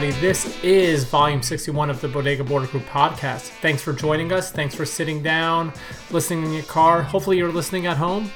Everybody? 0.00 0.26
This 0.26 0.58
is 0.62 1.04
volume 1.04 1.42
61 1.42 1.90
of 1.90 2.00
the 2.00 2.08
Bodega 2.08 2.42
Border 2.42 2.66
Crew 2.66 2.80
podcast. 2.80 3.50
Thanks 3.60 3.82
for 3.82 3.92
joining 3.92 4.32
us. 4.32 4.50
Thanks 4.50 4.74
for 4.74 4.86
sitting 4.86 5.22
down, 5.22 5.74
listening 6.10 6.46
in 6.46 6.52
your 6.54 6.62
car. 6.62 7.02
Hopefully, 7.02 7.36
you're 7.36 7.52
listening 7.52 7.84
at 7.84 7.98
home 7.98 8.30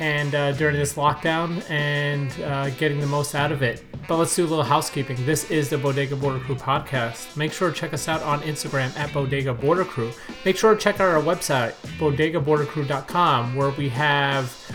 and 0.00 0.34
uh, 0.34 0.50
during 0.50 0.74
this 0.74 0.94
lockdown 0.94 1.62
and 1.70 2.32
uh, 2.42 2.70
getting 2.70 2.98
the 2.98 3.06
most 3.06 3.36
out 3.36 3.52
of 3.52 3.62
it. 3.62 3.84
But 4.08 4.16
let's 4.16 4.34
do 4.34 4.44
a 4.44 4.48
little 4.48 4.64
housekeeping. 4.64 5.24
This 5.24 5.48
is 5.48 5.70
the 5.70 5.78
Bodega 5.78 6.16
Border 6.16 6.40
Crew 6.40 6.56
podcast. 6.56 7.36
Make 7.36 7.52
sure 7.52 7.70
to 7.70 7.76
check 7.76 7.94
us 7.94 8.08
out 8.08 8.20
on 8.24 8.40
Instagram 8.40 8.92
at 8.96 9.12
Bodega 9.12 9.54
Border 9.54 9.84
Crew. 9.84 10.10
Make 10.44 10.56
sure 10.56 10.74
to 10.74 10.80
check 10.80 10.98
out 10.98 11.14
our 11.14 11.22
website, 11.22 11.74
bodegabordercrew.com, 12.00 13.54
where 13.54 13.70
we 13.70 13.90
have 13.90 14.72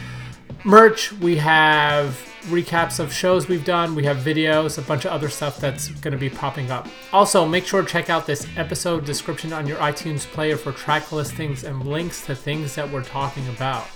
merch, 0.64 1.12
we 1.12 1.36
have 1.36 2.18
recaps 2.46 3.00
of 3.00 3.12
shows 3.12 3.48
we've 3.48 3.66
done, 3.66 3.96
we 3.96 4.04
have 4.04 4.18
videos, 4.18 4.78
a 4.78 4.82
bunch 4.82 5.06
of 5.06 5.12
other 5.12 5.30
stuff 5.30 5.60
that's 5.60 5.90
going 5.90 6.12
to 6.12 6.18
be 6.18 6.30
popping 6.30 6.72
up. 6.72 6.88
Also, 7.12 7.46
make 7.46 7.66
sure 7.66 7.82
to 7.82 7.88
check 7.88 8.10
out 8.10 8.26
this 8.26 8.48
episode 8.58 9.06
description 9.06 9.52
on 9.54 9.68
your 9.68 9.78
iTunes 9.78 10.26
player 10.26 10.58
for 10.58 10.72
track 10.72 11.12
listings 11.12 11.64
and 11.64 11.86
links 11.86 12.26
to 12.26 12.36
things 12.36 12.76
that 12.76 12.90
we're 12.92 13.04
talking 13.04 13.48
about. 13.50 13.88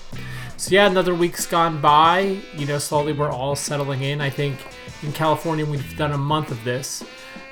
So, 0.58 0.72
yeah, 0.72 0.88
another 0.88 1.16
week's 1.16 1.45
gone 1.45 1.80
by. 1.80 2.39
You 2.55 2.66
know, 2.66 2.80
slowly 2.80 3.13
we're 3.13 3.31
all 3.31 3.56
settling 3.56 4.02
in. 4.03 4.19
I 4.19 4.30
think 4.30 4.58
in 5.03 5.11
California 5.13 5.66
we've 5.66 5.97
done 5.97 6.11
a 6.11 6.17
month 6.17 6.52
of 6.52 6.63
this, 6.63 7.03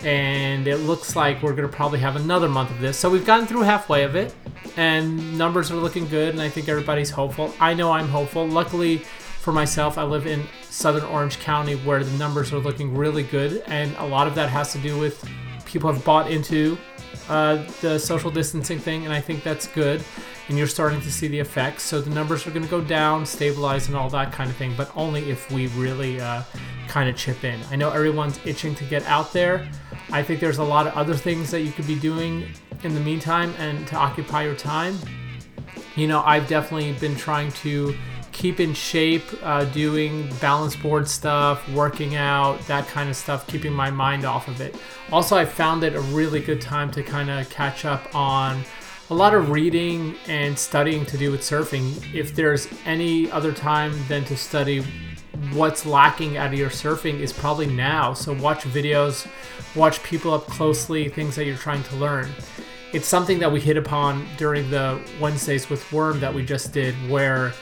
and 0.01 0.67
it 0.67 0.77
looks 0.77 1.15
like 1.15 1.41
we're 1.41 1.55
going 1.55 1.69
to 1.69 1.75
probably 1.75 1.99
have 1.99 2.15
another 2.15 2.49
month 2.49 2.71
of 2.71 2.79
this. 2.79 2.97
So, 2.97 3.09
we've 3.09 3.25
gotten 3.25 3.45
through 3.45 3.61
halfway 3.61 4.03
of 4.03 4.15
it, 4.15 4.35
and 4.75 5.37
numbers 5.37 5.71
are 5.71 5.75
looking 5.75 6.07
good, 6.07 6.29
and 6.29 6.41
I 6.41 6.49
think 6.49 6.67
everybody's 6.67 7.09
hopeful. 7.09 7.53
I 7.59 7.73
know 7.73 7.91
I'm 7.91 8.09
hopeful. 8.09 8.47
Luckily, 8.47 8.97
for 9.47 9.53
myself, 9.53 9.97
I 9.97 10.03
live 10.03 10.27
in 10.27 10.43
southern 10.69 11.03
Orange 11.03 11.39
County 11.39 11.75
where 11.75 12.03
the 12.03 12.17
numbers 12.17 12.53
are 12.53 12.59
looking 12.59 12.95
really 12.95 13.23
good, 13.23 13.63
and 13.67 13.95
a 13.97 14.05
lot 14.05 14.27
of 14.27 14.35
that 14.35 14.49
has 14.49 14.71
to 14.73 14.77
do 14.79 14.97
with 14.97 15.23
people 15.65 15.91
have 15.91 16.03
bought 16.05 16.31
into 16.31 16.77
uh, 17.29 17.63
the 17.81 17.99
social 17.99 18.31
distancing 18.31 18.79
thing, 18.79 19.05
and 19.05 19.13
I 19.13 19.21
think 19.21 19.43
that's 19.43 19.67
good. 19.67 20.03
And 20.49 20.57
you're 20.57 20.67
starting 20.67 21.01
to 21.01 21.11
see 21.11 21.27
the 21.27 21.39
effects. 21.39 21.83
So 21.83 21.99
the 21.99 22.09
numbers 22.09 22.47
are 22.47 22.51
going 22.51 22.63
to 22.63 22.69
go 22.69 22.79
down, 22.79 23.25
stabilize, 23.25 23.87
and 23.87 23.97
all 23.97 24.09
that 24.11 24.31
kind 24.31 24.49
of 24.49 24.55
thing, 24.55 24.73
but 24.77 24.89
only 24.95 25.29
if 25.29 25.51
we 25.51 25.67
really 25.67 26.21
uh, 26.21 26.43
kind 26.87 27.09
of 27.09 27.17
chip 27.17 27.43
in. 27.43 27.59
I 27.69 27.75
know 27.75 27.89
everyone's 27.89 28.39
itching 28.45 28.73
to 28.75 28.85
get 28.85 29.03
out 29.07 29.33
there. 29.33 29.69
I 30.09 30.23
think 30.23 30.39
there's 30.39 30.59
a 30.59 30.63
lot 30.63 30.87
of 30.87 30.93
other 30.93 31.15
things 31.15 31.51
that 31.51 31.61
you 31.61 31.71
could 31.73 31.85
be 31.85 31.99
doing 31.99 32.47
in 32.83 32.93
the 32.93 33.01
meantime 33.01 33.53
and 33.57 33.85
to 33.87 33.97
occupy 33.97 34.43
your 34.43 34.55
time. 34.55 34.97
You 35.97 36.07
know, 36.07 36.21
I've 36.21 36.47
definitely 36.47 36.93
been 36.93 37.15
trying 37.15 37.51
to 37.63 37.93
keep 38.37 38.59
in 38.59 38.71
shape, 38.71 39.23
uh, 39.41 39.65
doing 39.65 40.29
balance 40.39 40.75
board 40.75 41.07
stuff, 41.07 41.67
working 41.69 42.15
out, 42.15 42.59
that 42.67 42.87
kind 42.87 43.09
of 43.09 43.15
stuff, 43.15 43.47
keeping 43.47 43.73
my 43.73 43.89
mind 43.89 44.25
off 44.25 44.47
of 44.47 44.61
it. 44.61 44.75
Also, 45.11 45.35
I 45.35 45.43
found 45.43 45.83
it 45.83 45.95
a 45.95 46.01
really 46.01 46.39
good 46.39 46.61
time 46.61 46.91
to 46.91 47.01
kind 47.01 47.31
of 47.31 47.49
catch 47.49 47.83
up 47.83 48.13
on 48.13 48.63
a 49.09 49.13
lot 49.15 49.33
of 49.33 49.49
reading 49.49 50.15
and 50.27 50.57
studying 50.57 51.03
to 51.07 51.17
do 51.17 51.31
with 51.31 51.41
surfing. 51.41 52.13
If 52.13 52.35
there's 52.35 52.67
any 52.85 53.31
other 53.31 53.51
time 53.51 53.91
than 54.07 54.23
to 54.25 54.37
study 54.37 54.85
what's 55.53 55.87
lacking 55.87 56.37
out 56.37 56.53
of 56.53 56.59
your 56.59 56.69
surfing 56.69 57.19
is 57.19 57.33
probably 57.33 57.65
now. 57.65 58.13
So 58.13 58.33
watch 58.33 58.65
videos, 58.65 59.27
watch 59.75 60.03
people 60.03 60.31
up 60.31 60.45
closely, 60.45 61.09
things 61.09 61.35
that 61.37 61.45
you're 61.45 61.57
trying 61.57 61.81
to 61.85 61.95
learn. 61.95 62.29
It's 62.93 63.07
something 63.07 63.39
that 63.39 63.51
we 63.51 63.59
hit 63.59 63.77
upon 63.77 64.27
during 64.37 64.69
the 64.69 65.01
Wednesdays 65.19 65.71
with 65.71 65.91
Worm 65.91 66.19
that 66.19 66.33
we 66.33 66.45
just 66.45 66.71
did 66.71 66.93
where 67.09 67.53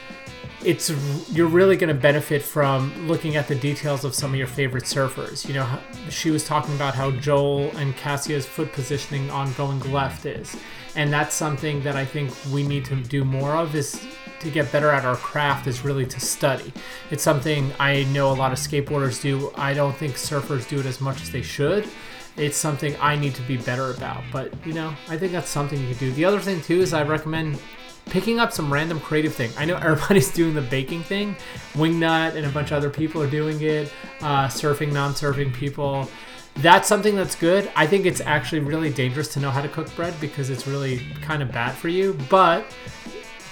it's 0.64 0.90
you're 1.30 1.46
really 1.46 1.76
going 1.76 1.94
to 1.94 2.00
benefit 2.00 2.42
from 2.42 3.06
looking 3.06 3.36
at 3.36 3.46
the 3.46 3.54
details 3.54 4.04
of 4.04 4.14
some 4.14 4.32
of 4.32 4.36
your 4.36 4.46
favorite 4.46 4.84
surfers. 4.84 5.46
You 5.46 5.54
know, 5.54 5.78
she 6.08 6.30
was 6.30 6.44
talking 6.44 6.74
about 6.74 6.94
how 6.94 7.10
Joel 7.12 7.76
and 7.76 7.96
Cassia's 7.96 8.46
foot 8.46 8.72
positioning 8.72 9.30
on 9.30 9.52
going 9.54 9.80
left 9.92 10.26
is, 10.26 10.56
and 10.94 11.12
that's 11.12 11.34
something 11.34 11.82
that 11.82 11.96
I 11.96 12.04
think 12.04 12.32
we 12.52 12.66
need 12.66 12.84
to 12.86 12.96
do 12.96 13.24
more 13.24 13.52
of 13.56 13.74
is 13.74 14.04
to 14.40 14.50
get 14.50 14.70
better 14.72 14.90
at 14.90 15.04
our 15.04 15.16
craft 15.16 15.66
is 15.66 15.84
really 15.84 16.06
to 16.06 16.20
study. 16.20 16.72
It's 17.10 17.22
something 17.22 17.72
I 17.78 18.04
know 18.04 18.30
a 18.30 18.34
lot 18.34 18.52
of 18.52 18.58
skateboarders 18.58 19.20
do. 19.20 19.52
I 19.56 19.74
don't 19.74 19.96
think 19.96 20.14
surfers 20.14 20.68
do 20.68 20.80
it 20.80 20.86
as 20.86 21.00
much 21.00 21.22
as 21.22 21.30
they 21.30 21.42
should. 21.42 21.88
It's 22.36 22.56
something 22.56 22.94
I 23.00 23.16
need 23.16 23.34
to 23.36 23.42
be 23.42 23.56
better 23.56 23.92
about, 23.92 24.22
but 24.30 24.52
you 24.66 24.74
know, 24.74 24.94
I 25.08 25.16
think 25.16 25.32
that's 25.32 25.48
something 25.48 25.80
you 25.80 25.88
can 25.88 25.98
do. 25.98 26.12
The 26.12 26.24
other 26.24 26.40
thing 26.40 26.60
too 26.60 26.80
is 26.80 26.92
I 26.92 27.02
recommend 27.02 27.58
picking 28.06 28.40
up 28.40 28.52
some 28.52 28.72
random 28.72 28.98
creative 29.00 29.34
thing. 29.34 29.50
I 29.56 29.64
know 29.64 29.76
everybody's 29.82 30.30
doing 30.32 30.54
the 30.54 30.62
baking 30.62 31.02
thing. 31.02 31.36
Wingnut 31.74 32.34
and 32.34 32.46
a 32.46 32.50
bunch 32.50 32.70
of 32.70 32.78
other 32.78 32.90
people 32.90 33.22
are 33.22 33.30
doing 33.30 33.60
it. 33.60 33.92
Uh, 34.20 34.46
surfing, 34.48 34.92
non-surfing 34.92 35.52
people. 35.52 36.08
That's 36.56 36.88
something 36.88 37.14
that's 37.14 37.34
good. 37.34 37.70
I 37.76 37.86
think 37.86 38.06
it's 38.06 38.22
actually 38.22 38.60
really 38.60 38.90
dangerous 38.90 39.28
to 39.34 39.40
know 39.40 39.50
how 39.50 39.60
to 39.60 39.68
cook 39.68 39.94
bread 39.94 40.14
because 40.20 40.48
it's 40.48 40.66
really 40.66 41.00
kind 41.20 41.42
of 41.42 41.52
bad 41.52 41.74
for 41.74 41.88
you. 41.88 42.18
But 42.30 42.64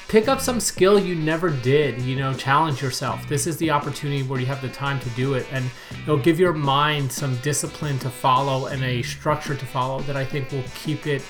pick 0.09 0.27
up 0.29 0.41
some 0.41 0.59
skill 0.59 0.99
you 0.99 1.15
never 1.15 1.51
did. 1.51 2.01
You 2.01 2.17
know, 2.17 2.33
challenge 2.33 2.81
yourself. 2.81 3.29
This 3.29 3.47
is 3.47 3.59
the 3.59 3.71
opportunity 3.71 4.23
where 4.23 4.41
you 4.41 4.47
have 4.47 4.63
the 4.63 4.71
time 4.71 5.01
to 5.01 5.11
do 5.11 5.35
it, 5.35 5.47
and 5.53 5.71
it'll 6.05 6.17
give 6.17 6.41
your 6.41 6.55
mind 6.55 7.13
some 7.13 7.37
discipline 7.43 7.99
to 7.99 8.09
follow 8.09 8.67
and 8.67 8.83
a 8.83 9.03
structure 9.03 9.55
to 9.55 9.67
follow 9.67 10.01
that 10.03 10.17
I 10.17 10.25
think 10.25 10.51
will 10.51 10.65
keep 10.75 11.07
it 11.07 11.23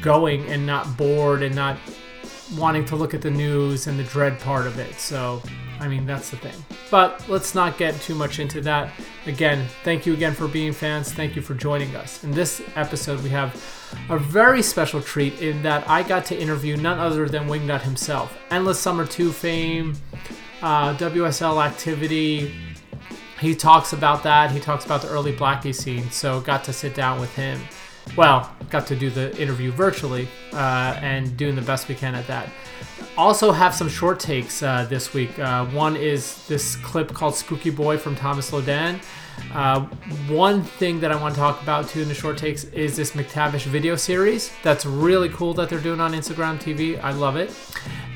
going 0.00 0.46
and 0.46 0.64
not 0.64 0.96
bored 0.96 1.42
and 1.42 1.56
not 1.56 1.78
wanting 2.54 2.84
to 2.86 2.96
look 2.96 3.14
at 3.14 3.22
the 3.22 3.30
news 3.30 3.86
and 3.86 3.98
the 3.98 4.04
dread 4.04 4.38
part 4.40 4.66
of 4.66 4.78
it. 4.78 4.94
So, 4.94 5.42
I 5.80 5.88
mean, 5.88 6.06
that's 6.06 6.30
the 6.30 6.36
thing. 6.36 6.54
But 6.90 7.28
let's 7.28 7.54
not 7.54 7.78
get 7.78 8.00
too 8.00 8.14
much 8.14 8.38
into 8.38 8.60
that. 8.62 8.92
Again, 9.26 9.66
thank 9.84 10.06
you 10.06 10.12
again 10.12 10.34
for 10.34 10.48
being 10.48 10.72
fans. 10.72 11.12
Thank 11.12 11.36
you 11.36 11.42
for 11.42 11.54
joining 11.54 11.94
us. 11.96 12.22
In 12.24 12.30
this 12.30 12.62
episode, 12.76 13.22
we 13.22 13.30
have 13.30 13.54
a 14.08 14.18
very 14.18 14.62
special 14.62 15.00
treat 15.00 15.40
in 15.40 15.62
that 15.62 15.88
I 15.88 16.02
got 16.02 16.24
to 16.26 16.38
interview 16.38 16.76
none 16.76 16.98
other 16.98 17.28
than 17.28 17.48
Wingnut 17.48 17.82
himself. 17.82 18.36
Endless 18.50 18.78
Summer 18.78 19.06
2 19.06 19.32
fame, 19.32 19.96
uh, 20.62 20.96
WSL 20.96 21.64
activity. 21.64 22.54
He 23.40 23.54
talks 23.54 23.92
about 23.92 24.22
that. 24.22 24.50
He 24.50 24.60
talks 24.60 24.86
about 24.86 25.02
the 25.02 25.08
early 25.08 25.32
Blackie 25.32 25.74
scene. 25.74 26.10
So, 26.10 26.40
got 26.40 26.64
to 26.64 26.72
sit 26.72 26.94
down 26.94 27.20
with 27.20 27.34
him 27.34 27.60
well, 28.16 28.50
got 28.70 28.86
to 28.88 28.96
do 28.96 29.10
the 29.10 29.36
interview 29.40 29.70
virtually 29.70 30.28
uh, 30.52 30.98
and 31.00 31.36
doing 31.36 31.54
the 31.54 31.62
best 31.62 31.88
we 31.88 31.94
can 31.94 32.14
at 32.14 32.26
that. 32.26 32.48
Also, 33.16 33.50
have 33.50 33.74
some 33.74 33.88
short 33.88 34.20
takes 34.20 34.62
uh, 34.62 34.86
this 34.88 35.14
week. 35.14 35.38
Uh, 35.38 35.64
one 35.66 35.96
is 35.96 36.46
this 36.48 36.76
clip 36.76 37.12
called 37.12 37.34
Spooky 37.34 37.70
Boy 37.70 37.96
from 37.96 38.14
Thomas 38.14 38.50
Lodan. 38.50 39.00
Uh, 39.52 39.80
one 40.28 40.62
thing 40.62 41.00
that 41.00 41.12
I 41.12 41.20
want 41.20 41.34
to 41.34 41.40
talk 41.40 41.62
about 41.62 41.88
too 41.88 42.02
in 42.02 42.08
the 42.08 42.14
short 42.14 42.38
takes 42.38 42.64
is 42.64 42.96
this 42.96 43.12
McTavish 43.12 43.64
video 43.64 43.96
series. 43.96 44.50
That's 44.62 44.84
really 44.86 45.28
cool 45.28 45.54
that 45.54 45.68
they're 45.68 45.80
doing 45.80 46.00
on 46.00 46.12
Instagram 46.12 46.58
TV. 46.58 47.02
I 47.02 47.12
love 47.12 47.36
it. 47.36 47.54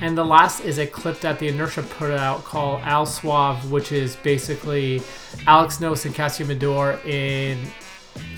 And 0.01 0.17
the 0.17 0.25
last 0.25 0.61
is 0.61 0.79
a 0.79 0.87
clip 0.87 1.21
that 1.21 1.39
the 1.39 1.49
Inertia 1.49 1.83
put 1.83 2.11
out 2.11 2.45
called 2.45 2.81
Al 2.83 3.07
Suave, 3.07 3.71
which 3.71 3.93
is 3.93 4.17
basically 4.17 5.03
Alex 5.47 5.79
Knost 5.79 6.07
and 6.07 6.15
Cassia 6.15 6.47
Meador 6.47 6.99
in 7.07 7.59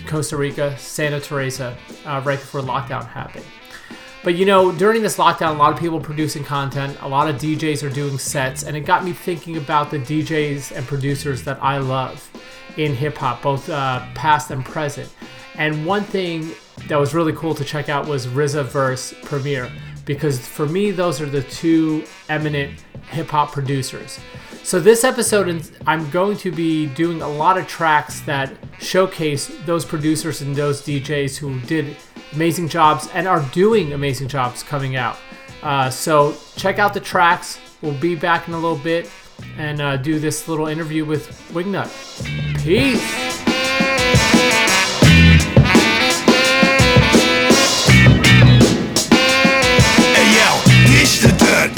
Costa 0.06 0.36
Rica, 0.36 0.76
Santa 0.78 1.20
Teresa, 1.20 1.76
uh, 2.04 2.22
right 2.24 2.38
before 2.38 2.60
lockdown 2.60 3.06
happened. 3.06 3.44
But 4.24 4.36
you 4.36 4.46
know, 4.46 4.70
during 4.70 5.02
this 5.02 5.16
lockdown, 5.16 5.56
a 5.56 5.58
lot 5.58 5.72
of 5.72 5.80
people 5.80 5.98
producing 5.98 6.44
content, 6.44 6.96
a 7.00 7.08
lot 7.08 7.28
of 7.28 7.36
DJs 7.36 7.82
are 7.82 7.92
doing 7.92 8.18
sets, 8.18 8.62
and 8.62 8.76
it 8.76 8.82
got 8.82 9.04
me 9.04 9.12
thinking 9.12 9.56
about 9.56 9.90
the 9.90 9.98
DJs 9.98 10.76
and 10.76 10.86
producers 10.86 11.42
that 11.42 11.62
I 11.62 11.78
love 11.78 12.30
in 12.76 12.94
hip 12.94 13.16
hop, 13.18 13.42
both 13.42 13.68
uh, 13.68 14.06
past 14.14 14.50
and 14.50 14.64
present. 14.64 15.12
And 15.56 15.84
one 15.84 16.04
thing 16.04 16.52
that 16.88 16.98
was 16.98 17.14
really 17.14 17.32
cool 17.32 17.54
to 17.54 17.64
check 17.64 17.88
out 17.88 18.06
was 18.06 18.26
RZA 18.26 18.64
verse 18.64 19.12
Premier, 19.22 19.70
because 20.04 20.46
for 20.46 20.66
me, 20.66 20.92
those 20.92 21.20
are 21.20 21.26
the 21.26 21.42
two 21.42 22.04
eminent 22.28 22.84
hip 23.10 23.28
hop 23.28 23.52
producers. 23.52 24.20
So, 24.64 24.78
this 24.78 25.02
episode, 25.02 25.70
I'm 25.86 26.08
going 26.10 26.36
to 26.38 26.52
be 26.52 26.86
doing 26.86 27.20
a 27.20 27.28
lot 27.28 27.58
of 27.58 27.66
tracks 27.66 28.20
that 28.20 28.52
showcase 28.78 29.50
those 29.66 29.84
producers 29.84 30.40
and 30.40 30.54
those 30.54 30.82
DJs 30.82 31.36
who 31.36 31.60
did 31.62 31.96
amazing 32.32 32.68
jobs 32.68 33.08
and 33.12 33.26
are 33.26 33.44
doing 33.52 33.92
amazing 33.92 34.28
jobs 34.28 34.62
coming 34.62 34.96
out. 34.96 35.18
Uh, 35.62 35.90
so, 35.90 36.36
check 36.56 36.78
out 36.78 36.94
the 36.94 37.00
tracks. 37.00 37.58
We'll 37.82 37.98
be 37.98 38.14
back 38.14 38.46
in 38.46 38.54
a 38.54 38.58
little 38.58 38.78
bit 38.78 39.10
and 39.56 39.80
uh, 39.80 39.96
do 39.96 40.20
this 40.20 40.46
little 40.46 40.68
interview 40.68 41.04
with 41.04 41.28
Wingnut. 41.52 41.90
Peace. 42.62 43.42
DJ 51.42 51.64
Andy 51.64 51.71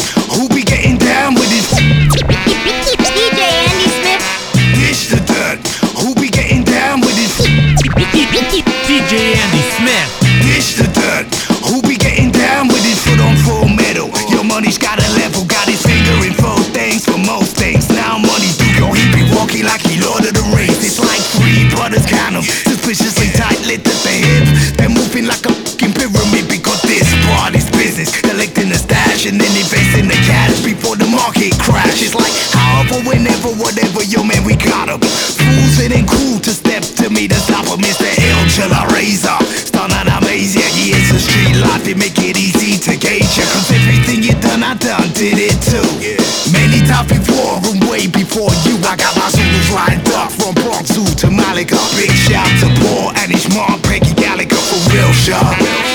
man. 9.85 10.09
This 10.49 10.77
the 10.81 10.89
dirt. 10.89 11.29
Who 11.69 11.81
be 11.85 11.97
getting 11.97 12.33
down 12.33 12.69
with 12.69 12.85
his 12.85 12.99
foot 13.05 13.21
on 13.21 13.37
full 13.45 13.69
metal? 13.69 14.09
Your 14.33 14.45
money's 14.45 14.81
got 14.81 14.99
a 14.99 15.09
level, 15.21 15.45
got 15.45 15.69
his 15.69 15.81
finger 15.85 16.17
in 16.25 16.33
four 16.33 16.59
things 16.73 17.05
for 17.05 17.21
most 17.21 17.57
things. 17.57 17.89
Now 17.93 18.17
money 18.17 18.51
do 18.57 18.67
go, 18.81 18.93
he 18.93 19.05
be 19.13 19.25
walking 19.37 19.65
like 19.65 19.85
he 19.85 20.01
Lord 20.01 20.25
of 20.25 20.33
the 20.33 20.45
Rings. 20.57 20.81
It's 20.81 21.01
like 21.01 21.21
three 21.37 21.69
brothers 21.77 22.05
kind 22.09 22.37
of 22.37 22.45
suspiciously 22.45 23.29
tight 23.37 23.61
lit 23.69 23.85
at 23.85 24.01
the 24.05 24.15
hip. 24.15 24.45
They're 24.77 24.93
moving 24.93 25.29
like 25.29 25.45
a 25.45 25.53
fucking 25.53 25.93
pyramid 25.93 26.49
because 26.49 26.81
this 26.83 27.09
part 27.29 27.55
is 27.55 27.69
business. 27.71 28.13
Collecting 28.21 28.69
the 28.69 28.79
stash 28.81 29.27
and 29.27 29.41
then 29.41 29.53
investing 29.53 30.09
the 30.09 30.19
cash 30.25 30.61
before 30.65 30.97
the 30.97 31.07
market 31.07 31.53
crashes. 31.61 32.15
Like 32.15 32.33
however, 32.53 33.01
whenever, 33.09 33.53
whatever, 33.61 34.05
yo 34.05 34.25
man, 34.25 34.45
we 34.45 34.57
got 34.57 34.89
him. 34.89 35.01
Fools, 35.01 35.77
it 35.81 35.93
ain't 35.93 36.09
cool 36.09 36.41
to 36.41 36.51
step 36.51 36.83
to 37.01 37.11
me 37.11 37.29
to 37.29 37.37
stop 37.37 37.67
him. 37.67 37.81
Mr. 37.81 38.09
L, 38.09 38.41
chill, 38.49 38.73
razor 38.93 39.54
it 41.89 41.97
make 41.99 42.19
it 42.19 42.37
easy 42.37 42.79
to 42.79 42.97
gauge 42.97 43.37
ya. 43.37 43.45
Cause 43.53 43.71
everything 43.71 44.23
you 44.23 44.35
done, 44.41 44.63
I 44.63 44.75
done 44.75 45.09
did 45.13 45.37
it 45.37 45.57
too. 45.61 45.85
Many 46.53 46.81
times 46.87 47.09
before 47.09 47.61
and 47.65 47.83
way 47.89 48.07
before 48.07 48.53
you, 48.65 48.77
I 48.85 48.97
got 48.97 49.17
my 49.17 49.29
Zulus 49.31 49.71
lined 49.73 50.09
up 50.11 50.31
from 50.33 50.55
Bronx 50.55 50.93
Zoo 50.93 51.05
to 51.25 51.31
Malika. 51.31 51.77
Big 51.97 52.13
shout 52.13 52.49
to 52.61 52.69
Paul 52.81 53.13
and 53.17 53.31
his 53.33 53.49
mom, 53.55 53.81
Peggy 53.83 54.15
Gallagher, 54.15 54.57
for 54.57 54.81
real, 54.93 55.13
sharp. 55.13 55.94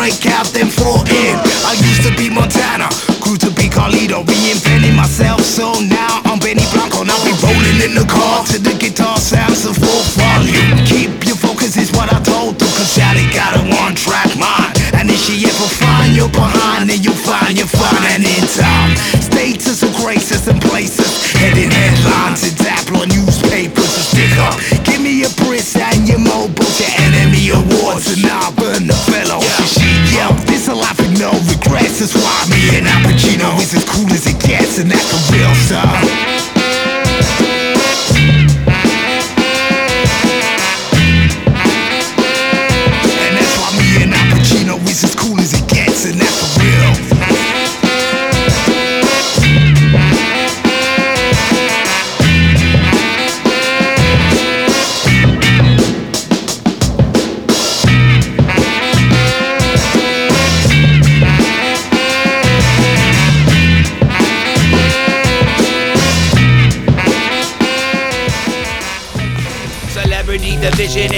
Break 0.00 0.24
out, 0.32 0.48
then 0.56 0.72
fall 0.72 1.04
in. 1.12 1.36
I 1.68 1.76
used 1.76 2.00
to 2.08 2.12
be 2.16 2.32
Montana, 2.32 2.88
grew 3.20 3.36
to 3.36 3.52
be 3.52 3.68
Carlito. 3.68 4.24
Reinventing 4.24 4.96
myself, 4.96 5.44
so 5.44 5.76
now 5.76 6.24
I'm 6.24 6.40
Benny 6.40 6.64
Blanco. 6.72 7.04
Now 7.04 7.20
be 7.20 7.36
rolling 7.44 7.84
in 7.84 7.92
the 7.92 8.08
car 8.08 8.40
to 8.48 8.56
the 8.56 8.72
guitar 8.80 9.20
sounds 9.20 9.68
of 9.68 9.76
full 9.76 10.04
volume. 10.16 10.80
Keep 10.88 11.28
your 11.28 11.36
focus, 11.36 11.76
is 11.76 11.92
what 11.92 12.08
I 12.08 12.16
told 12.24 12.56
them. 12.56 12.72
Cause 12.80 12.96
Sally 12.96 13.28
got 13.36 13.52
a 13.60 13.62
one 13.76 13.92
track 13.92 14.32
mind. 14.40 14.72
And 14.96 15.12
if 15.12 15.20
she 15.20 15.44
ever 15.44 15.68
find 15.68 16.16
you 16.16 16.32
behind, 16.32 16.88
then 16.88 17.04
you'll 17.04 17.20
find 17.20 17.52
you're 17.52 17.68
fine 17.68 18.04
and 18.16 18.24
in 18.24 18.44
time. 18.56 18.96
Status 19.20 19.84
of 19.84 19.92
graces 20.00 20.48
and 20.48 20.60
places, 20.64 21.28
heading 21.36 21.68
headlines 21.68 22.40
and 22.48 22.56
tabloid 22.56 23.12
newspapers 23.12 23.90
to 23.96 24.00
stick 24.00 24.32
up. 24.48 24.56
Give 24.88 25.00
me 25.04 25.20
your 25.20 25.34
Brits 25.44 25.76
and 25.76 26.08
your 26.08 26.24
mobiles, 26.24 26.80
your 26.80 26.92
enemy 27.04 27.52
awards, 27.52 28.08
and 28.16 28.24
I'll 28.24 28.59
regrets. 32.00 32.12
That's 32.12 32.14
why 32.14 32.56
me 32.56 32.78
and 32.78 32.86
Al 32.86 33.00
Pacino 33.02 33.58
is 33.58 33.74
as 33.74 33.84
cool 33.84 34.10
as 34.12 34.26
it 34.26 34.40
gets, 34.40 34.78
and 34.78 34.90
that's 34.90 35.28
the 35.28 35.36
real 35.36 35.54
stuff. 35.54 36.19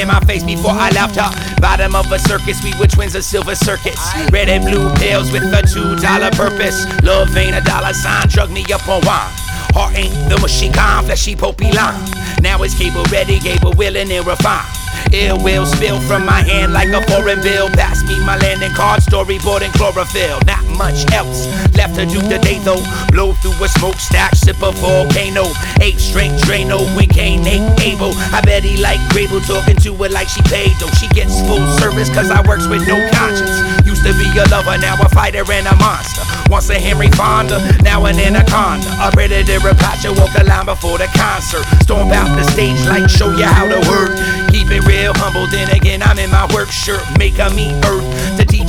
In 0.02 0.08
my 0.08 0.20
face 0.20 0.42
before 0.42 0.74
I 0.74 0.90
left 0.90 1.16
her. 1.16 1.30
Bottom 1.60 1.94
of 1.94 2.10
a 2.10 2.18
circus, 2.18 2.62
we 2.62 2.74
were 2.78 2.88
twins 2.88 3.14
of 3.14 3.22
silver 3.24 3.54
circuits. 3.54 4.02
Red 4.30 4.48
and 4.48 4.64
blue 4.64 4.92
pills 4.96 5.30
with 5.30 5.44
a 5.44 5.62
two 5.62 5.96
dollar 6.02 6.30
purpose. 6.32 6.84
Love 7.02 7.34
ain't 7.36 7.56
a 7.56 7.62
dollar 7.62 7.94
sign, 7.94 8.28
drug 8.28 8.50
me 8.50 8.66
up 8.74 8.86
on 8.88 9.00
wine. 9.06 9.32
Heart 9.72 9.96
ain't 9.96 10.12
the 10.28 10.36
mushy 10.40 10.68
kind, 10.68 11.06
fleshy 11.06 11.36
popey 11.36 11.72
line. 11.72 11.96
Now 12.42 12.62
it's 12.62 12.76
cable 12.76 13.04
ready, 13.10 13.38
cable 13.38 13.72
willing 13.72 14.10
and 14.10 14.26
refined. 14.26 14.66
Ill 15.12 15.38
will 15.42 15.66
spill 15.66 16.00
from 16.00 16.26
my 16.26 16.42
hand 16.42 16.72
like 16.72 16.88
a 16.88 17.00
foreign 17.08 17.40
bill. 17.40 17.68
Pass 17.70 18.02
me 18.04 18.18
my 18.26 18.36
landing 18.38 18.72
card, 18.72 19.00
storyboard 19.00 19.62
and 19.62 19.72
chlorophyll. 19.74 20.40
Not 20.46 20.61
much 20.76 21.10
else 21.12 21.46
left 21.74 21.94
to 21.96 22.06
do 22.06 22.20
today 22.28 22.58
though. 22.60 22.82
Blow 23.10 23.32
through 23.34 23.56
a 23.64 23.68
smokestack, 23.68 24.34
sip 24.34 24.56
a 24.62 24.72
volcano. 24.72 25.44
Eight 25.80 25.98
straight 25.98 26.32
Drano 26.42 26.82
Kane 27.10 27.46
ain't 27.46 27.80
able. 27.80 28.12
I 28.32 28.40
bet 28.40 28.64
he 28.64 28.76
like 28.80 29.00
Grable 29.12 29.44
talking 29.46 29.76
to 29.76 29.94
her 29.94 30.08
like 30.08 30.28
she 30.28 30.42
paid 30.42 30.72
though. 30.80 30.92
She 30.98 31.08
gets 31.08 31.40
full 31.42 31.64
service 31.78 32.08
cause 32.10 32.30
I 32.30 32.40
works 32.46 32.66
with 32.66 32.86
no 32.86 32.96
conscience. 33.12 33.56
Used 33.86 34.04
to 34.04 34.12
be 34.14 34.26
a 34.38 34.44
lover, 34.48 34.78
now 34.78 34.96
a 35.00 35.08
fighter 35.08 35.44
and 35.50 35.66
a 35.66 35.76
monster. 35.76 36.22
Once 36.50 36.68
a 36.70 36.78
Henry 36.78 37.08
Fonda, 37.12 37.60
now 37.82 38.04
an 38.06 38.18
anaconda. 38.18 38.88
A 39.00 39.10
predator, 39.10 39.58
a 39.68 39.74
Pacha, 39.74 40.12
walk 40.12 40.32
the 40.36 40.44
line 40.44 40.66
before 40.66 40.98
the 40.98 41.08
concert. 41.16 41.64
Storm 41.82 42.12
out 42.12 42.34
the 42.36 42.44
stage 42.52 42.80
like 42.86 43.08
show 43.08 43.30
you 43.30 43.44
how 43.44 43.68
to 43.68 43.80
work. 43.88 44.12
Keep 44.50 44.70
it 44.70 44.84
real 44.86 45.12
humble, 45.16 45.46
then 45.46 45.70
again 45.70 46.02
I'm 46.02 46.18
in 46.18 46.30
my 46.30 46.46
work 46.52 46.70
shirt. 46.70 47.02
Make 47.18 47.38
a 47.38 47.50
meet 47.50 47.72
earth 47.84 48.04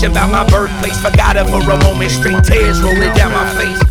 to 0.04 0.10
teach 0.10 0.18
about 0.18 0.32
my 0.32 0.44
birthplace. 0.50 1.00
Forgot 1.02 1.36
her 1.36 1.46
for 1.46 1.62
a 1.62 1.78
moment, 1.84 2.12
straight 2.12 2.44
tears 2.44 2.82
rolling 2.82 3.14
down 3.14 3.32
my 3.32 3.48
face. 3.56 3.82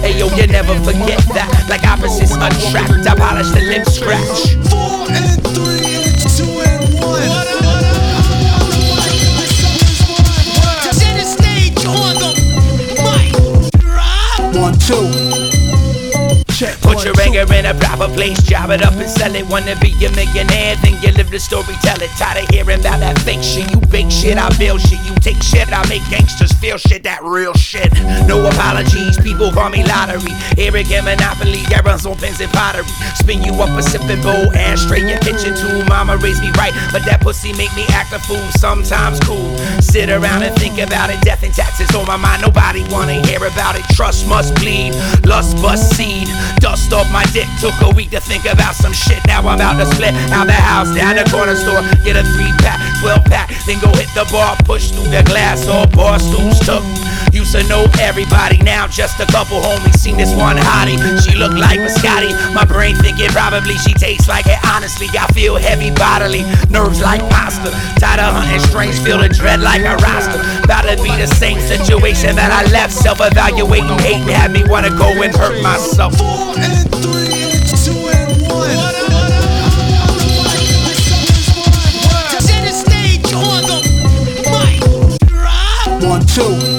Hey 0.00 0.18
yo, 0.18 0.28
you 0.36 0.46
never 0.46 0.74
forget 0.84 1.20
that. 1.34 1.66
Like 1.68 1.84
opposites 1.84 2.34
attract, 2.34 3.06
I 3.06 3.14
polish 3.14 3.50
the 3.50 3.60
lip 3.60 3.86
scratch. 3.86 4.56
Four 4.70 5.10
and 5.10 5.42
three 5.54 5.94
and 5.94 6.18
two 6.36 6.50
and 6.60 6.94
one. 6.94 7.30
Center 10.92 11.24
stage 11.24 11.84
on 11.86 12.14
the 12.18 12.30
mic. 13.02 13.32
Drop. 13.80 14.54
One, 14.54 14.78
two. 14.78 15.27
Check. 16.58 16.80
Put 16.80 17.04
your 17.04 17.14
anger 17.20 17.46
in 17.54 17.66
a 17.66 17.74
proper 17.74 18.10
place, 18.12 18.42
job 18.42 18.70
it 18.70 18.82
up 18.82 18.94
and 18.94 19.08
sell 19.08 19.32
it. 19.32 19.46
Wanna 19.46 19.78
be 19.78 19.94
a 20.02 20.10
millionaire, 20.10 20.74
then 20.82 21.00
you 21.00 21.14
live 21.14 21.30
the 21.30 21.38
story, 21.38 21.78
tell 21.86 22.02
it. 22.02 22.10
Tired 22.18 22.42
of 22.42 22.50
hearing 22.50 22.80
about 22.80 22.98
that 22.98 23.16
fake 23.22 23.44
shit. 23.46 23.70
You 23.70 23.78
bake 23.86 24.10
shit, 24.10 24.36
I 24.36 24.50
build 24.58 24.80
shit. 24.80 24.98
You 25.06 25.14
take 25.22 25.40
shit, 25.40 25.70
I 25.70 25.86
make 25.86 26.02
gangsters 26.10 26.50
feel 26.58 26.76
shit. 26.76 27.04
That 27.04 27.22
real 27.22 27.54
shit. 27.54 27.94
No 28.26 28.44
apologies, 28.44 29.16
people 29.22 29.52
call 29.52 29.70
me 29.70 29.86
lottery. 29.86 30.34
Arrogant 30.58 31.06
monopoly, 31.06 31.62
errors 31.70 32.04
on 32.06 32.18
pens 32.18 32.40
and 32.40 32.50
pottery. 32.50 32.90
Spin 33.14 33.38
you 33.44 33.54
up 33.62 33.70
a 33.78 33.82
sipping 33.82 34.20
bowl, 34.20 34.50
ashtray 34.50 35.06
your 35.06 35.22
kitchen 35.22 35.54
too. 35.54 35.84
Mama 35.86 36.16
raised 36.16 36.42
me 36.42 36.50
right, 36.58 36.74
but 36.90 37.06
that 37.06 37.20
pussy 37.22 37.54
make 37.54 37.70
me 37.78 37.86
act 37.94 38.10
a 38.10 38.18
fool. 38.18 38.42
Sometimes 38.58 39.20
cool. 39.20 39.54
Sit 39.78 40.10
around 40.10 40.42
and 40.42 40.56
think 40.58 40.82
about 40.82 41.10
it. 41.10 41.20
Death 41.22 41.44
and 41.44 41.54
taxes 41.54 41.94
on 41.94 42.04
my 42.06 42.16
mind. 42.16 42.42
Nobody 42.42 42.82
wanna 42.90 43.22
hear 43.30 43.46
about 43.46 43.78
it. 43.78 43.86
Trust 43.94 44.26
must 44.26 44.56
bleed. 44.56 44.90
Lust 45.22 45.54
bust 45.62 45.94
seed. 45.94 46.26
Dust 46.60 46.92
off 46.92 47.10
my 47.12 47.24
dick. 47.32 47.46
Took 47.60 47.74
a 47.82 47.90
week 47.94 48.10
to 48.10 48.20
think 48.20 48.44
about 48.44 48.74
some 48.74 48.92
shit. 48.92 49.20
Now 49.26 49.40
I'm 49.46 49.60
out 49.60 49.78
to 49.78 49.86
split 49.94 50.14
out 50.32 50.46
the 50.46 50.52
house, 50.52 50.94
down 50.94 51.16
the 51.16 51.24
corner 51.30 51.54
store. 51.54 51.82
Get 52.04 52.16
a 52.16 52.24
three 52.34 52.52
pack, 52.58 52.80
12 53.00 53.24
pack. 53.24 53.48
Then 53.66 53.78
go 53.80 53.88
hit 53.94 54.08
the 54.14 54.28
bar, 54.32 54.56
push 54.64 54.90
through 54.90 55.10
the 55.10 55.22
glass. 55.24 55.66
All 55.68 55.86
bar 55.86 56.18
stools 56.18 56.58
took. 56.60 56.82
Used 57.38 57.54
to 57.54 57.62
know 57.68 57.86
everybody, 58.00 58.58
now 58.58 58.88
just 58.88 59.20
a 59.20 59.26
couple 59.26 59.60
homies. 59.60 59.94
Seen 59.94 60.16
this 60.16 60.34
one 60.34 60.56
hottie, 60.56 60.98
she 61.22 61.38
look 61.38 61.52
like 61.52 61.78
Biscotti. 61.78 62.34
My 62.52 62.64
brain 62.64 62.96
thinking 62.96 63.28
probably 63.28 63.76
she 63.78 63.94
tastes 63.94 64.26
like 64.26 64.46
it. 64.46 64.58
Honestly, 64.66 65.06
I 65.16 65.28
feel 65.28 65.54
heavy 65.54 65.92
bodily, 65.92 66.42
nerves 66.68 67.00
like 67.00 67.20
pasta. 67.30 67.70
Tired 68.00 68.18
of 68.18 68.34
hunting 68.34 68.58
strange, 68.58 68.98
feel 68.98 69.18
the 69.18 69.28
dread 69.28 69.60
like 69.60 69.82
a 69.82 69.94
roster. 70.02 70.42
About 70.64 70.82
to 70.90 71.00
be 71.00 71.14
the 71.14 71.28
same 71.28 71.60
situation 71.60 72.34
that 72.34 72.50
I 72.50 72.68
left. 72.72 72.92
Self 72.92 73.20
evaluating, 73.20 73.86
hate 74.00 74.26
had 74.34 74.50
me 74.50 74.64
wanna 74.66 74.90
go 74.90 75.06
and 75.22 75.32
hurt 75.32 75.62
myself. 75.62 76.18
Four 76.18 76.58
and 76.58 76.90
three 76.90 77.38
and 86.10 86.28
two 86.34 86.77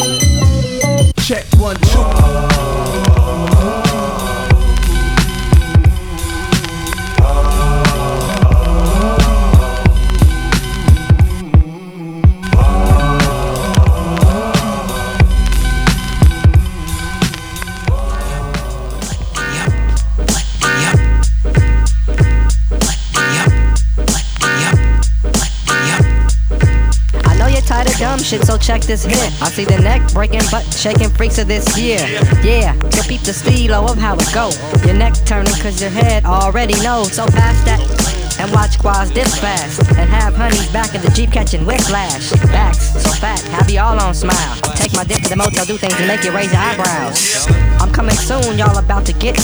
Check 1.30 1.46
one, 1.60 1.76
two. 1.76 2.59
Tired 27.80 27.94
of 27.94 27.98
dumb 27.98 28.20
shit, 28.20 28.44
so 28.44 28.58
check 28.58 28.82
this 28.82 29.06
hit. 29.06 29.42
I 29.42 29.48
see 29.48 29.64
the 29.64 29.80
neck 29.80 30.12
breaking, 30.12 30.42
butt 30.52 30.66
shaking 30.74 31.10
freaks 31.10 31.38
of 31.38 31.48
this 31.48 31.80
year. 31.80 32.00
Yeah, 32.44 32.74
so 32.90 33.08
peep 33.08 33.22
the 33.22 33.32
stilo 33.32 33.86
of 33.86 33.98
how 33.98 34.16
it 34.16 34.28
go. 34.34 34.52
Your 34.86 34.96
neck 34.96 35.14
turning 35.26 35.54
cause 35.54 35.80
your 35.80 35.90
head 35.90 36.26
already 36.26 36.74
knows. 36.82 37.14
So 37.14 37.26
past 37.28 37.64
that 37.64 37.80
and 38.38 38.52
watch 38.52 38.72
squads 38.72 39.14
this 39.14 39.34
fast. 39.40 39.80
And 39.98 40.10
have 40.10 40.36
honeys 40.36 40.70
back 40.74 40.94
in 40.94 41.00
the 41.00 41.10
Jeep 41.12 41.32
catching 41.32 41.66
whiplash. 41.66 42.32
Backs 42.52 43.02
so 43.02 43.12
fat, 43.12 43.40
have 43.56 43.70
you 43.70 43.80
all 43.80 43.98
on 43.98 44.14
smile. 44.14 44.56
Take 44.76 44.92
my 44.94 45.06
dick 45.06 45.24
to 45.24 45.30
the 45.30 45.38
motel, 45.38 45.64
do 45.64 45.78
things 45.78 45.96
and 46.00 46.08
make 46.08 46.26
you 46.26 46.36
raise 46.36 46.52
your 46.52 46.60
eyebrows. 46.60 47.48
I'm 47.80 47.94
coming 47.94 48.16
soon, 48.16 48.58
y'all 48.58 48.78
about 48.78 49.06
to 49.06 49.14
get 49.14 49.38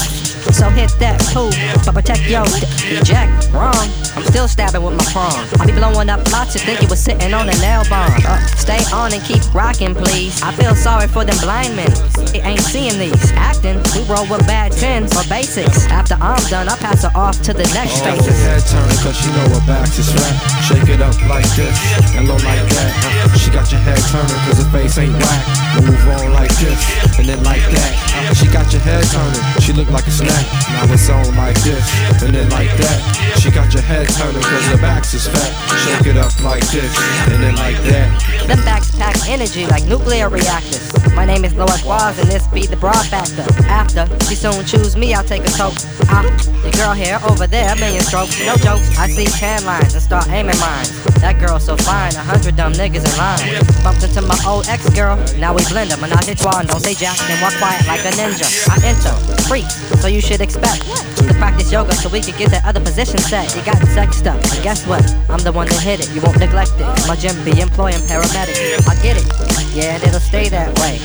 so 0.53 0.69
hit 0.69 0.91
that 0.99 1.17
poo, 1.33 1.49
but 1.85 1.93
protect 1.93 2.27
yo, 2.29 2.43
eject. 2.85 3.49
Wrong, 3.51 3.87
I'm 4.15 4.23
still 4.23 4.47
stabbing 4.47 4.83
with 4.83 4.95
my 4.97 5.05
prong. 5.11 5.35
I 5.59 5.65
be 5.65 5.73
blowing 5.73 6.09
up 6.09 6.21
lots, 6.31 6.53
you 6.55 6.61
think 6.61 6.81
you 6.81 6.87
was 6.87 6.99
sitting 7.01 7.33
on 7.33 7.49
a 7.49 7.55
nail 7.63 7.83
bomb. 7.89 8.11
Uh, 8.25 8.37
stay 8.59 8.79
on 8.93 9.13
and 9.13 9.23
keep 9.23 9.41
rocking, 9.53 9.95
please. 9.95 10.41
I 10.41 10.51
feel 10.53 10.75
sorry 10.75 11.07
for 11.07 11.23
them 11.25 11.37
blind 11.41 11.75
men. 11.75 11.89
It 12.35 12.43
ain't 12.45 12.61
seeing 12.61 12.97
these. 12.99 13.31
Acting, 13.35 13.79
we 13.95 14.03
roll 14.11 14.27
with 14.27 14.45
bad 14.47 14.71
tens 14.71 15.15
or 15.15 15.23
basics. 15.29 15.85
After 15.87 16.15
I'm 16.19 16.41
done, 16.49 16.67
I 16.69 16.75
pass 16.77 17.03
her 17.03 17.11
off 17.15 17.41
to 17.43 17.53
the 17.53 17.65
next 17.73 18.03
All 18.05 18.15
space. 18.19 18.25
your 18.27 18.39
head 18.43 18.61
turning 18.67 18.99
cause 19.03 19.15
she 19.17 19.29
know 19.31 19.47
her 19.55 19.63
back 19.67 19.87
is 19.97 20.09
fat. 20.11 20.35
Shake 20.67 20.89
it 20.89 21.01
up 21.01 21.15
like 21.27 21.47
this 21.55 21.75
and 22.15 22.27
low 22.27 22.35
like 22.43 22.63
that. 22.75 22.91
Uh, 23.31 23.37
She 23.37 23.49
got 23.51 23.71
your 23.71 23.81
head 23.81 23.99
turning 24.11 24.39
cause 24.47 24.59
her 24.63 24.69
face 24.71 24.97
ain't 24.97 25.13
whack. 25.15 25.41
Move 25.83 26.07
on 26.19 26.33
like 26.33 26.51
this 26.59 26.79
and 27.19 27.27
then 27.27 27.43
like 27.43 27.63
that. 27.71 27.93
Uh, 28.15 28.33
She 28.33 28.47
got 28.47 28.71
your 28.71 28.81
head 28.81 29.03
turning, 29.11 29.43
she 29.61 29.71
look 29.73 29.89
like 29.89 30.07
a 30.07 30.11
snack. 30.11 30.34
Now 30.71 30.91
it's 30.91 31.09
on 31.09 31.35
like 31.35 31.55
this 31.63 31.85
and 32.23 32.33
then 32.33 32.49
like 32.49 32.71
that. 32.77 32.99
She 33.39 33.51
got 33.51 33.73
your 33.73 33.83
head 33.83 34.07
turning 34.09 34.41
cause 34.41 34.65
her 34.67 34.77
back's 34.77 35.13
is 35.13 35.27
fat. 35.27 35.51
Shake 35.83 36.07
it 36.13 36.17
up 36.17 36.33
like 36.43 36.65
this 36.69 36.91
and 37.31 37.43
then 37.43 37.55
like 37.55 37.77
that. 37.89 38.09
Them 38.47 38.59
backs 38.65 38.91
pack 38.95 39.15
energy 39.27 39.65
like 39.67 39.85
nuclear 39.85 40.29
reactors. 40.29 40.91
My 41.15 41.25
name 41.25 41.45
is 41.45 41.53
Lois 41.55 41.81
Quaz 41.81 42.19
and 42.19 42.29
this 42.29 42.47
be 42.47 42.65
the 42.65 42.77
broad 42.77 43.05
factor. 43.07 43.45
After 43.67 44.07
she 44.27 44.35
soon 44.35 44.65
choose 44.65 44.95
me, 44.95 45.13
I'll 45.13 45.23
take 45.23 45.43
a 45.47 45.51
coke. 45.55 45.77
Ah, 46.09 46.23
the 46.63 46.71
girl 46.77 46.93
here 46.93 47.19
over 47.29 47.47
there, 47.47 47.75
million 47.75 48.03
strokes, 48.03 48.39
no 48.45 48.55
jokes. 48.57 48.97
I 48.97 49.07
see 49.07 49.25
tan 49.25 49.63
lines 49.65 49.93
and 49.93 50.03
start 50.03 50.27
aiming 50.29 50.59
mines. 50.59 50.91
That 51.21 51.39
girl 51.39 51.59
so 51.59 51.77
fine, 51.77 52.13
a 52.15 52.19
hundred 52.19 52.55
dumb 52.55 52.73
niggas 52.73 53.05
in 53.07 53.15
line. 53.17 53.63
Bumped 53.83 54.03
into 54.03 54.21
my 54.21 54.37
old 54.45 54.67
ex 54.67 54.89
girl, 54.91 55.15
now 55.39 55.53
we 55.53 55.63
blend 55.69 55.91
'em. 55.91 56.03
And 56.03 56.13
I 56.13 56.21
hit 56.23 56.43
one, 56.43 56.67
don't 56.67 56.81
say 56.81 56.93
jack, 56.93 57.17
then 57.27 57.41
walk 57.41 57.53
quiet 57.57 57.87
like 57.87 58.03
a 58.05 58.11
ninja. 58.19 58.45
I 58.69 58.75
enter, 58.85 59.15
freak, 59.47 59.65
so 60.01 60.07
you 60.07 60.21
should 60.25 60.41
expect 60.41 60.81
to 61.21 61.33
practice 61.37 61.71
yoga 61.71 61.93
so 61.93 62.09
we 62.09 62.19
could 62.19 62.35
get 62.35 62.49
that 62.49 62.65
other 62.65 62.81
position 62.81 63.19
set. 63.19 63.45
You 63.55 63.61
got 63.61 63.77
sexed 63.93 64.25
up, 64.25 64.41
and 64.41 64.59
guess 64.65 64.81
what? 64.87 65.05
I'm 65.29 65.37
the 65.45 65.51
one 65.51 65.67
that 65.69 65.81
hit 65.85 66.01
it, 66.01 66.09
you 66.17 66.21
won't 66.21 66.39
neglect 66.39 66.73
it. 66.81 66.89
My 67.05 67.13
gym 67.13 67.37
be 67.45 67.53
employing 67.61 68.01
paramedics. 68.09 68.57
I 68.89 68.97
get 69.05 69.21
it, 69.21 69.25
yeah, 69.77 70.01
and 70.01 70.03
it'll 70.03 70.19
stay 70.19 70.49
that 70.49 70.73
way. 70.81 70.97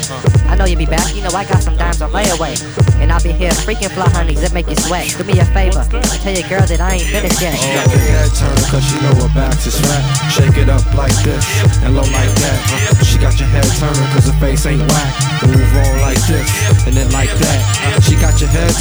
I 0.48 0.56
know 0.56 0.64
you'll 0.64 0.80
be 0.80 0.88
back, 0.88 1.14
you 1.14 1.20
know 1.20 1.28
I 1.36 1.44
got 1.44 1.60
some 1.60 1.76
dimes 1.76 2.00
on 2.00 2.16
layaway. 2.16 2.56
And 3.00 3.12
I'll 3.12 3.20
be 3.20 3.32
here 3.32 3.52
freaking 3.64 3.92
fly 3.92 4.08
honeys 4.12 4.40
that 4.40 4.52
make 4.52 4.68
you 4.68 4.76
sweat. 4.76 5.08
Do 5.16 5.24
me 5.24 5.36
a 5.40 5.44
favor, 5.52 5.84
tell 6.24 6.32
your 6.32 6.48
girl 6.48 6.64
that 6.64 6.80
I 6.80 7.00
ain't 7.00 7.08
finished 7.08 7.40
yet. 7.40 7.56
Oh. 7.56 7.60
She 7.60 7.72
Got 7.76 7.92
your 7.92 8.04
head 8.08 8.30
turning 8.36 8.68
cause 8.72 8.84
she 8.88 8.96
know 9.00 9.14
her 9.20 9.32
back 9.36 9.56
is 9.64 9.76
fat. 9.80 10.04
Shake 10.32 10.56
it 10.60 10.68
up 10.68 10.84
like 10.96 11.16
this 11.24 11.44
and 11.84 11.92
low 11.96 12.08
like 12.08 12.32
that. 12.40 12.58
She 13.04 13.16
got 13.16 13.36
your 13.40 13.48
head 13.48 13.68
turning 13.80 14.08
cause 14.12 14.28
her 14.28 14.36
face 14.40 14.64
ain't 14.64 14.84
whack. 14.84 15.12
Move 15.44 15.72
on 15.76 16.00
like 16.04 16.20
this 16.28 16.48
and 16.84 16.92
then 16.96 17.08
like 17.12 17.32
that. 17.40 17.60
She 18.04 18.16
got 18.16 18.36
your 18.40 18.52
head 18.52 18.72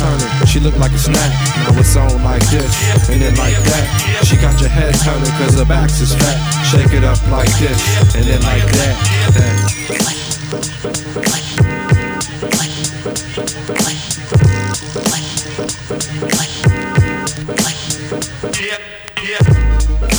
she 0.45 0.59
look 0.59 0.77
like 0.77 0.91
a 0.91 0.97
snack. 0.97 1.31
Now 1.57 1.79
it's 1.79 1.95
on 1.95 2.23
like 2.23 2.43
this 2.49 2.73
and 3.09 3.21
then 3.21 3.35
like 3.35 3.57
that. 3.57 4.25
She 4.25 4.35
got 4.37 4.59
your 4.59 4.69
head 4.69 4.93
turning 5.03 5.31
cause 5.37 5.57
her 5.57 5.65
back 5.65 5.89
is 5.89 6.13
fat. 6.15 6.37
Shake 6.65 6.93
it 6.93 7.03
up 7.03 7.19
like 7.29 7.51
this 7.59 7.79
and 8.15 8.25
then 8.25 8.41
like 8.43 8.65
that. 8.79 8.95
that. 9.35 9.79
Quasimodo 19.29 20.18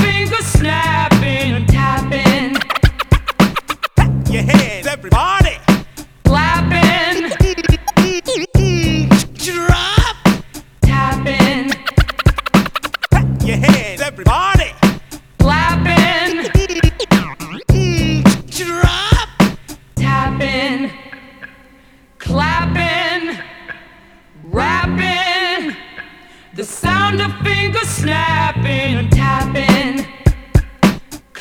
snapping 0.41 1.51
and 1.53 1.67
tapping. 1.67 2.55
Your 4.33 4.43
hands, 4.43 4.87
everybody. 4.87 5.57
Clapping. 6.23 7.29
Drop. 9.35 10.15
Tapping. 10.81 11.71
Your 13.47 13.57
hands, 13.57 14.01
everybody. 14.01 14.71
Clapping. 15.39 16.47
Drop. 18.49 19.29
Tapping. 19.95 20.91
Clapping. 22.17 23.37
Rapping. 24.45 25.75
The 26.55 26.63
sound 26.63 27.21
of 27.21 27.31
fingers 27.43 27.87
snapping 27.87 28.95
and 28.97 29.11
tapping. 29.11 30.20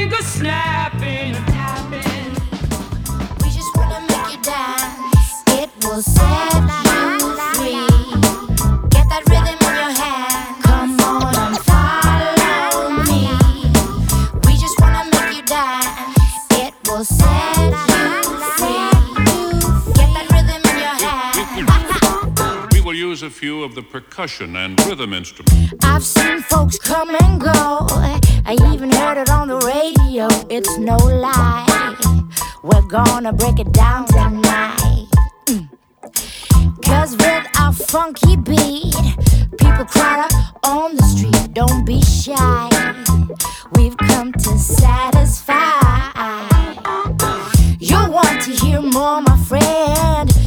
Fingers 0.00 0.24
snapping, 0.24 1.34
tapping. 1.34 2.32
We 3.42 3.50
just 3.50 3.76
wanna 3.76 4.00
make 4.08 4.32
you 4.32 4.40
dance. 4.42 5.42
It 5.48 5.68
will 5.84 6.00
set. 6.00 6.59
percussion 24.00 24.56
and 24.56 24.80
rhythm 24.86 25.12
instrument. 25.12 25.74
I've 25.82 26.02
seen 26.02 26.40
folks 26.42 26.78
come 26.78 27.14
and 27.22 27.40
go. 27.40 27.86
I 28.46 28.56
even 28.72 28.90
heard 28.90 29.18
it 29.18 29.30
on 29.30 29.48
the 29.48 29.58
radio. 29.58 30.28
It's 30.48 30.78
no 30.78 30.96
lie. 30.96 31.96
We're 32.62 32.88
gonna 32.88 33.32
break 33.32 33.58
it 33.58 33.72
down 33.72 34.06
tonight. 34.06 35.06
Mm. 35.46 35.68
Cause 36.84 37.16
with 37.16 37.46
our 37.58 37.72
funky 37.72 38.36
beat, 38.36 38.94
people 39.58 39.84
crowd 39.84 40.32
up 40.32 40.32
on 40.64 40.96
the 40.96 41.02
street. 41.02 41.52
Don't 41.52 41.84
be 41.84 42.00
shy. 42.02 42.68
We've 43.74 43.96
come 43.96 44.32
to 44.32 44.58
satisfy. 44.58 45.60
You 47.78 48.10
want 48.10 48.42
to 48.42 48.50
hear 48.64 48.80
more, 48.80 49.20
my 49.20 49.36
friend 49.48 50.39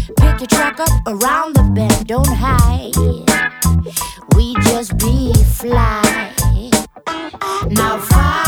your 0.43 0.59
truck 0.59 0.79
up 0.79 0.89
around 1.07 1.55
the 1.55 1.63
bend, 1.73 2.07
don't 2.07 2.27
hide. 2.27 2.95
We 4.35 4.53
just 4.63 4.97
be 4.97 5.33
fly. 5.33 6.33
Now 7.69 7.97
fly. 7.97 8.42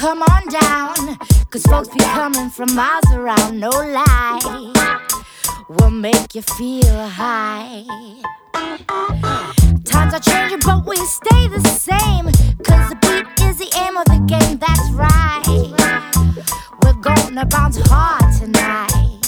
come 0.00 0.22
on 0.22 0.46
down, 0.48 1.18
cause 1.50 1.62
folks 1.64 1.88
be 1.88 2.00
coming 2.00 2.48
from 2.48 2.74
miles 2.74 3.04
around, 3.12 3.60
no 3.60 3.68
lie. 3.68 4.72
We'll 5.68 5.90
make 5.90 6.34
you 6.34 6.40
feel 6.40 7.06
high. 7.06 7.84
Times 9.84 10.14
are 10.14 10.20
changing, 10.20 10.60
but 10.64 10.86
we 10.86 10.96
stay 11.04 11.48
the 11.48 11.60
same, 11.68 12.24
cause 12.64 12.88
the 12.88 12.96
beat 13.02 13.44
is 13.46 13.58
the 13.58 13.68
aim 13.84 13.98
of 13.98 14.06
the 14.06 14.20
game, 14.26 14.56
that's 14.56 14.90
right. 14.92 15.44
We're 16.82 17.00
gonna 17.02 17.44
bounce 17.44 17.78
hard 17.84 18.24
tonight. 18.40 19.20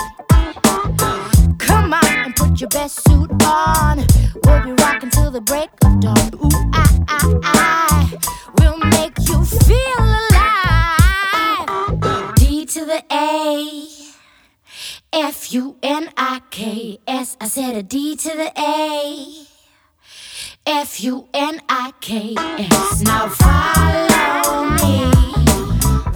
Come 1.59 1.93
on 1.93 2.07
and 2.25 2.35
put 2.35 2.63
your 2.63 2.71
best 2.71 3.07
suit 3.07 3.31
on. 3.45 4.07
We'll 4.43 4.65
be 4.65 4.73
rocking 4.83 5.11
till 5.11 5.31
the 5.31 5.43
break 5.43 5.69
of 5.85 6.01
dawn. 6.01 6.31
Ooh, 6.43 6.71
I, 6.73 7.05
I, 7.09 7.41
I. 7.43 8.19
We'll 8.59 8.79
make 8.79 9.19
you 9.29 9.45
feel 9.45 10.12
F 15.13 15.53
U 15.53 15.77
N 15.83 16.11
I 16.17 16.41
K 16.51 16.99
S. 17.07 17.37
I 17.41 17.49
said 17.49 17.77
a 17.77 17.83
D 17.83 18.17
to 18.17 18.29
the 18.29 18.53
A. 18.59 19.47
F 20.67 21.03
U 21.03 21.29
N 21.35 21.61
I 21.69 21.93
K 22.01 22.35
S. 22.39 23.03
Now 23.03 23.29
follow 23.29 24.71
me. 24.81 25.05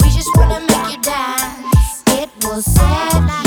We 0.02 0.10
just 0.10 0.30
wanna 0.36 0.60
make 0.60 0.96
you 0.96 1.02
dance. 1.02 2.02
It 2.08 2.30
will 2.42 2.62
set 2.62 3.45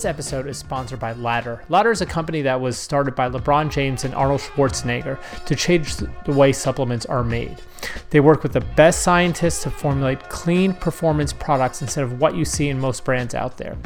This 0.00 0.06
episode 0.06 0.46
is 0.46 0.56
sponsored 0.56 0.98
by 0.98 1.12
Ladder. 1.12 1.62
Ladder 1.68 1.90
is 1.90 2.00
a 2.00 2.06
company 2.06 2.40
that 2.40 2.58
was 2.58 2.78
started 2.78 3.14
by 3.14 3.28
LeBron 3.28 3.70
James 3.70 4.02
and 4.02 4.14
Arnold 4.14 4.40
Schwarzenegger 4.40 5.18
to 5.44 5.54
change 5.54 5.96
the 5.96 6.32
way 6.32 6.54
supplements 6.54 7.04
are 7.04 7.22
made. 7.22 7.60
They 8.08 8.20
work 8.20 8.42
with 8.42 8.54
the 8.54 8.62
best 8.62 9.02
scientists 9.02 9.62
to 9.64 9.70
formulate 9.70 10.30
clean 10.30 10.72
performance 10.72 11.34
products 11.34 11.82
instead 11.82 12.02
of 12.02 12.18
what 12.18 12.34
you 12.34 12.46
see 12.46 12.70
in 12.70 12.80
most 12.80 13.04
brands 13.04 13.34
out 13.34 13.58
there. 13.58 13.76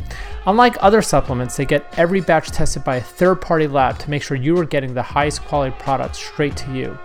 Unlike 0.47 0.77
other 0.79 1.03
supplements, 1.03 1.57
they 1.57 1.65
get 1.65 1.93
every 1.99 2.21
batch 2.21 2.53
tested 2.53 2.85
by 2.85 2.95
a 2.95 3.01
third 3.01 3.41
party 3.41 3.67
lab 3.67 3.99
to 3.99 4.09
make 4.09 4.23
sure 4.23 4.37
you 4.37 4.57
are 4.57 4.65
getting 4.65 4.95
the 4.95 5.03
highest 5.03 5.43
quality 5.43 5.75
products 5.81 6.19
straight 6.19 6.57
to 6.59 6.73
you 6.73 6.97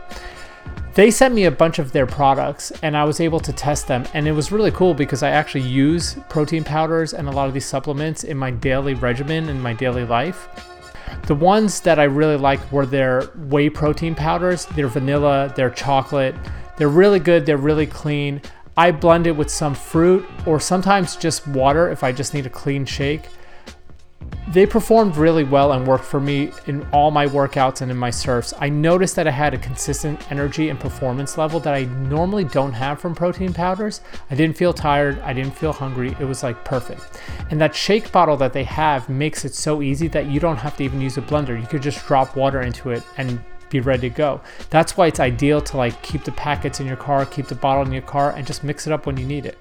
they 1.00 1.10
sent 1.10 1.34
me 1.34 1.46
a 1.46 1.52
bunch 1.52 1.80
of 1.80 1.94
their 1.94 2.06
products 2.06 2.74
and 2.84 2.98
I 2.98 3.06
was 3.06 3.22
able 3.22 3.40
to 3.40 3.54
test 3.54 3.88
them. 3.88 4.04
And 4.14 4.28
it 4.28 4.34
was 4.34 4.52
really 4.52 4.72
cool 4.72 4.94
because 4.94 5.24
I 5.24 5.30
actually 5.30 5.62
use 5.62 6.18
protein 6.28 6.62
powders 6.62 7.14
and 7.14 7.30
a 7.30 7.32
lot 7.32 7.48
of 7.48 7.54
these 7.54 7.66
supplements 7.66 8.26
in 8.26 8.36
my 8.36 8.52
daily 8.52 8.96
regimen 8.96 9.48
in 9.48 9.62
my 9.62 9.72
daily 9.72 10.04
life. 10.04 10.50
The 11.28 11.36
ones 11.36 11.80
that 11.80 12.00
I 12.00 12.04
really 12.04 12.36
liked 12.36 12.70
were 12.70 12.86
their 12.86 13.22
whey 13.48 13.70
protein 13.70 14.14
powders. 14.14 14.66
They're 14.66 14.90
vanilla, 14.90 15.54
they're 15.56 15.70
chocolate. 15.70 16.36
They're 16.78 16.90
really 16.90 17.20
good, 17.20 17.46
they're 17.46 17.56
really 17.56 17.88
clean. 17.88 18.42
I 18.76 18.92
blend 18.92 19.26
it 19.26 19.38
with 19.38 19.50
some 19.50 19.76
fruit 19.76 20.30
or 20.46 20.60
sometimes 20.60 21.16
just 21.16 21.48
water 21.48 21.90
if 21.90 22.04
I 22.04 22.12
just 22.12 22.34
need 22.34 22.46
a 22.46 22.50
clean 22.50 22.84
shake 22.84 23.30
they 24.52 24.66
performed 24.66 25.16
really 25.16 25.44
well 25.44 25.74
and 25.74 25.86
worked 25.86 26.06
for 26.06 26.20
me 26.20 26.52
in 26.66 26.82
all 26.92 27.12
my 27.12 27.28
workouts 27.28 27.82
and 27.82 27.92
in 27.92 27.98
my 27.98 28.10
surfs. 28.10 28.52
I 28.60 28.68
noticed 28.68 29.16
that 29.16 29.28
I 29.28 29.32
had 29.32 29.54
a 29.54 29.60
consistent 29.60 30.32
energy 30.32 30.70
and 30.70 30.80
performance 30.80 31.38
level 31.38 31.60
that 31.60 31.76
I 31.76 31.84
normally 31.84 32.46
don't 32.46 32.74
have 32.74 33.00
from 33.00 33.14
protein 33.14 33.54
powders. 33.54 34.02
I 34.32 34.36
didn't 34.36 34.58
feel 34.58 34.74
tired, 34.74 35.20
I 35.20 35.34
didn't 35.34 35.56
feel 35.56 35.72
hungry. 35.72 36.16
It 36.20 36.26
was 36.26 36.42
like 36.42 36.66
perfect. 36.66 37.22
And 37.52 37.62
that 37.62 37.76
shake 37.76 38.12
bottle 38.12 38.38
that 38.38 38.54
they 38.54 38.64
have 38.64 39.08
makes 39.08 39.46
it 39.46 39.54
so 39.54 39.84
easy 39.84 40.08
that 40.08 40.26
you 40.26 40.40
don't 40.40 40.58
have 40.58 40.76
to 40.78 40.84
even 40.84 41.00
use 41.00 41.18
a 41.18 41.22
blender. 41.22 41.60
You 41.60 41.68
could 41.68 41.84
just 41.84 42.06
drop 42.08 42.36
water 42.36 42.62
into 42.62 42.90
it 42.90 43.04
and 43.18 43.40
be 43.70 43.82
ready 43.82 44.10
to 44.10 44.16
go. 44.16 44.42
That's 44.72 44.98
why 44.98 45.08
it's 45.08 45.20
ideal 45.20 45.62
to 45.62 45.78
like 45.78 46.02
keep 46.02 46.24
the 46.24 46.32
packets 46.32 46.80
in 46.80 46.88
your 46.88 46.98
car, 46.98 47.24
keep 47.28 47.46
the 47.46 47.56
bottle 47.56 47.86
in 47.86 47.92
your 47.92 48.02
car 48.02 48.32
and 48.32 48.48
just 48.48 48.64
mix 48.64 48.88
it 48.88 48.94
up 48.94 49.06
when 49.06 49.16
you 49.16 49.28
need 49.28 49.46
it. 49.46 49.60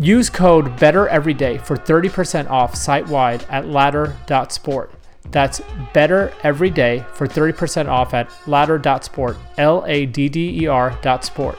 Use 0.00 0.28
code 0.28 0.76
Better 0.80 1.06
Every 1.06 1.34
Day 1.34 1.56
for 1.56 1.76
30% 1.76 2.50
off 2.50 2.74
site 2.74 3.06
wide 3.06 3.44
at 3.48 3.68
ladder.sport. 3.68 4.90
That's 5.30 5.60
Better 5.92 6.32
Every 6.42 6.68
Day 6.68 7.06
for 7.12 7.28
30% 7.28 7.86
off 7.86 8.12
at 8.12 8.28
ladder.sport. 8.48 9.36
L 9.56 9.84
A 9.86 10.04
D 10.06 10.28
D 10.28 10.64
E 10.64 10.66
R 10.66 10.98
dot 11.00 11.24
sport. 11.24 11.56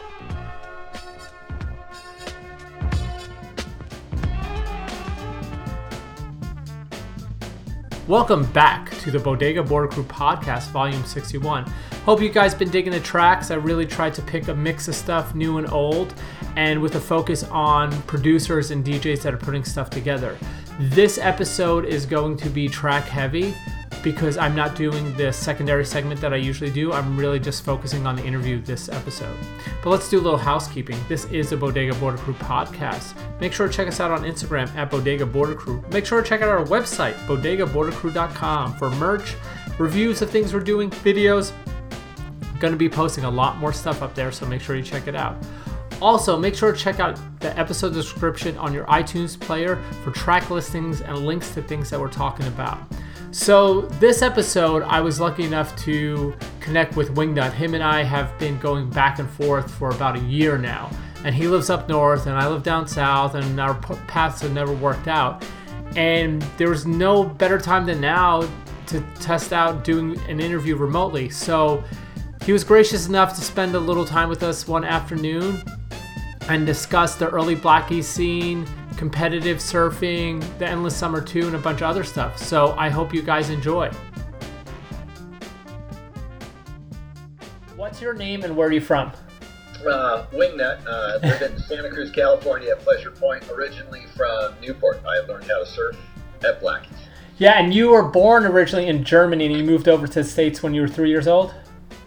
Welcome 8.06 8.46
back 8.52 8.92
to 9.00 9.12
the 9.12 9.18
Bodega 9.18 9.64
Border 9.64 9.88
Crew 9.88 10.04
Podcast, 10.04 10.72
Volume 10.72 11.06
61. 11.06 11.72
Hope 12.04 12.22
you 12.22 12.30
guys 12.30 12.54
been 12.54 12.70
digging 12.70 12.92
the 12.92 13.00
tracks. 13.00 13.50
I 13.50 13.56
really 13.56 13.88
tried 13.88 14.14
to 14.14 14.22
pick 14.22 14.48
a 14.48 14.54
mix 14.54 14.88
of 14.88 14.94
stuff, 14.94 15.34
new 15.34 15.58
and 15.58 15.68
old, 15.72 16.14
and 16.56 16.82
with 16.82 16.96
a 16.96 17.00
focus 17.00 17.44
on 17.46 17.92
producers 18.04 18.72
and 18.72 18.84
DJs 18.84 19.22
that 19.22 19.34
are 19.34 19.38
putting 19.38 19.64
stuff 19.64 19.90
together. 19.90 20.38
This 20.80 21.18
episode 21.18 21.86
is 21.86 22.06
going 22.06 22.38
to 22.38 22.50
be 22.50 22.68
track 22.68 23.06
heavy 23.06 23.56
because 24.04 24.38
I'm 24.38 24.56
not 24.56 24.76
doing 24.76 25.16
the 25.18 25.34
secondary 25.34 25.84
segment 25.84 26.22
that 26.22 26.32
I 26.32 26.38
usually 26.38 26.70
do. 26.70 26.94
I'm 26.94 27.18
really 27.18 27.40
just 27.40 27.66
focusing 27.66 28.06
on 28.06 28.16
the 28.16 28.24
interview 28.24 28.62
this 28.62 28.88
episode. 28.88 29.36
But 29.84 29.90
let's 29.90 30.10
do 30.10 30.20
a 30.20 30.22
little 30.22 30.38
housekeeping. 30.38 30.98
This 31.10 31.26
is 31.26 31.52
a 31.52 31.58
Bodega 31.58 31.96
Border 31.96 32.18
Crew 32.18 32.36
podcast. 32.36 33.16
Make 33.40 33.52
sure 33.52 33.68
to 33.68 33.74
check 33.74 33.88
us 33.88 34.00
out 34.00 34.12
on 34.12 34.24
Instagram 34.24 34.74
at 34.76 34.92
Bodega 34.92 35.26
Border 35.26 35.56
Crew. 35.56 35.84
Make 35.92 36.06
sure 36.06 36.22
to 36.22 36.28
check 36.28 36.42
out 36.42 36.50
our 36.50 36.64
website, 36.66 37.16
bodegabordercrew.com, 37.26 38.76
for 38.76 38.92
merch, 38.92 39.34
reviews 39.80 40.22
of 40.22 40.30
things 40.30 40.54
we're 40.54 40.60
doing, 40.60 40.92
videos. 40.92 41.52
I'm 42.44 42.60
Going 42.60 42.74
to 42.74 42.78
be 42.78 42.90
posting 42.90 43.24
a 43.24 43.30
lot 43.30 43.58
more 43.58 43.74
stuff 43.74 44.04
up 44.04 44.14
there, 44.14 44.32
so 44.32 44.46
make 44.46 44.62
sure 44.62 44.76
you 44.76 44.84
check 44.84 45.08
it 45.08 45.16
out. 45.16 45.36
Also, 46.02 46.38
make 46.38 46.56
sure 46.56 46.72
to 46.72 46.78
check 46.78 47.00
out 47.00 47.20
the 47.40 47.58
episode 47.58 47.94
description 47.94 48.58
on 48.58 48.74
your 48.74 48.86
iTunes 48.86 49.40
player 49.40 49.78
for 50.04 50.12
track 50.12 50.50
listings 50.50 51.02
and 51.02 51.26
links 51.26 51.54
to 51.54 51.62
things 51.62 51.90
that 51.90 52.00
we're 52.00 52.10
talking 52.10 52.48
about. 52.48 52.80
So, 53.32 53.82
this 53.82 54.22
episode, 54.22 54.84
I 54.84 55.02
was 55.02 55.20
lucky 55.20 55.44
enough 55.44 55.76
to 55.84 56.34
connect 56.60 56.96
with 56.96 57.16
Wingnut. 57.16 57.52
Him 57.52 57.74
and 57.74 57.84
I 57.84 58.02
have 58.04 58.38
been 58.40 58.58
going 58.60 58.90
back 58.90 59.20
and 59.20 59.30
forth 59.30 59.70
for 59.72 59.90
about 59.90 60.16
a 60.16 60.22
year 60.22 60.58
now. 60.58 60.90
And 61.26 61.36
he 61.36 61.48
lives 61.48 61.70
up 61.70 61.90
north, 61.90 62.28
and 62.28 62.38
I 62.38 62.48
live 62.48 62.64
down 62.64 62.88
south, 62.88 63.36
and 63.36 63.60
our 63.60 63.74
paths 64.08 64.42
have 64.42 64.54
never 64.54 64.74
worked 64.74 65.08
out. 65.08 65.44
And 65.98 66.42
there 66.58 66.70
was 66.70 66.86
no 66.86 67.24
better 67.24 67.60
time 67.60 67.86
than 67.86 68.00
now 68.00 68.48
to 68.88 69.02
test 69.20 69.52
out 69.52 69.84
doing 69.84 70.18
an 70.30 70.40
interview 70.40 70.76
remotely. 70.76 71.30
So, 71.30 71.84
he 72.46 72.54
was 72.54 72.64
gracious 72.64 73.08
enough 73.08 73.36
to 73.36 73.42
spend 73.42 73.76
a 73.76 73.80
little 73.80 74.06
time 74.06 74.30
with 74.30 74.44
us 74.44 74.68
one 74.68 74.86
afternoon 74.86 75.62
and 76.50 76.66
discuss 76.66 77.16
the 77.16 77.30
early 77.30 77.56
Blackie 77.56 78.04
scene, 78.04 78.68
competitive 78.98 79.58
surfing, 79.58 80.42
the 80.58 80.68
Endless 80.68 80.96
Summer 80.96 81.22
2, 81.22 81.48
and 81.48 81.56
a 81.56 81.60
bunch 81.60 81.82
of 81.82 81.90
other 81.90 82.04
stuff. 82.04 82.38
So 82.38 82.74
I 82.78 82.90
hope 82.90 83.14
you 83.14 83.22
guys 83.22 83.50
enjoy. 83.50 83.92
What's 87.76 88.02
your 88.02 88.14
name 88.14 88.44
and 88.44 88.56
where 88.56 88.68
are 88.68 88.72
you 88.72 88.82
from? 88.82 89.12
Uh, 89.86 90.26
Wingnut. 90.32 90.86
Uh, 90.88 91.20
live 91.22 91.42
in 91.42 91.60
Santa 91.60 91.90
Cruz, 91.90 92.12
California, 92.12 92.72
at 92.72 92.80
Pleasure 92.80 93.12
Point. 93.12 93.48
Originally 93.52 94.04
from 94.16 94.56
Newport. 94.62 95.02
I 95.06 95.20
learned 95.28 95.46
how 95.46 95.60
to 95.60 95.66
surf 95.66 95.96
at 96.44 96.62
Blackie's. 96.62 96.92
Yeah, 97.38 97.60
and 97.60 97.74
you 97.74 97.90
were 97.90 98.04
born 98.04 98.46
originally 98.46 98.88
in 98.88 99.04
Germany 99.04 99.46
and 99.46 99.56
you 99.56 99.64
moved 99.64 99.90
over 99.90 100.08
to 100.08 100.14
the 100.14 100.24
States 100.24 100.64
when 100.64 100.74
you 100.74 100.82
were 100.82 100.88
three 100.88 101.10
years 101.10 101.28
old? 101.28 101.54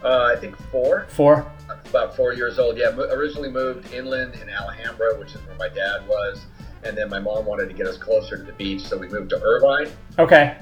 Uh, 0.03 0.23
I 0.23 0.35
think 0.35 0.57
four. 0.71 1.05
Four? 1.09 1.51
About 1.89 2.15
four 2.15 2.33
years 2.33 2.59
old. 2.59 2.77
Yeah, 2.77 2.95
originally 2.95 3.49
moved 3.49 3.91
inland 3.93 4.35
in 4.35 4.49
Alhambra, 4.49 5.17
which 5.17 5.33
is 5.33 5.41
where 5.47 5.55
my 5.57 5.69
dad 5.69 6.07
was. 6.07 6.45
And 6.83 6.97
then 6.97 7.09
my 7.09 7.19
mom 7.19 7.45
wanted 7.45 7.67
to 7.67 7.73
get 7.73 7.87
us 7.87 7.97
closer 7.97 8.37
to 8.37 8.43
the 8.43 8.53
beach, 8.53 8.81
so 8.81 8.97
we 8.97 9.09
moved 9.09 9.31
to 9.31 9.41
Irvine. 9.43 9.91
Okay. 10.17 10.57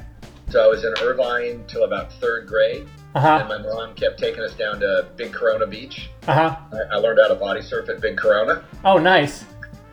So 0.50 0.64
I 0.64 0.68
was 0.68 0.86
in 0.86 0.94
Irvine 1.02 1.66
till 1.68 1.84
about 1.84 2.14
third 2.14 2.48
grade. 2.48 2.88
Uh-huh. 3.14 3.40
And 3.42 3.50
my 3.50 3.58
mom 3.58 3.94
kept 3.96 4.20
taking 4.20 4.42
us 4.42 4.54
down 4.54 4.80
to 4.80 5.08
Big 5.16 5.34
Corona 5.34 5.68
Beach. 5.68 6.10
Uh 6.28 6.34
huh. 6.34 6.58
I, 6.72 6.96
I 6.96 6.98
learned 6.98 7.20
how 7.22 7.28
to 7.28 7.36
body 7.36 7.62
surf 7.62 7.90
at 7.90 8.00
Big 8.00 8.18
Corona. 8.18 8.64
Oh, 8.86 8.98
nice. 8.98 9.44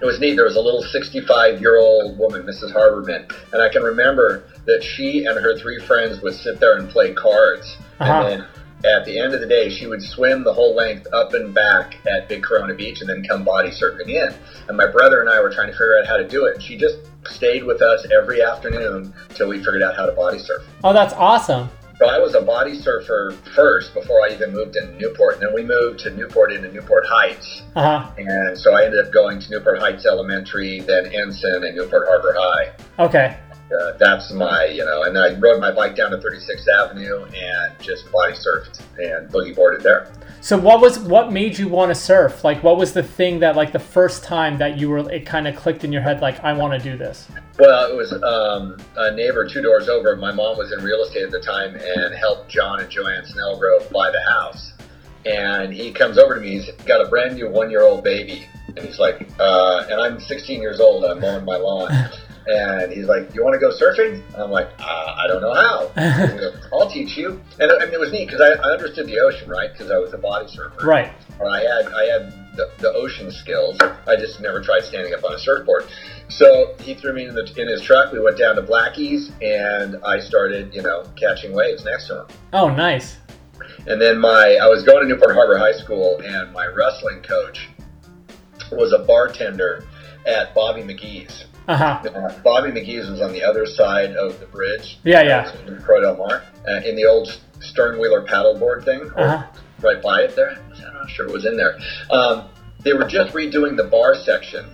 It 0.01 0.05
was 0.05 0.21
neat. 0.21 0.35
There 0.35 0.45
was 0.45 0.57
a 0.57 0.61
little 0.61 0.83
65 0.83 1.61
year 1.61 1.79
old 1.79 2.19
woman, 2.19 2.43
Mrs. 2.43 2.73
Harberman, 2.73 3.33
and 3.53 3.63
I 3.63 3.69
can 3.69 3.83
remember 3.83 4.45
that 4.67 4.83
she 4.83 5.25
and 5.25 5.39
her 5.39 5.59
three 5.59 5.81
friends 5.81 6.21
would 6.21 6.35
sit 6.35 6.61
there 6.61 6.77
and 6.79 6.89
play 6.89 7.15
cards. 7.15 7.77
Uh-huh. 8.01 8.13
And 8.13 8.43
then 8.43 8.49
at 8.85 9.05
the 9.05 9.19
end 9.19 9.35
of 9.35 9.41
the 9.41 9.47
day, 9.47 9.71
she 9.71 9.87
would 9.87 10.03
swim 10.03 10.45
the 10.45 10.53
whole 10.53 10.75
length 10.75 11.07
up 11.13 11.33
and 11.35 11.55
back 11.55 11.97
at 12.07 12.29
Big 12.29 12.43
Corona 12.43 12.75
Beach 12.75 13.01
and 13.01 13.09
then 13.09 13.25
come 13.25 13.45
body 13.45 13.71
surfing 13.71 14.09
in. 14.09 14.35
And 14.69 14.77
my 14.77 14.87
brother 14.87 15.21
and 15.21 15.31
I 15.31 15.41
were 15.41 15.51
trying 15.51 15.69
to 15.69 15.73
figure 15.73 15.99
out 15.99 16.07
how 16.07 16.17
to 16.17 16.29
do 16.29 16.45
it. 16.47 16.63
She 16.63 16.77
just 16.77 16.99
stayed 17.27 17.65
with 17.65 17.81
us 17.81 18.07
every 18.13 18.43
afternoon 18.43 19.15
till 19.31 19.49
we 19.49 19.59
figured 19.59 19.83
out 19.83 19.97
how 19.97 20.07
to 20.07 20.13
body 20.13 20.39
surf. 20.39 20.63
Oh, 20.83 20.93
that's 20.93 21.15
awesome. 21.15 21.71
So 21.99 22.07
I 22.07 22.19
was 22.19 22.35
a 22.35 22.41
body 22.41 22.75
surfer 22.75 23.37
first 23.55 23.95
before 23.95 24.21
I 24.27 24.35
even 24.35 24.53
moved 24.53 24.77
into 24.77 24.95
Newport. 24.99 25.35
And 25.35 25.45
then 25.45 25.55
we 25.55 25.63
moved 25.63 26.01
to 26.01 26.11
Newport 26.11 26.53
into 26.53 26.71
Newport 26.73 27.05
Heights. 27.07 27.63
Uh 27.77 28.01
huh. 28.01 28.11
And 28.19 28.59
so 28.59 28.75
I 28.75 28.85
ended 28.85 29.07
up 29.07 29.13
going 29.13 29.41
to 29.41 29.51
Newport 29.51 29.79
Heights 29.79 30.05
Elementary, 30.05 30.81
then 30.81 31.07
Ensign, 31.07 31.65
and 31.65 31.77
Newport 31.77 32.07
Harbor 32.09 32.35
High. 32.37 32.73
Okay. 32.99 33.39
Uh, 33.73 33.93
that's 33.99 34.31
my, 34.33 34.67
you 34.67 34.85
know, 34.85 35.05
and 35.05 35.19
I 35.19 35.35
rode 35.39 35.61
my 35.61 35.73
bike 35.73 35.97
down 35.97 36.11
to 36.11 36.19
36th 36.19 36.69
Avenue 36.69 37.25
and 37.25 37.79
just 37.81 38.11
body 38.13 38.35
surfed 38.35 38.81
and 38.99 39.29
boogie 39.31 39.55
boarded 39.55 39.83
there. 39.83 40.13
So 40.41 40.59
what 40.59 40.83
was 40.83 40.99
what 40.99 41.33
made 41.33 41.59
you 41.59 41.69
want 41.69 41.91
to 41.91 41.95
surf? 41.95 42.45
Like 42.45 42.63
what 42.63 42.77
was 42.77 42.93
the 42.93 43.03
thing 43.03 43.39
that 43.41 43.57
like 43.57 43.73
the 43.73 43.79
first 43.79 44.23
time 44.23 44.59
that 44.59 44.77
you 44.77 44.91
were 44.91 45.11
it 45.11 45.25
kind 45.25 45.49
of 45.49 45.57
clicked 45.57 45.85
in 45.85 45.93
your 45.93 46.03
head 46.03 46.21
like 46.21 46.45
I 46.45 46.53
want 46.53 46.75
to 46.75 46.79
do 46.79 46.99
this? 46.99 47.27
Well, 47.59 47.91
it 47.91 47.97
was 47.97 48.13
um, 48.13 48.77
a 48.97 49.15
neighbor 49.15 49.49
two 49.49 49.63
doors 49.63 49.89
over. 49.89 50.15
My 50.17 50.33
mom 50.33 50.59
was 50.59 50.71
in 50.73 50.85
real 50.85 51.03
estate 51.03 51.23
at 51.23 51.31
the 51.31 51.41
time 51.41 51.75
and 51.75 52.15
helped 52.15 52.51
John 52.51 52.81
and 52.81 52.91
Joanne 52.91 53.25
Snellgrove 53.25 53.91
buy 53.91 54.11
the 54.11 54.21
house. 54.31 54.75
And 55.25 55.73
he 55.73 55.91
comes 55.91 56.19
over 56.19 56.35
to 56.35 56.41
me. 56.43 56.59
He's 56.59 56.71
got 56.85 57.01
a 57.01 57.09
brand 57.09 57.37
new 57.37 57.49
one 57.49 57.71
year 57.71 57.83
old 57.83 58.05
baby. 58.05 58.47
And 58.77 58.81
he's 58.81 58.99
like, 58.99 59.27
uh, 59.39 59.87
and 59.89 59.99
I'm 59.99 60.21
16 60.21 60.61
years 60.61 60.79
old. 60.79 61.07
I'm 61.07 61.21
mowing 61.21 61.47
my 61.47 61.57
lawn. 61.57 61.91
And 62.47 62.93
he's 62.93 63.07
like, 63.07 63.35
"You 63.35 63.43
want 63.43 63.55
to 63.55 63.61
go 63.61 63.71
surfing?" 63.71 64.23
And 64.35 64.37
I'm 64.37 64.51
like, 64.51 64.69
uh, 64.79 65.15
"I 65.17 65.27
don't 65.27 65.41
know 65.41 65.55
how." 65.55 65.87
Goes, 66.37 66.67
I'll 66.73 66.91
teach 66.91 67.17
you. 67.17 67.41
And 67.59 67.73
I 67.73 67.87
mean, 67.87 67.95
it 67.95 68.01
was 68.01 68.13
neat 68.13 68.27
because 68.27 68.41
I, 68.41 68.53
I 68.63 68.73
understood 68.73 69.07
the 69.07 69.19
ocean, 69.21 69.49
right? 69.49 69.73
Because 69.73 69.91
I 69.91 69.99
was 69.99 70.13
a 70.13 70.19
body 70.19 70.49
surfer. 70.49 70.87
Right. 70.87 71.13
Or 71.39 71.49
I 71.49 71.61
had 71.61 71.93
I 71.93 72.05
had 72.05 72.57
the, 72.57 72.71
the 72.79 72.93
ocean 72.93 73.31
skills. 73.31 73.79
I 73.81 74.17
just 74.17 74.41
never 74.41 74.61
tried 74.61 74.83
standing 74.85 75.15
up 75.15 75.25
on 75.25 75.33
a 75.33 75.39
surfboard. 75.39 75.87
So 76.29 76.75
he 76.81 76.95
threw 76.95 77.13
me 77.13 77.27
in 77.27 77.35
the 77.35 77.51
in 77.57 77.69
his 77.69 77.83
truck. 77.83 78.13
We 78.13 78.21
went 78.21 78.39
down 78.39 78.57
to 78.57 78.63
Blackie's, 78.63 79.31
and 79.41 79.97
I 80.05 80.19
started, 80.21 80.75
you 80.75 80.83
know, 80.83 81.05
catching 81.17 81.53
waves 81.53 81.85
next 81.85 82.09
to 82.09 82.21
him. 82.21 82.27
Oh, 82.53 82.69
nice. 82.69 83.19
And 83.87 84.01
then 84.01 84.19
my 84.19 84.59
I 84.61 84.67
was 84.67 84.83
going 84.83 85.03
to 85.03 85.09
Newport 85.09 85.35
Harbor 85.35 85.59
High 85.59 85.73
School, 85.73 86.21
and 86.23 86.53
my 86.53 86.67
wrestling 86.67 87.23
coach 87.23 87.69
was 88.73 88.93
a 88.93 89.05
bartender 89.05 89.87
at 90.27 90.55
Bobby 90.55 90.83
McGee's. 90.83 91.45
Uh-huh. 91.67 92.09
Uh, 92.09 92.39
Bobby 92.43 92.71
McGee's 92.71 93.09
was 93.11 93.21
on 93.23 93.33
the 93.33 93.43
other 93.43 93.65
side 93.67 94.15
of 94.17 94.39
the 94.41 94.47
bridge. 94.47 94.99
Yeah, 95.05 95.23
yeah. 95.23 95.53
In 95.67 95.81
Croix 95.83 96.01
Del 96.03 96.17
Mar, 96.17 96.43
uh, 96.69 96.81
in 96.85 96.95
the 96.97 97.07
old 97.07 97.29
sternwheeler 97.61 98.27
paddleboard 98.29 98.85
thing, 98.85 99.11
Uh-huh. 99.17 99.43
right 99.81 100.03
by 100.03 100.21
it 100.23 100.37
there. 100.37 100.59
I'm 100.87 100.95
not 100.95 101.09
sure 101.11 101.27
it 101.27 101.33
was 101.33 101.47
in 101.47 101.57
there. 101.57 101.79
Um, 102.11 102.49
they 102.83 102.93
were 102.93 103.09
just 103.09 103.33
redoing 103.35 103.77
the 103.77 103.85
bar 103.85 104.15
section, 104.15 104.67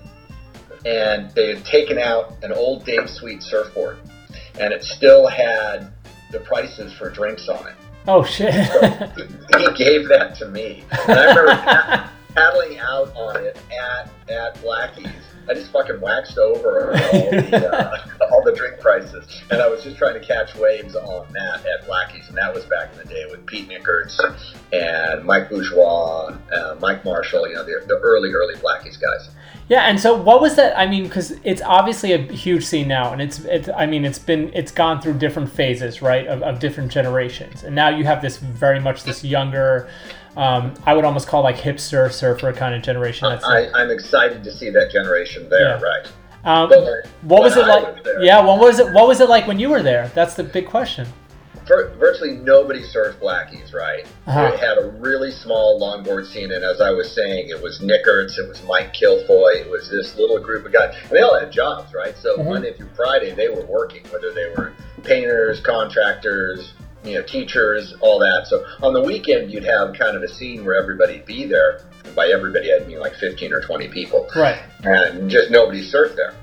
and 0.85 1.31
they 1.33 1.55
had 1.55 1.64
taken 1.64 1.98
out 1.98 2.35
an 2.42 2.53
old 2.53 2.85
Dave 2.85 3.09
Sweet 3.09 3.42
surfboard, 3.42 3.98
and 4.59 4.72
it 4.72 4.83
still 4.83 5.26
had 5.29 5.92
the 6.33 6.40
prices 6.40 6.92
for 6.94 7.11
drinks 7.11 7.48
on 7.48 7.66
it. 7.68 7.74
Oh 8.09 8.24
shit. 8.24 8.53
he 8.55 9.74
gave 9.76 10.09
that 10.09 10.35
to 10.38 10.48
me. 10.48 10.85
And 11.09 11.18
I 11.18 11.24
remember 11.35 12.11
paddling 12.35 12.79
out 12.79 13.14
on 13.14 13.37
it 13.44 13.59
at 13.70 14.11
at 14.31 14.61
Blackie's. 14.62 15.07
I 15.48 15.55
just 15.55 15.72
fucking 15.72 16.00
waxed 16.00 16.38
over 16.38 16.92
all 16.92 17.31
the 17.31 17.70
uh, 17.72 18.07
all 18.33 18.42
the 18.44 18.53
drink 18.53 18.81
prices, 18.81 19.42
and 19.50 19.61
I 19.61 19.68
was 19.68 19.83
just 19.83 19.96
trying 19.96 20.14
to 20.14 20.24
catch 20.24 20.55
waves 20.55 20.94
on 20.94 21.33
that 21.33 21.66
at 21.66 21.87
Blackie's, 21.87 22.29
and 22.29 22.37
that 22.38 22.55
was 22.55 22.64
back 22.66 22.92
in 22.92 22.98
the 22.98 23.05
day 23.05 23.26
with 23.31 23.44
Pete 23.46 23.68
Nickerts 23.68 24.20
and 24.72 25.24
Mike 25.24 25.50
Bourgeois, 25.50 26.37
uh, 26.53 26.76
Mike 26.81 27.05
Marshall. 27.05 27.48
You 27.48 27.55
know, 27.55 27.64
the, 27.64 27.85
the 27.87 27.98
early 27.98 28.33
early 28.33 28.55
Blackie's 28.57 28.96
guys. 28.96 29.31
Yeah, 29.70 29.83
and 29.83 30.00
so 30.00 30.20
what 30.20 30.40
was 30.40 30.57
that? 30.57 30.76
I 30.76 30.88
mean, 30.88 31.05
because 31.05 31.31
it's 31.44 31.62
obviously 31.62 32.12
a 32.12 32.18
huge 32.18 32.64
scene 32.64 32.88
now, 32.88 33.12
and 33.12 33.22
it's 33.22 33.38
it's. 33.44 33.68
I 33.68 33.87
mean, 33.87 34.05
it's 34.05 34.18
been 34.18 34.50
it's 34.53 34.72
gone 34.72 35.00
through 35.00 35.14
different 35.14 35.50
phases, 35.53 36.03
right, 36.03 36.26
of, 36.26 36.42
of 36.42 36.59
different 36.59 36.90
generations, 36.90 37.62
and 37.62 37.72
now 37.74 37.88
you 37.88 38.03
have 38.03 38.20
this 38.20 38.38
very 38.38 38.81
much 38.81 39.05
this 39.05 39.22
younger. 39.22 39.88
Um, 40.37 40.75
I 40.87 40.95
would 40.95 41.05
almost 41.05 41.27
call 41.29 41.43
like 41.43 41.57
hipster 41.57 42.11
surfer 42.12 42.53
kind 42.53 42.75
of 42.75 42.83
generation. 42.83 43.29
That's 43.29 43.45
I, 43.45 43.69
I'm 43.73 43.90
excited 43.90 44.45
to 44.45 44.53
see 44.53 44.71
that 44.71 44.90
generation 44.90 45.49
there, 45.49 45.61
Yeah. 45.79 45.81
right? 45.83 46.07
um, 46.45 46.69
But 46.69 47.07
what 47.23 47.43
was 47.43 47.57
it 47.57 47.64
I 47.64 47.81
like? 47.81 48.05
was 48.05 48.16
yeah, 48.25 48.40
what 48.45 48.59
was 48.61 48.79
it? 48.79 48.93
What 48.93 49.09
was 49.09 49.21
it 49.21 49.29
like 49.29 49.47
when 49.47 49.59
you 49.59 49.69
were 49.71 49.83
there? 49.83 50.11
That's 50.14 50.35
the 50.35 50.45
big 50.45 50.66
question. 50.66 51.07
Vir- 51.66 51.95
virtually 52.01 52.33
nobody 52.37 52.81
surfed 52.83 53.21
blackies, 53.21 53.73
right? 53.75 54.05
Uh-huh. 54.27 54.51
It 54.55 54.59
had 54.59 54.79
a 54.79 54.88
really 54.99 55.31
small 55.31 55.79
longboard 55.81 56.27
scene, 56.27 56.51
and 56.53 56.64
as 56.64 56.81
I 56.81 56.90
was 56.90 57.12
saying, 57.14 57.49
it 57.49 57.61
was 57.62 57.81
Nickerts, 57.81 58.38
it 58.38 58.49
was 58.49 58.61
Mike 58.64 58.93
Kilfoy, 58.93 59.61
it 59.61 59.71
was 59.71 59.88
this 59.88 60.16
little 60.16 60.40
group 60.40 60.66
of 60.66 60.73
guys, 60.73 60.95
and 61.03 61.11
they 61.11 61.21
all 61.21 61.38
had 61.38 61.53
jobs, 61.53 61.93
right? 61.95 62.16
So 62.19 62.38
Mhm. 62.38 62.47
Monday 62.47 62.73
through 62.73 62.88
Friday, 62.97 63.33
they 63.33 63.49
were 63.51 63.64
working, 63.66 64.03
whether 64.11 64.33
they 64.33 64.49
were 64.57 64.73
painters, 65.05 65.61
contractors, 65.61 66.73
you 67.05 67.15
know, 67.15 67.23
teachers, 67.23 67.95
all 68.01 68.19
that. 68.19 68.47
So 68.47 68.65
on 68.83 68.93
the 68.93 69.01
weekend, 69.03 69.51
you'd 69.51 69.65
have 69.65 69.95
kind 69.95 70.17
of 70.17 70.23
a 70.23 70.29
scene 70.29 70.65
where 70.65 70.81
everybody'd 70.81 71.25
be 71.25 71.47
there. 71.47 71.81
And 72.05 72.15
by 72.15 72.29
everybody, 72.29 72.73
I 72.75 72.79
mean 72.85 72.99
like 72.99 73.15
15 73.17 73.53
or 73.53 73.61
20 73.61 73.89
people 73.89 74.29
Right. 74.37 74.63
and 74.85 75.31
just 75.31 75.51
nobody 75.51 75.83
surfed 75.83 76.17
there. 76.17 76.35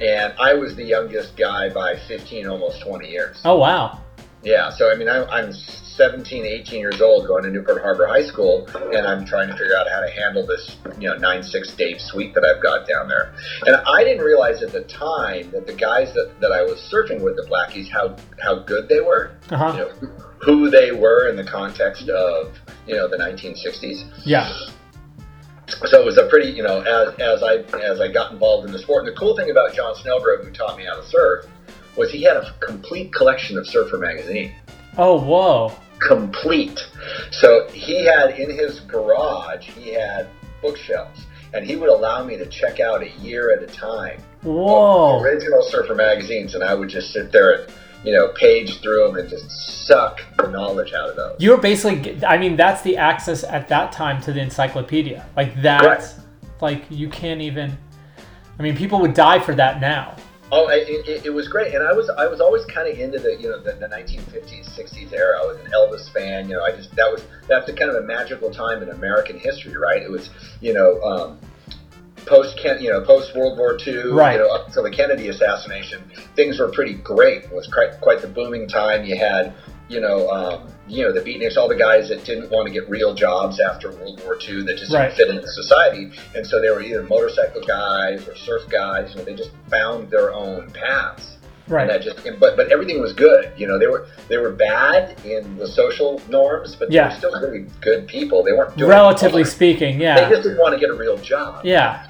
And 0.00 0.34
I 0.38 0.54
was 0.54 0.74
the 0.74 0.84
youngest 0.84 1.36
guy 1.36 1.68
by 1.68 1.96
15, 2.08 2.46
almost 2.48 2.80
20 2.82 3.08
years. 3.08 3.40
Oh 3.44 3.56
wow. 3.58 4.00
Yeah, 4.42 4.70
so 4.70 4.90
I 4.90 4.94
mean, 4.94 5.08
I'm, 5.08 5.28
I'm 5.30 5.52
17, 5.96 6.44
18 6.44 6.80
years 6.80 7.00
old 7.00 7.26
going 7.26 7.44
to 7.44 7.50
Newport 7.50 7.80
Harbor 7.80 8.06
High 8.06 8.24
School, 8.24 8.66
and 8.92 9.06
I'm 9.06 9.24
trying 9.24 9.48
to 9.48 9.52
figure 9.56 9.76
out 9.76 9.86
how 9.88 10.00
to 10.00 10.10
handle 10.10 10.44
this, 10.46 10.76
you 10.98 11.08
know, 11.08 11.16
9-6 11.16 11.76
Dave 11.76 12.00
Sweet 12.00 12.34
that 12.34 12.44
I've 12.44 12.62
got 12.62 12.88
down 12.88 13.08
there. 13.08 13.32
And 13.66 13.76
I 13.76 14.02
didn't 14.02 14.24
realize 14.24 14.62
at 14.62 14.72
the 14.72 14.82
time 14.84 15.50
that 15.52 15.66
the 15.66 15.74
guys 15.74 16.12
that, 16.14 16.32
that 16.40 16.50
I 16.50 16.62
was 16.62 16.78
surfing 16.92 17.22
with, 17.22 17.36
the 17.36 17.46
Blackies, 17.48 17.88
how, 17.90 18.16
how 18.42 18.58
good 18.60 18.88
they 18.88 19.00
were, 19.00 19.36
Uh-huh. 19.50 19.72
you 19.72 20.08
know, 20.08 20.12
who 20.42 20.68
they 20.68 20.90
were 20.92 21.28
in 21.28 21.36
the 21.36 21.44
context 21.44 22.08
of, 22.08 22.54
you 22.86 22.96
know, 22.96 23.08
the 23.08 23.16
1960s. 23.16 24.10
Yeah. 24.24 24.52
So 25.86 26.00
it 26.00 26.04
was 26.04 26.18
a 26.18 26.26
pretty, 26.28 26.50
you 26.50 26.62
know, 26.62 26.80
as, 26.80 27.14
as 27.18 27.42
I 27.42 27.56
as 27.78 27.98
I 27.98 28.12
got 28.12 28.32
involved 28.32 28.66
in 28.66 28.72
the 28.72 28.78
sport. 28.78 29.06
And 29.06 29.14
the 29.14 29.18
cool 29.18 29.34
thing 29.34 29.50
about 29.50 29.72
John 29.74 29.94
Snellgrove, 29.94 30.44
who 30.44 30.50
taught 30.50 30.76
me 30.76 30.84
how 30.84 31.00
to 31.00 31.06
surf, 31.06 31.46
was 31.96 32.10
he 32.10 32.22
had 32.22 32.36
a 32.36 32.54
complete 32.60 33.14
collection 33.14 33.56
of 33.56 33.66
Surfer 33.66 33.96
magazine. 33.96 34.54
Oh 34.98 35.18
whoa. 35.18 35.72
Complete. 36.00 36.80
So 37.30 37.68
he 37.70 38.04
had 38.04 38.38
in 38.38 38.50
his 38.50 38.80
garage, 38.80 39.68
he 39.70 39.94
had 39.94 40.28
bookshelves, 40.60 41.26
and 41.52 41.64
he 41.64 41.76
would 41.76 41.88
allow 41.88 42.24
me 42.24 42.36
to 42.36 42.46
check 42.46 42.80
out 42.80 43.02
a 43.02 43.10
year 43.20 43.56
at 43.56 43.62
a 43.62 43.66
time. 43.66 44.22
Whoa. 44.42 45.20
Original 45.20 45.62
Surfer 45.62 45.94
magazines, 45.94 46.54
and 46.54 46.62
I 46.62 46.74
would 46.74 46.88
just 46.88 47.12
sit 47.12 47.32
there 47.32 47.52
and, 47.52 47.72
you 48.04 48.12
know, 48.12 48.28
page 48.34 48.80
through 48.80 49.06
them 49.06 49.16
and 49.16 49.28
just 49.28 49.50
suck 49.86 50.20
the 50.36 50.48
knowledge 50.48 50.92
out 50.92 51.10
of 51.10 51.16
those. 51.16 51.36
You 51.38 51.52
were 51.52 51.56
basically. 51.56 52.22
I 52.24 52.36
mean, 52.36 52.56
that's 52.56 52.82
the 52.82 52.96
access 52.96 53.44
at 53.44 53.68
that 53.68 53.92
time 53.92 54.20
to 54.22 54.32
the 54.32 54.40
encyclopedia. 54.40 55.26
Like 55.36 55.60
that's 55.62 56.16
like 56.60 56.84
you 56.90 57.08
can't 57.08 57.40
even. 57.40 57.78
I 58.58 58.62
mean, 58.62 58.76
people 58.76 59.00
would 59.00 59.14
die 59.14 59.40
for 59.40 59.54
that 59.54 59.80
now. 59.80 60.16
Oh, 60.56 60.68
it, 60.68 60.86
it, 61.08 61.26
it 61.26 61.30
was 61.30 61.48
great, 61.48 61.74
and 61.74 61.82
I 61.82 61.92
was 61.92 62.08
I 62.08 62.28
was 62.28 62.40
always 62.40 62.64
kind 62.66 62.86
of 62.86 62.96
into 62.96 63.18
the 63.18 63.34
you 63.34 63.48
know 63.48 63.58
the, 63.58 63.72
the 63.72 63.86
1950s 63.86 64.70
60s 64.78 65.12
era. 65.12 65.40
I 65.42 65.46
was 65.46 65.58
an 65.58 65.66
Elvis 65.72 66.12
fan. 66.12 66.48
You 66.48 66.54
know, 66.54 66.62
I 66.62 66.70
just 66.70 66.94
that 66.94 67.10
was 67.10 67.24
that's 67.48 67.66
kind 67.72 67.90
of 67.90 67.96
a 67.96 68.06
magical 68.06 68.52
time 68.52 68.80
in 68.80 68.88
American 68.90 69.36
history, 69.36 69.76
right? 69.76 70.00
It 70.00 70.10
was 70.12 70.30
you 70.60 70.72
know 70.72 71.02
um, 71.02 71.40
post 72.26 72.56
you 72.80 72.88
know 72.88 73.00
post 73.04 73.34
World 73.34 73.58
War 73.58 73.76
II, 73.84 74.12
Right. 74.12 74.34
you 74.34 74.38
know 74.38 74.48
up 74.48 74.68
until 74.68 74.84
the 74.84 74.92
Kennedy 74.92 75.26
assassination, 75.26 76.08
things 76.36 76.60
were 76.60 76.70
pretty 76.70 76.94
great. 76.94 77.44
It 77.44 77.52
was 77.52 77.66
quite 77.66 78.00
quite 78.00 78.22
the 78.22 78.28
booming 78.28 78.68
time. 78.68 79.04
You 79.04 79.16
had 79.18 79.52
you 79.94 80.00
know. 80.00 80.28
Um, 80.30 80.68
you 80.86 81.02
know 81.02 81.12
the 81.14 81.20
beatniks, 81.22 81.56
all 81.56 81.66
the 81.66 81.74
guys 81.74 82.10
that 82.10 82.24
didn't 82.26 82.50
want 82.50 82.66
to 82.66 82.72
get 82.72 82.86
real 82.90 83.14
jobs 83.14 83.58
after 83.58 83.90
World 83.92 84.20
War 84.22 84.36
II, 84.46 84.64
that 84.64 84.76
just 84.76 84.92
Right. 84.92 85.04
didn't 85.08 85.16
fit 85.16 85.28
into 85.34 85.48
society, 85.48 86.10
and 86.34 86.46
so 86.46 86.60
they 86.60 86.68
were 86.68 86.82
either 86.82 87.02
motorcycle 87.04 87.62
guys 87.62 88.28
or 88.28 88.34
surf 88.36 88.68
guys. 88.68 89.12
You 89.12 89.16
know, 89.20 89.24
they 89.24 89.34
just 89.34 89.52
found 89.70 90.10
their 90.10 90.34
own 90.34 90.70
paths. 90.72 91.38
Right. 91.68 91.88
And 91.88 91.90
that 91.90 92.02
just, 92.02 92.18
but 92.38 92.54
but 92.58 92.70
everything 92.70 93.00
was 93.00 93.14
good. 93.14 93.50
You 93.56 93.66
know, 93.66 93.78
they 93.78 93.86
were 93.86 94.08
they 94.28 94.36
were 94.36 94.50
bad 94.50 95.16
in 95.24 95.56
the 95.56 95.66
social 95.66 96.20
norms, 96.28 96.76
but 96.76 96.92
Yeah. 96.92 97.04
they 97.08 97.14
were 97.14 97.18
still 97.18 97.40
really 97.40 97.66
good 97.80 98.06
people. 98.06 98.42
They 98.42 98.52
weren't 98.52 98.76
doing 98.76 98.90
Relatively 98.90 99.44
speaking, 99.44 99.98
Yeah. 99.98 100.16
They 100.20 100.28
just 100.34 100.42
didn't 100.42 100.58
want 100.58 100.74
to 100.74 100.78
get 100.78 100.90
a 100.90 100.94
real 101.04 101.16
job. 101.16 101.64
Yeah. 101.64 102.04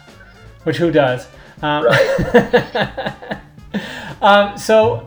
Which 0.64 0.78
who 0.78 0.90
does? 0.90 1.28
Um, 1.62 1.84
Right. 1.86 3.14
um, 4.20 4.58
so, 4.58 5.06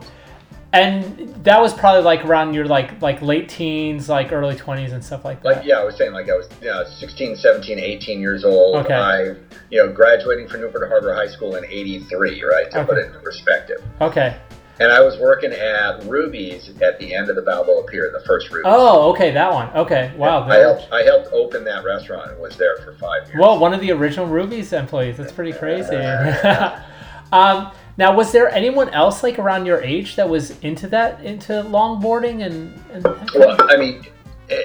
and 0.78 1.44
that 1.44 1.60
was 1.60 1.74
probably 1.74 2.02
like 2.02 2.24
around 2.24 2.54
your 2.54 2.66
like 2.66 3.00
like 3.02 3.20
late 3.22 3.48
teens, 3.48 4.08
like 4.08 4.32
early 4.32 4.56
twenties 4.56 4.92
and 4.92 5.04
stuff 5.04 5.24
like 5.24 5.42
that. 5.42 5.56
Like 5.56 5.66
yeah, 5.66 5.80
I 5.80 5.84
was 5.84 5.96
saying 5.96 6.12
like 6.12 6.28
I 6.28 6.36
was 6.36 6.48
you 6.60 6.68
know, 6.68 6.84
16, 6.84 7.36
17, 7.36 7.78
18 7.78 8.20
years 8.20 8.44
old. 8.44 8.76
Okay. 8.76 8.94
I 8.94 9.34
you 9.70 9.84
know 9.84 9.92
graduating 9.92 10.48
from 10.48 10.60
Newport 10.60 10.88
Harbor 10.88 11.14
High 11.14 11.28
School 11.28 11.56
in 11.56 11.64
'83, 11.64 12.42
right? 12.44 12.70
To 12.70 12.84
put 12.84 12.98
it 12.98 13.14
in 13.14 13.20
perspective. 13.22 13.82
Okay. 14.00 14.38
And 14.80 14.92
I 14.92 15.00
was 15.00 15.18
working 15.18 15.50
at 15.50 16.04
Ruby's 16.04 16.70
at 16.80 17.00
the 17.00 17.12
end 17.12 17.28
of 17.28 17.34
the 17.34 17.42
Balboa 17.42 17.82
Pier, 17.88 18.12
the 18.16 18.24
first 18.24 18.48
Ruby's. 18.50 18.66
Oh, 18.66 19.10
okay, 19.10 19.32
that 19.32 19.52
one. 19.52 19.68
Okay, 19.70 20.12
wow. 20.16 20.44
I 20.44 20.58
helped 20.58 20.92
I 20.92 21.02
helped 21.02 21.32
open 21.32 21.64
that 21.64 21.84
restaurant 21.84 22.30
and 22.30 22.40
was 22.40 22.56
there 22.56 22.76
for 22.84 22.94
five 22.94 23.26
years. 23.26 23.38
Well, 23.40 23.58
one 23.58 23.74
of 23.74 23.80
the 23.80 23.90
original 23.90 24.26
Ruby's 24.26 24.72
employees. 24.72 25.16
That's 25.16 25.32
pretty 25.32 25.52
crazy. 25.52 25.96
um, 27.32 27.72
now, 27.98 28.14
was 28.14 28.32
there 28.32 28.48
anyone 28.50 28.88
else 28.90 29.22
like 29.22 29.38
around 29.38 29.66
your 29.66 29.82
age 29.82 30.16
that 30.16 30.28
was 30.28 30.58
into 30.60 30.86
that, 30.88 31.22
into 31.24 31.52
longboarding 31.64 32.46
and? 32.46 32.72
and 32.92 33.04
Well, 33.34 33.56
I 33.70 33.76
mean, 33.76 34.06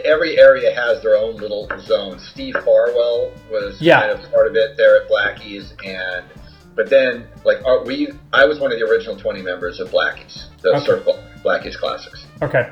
every 0.06 0.38
area 0.40 0.74
has 0.74 1.02
their 1.02 1.16
own 1.16 1.36
little 1.38 1.68
zone. 1.82 2.20
Steve 2.20 2.56
Farwell 2.64 3.32
was 3.52 3.82
Yeah. 3.82 4.00
kind 4.02 4.12
of 4.12 4.32
part 4.32 4.48
of 4.48 4.56
it 4.56 4.78
there 4.78 5.02
at 5.02 5.08
Blackie's, 5.10 5.74
and 5.86 6.26
but 6.76 6.90
then 6.90 7.28
like 7.44 7.58
our, 7.66 7.84
we, 7.84 8.10
I 8.32 8.46
was 8.46 8.60
one 8.60 8.72
of 8.72 8.80
the 8.80 8.86
original 8.86 9.16
twenty 9.18 9.42
members 9.42 9.80
of 9.80 9.92
Blackie's, 9.92 10.48
the 10.62 10.70
Okay. 10.76 10.86
Surf 10.86 11.08
Blackie's 11.44 11.76
Classics, 11.76 12.26
okay. 12.42 12.72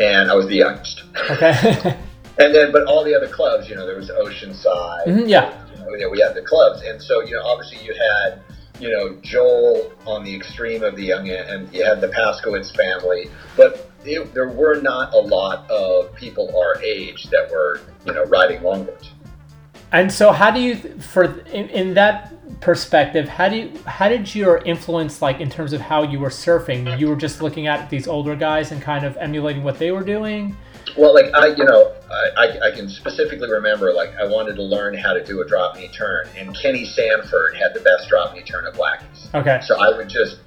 and 0.00 0.30
I 0.30 0.34
was 0.34 0.46
the 0.46 0.56
youngest. 0.56 1.02
Okay. 1.30 1.96
And 2.38 2.54
then, 2.54 2.72
but 2.72 2.84
all 2.86 3.04
the 3.04 3.14
other 3.14 3.28
clubs, 3.28 3.68
you 3.68 3.74
know, 3.76 3.86
there 3.86 3.94
was 3.94 4.08
Oceanside. 4.08 5.04
Mhm, 5.06 5.28
yeah. 5.28 5.52
You 5.70 5.80
know, 5.84 5.94
yeah, 5.96 6.06
we 6.08 6.18
had 6.18 6.34
the 6.34 6.40
clubs, 6.40 6.80
and 6.82 7.00
so 7.00 7.20
you 7.22 7.32
know, 7.34 7.42
obviously 7.44 7.84
you 7.84 7.92
had, 7.92 8.40
you 8.82 8.90
know, 8.90 9.16
Joel 9.22 9.92
on 10.08 10.24
the 10.24 10.34
extreme 10.34 10.82
of 10.82 10.96
the 10.96 11.04
young 11.04 11.30
end, 11.30 11.48
and 11.48 11.72
you 11.72 11.84
had 11.84 12.00
the 12.00 12.08
Paskowitz 12.08 12.74
family, 12.74 13.30
but 13.56 13.88
it, 14.04 14.34
there 14.34 14.48
were 14.48 14.80
not 14.80 15.14
a 15.14 15.18
lot 15.18 15.70
of 15.70 16.12
people 16.16 16.52
our 16.58 16.82
age 16.82 17.30
that 17.30 17.48
were, 17.48 17.80
you 18.04 18.12
know, 18.12 18.24
riding 18.24 18.60
longboards. 18.60 19.10
And 19.92 20.10
so, 20.10 20.32
how 20.32 20.50
do 20.50 20.58
you, 20.58 20.74
for 20.98 21.38
in, 21.46 21.68
in 21.68 21.94
that 21.94 22.60
perspective, 22.60 23.28
how 23.28 23.48
do 23.48 23.56
you, 23.56 23.78
how 23.86 24.08
did 24.08 24.34
your 24.34 24.58
influence, 24.58 25.22
like 25.22 25.40
in 25.40 25.48
terms 25.48 25.72
of 25.72 25.80
how 25.80 26.02
you 26.02 26.18
were 26.18 26.30
surfing? 26.30 26.98
You 26.98 27.08
were 27.08 27.16
just 27.16 27.40
looking 27.40 27.68
at 27.68 27.88
these 27.88 28.08
older 28.08 28.34
guys 28.34 28.72
and 28.72 28.82
kind 28.82 29.06
of 29.06 29.16
emulating 29.18 29.62
what 29.62 29.78
they 29.78 29.92
were 29.92 30.02
doing. 30.02 30.56
Well, 30.96 31.14
like 31.14 31.32
I, 31.34 31.48
you 31.48 31.64
know, 31.64 31.92
I, 32.10 32.28
I, 32.36 32.68
I 32.68 32.70
can 32.70 32.88
specifically 32.88 33.50
remember, 33.50 33.92
like 33.92 34.10
I 34.16 34.24
wanted 34.24 34.56
to 34.56 34.62
learn 34.62 34.96
how 34.96 35.12
to 35.12 35.24
do 35.24 35.40
a 35.40 35.46
drop 35.46 35.76
knee 35.76 35.88
turn, 35.88 36.28
and 36.36 36.56
Kenny 36.56 36.84
Sanford 36.84 37.56
had 37.56 37.74
the 37.74 37.80
best 37.80 38.08
drop 38.08 38.34
knee 38.34 38.42
turn 38.42 38.66
at 38.66 38.74
Blackies. 38.74 39.34
Okay. 39.34 39.60
So 39.62 39.80
I 39.80 39.96
would 39.96 40.08
just 40.08 40.38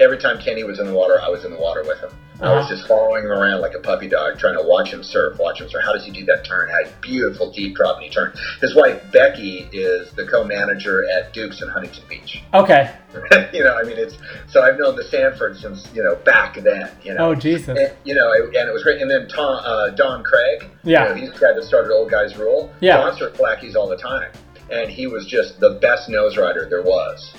every 0.00 0.18
time 0.18 0.38
Kenny 0.40 0.64
was 0.64 0.78
in 0.80 0.86
the 0.86 0.92
water, 0.92 1.20
I 1.20 1.28
was 1.28 1.44
in 1.44 1.50
the 1.50 1.58
water 1.58 1.84
with 1.86 2.00
him. 2.00 2.10
I 2.42 2.54
was 2.56 2.64
Uh-huh. 2.64 2.74
just 2.74 2.88
following 2.88 3.24
him 3.24 3.30
around 3.30 3.60
like 3.60 3.74
a 3.74 3.78
puppy 3.78 4.08
dog, 4.08 4.36
trying 4.38 4.56
to 4.56 4.62
watch 4.64 4.92
him 4.92 5.02
surf, 5.04 5.38
watch 5.38 5.60
him 5.60 5.68
surf. 5.70 5.82
How 5.84 5.92
does 5.92 6.04
he 6.04 6.10
do 6.10 6.24
that 6.26 6.44
turn? 6.44 6.68
How 6.68 6.90
beautiful 7.00 7.52
deep 7.52 7.76
drop 7.76 7.96
and 7.96 8.04
he 8.04 8.10
turned. 8.10 8.34
His 8.60 8.74
wife 8.74 9.00
Becky 9.12 9.68
is 9.72 10.10
the 10.12 10.26
co-manager 10.26 11.08
at 11.08 11.32
Duke's 11.32 11.62
in 11.62 11.68
Huntington 11.68 12.04
Beach. 12.08 12.42
Okay. 12.54 12.90
you 13.52 13.62
know, 13.62 13.76
I 13.76 13.82
mean, 13.82 13.96
it's 13.98 14.16
so 14.48 14.62
I've 14.62 14.78
known 14.78 14.96
the 14.96 15.04
Sanford 15.04 15.56
since 15.58 15.86
you 15.94 16.02
know 16.02 16.16
back 16.24 16.54
then. 16.56 16.90
You 17.04 17.14
know, 17.14 17.28
Oh 17.30 17.34
Jesus. 17.34 17.68
and, 17.78 17.92
you 18.04 18.14
know, 18.14 18.32
and 18.32 18.68
it 18.68 18.72
was 18.72 18.82
great. 18.82 19.00
And 19.02 19.10
then 19.10 19.28
Tom, 19.28 19.60
uh, 19.64 19.90
Don 19.90 20.22
Craig, 20.24 20.64
Yeah. 20.82 21.02
you 21.02 21.08
know, 21.10 21.14
he's 21.20 21.32
the 21.32 21.38
guy 21.38 21.52
that 21.54 21.62
started 21.64 21.92
Old 21.92 22.10
Guys 22.10 22.36
Rule. 22.36 22.72
Yeah. 22.80 22.96
Don 22.96 23.14
surfed 23.16 23.36
Blackies 23.36 23.76
all 23.76 23.86
the 23.88 23.96
time, 23.98 24.30
and 24.70 24.90
he 24.90 25.06
was 25.06 25.26
just 25.26 25.60
the 25.60 25.78
best 25.82 26.08
nose 26.08 26.36
rider 26.38 26.66
there 26.68 26.82
was. 26.82 27.32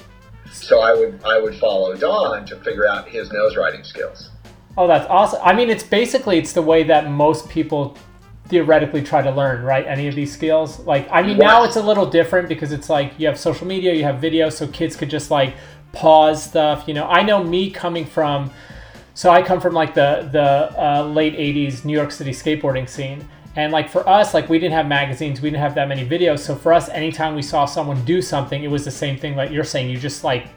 So 0.52 0.80
I 0.82 0.94
would 0.94 1.20
I 1.26 1.40
would 1.40 1.56
follow 1.56 1.96
Don 1.96 2.46
to 2.46 2.56
figure 2.58 2.88
out 2.88 3.08
his 3.10 3.32
nose 3.32 3.58
riding 3.58 3.84
skills. 3.84 4.30
Oh, 4.78 4.88
that's 4.88 5.08
awesome. 5.10 5.40
I 5.44 5.54
mean, 5.54 5.70
it's 5.70 5.84
basically 5.84 6.38
it's 6.38 6.54
the 6.54 6.62
way 6.62 6.84
that 6.84 7.10
most 7.10 7.48
people 7.48 7.96
theoretically 8.48 9.02
try 9.02 9.22
to 9.22 9.32
learn, 9.32 9.64
right? 9.64 9.86
Any 9.86 10.08
of 10.08 10.16
these 10.16 10.32
skills. 10.32 10.80
Like, 10.80 11.08
I 11.12 11.22
mean, 11.22 11.38
now 11.38 11.64
it's 11.64 11.76
a 11.76 11.82
little 11.82 12.06
different 12.06 12.50
because 12.50 12.72
it's 12.72 12.90
like 12.90 13.14
you 13.20 13.28
have 13.28 13.40
social 13.40 13.68
media, 13.68 13.94
you 13.94 14.04
have 14.04 14.20
video, 14.20 14.50
so 14.50 14.68
kids 14.68 14.96
could 14.96 15.10
just 15.10 15.32
like 15.32 15.56
pause 15.92 16.44
stuff. 16.44 16.88
You 16.88 16.94
know, 16.96 17.08
I 17.08 17.24
know 17.24 17.44
me 17.44 17.70
coming 17.70 18.06
from, 18.06 18.52
so 19.14 19.30
I 19.30 19.42
come 19.42 19.62
from 19.62 19.74
like 19.74 19.94
the 19.94 20.30
the 20.32 20.84
uh, 20.84 21.04
late 21.06 21.36
'80s 21.36 21.86
New 21.86 21.94
York 21.94 22.12
City 22.12 22.32
skateboarding 22.32 22.90
scene. 22.90 23.28
And 23.56 23.72
like 23.72 23.88
for 23.88 24.08
us, 24.10 24.34
like 24.34 24.50
we 24.50 24.58
didn't 24.58 24.74
have 24.74 24.88
magazines, 24.88 25.40
we 25.40 25.52
didn't 25.52 25.62
have 25.62 25.76
that 25.76 25.88
many 25.88 26.04
videos. 26.04 26.40
So 26.40 26.56
for 26.56 26.74
us, 26.74 26.90
anytime 26.90 27.36
we 27.36 27.44
saw 27.44 27.66
someone 27.66 28.04
do 28.04 28.20
something, 28.20 28.64
it 28.64 28.68
was 28.70 28.84
the 28.84 28.92
same 28.92 29.16
thing 29.16 29.36
that 29.36 29.52
you're 29.52 29.64
saying. 29.64 29.92
You 29.92 29.98
just 30.00 30.24
like 30.24 30.48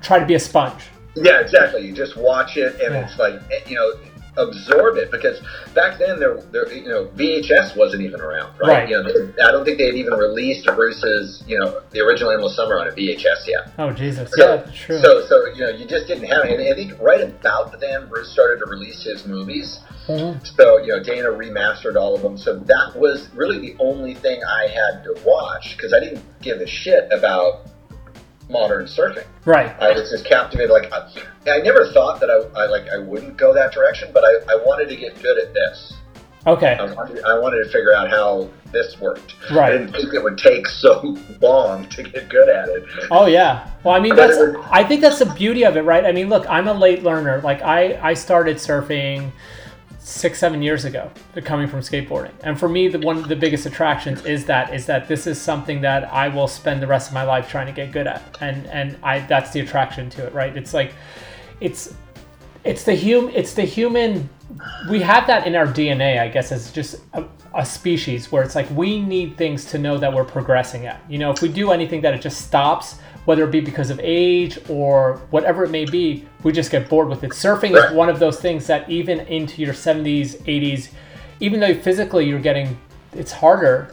try 0.00 0.18
to 0.18 0.24
be 0.24 0.34
a 0.34 0.40
sponge. 0.40 0.84
Yeah, 1.16 1.40
exactly. 1.40 1.86
You 1.86 1.92
just 1.92 2.16
watch 2.16 2.56
it, 2.56 2.80
and 2.80 2.94
Yeah. 2.94 3.06
it's 3.06 3.18
like 3.18 3.34
eh, 3.52 3.60
you 3.66 3.76
know, 3.76 3.92
absorb 4.36 4.96
it 4.96 5.12
because 5.12 5.40
back 5.74 5.96
then 5.98 6.18
there, 6.18 6.36
there, 6.50 6.72
you 6.72 6.88
know, 6.88 7.04
VHS 7.16 7.76
wasn't 7.76 8.02
even 8.02 8.20
around, 8.20 8.52
right? 8.58 8.68
Right. 8.82 8.88
You 8.88 9.00
know, 9.00 9.32
I 9.46 9.52
don't 9.52 9.64
think 9.64 9.78
they 9.78 9.86
had 9.86 9.94
even 9.94 10.14
released 10.14 10.66
Bruce's, 10.74 11.44
you 11.46 11.56
know, 11.56 11.80
the 11.92 12.00
original 12.00 12.32
Endless 12.32 12.56
Summer 12.56 12.78
on 12.80 12.88
a 12.88 12.90
VHS 12.90 13.46
yet. 13.46 13.72
Oh 13.78 13.92
Jesus, 13.92 14.32
So, 14.32 14.54
yeah, 14.56 14.70
true. 14.74 14.98
so, 14.98 15.24
so 15.28 15.46
you 15.54 15.60
know, 15.60 15.68
you 15.70 15.86
just 15.86 16.08
didn't 16.08 16.24
have 16.24 16.44
it. 16.46 16.58
And 16.58 16.68
I 16.68 16.74
think 16.74 17.00
right 17.00 17.20
about 17.20 17.78
then 17.80 18.08
Bruce 18.08 18.32
started 18.32 18.58
to 18.58 18.66
release 18.66 19.04
his 19.04 19.24
movies. 19.24 19.78
Mhm. 20.08 20.44
So 20.56 20.78
you 20.78 20.88
know, 20.88 21.00
Dana 21.02 21.28
remastered 21.28 21.94
all 21.96 22.16
of 22.16 22.22
them. 22.22 22.36
So 22.36 22.56
that 22.58 22.96
was 22.96 23.28
really 23.34 23.60
the 23.60 23.76
only 23.78 24.14
thing 24.14 24.40
I 24.42 24.66
had 24.66 25.04
to 25.04 25.14
watch 25.24 25.76
because 25.76 25.92
I 25.94 26.00
didn't 26.00 26.24
give 26.42 26.60
a 26.60 26.66
shit 26.66 27.08
about 27.12 27.66
modern 28.48 28.86
surfing. 28.86 29.26
Right. 29.44 29.74
I 29.80 29.92
was 29.92 30.10
just 30.10 30.24
captivated. 30.24 30.70
Like 30.70 30.92
I, 30.92 31.08
I 31.50 31.58
never 31.60 31.90
thought 31.92 32.20
that 32.20 32.30
I, 32.30 32.62
I 32.62 32.66
like 32.66 32.88
I 32.88 32.98
wouldn't 32.98 33.36
go 33.36 33.52
that 33.54 33.72
direction, 33.72 34.10
but 34.12 34.24
I, 34.24 34.52
I 34.52 34.56
wanted 34.64 34.88
to 34.88 34.96
get 34.96 35.20
good 35.22 35.38
at 35.38 35.54
this. 35.54 35.94
Okay. 36.46 36.74
I 36.74 36.92
wanted, 36.92 37.24
I 37.24 37.38
wanted 37.38 37.64
to 37.64 37.70
figure 37.70 37.94
out 37.94 38.10
how 38.10 38.50
this 38.70 39.00
worked. 39.00 39.34
Right. 39.50 39.72
I 39.72 39.78
didn't 39.78 39.92
think 39.92 40.12
it 40.12 40.22
would 40.22 40.36
take 40.36 40.66
so 40.66 41.16
long 41.40 41.88
to 41.88 42.02
get 42.02 42.28
good 42.28 42.48
at 42.50 42.68
it. 42.68 42.84
Oh 43.10 43.26
yeah. 43.26 43.70
Well, 43.82 43.94
I 43.94 44.00
mean, 44.00 44.14
that's. 44.14 44.36
I 44.70 44.84
think 44.84 45.00
that's 45.00 45.18
the 45.18 45.26
beauty 45.26 45.64
of 45.64 45.76
it, 45.76 45.82
right? 45.82 46.04
I 46.04 46.12
mean, 46.12 46.28
look, 46.28 46.48
I'm 46.50 46.68
a 46.68 46.74
late 46.74 47.02
learner. 47.02 47.40
Like 47.40 47.62
I, 47.62 47.98
I 48.10 48.14
started 48.14 48.56
surfing 48.56 49.32
six, 50.04 50.38
seven 50.38 50.62
years 50.62 50.84
ago, 50.84 51.10
coming 51.44 51.66
from 51.66 51.80
skateboarding, 51.80 52.32
and 52.42 52.58
for 52.58 52.68
me, 52.68 52.88
the 52.88 52.98
one 52.98 53.16
of 53.16 53.26
the 53.26 53.36
biggest 53.36 53.66
attractions 53.66 54.24
is 54.24 54.44
that 54.44 54.74
is 54.74 54.86
that 54.86 55.08
this 55.08 55.26
is 55.26 55.40
something 55.40 55.80
that 55.80 56.12
I 56.12 56.28
will 56.28 56.46
spend 56.46 56.82
the 56.82 56.86
rest 56.86 57.08
of 57.08 57.14
my 57.14 57.24
life 57.24 57.48
trying 57.48 57.66
to 57.66 57.72
get 57.72 57.90
good 57.90 58.06
at, 58.06 58.22
and 58.40 58.66
and 58.66 58.98
I 59.02 59.20
that's 59.20 59.50
the 59.50 59.60
attraction 59.60 60.10
to 60.10 60.26
it, 60.26 60.34
right? 60.34 60.56
It's 60.56 60.74
like, 60.74 60.92
it's 61.60 61.94
it's 62.64 62.84
the 62.84 62.96
hum 62.96 63.30
it's 63.34 63.52
the 63.52 63.62
human 63.62 64.28
we 64.88 64.98
have 64.98 65.26
that 65.26 65.46
in 65.46 65.54
our 65.54 65.66
dna 65.66 66.18
i 66.18 66.28
guess 66.28 66.50
as 66.50 66.72
just 66.72 66.96
a, 67.12 67.22
a 67.54 67.64
species 67.64 68.32
where 68.32 68.42
it's 68.42 68.54
like 68.54 68.68
we 68.70 69.00
need 69.00 69.36
things 69.36 69.64
to 69.64 69.78
know 69.78 69.96
that 69.96 70.12
we're 70.12 70.24
progressing 70.24 70.86
at. 70.86 71.00
You 71.08 71.18
know 71.18 71.30
if 71.30 71.40
we 71.40 71.48
do 71.48 71.70
anything 71.70 72.00
that 72.02 72.14
it 72.14 72.20
just 72.20 72.40
stops 72.40 72.96
whether 73.24 73.44
it 73.44 73.50
be 73.50 73.60
because 73.60 73.90
of 73.90 74.00
age 74.02 74.58
or 74.68 75.22
whatever 75.30 75.64
it 75.64 75.70
may 75.70 75.84
be 75.84 76.26
we 76.42 76.52
just 76.52 76.70
get 76.70 76.88
bored 76.88 77.08
with 77.08 77.24
it 77.24 77.30
surfing 77.30 77.76
is 77.76 77.92
one 77.94 78.08
of 78.08 78.18
those 78.18 78.40
things 78.40 78.66
that 78.66 78.88
even 78.88 79.20
into 79.20 79.62
your 79.62 79.74
70s 79.74 80.36
80s 80.42 80.90
even 81.40 81.60
though 81.60 81.74
physically 81.74 82.26
you're 82.26 82.40
getting 82.40 82.78
it's 83.12 83.32
harder 83.32 83.92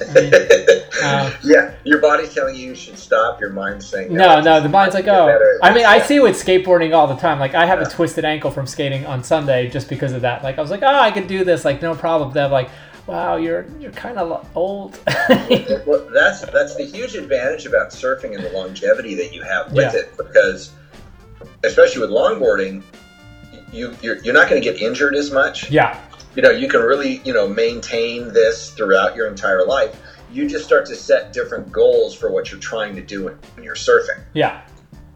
I 0.00 0.14
mean, 0.14 0.32
uh, 1.02 1.32
Yeah, 1.42 1.74
your 1.84 1.98
body's 1.98 2.34
telling 2.34 2.56
you 2.56 2.68
you 2.68 2.74
should 2.74 2.98
stop. 2.98 3.40
Your 3.40 3.50
mind's 3.50 3.86
saying 3.86 4.12
no, 4.12 4.40
no, 4.40 4.60
the 4.60 4.68
mind's 4.68 4.94
like, 4.94 5.06
oh. 5.08 5.26
better. 5.26 5.58
I 5.62 5.72
mean, 5.72 5.84
I 5.84 6.00
see 6.00 6.20
with 6.20 6.36
skateboarding 6.36 6.94
all 6.94 7.06
the 7.06 7.16
time. 7.16 7.38
Like, 7.38 7.54
I 7.54 7.66
have 7.66 7.80
a 7.80 7.88
twisted 7.88 8.24
ankle 8.24 8.50
from 8.50 8.66
skating 8.66 9.06
on 9.06 9.22
Sunday 9.22 9.68
just 9.68 9.88
because 9.88 10.12
of 10.12 10.22
that. 10.22 10.42
Like, 10.42 10.58
I 10.58 10.60
was 10.60 10.70
like, 10.70 10.82
oh, 10.82 10.86
I 10.86 11.10
could 11.10 11.26
do 11.26 11.44
this, 11.44 11.64
like, 11.64 11.82
no 11.82 11.94
problem. 11.94 12.32
They're 12.32 12.48
like, 12.48 12.70
wow, 13.06 13.36
you're 13.36 13.66
you're 13.78 13.92
kind 13.92 14.18
of 14.18 14.46
old. 14.54 14.98
Well, 15.86 16.08
that's 16.12 16.42
that's 16.42 16.76
the 16.76 16.84
huge 16.84 17.14
advantage 17.14 17.66
about 17.66 17.90
surfing 17.90 18.34
and 18.34 18.44
the 18.44 18.50
longevity 18.50 19.14
that 19.16 19.32
you 19.34 19.42
have 19.42 19.72
with 19.72 19.92
Yeah. 19.94 20.00
it 20.00 20.16
because, 20.16 20.70
especially 21.64 22.00
with 22.02 22.10
longboarding, 22.10 22.82
you 23.72 23.94
you're, 24.02 24.18
you're 24.22 24.34
not 24.34 24.48
going 24.48 24.60
to 24.62 24.70
get 24.72 24.80
injured 24.80 25.14
as 25.14 25.30
much. 25.30 25.70
yeah, 25.70 25.98
You 26.36 26.42
know, 26.42 26.50
you 26.50 26.68
can 26.68 26.80
really 26.82 27.20
you 27.24 27.32
know 27.32 27.48
maintain 27.48 28.32
this 28.32 28.70
throughout 28.70 29.16
your 29.16 29.26
entire 29.28 29.64
life. 29.64 29.98
You 30.30 30.48
just 30.48 30.64
start 30.64 30.86
to 30.86 30.96
set 30.96 31.32
different 31.32 31.70
goals 31.70 32.14
for 32.14 32.30
what 32.32 32.50
you're 32.50 32.60
trying 32.60 32.94
to 32.96 33.02
do 33.02 33.24
when 33.24 33.38
you're 33.64 33.74
surfing. 33.74 34.22
yeah, 34.32 34.62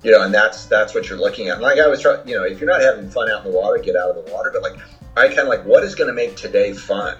You 0.02 0.10
know, 0.12 0.22
and 0.22 0.34
that's 0.34 0.66
that's 0.66 0.94
what 0.94 1.08
you're 1.08 1.18
looking 1.18 1.48
at. 1.48 1.54
And 1.54 1.62
like 1.62 1.78
I 1.78 1.86
was 1.86 2.02
trying, 2.02 2.26
you 2.28 2.36
know, 2.36 2.44
if 2.44 2.60
you're 2.60 2.68
not 2.70 2.82
having 2.82 3.08
fun 3.08 3.30
out 3.30 3.44
in 3.46 3.50
the 3.52 3.56
water, 3.56 3.78
get 3.78 3.96
out 3.96 4.10
of 4.10 4.24
the 4.26 4.30
water. 4.32 4.50
But 4.52 4.62
like, 4.62 4.78
I 5.16 5.28
kind 5.28 5.40
of 5.40 5.48
like, 5.48 5.64
what 5.64 5.84
is 5.84 5.94
going 5.94 6.08
to 6.08 6.14
make 6.14 6.36
today 6.36 6.74
fun? 6.74 7.16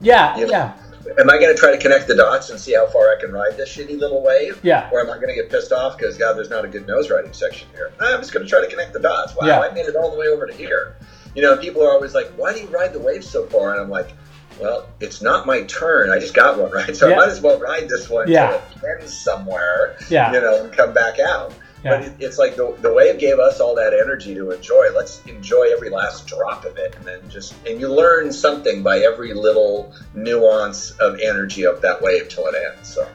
Yeah, 0.00 0.36
You 0.36 0.46
know, 0.46 0.52
yeah, 0.52 0.72
Am 1.18 1.30
I 1.30 1.38
going 1.38 1.54
to 1.54 1.58
try 1.58 1.72
to 1.72 1.78
connect 1.78 2.06
the 2.08 2.14
dots 2.14 2.50
and 2.50 2.60
see 2.60 2.74
how 2.74 2.86
far 2.86 3.16
I 3.16 3.20
can 3.20 3.32
ride 3.32 3.56
this 3.56 3.74
shitty 3.74 3.98
little 3.98 4.22
wave? 4.22 4.60
Yeah. 4.62 4.88
Or 4.92 5.00
am 5.00 5.08
I 5.10 5.14
going 5.14 5.28
to 5.28 5.34
get 5.34 5.50
pissed 5.50 5.72
off 5.72 5.96
because 5.96 6.16
God, 6.18 6.34
there's 6.34 6.50
not 6.50 6.64
a 6.64 6.68
good 6.68 6.86
nose 6.86 7.10
riding 7.10 7.32
section 7.32 7.68
here? 7.72 7.92
I'm 8.00 8.20
just 8.20 8.32
going 8.32 8.44
to 8.44 8.50
try 8.50 8.60
to 8.60 8.68
connect 8.68 8.92
the 8.92 9.00
dots. 9.00 9.34
Wow, 9.34 9.46
Yeah. 9.46 9.60
I 9.60 9.72
made 9.72 9.86
it 9.86 9.96
all 9.96 10.10
the 10.10 10.18
way 10.18 10.26
over 10.28 10.46
to 10.46 10.52
here. 10.52 10.96
You 11.34 11.42
know, 11.42 11.56
people 11.56 11.82
are 11.82 11.90
always 11.92 12.14
like, 12.14 12.26
"Why 12.36 12.52
do 12.52 12.60
you 12.60 12.66
ride 12.68 12.92
the 12.92 12.98
wave 12.98 13.24
so 13.24 13.46
far?" 13.46 13.72
And 13.72 13.80
I'm 13.80 13.88
like, 13.88 14.12
"Well, 14.60 14.86
it's 15.00 15.22
not 15.22 15.46
my 15.46 15.62
turn. 15.62 16.10
I 16.10 16.18
just 16.18 16.34
got 16.34 16.58
one, 16.58 16.70
right? 16.72 16.94
So 16.94 17.06
Yeah. 17.08 17.14
I 17.14 17.18
might 17.18 17.28
as 17.28 17.40
well 17.40 17.58
ride 17.60 17.88
this 17.88 18.10
one 18.10 18.28
Yeah. 18.28 18.48
till 18.72 18.88
it 18.90 19.00
ends 19.00 19.16
somewhere. 19.16 19.96
Yeah. 20.08 20.32
You 20.32 20.40
know, 20.40 20.64
and 20.64 20.72
come 20.72 20.92
back 20.92 21.18
out." 21.20 21.52
Yeah. 21.82 21.96
But 21.98 22.06
it, 22.08 22.12
it's 22.20 22.36
like 22.38 22.56
the, 22.56 22.76
the 22.80 22.92
wave 22.92 23.18
gave 23.18 23.38
us 23.38 23.58
all 23.58 23.74
that 23.76 23.94
energy 23.94 24.34
to 24.34 24.50
enjoy. 24.50 24.88
Let's 24.94 25.24
enjoy 25.26 25.70
every 25.72 25.88
last 25.88 26.26
drop 26.26 26.64
of 26.66 26.76
it, 26.76 26.94
and 26.96 27.04
then 27.06 27.20
just 27.30 27.54
and 27.66 27.80
you 27.80 27.88
learn 27.88 28.30
something 28.32 28.82
by 28.82 28.98
every 28.98 29.32
little 29.32 29.94
nuance 30.14 30.90
of 31.00 31.18
energy 31.20 31.64
of 31.64 31.80
that 31.80 32.00
wave 32.02 32.28
till 32.28 32.46
it 32.46 32.54
ends. 32.54 32.88
So 32.94 33.08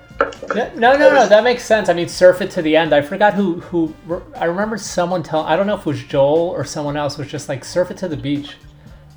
Yeah, 0.55 0.72
no, 0.76 0.97
no, 0.97 1.13
no. 1.13 1.28
That 1.28 1.43
makes 1.43 1.63
sense. 1.63 1.89
I 1.89 1.93
mean, 1.93 2.07
surf 2.07 2.41
it 2.41 2.49
to 2.51 2.61
the 2.61 2.76
end. 2.76 2.93
I 2.93 3.01
forgot 3.01 3.34
who 3.36 3.59
who. 3.61 3.93
I 4.36 4.45
remember 4.45 4.78
someone 4.78 5.22
tell. 5.22 5.41
I 5.41 5.55
don't 5.55 5.68
know 5.68 5.76
if 5.76 5.82
it 5.82 5.86
was 5.86 6.03
Joel 6.03 6.49
or 6.49 6.63
someone 6.63 6.97
else 6.97 7.18
was 7.18 7.28
just 7.28 7.47
like 7.49 7.63
surf 7.63 7.91
it 7.91 7.97
to 7.97 8.07
the 8.07 8.18
beach. 8.18 8.55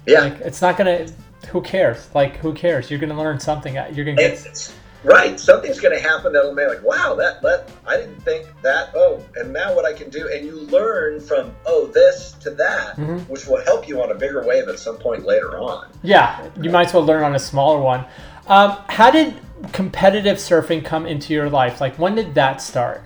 yeah, 0.06 0.20
Like, 0.20 0.40
it's 0.40 0.60
not 0.60 0.76
gonna. 0.76 1.06
Who 1.50 1.62
cares? 1.62 2.10
Like, 2.14 2.36
who 2.36 2.52
cares? 2.52 2.90
You're 2.90 3.00
gonna 3.00 3.16
learn 3.16 3.40
something. 3.40 3.78
Uh, 3.78 3.90
you're 3.94 4.04
gonna 4.04 4.16
get. 4.18 4.32
It's- 4.32 4.74
right. 5.04 5.38
Something's 5.38 5.80
going 5.80 5.96
to 5.96 6.02
happen 6.02 6.32
that'll 6.32 6.54
make 6.54 6.68
like, 6.68 6.82
wow, 6.82 7.14
that 7.14 7.40
that 7.42 7.68
I 7.86 7.96
didn't 7.96 8.20
think 8.22 8.46
that. 8.62 8.90
Oh, 8.94 9.24
and 9.36 9.52
now 9.52 9.74
what 9.74 9.84
I 9.84 9.92
can 9.92 10.10
do, 10.10 10.28
and 10.32 10.44
you 10.44 10.56
learn 10.62 11.20
from 11.20 11.52
oh 11.66 11.86
this 11.86 12.32
to 12.40 12.50
that, 12.50 12.96
Mhm. 12.96 13.28
which 13.28 13.46
will 13.46 13.62
help 13.64 13.88
you 13.88 14.02
on 14.02 14.10
a 14.10 14.14
bigger 14.14 14.42
wave 14.46 14.68
at 14.68 14.78
some 14.78 14.96
point 14.96 15.24
later 15.26 15.58
on. 15.58 15.86
Yeah, 16.02 16.38
you 16.60 16.70
might 16.70 16.88
as 16.88 16.94
well 16.94 17.04
learn 17.04 17.22
on 17.22 17.34
a 17.34 17.38
smaller 17.38 17.78
one. 17.80 18.04
Um, 18.46 18.76
how 18.88 19.10
did 19.10 19.34
competitive 19.72 20.38
surfing 20.38 20.84
come 20.84 21.06
into 21.06 21.34
your 21.34 21.50
life? 21.50 21.80
Like, 21.80 21.96
when 21.98 22.14
did 22.14 22.34
that 22.34 22.62
start? 22.62 23.02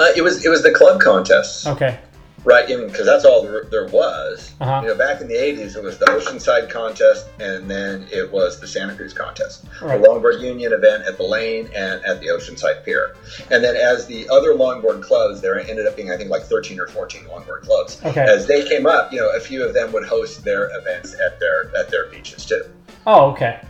Uh, 0.00 0.06
it 0.16 0.22
was 0.22 0.44
it 0.44 0.48
was 0.48 0.62
the 0.62 0.70
club 0.72 1.00
contests. 1.00 1.66
Okay. 1.66 1.98
Right, 2.44 2.66
because 2.66 3.04
that's 3.04 3.24
all 3.24 3.42
there, 3.42 3.64
there 3.64 3.86
was. 3.88 4.54
Uh-huh. 4.60 4.80
You 4.82 4.88
know, 4.88 4.94
back 4.94 5.20
in 5.20 5.28
the 5.28 5.34
'80s, 5.34 5.76
it 5.76 5.82
was 5.82 5.98
the 5.98 6.06
Oceanside 6.06 6.70
contest, 6.70 7.26
and 7.40 7.68
then 7.68 8.06
it 8.12 8.30
was 8.30 8.60
the 8.60 8.66
Santa 8.66 8.94
Cruz 8.94 9.12
contest, 9.12 9.64
Right. 9.82 10.00
the 10.00 10.06
longboard 10.08 10.40
union 10.40 10.72
event 10.72 11.04
at 11.04 11.16
the 11.16 11.24
Lane 11.24 11.68
and 11.74 12.02
at 12.04 12.20
the 12.20 12.28
Oceanside 12.28 12.84
Pier. 12.84 13.16
And 13.50 13.62
then, 13.62 13.76
as 13.76 14.06
the 14.06 14.28
other 14.28 14.54
longboard 14.54 15.02
clubs, 15.02 15.40
there 15.40 15.58
ended 15.58 15.86
up 15.86 15.96
being, 15.96 16.10
I 16.10 16.16
think, 16.16 16.30
like 16.30 16.44
13 16.44 16.78
or 16.80 16.86
14 16.86 17.24
longboard 17.24 17.62
clubs. 17.62 18.00
Okay. 18.04 18.22
As 18.22 18.46
they 18.46 18.66
came 18.66 18.86
up, 18.86 19.12
you 19.12 19.18
know, 19.18 19.30
a 19.36 19.40
few 19.40 19.64
of 19.64 19.74
them 19.74 19.92
would 19.92 20.06
host 20.06 20.44
their 20.44 20.70
events 20.78 21.14
at 21.14 21.40
their 21.40 21.70
at 21.76 21.88
their 21.90 22.06
beaches 22.06 22.46
too. 22.46 22.62
Oh, 23.06 23.30
okay. 23.32 23.60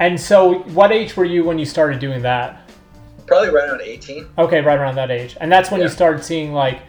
And 0.00 0.20
so, 0.20 0.60
what 0.74 0.92
age 0.92 1.16
were 1.16 1.24
you 1.24 1.44
when 1.44 1.58
you 1.58 1.64
started 1.64 1.98
doing 1.98 2.22
that? 2.22 2.68
Probably 3.26 3.50
right 3.50 3.68
around 3.68 3.82
18. 3.82 4.26
Okay, 4.38 4.60
right 4.60 4.78
around 4.78 4.94
that 4.96 5.10
age, 5.10 5.36
and 5.40 5.50
that's 5.52 5.70
when 5.70 5.80
you 5.80 5.88
started 5.88 6.24
seeing 6.24 6.52
like, 6.52 6.80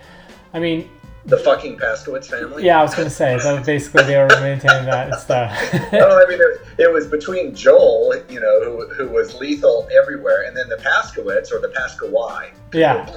I 0.53 0.59
mean, 0.59 0.89
The 1.29 1.37
fucking 1.37 1.77
Paskowitz 1.77 2.27
family. 2.27 2.65
yeah, 2.65 2.79
I 2.79 2.81
was 2.81 2.95
gonna 2.95 3.09
say 3.09 3.37
that 3.37 3.65
basically 3.65 4.03
they 4.03 4.17
were 4.17 4.27
maintaining 4.41 4.85
that 4.85 5.19
stuff. 5.19 5.51
oh, 5.93 6.23
I 6.25 6.29
mean, 6.29 6.39
it, 6.41 6.61
it 6.79 6.91
was 6.91 7.07
between 7.07 7.53
Joel, 7.53 8.15
you 8.29 8.39
know, 8.39 8.63
who, 8.63 8.87
who 8.93 9.09
was 9.09 9.35
lethal 9.35 9.87
everywhere, 9.91 10.43
and 10.43 10.57
then 10.57 10.67
the 10.69 10.77
Paskowitz 10.77 11.51
or 11.51 11.59
the 11.59 11.69
Paskowai. 11.69 12.49
Yeah. 12.73 13.07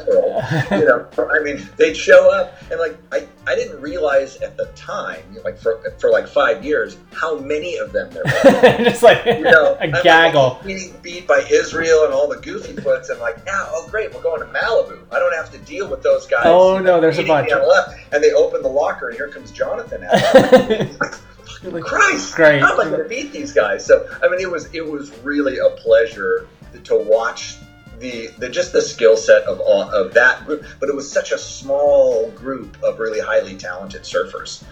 you 0.71 0.85
know, 0.87 1.07
I 1.31 1.41
mean, 1.43 1.69
they'd 1.77 1.97
show 1.97 2.33
up 2.33 2.55
and 2.71 2.81
like 2.81 2.97
I, 3.13 3.27
I 3.47 3.55
didn't 3.55 3.81
realize 3.81 4.37
at 4.39 4.57
the 4.57 4.67
time, 4.75 5.23
like 5.45 5.59
for 5.59 5.83
for 5.99 6.11
like 6.11 6.27
five 6.27 6.65
years, 6.65 6.97
how 7.13 7.39
many 7.39 7.77
of 7.77 7.93
them 7.93 8.11
there 8.13 8.23
were. 8.25 8.61
Just 8.85 9.03
like 9.03 9.25
You 9.27 9.41
know, 9.41 9.75
a 9.81 9.85
I'm 9.85 9.91
like, 9.91 10.03
gaggle. 10.03 10.59
being 10.65 10.95
beat 11.03 11.27
by 11.27 11.45
Israel 11.51 12.05
and 12.05 12.13
all 12.15 12.29
the 12.29 12.41
goofy 12.41 12.75
foots, 12.75 13.11
and 13.11 13.21
like, 13.21 13.45
now, 13.45 13.67
oh 13.71 13.87
great, 13.91 14.15
we're 14.15 14.23
going 14.23 14.41
to 14.41 14.47
Malibu. 14.47 14.99
I 15.13 15.19
don't 15.19 15.35
have 15.35 15.51
to 15.53 15.59
deal 15.59 15.89
with 15.89 16.03
those 16.03 16.27
guys. 16.27 16.43
Oh, 16.47 16.79
no, 16.79 17.01
there's 17.01 17.19
a 17.19 17.25
bunch. 17.25 17.51
left. 17.51 17.99
And 18.13 18.23
they 18.23 18.33
open 18.33 18.63
the 18.63 18.69
locker, 18.69 19.09
and 19.09 19.17
here 19.17 19.29
comes 19.29 19.51
Jonathan. 19.51 20.05
Out. 20.05 21.83
Christ, 21.83 22.35
Great. 22.35 22.61
how 22.61 22.73
am 22.73 22.81
I 22.81 22.85
going 22.91 23.03
to 23.03 23.09
beat 23.09 23.33
these 23.33 23.53
guys? 23.53 23.85
So, 23.87 24.09
I 24.23 24.29
mean, 24.29 24.41
it 24.41 24.51
was 24.51 24.73
it 24.75 24.85
was 24.85 25.17
really 25.19 25.59
a 25.59 25.71
pleasure 25.77 26.49
to 26.85 26.97
watch 26.97 27.57
the, 28.03 28.29
the 28.39 28.49
just 28.51 28.73
the 28.75 28.83
skill 28.83 29.17
set 29.17 29.43
of 29.45 29.61
all 29.61 29.83
of 29.91 30.13
that 30.15 30.45
group. 30.45 30.65
But 30.81 30.91
it 30.91 30.95
was 30.95 31.11
such 31.11 31.33
a 31.33 31.39
small 31.39 32.31
group 32.33 32.77
of 32.83 32.99
really 32.99 33.21
highly 33.21 33.57
talented 33.57 34.03
surfers. 34.03 34.63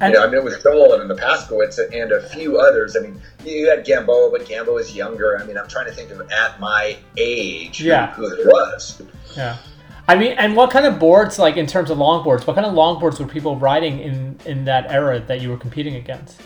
And- 0.00 0.12
you 0.14 0.18
know, 0.18 0.24
I 0.24 0.28
mean, 0.28 0.38
it 0.38 0.44
was 0.44 0.60
Dolan 0.62 1.00
and 1.02 1.10
the 1.10 1.14
Paskowitz 1.14 1.78
and 1.78 2.10
a 2.12 2.22
few 2.30 2.58
others. 2.58 2.96
I 2.96 3.00
mean, 3.00 3.20
you 3.44 3.68
had 3.68 3.84
Gamboa, 3.84 4.30
but 4.30 4.46
Gamboa 4.46 4.76
is 4.80 4.94
younger. 4.96 5.38
I 5.38 5.44
mean, 5.44 5.58
I'm 5.58 5.68
trying 5.68 5.86
to 5.86 5.92
think 5.92 6.10
of 6.10 6.20
at 6.30 6.58
my 6.58 6.96
age 7.16 7.78
who- 7.78 7.88
Yeah. 7.88 8.12
who, 8.14 8.26
it 8.26 8.46
was. 8.46 9.02
Yeah. 9.36 9.56
I 10.08 10.16
mean, 10.16 10.32
and 10.38 10.56
what 10.56 10.70
kind 10.72 10.86
of 10.86 10.98
boards, 10.98 11.38
like 11.38 11.56
in 11.56 11.66
terms 11.68 11.90
of 11.90 11.98
longboards, 11.98 12.44
what 12.46 12.54
kind 12.56 12.66
of 12.66 12.72
longboards 12.74 13.20
were 13.20 13.26
people 13.26 13.56
riding 13.56 14.00
in 14.00 14.36
in 14.44 14.64
that 14.64 14.90
era 14.90 15.20
that 15.20 15.40
you 15.40 15.50
were 15.50 15.56
competing 15.56 15.94
against? 15.96 16.40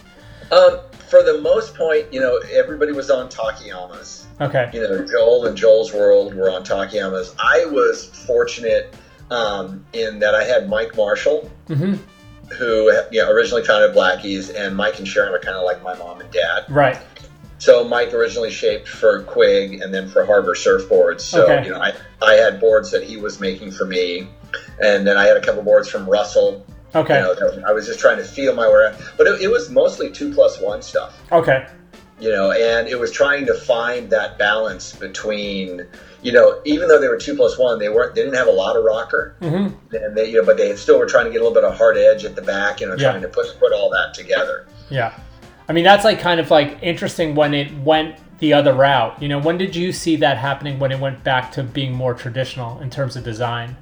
Um, 0.53 0.81
for 1.09 1.23
the 1.23 1.41
most 1.41 1.75
part, 1.75 2.13
you 2.13 2.21
know, 2.21 2.39
everybody 2.53 2.93
was 2.93 3.09
on 3.11 3.29
Takayamas. 3.31 4.24
Okay. 4.41 4.71
You 4.73 4.81
know, 4.81 5.07
Joel 5.07 5.47
and 5.47 5.57
Joel's 5.57 5.93
World 5.93 6.35
were 6.35 6.51
on 6.51 6.65
Takayamas. 6.65 7.35
I 7.39 7.67
was 7.67 8.07
fortunate 8.27 8.95
um, 9.31 9.85
in 9.93 10.19
that 10.19 10.35
I 10.35 10.45
had 10.45 10.69
Mike 10.69 10.97
Marshall, 10.97 11.51
hmm 11.69 11.95
who 12.59 12.93
you 13.11 13.23
know 13.23 13.31
originally 13.31 13.65
founded 13.65 13.95
Blackies, 13.95 14.51
and 14.51 14.77
Mike 14.77 14.99
and 14.99 15.09
Sharon 15.09 15.33
are 15.33 15.39
kind 15.39 15.57
of 15.57 15.65
like 15.65 15.83
my 15.83 15.97
mom 15.97 16.21
and 16.21 16.31
dad. 16.31 16.65
Right. 16.69 16.99
So 17.59 17.83
Mike 17.85 18.13
originally 18.13 18.51
shaped 18.51 18.87
for 18.87 19.23
Quig 19.23 19.81
and 19.81 19.95
then 19.95 20.09
for 20.09 20.27
Harbor 20.27 20.55
Surfboards. 20.55 21.23
So 21.23 21.45
Okay. 21.45 21.65
you 21.65 21.71
know, 21.73 21.81
I, 21.81 21.95
I 22.21 22.35
had 22.35 22.61
boards 22.61 22.91
that 22.91 23.03
he 23.03 23.17
was 23.17 23.41
making 23.41 23.71
for 23.71 23.87
me, 23.87 24.29
and 24.83 25.07
then 25.07 25.17
I 25.17 25.25
had 25.25 25.37
a 25.39 25.41
couple 25.41 25.63
boards 25.63 25.89
from 25.89 26.07
Russell. 26.09 26.67
Okay. 26.95 27.19
You 27.19 27.23
know, 27.23 27.63
I 27.67 27.73
was 27.73 27.87
just 27.87 27.99
trying 27.99 28.19
to 28.19 28.25
feel 28.25 28.55
my 28.55 28.69
way 28.69 28.75
around, 28.75 29.03
but 29.17 29.27
it, 29.27 29.41
it 29.41 29.49
was 29.49 29.71
mostly 29.71 30.11
two 30.11 30.33
plus 30.35 30.61
one 30.61 30.83
stuff. 30.83 31.19
Okay. 31.33 31.67
You 32.21 32.31
know, 32.31 32.53
and 32.53 32.87
it 32.87 32.99
was 32.99 33.11
trying 33.11 33.45
to 33.47 33.55
find 33.55 34.09
that 34.11 34.39
balance 34.39 34.95
between, 34.95 35.85
you 36.23 36.31
know, 36.33 36.61
even 36.65 36.87
though 36.87 37.01
they 37.01 37.09
were 37.09 37.17
two 37.19 37.35
plus 37.35 37.59
one, 37.59 37.79
they 37.81 37.89
weren't, 37.89 38.15
they 38.15 38.23
didn't 38.23 38.37
have 38.37 38.47
a 38.47 38.53
lot 38.53 38.77
of 38.77 38.85
rocker, 38.85 39.35
hmm 39.41 39.69
and 39.93 40.17
they, 40.17 40.27
you 40.31 40.41
know, 40.41 40.47
but 40.47 40.57
they 40.57 40.77
still 40.77 40.99
were 40.99 41.07
trying 41.07 41.25
to 41.25 41.33
get 41.33 41.41
a 41.41 41.45
little 41.45 41.55
bit 41.61 41.65
of 41.65 41.77
hard 41.77 41.97
edge 41.97 42.25
at 42.25 42.37
the 42.37 42.43
back, 42.43 42.81
you 42.81 42.87
know, 42.87 42.95
Yeah. 42.95 43.11
trying 43.11 43.23
to 43.23 43.29
put 43.29 43.47
put 43.59 43.73
all 43.73 43.91
that 43.91 44.15
together. 44.15 44.67
Yeah. 44.91 45.19
I 45.69 45.73
mean, 45.73 45.83
that's 45.85 46.05
like 46.05 46.21
kind 46.21 46.39
of 46.39 46.51
like 46.51 46.79
interesting 46.83 47.35
when 47.35 47.53
it 47.53 47.77
went 47.79 48.17
the 48.39 48.53
other 48.53 48.75
route. 48.75 49.21
You 49.21 49.29
know, 49.29 49.41
when 49.41 49.59
did 49.59 49.75
you 49.75 49.93
see 49.93 50.15
that 50.17 50.37
happening 50.39 50.79
when 50.79 50.93
it 50.93 51.01
went 51.01 51.25
back 51.25 51.51
to 51.53 51.63
being 51.65 51.93
more 51.93 52.15
traditional 52.15 52.79
in 52.81 52.91
terms 52.91 53.17
of 53.17 53.25
design? 53.25 53.77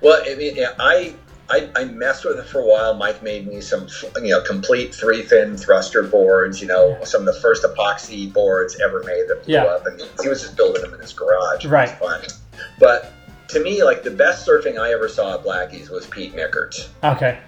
Well, 0.00 0.22
I 0.26 0.34
mean, 0.36 0.58
I, 0.78 1.14
I 1.54 1.68
I 1.76 1.84
messed 1.84 2.24
with 2.24 2.38
it 2.38 2.46
for 2.46 2.60
a 2.60 2.64
while. 2.66 2.94
Mike 2.94 3.22
made 3.22 3.46
me 3.46 3.60
some, 3.60 3.86
you 4.16 4.30
know, 4.30 4.40
complete 4.42 4.94
three 4.94 5.22
fin 5.22 5.56
thruster 5.56 6.02
boards. 6.02 6.60
You 6.60 6.66
know, 6.66 6.98
some 7.04 7.26
of 7.26 7.34
the 7.34 7.40
first 7.40 7.62
epoxy 7.62 8.32
boards 8.32 8.76
ever 8.80 9.02
made 9.04 9.28
that 9.28 9.44
blew 9.44 9.54
Yeah. 9.54 9.64
up, 9.64 9.86
and 9.86 10.00
he 10.22 10.28
was 10.28 10.42
just 10.42 10.56
building 10.56 10.82
them 10.82 10.94
in 10.94 11.00
his 11.00 11.12
garage. 11.12 11.64
It 11.64 11.68
was 11.68 11.70
Right. 11.72 11.88
fun. 11.98 12.20
But 12.78 13.06
to 13.48 13.60
me, 13.60 13.84
like 13.84 14.02
the 14.02 14.10
best 14.10 14.46
surfing 14.46 14.78
I 14.78 14.92
ever 14.92 15.08
saw 15.08 15.34
at 15.34 15.42
Blackie's 15.44 15.90
was 15.90 16.06
Pete 16.06 16.34
Nickerts. 16.34 16.88
Okay. 17.04 17.38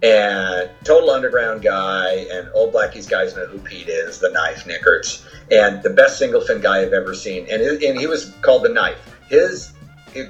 and 0.00 0.70
total 0.84 1.10
underground 1.10 1.60
guy 1.60 2.24
and 2.30 2.48
old 2.54 2.72
blackies 2.72 3.08
guys 3.08 3.34
know 3.34 3.44
who 3.46 3.58
pete 3.58 3.88
is 3.88 4.20
the 4.20 4.28
knife 4.30 4.64
nickerts 4.64 5.26
and 5.50 5.82
the 5.82 5.90
best 5.90 6.18
single 6.18 6.40
fin 6.40 6.60
guy 6.60 6.82
i've 6.82 6.92
ever 6.92 7.16
seen 7.16 7.44
and, 7.50 7.60
it, 7.60 7.82
and 7.82 7.98
he 7.98 8.06
was 8.06 8.30
called 8.40 8.62
the 8.62 8.68
knife 8.68 8.96
his 9.28 9.72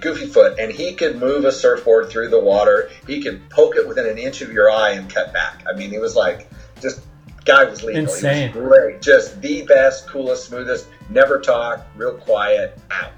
goofy 0.01 0.27
foot 0.27 0.59
and 0.59 0.71
he 0.73 0.95
could 0.95 1.19
move 1.19 1.45
a 1.45 1.53
surfboard 1.53 2.11
through 2.11 2.29
the 2.29 2.41
water. 2.41 2.91
He 3.07 3.23
could 3.23 3.49
poke 3.51 3.77
it 3.77 3.87
within 3.87 4.07
an 4.07 4.19
inch 4.19 4.43
of 4.43 4.53
your 4.53 4.71
eye 4.71 4.91
and 4.91 5.13
cut 5.13 5.33
back. 5.33 5.65
I 5.73 5.77
mean 5.77 5.91
he 5.91 5.99
was 5.99 6.15
like 6.17 6.49
just 6.81 7.01
guy 7.45 7.65
was 7.65 7.83
lethal. 7.83 8.03
Insane. 8.03 8.53
he 8.53 8.59
was 8.59 8.69
great. 8.69 9.01
Just 9.03 9.41
the 9.41 9.63
best 9.63 10.07
coolest 10.07 10.47
smoothest 10.47 10.89
never 11.09 11.41
talk 11.41 11.87
real 11.97 12.15
quiet 12.15 12.79
out. 12.91 13.13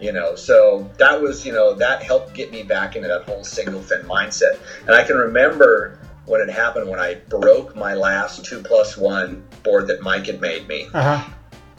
You 0.00 0.12
know 0.12 0.34
so 0.36 0.90
that 0.98 1.20
was 1.20 1.44
you 1.46 1.52
know 1.52 1.74
that 1.74 2.02
helped 2.02 2.34
get 2.34 2.50
me 2.52 2.62
back 2.62 2.96
into 2.96 3.08
that 3.08 3.22
whole 3.24 3.42
single 3.44 3.80
fin 3.80 4.02
mindset. 4.02 4.58
And 4.86 4.90
i 4.94 5.02
can 5.02 5.16
remember 5.16 5.98
when 6.26 6.40
it 6.40 6.48
happened 6.50 6.88
when 6.88 7.00
i 7.00 7.14
broke 7.28 7.76
my 7.76 7.94
last 7.94 8.44
two 8.44 8.60
plus 8.62 8.96
one 8.96 9.44
board 9.62 9.86
that 9.88 10.00
mike 10.02 10.26
had 10.26 10.40
made 10.40 10.66
me. 10.68 10.88
Uh 10.94 11.18
huh. 11.18 11.30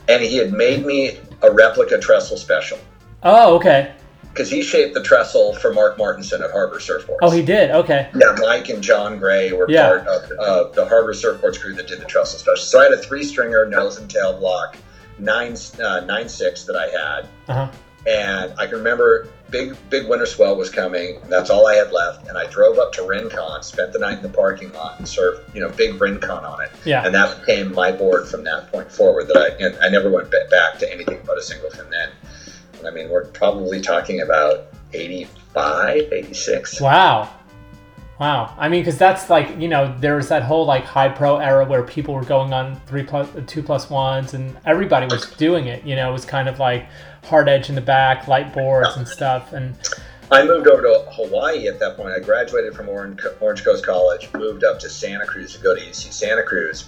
and 0.08 0.22
he 0.24 0.38
had 0.38 0.54
made 0.54 0.86
me 0.86 1.18
a 1.42 1.52
replica 1.52 1.98
trestle 2.00 2.38
special. 2.38 2.78
Oh, 3.24 3.56
okay. 3.56 3.94
Because 4.36 4.50
he 4.52 4.62
shaped 4.62 4.94
the 4.94 5.02
trestle 5.02 5.54
for 5.56 5.74
mark 5.74 5.98
martinson 5.98 6.44
at 6.44 6.52
harbor 6.52 6.78
surfboards 6.80 7.20
Oh, 7.22 7.32
he 7.32 7.42
did. 7.42 7.72
Okay. 7.72 8.10
yeah, 8.14 8.36
Mike 8.42 8.68
and 8.68 8.84
John 8.84 9.18
Gray 9.18 9.54
were 9.54 9.66
Yeah. 9.70 9.88
part 9.88 10.08
of 10.08 10.32
uh, 10.38 10.64
the 10.72 10.86
Harbor 10.86 11.14
Surfboards 11.14 11.58
crew 11.60 11.74
that 11.76 11.88
did 11.88 12.02
the 12.02 12.06
trestle 12.06 12.38
special. 12.40 12.58
So 12.66 12.80
I 12.82 12.84
had 12.84 12.92
a 12.92 12.98
three 12.98 13.24
stringer 13.24 13.66
nose 13.66 13.98
and 13.98 14.10
tail 14.12 14.38
block, 14.38 14.76
nine 15.18 15.56
uh, 15.82 16.02
nine 16.02 16.28
six 16.28 16.64
that 16.66 16.76
I 16.76 16.88
had, 16.90 17.28
Uh 17.48 17.54
huh. 17.68 17.72
and 18.06 18.54
I 18.60 18.66
can 18.68 18.76
remember 18.76 19.30
big 19.52 19.78
big 19.90 20.08
winter 20.10 20.26
swell 20.26 20.58
was 20.58 20.70
coming. 20.70 21.22
That's 21.30 21.50
all 21.50 21.66
I 21.68 21.76
had 21.76 21.94
left, 21.94 22.28
and 22.28 22.38
I 22.38 22.46
drove 22.48 22.78
up 22.78 22.92
to 22.94 23.04
Rincon, 23.04 23.64
spent 23.64 23.94
the 23.94 24.00
night 24.00 24.18
in 24.18 24.24
the 24.24 24.30
parking 24.30 24.74
lot, 24.74 24.98
and 25.00 25.08
surfed 25.08 25.40
you 25.56 25.62
know 25.62 25.70
big 25.70 26.02
Rincon 26.02 26.44
on 26.44 26.62
it. 26.62 26.72
Yeah. 26.84 27.06
and 27.06 27.16
that 27.16 27.40
became 27.40 27.74
my 27.74 27.94
board 27.94 28.28
from 28.28 28.44
that 28.44 28.70
point 28.70 28.92
forward. 28.92 29.30
That 29.30 29.38
I 29.38 29.64
and 29.64 29.78
I 29.82 29.88
never 29.88 30.10
went 30.12 30.30
back 30.30 30.78
to 30.80 30.92
anything 30.94 31.20
but 31.26 31.38
a 31.38 31.42
single 31.42 31.70
fin 31.70 31.90
then. 31.90 32.10
I 32.88 32.92
mean, 32.92 33.10
we're 33.10 33.26
probably 33.26 33.82
talking 33.82 34.22
about 34.22 34.68
85, 34.94 36.12
86. 36.12 36.82
Wow. 36.82 37.30
Wow. 38.20 38.56
I 38.58 38.70
mean, 38.70 38.82
because 38.82 38.98
that's 38.98 39.30
like 39.30 39.60
you 39.60 39.68
know 39.68 39.94
there 40.00 40.16
was 40.16 40.30
that 40.30 40.44
whole 40.44 40.66
like 40.66 40.86
high 40.86 41.10
pro 41.10 41.38
era 41.38 41.66
where 41.66 41.84
people 41.84 42.14
were 42.14 42.24
going 42.24 42.54
on 42.54 42.80
three 42.88 43.04
plus 43.04 43.28
two 43.46 43.62
plus 43.62 43.90
ones 43.90 44.34
and 44.34 44.58
everybody 44.66 45.06
was 45.08 45.30
doing 45.32 45.68
it. 45.68 45.84
You 45.84 45.96
know, 45.98 46.10
it 46.10 46.14
was 46.14 46.24
kind 46.24 46.48
of 46.48 46.60
like 46.60 46.88
hard 47.26 47.50
edge 47.50 47.68
in 47.70 47.76
the 47.76 47.82
back, 47.82 48.28
light 48.28 48.54
boards 48.54 48.96
and 48.96 49.08
stuff. 49.08 49.52
And 49.52 49.76
I 50.32 50.44
moved 50.46 50.68
over 50.68 50.82
to 50.82 51.06
Hawaii 51.12 51.68
at 51.68 51.80
that 51.80 51.96
point. 51.96 52.10
I 52.16 52.20
graduated 52.20 52.74
from 52.76 52.90
Orange, 52.90 53.22
Orange 53.40 53.64
Coast 53.64 53.86
College, 53.86 54.28
moved 54.34 54.64
up 54.64 54.80
to 54.80 54.90
Santa 54.90 55.26
Cruz 55.26 55.54
to 55.56 55.62
go 55.62 55.76
to 55.76 55.82
UC 55.82 56.12
Santa 56.12 56.44
Cruz. 56.44 56.86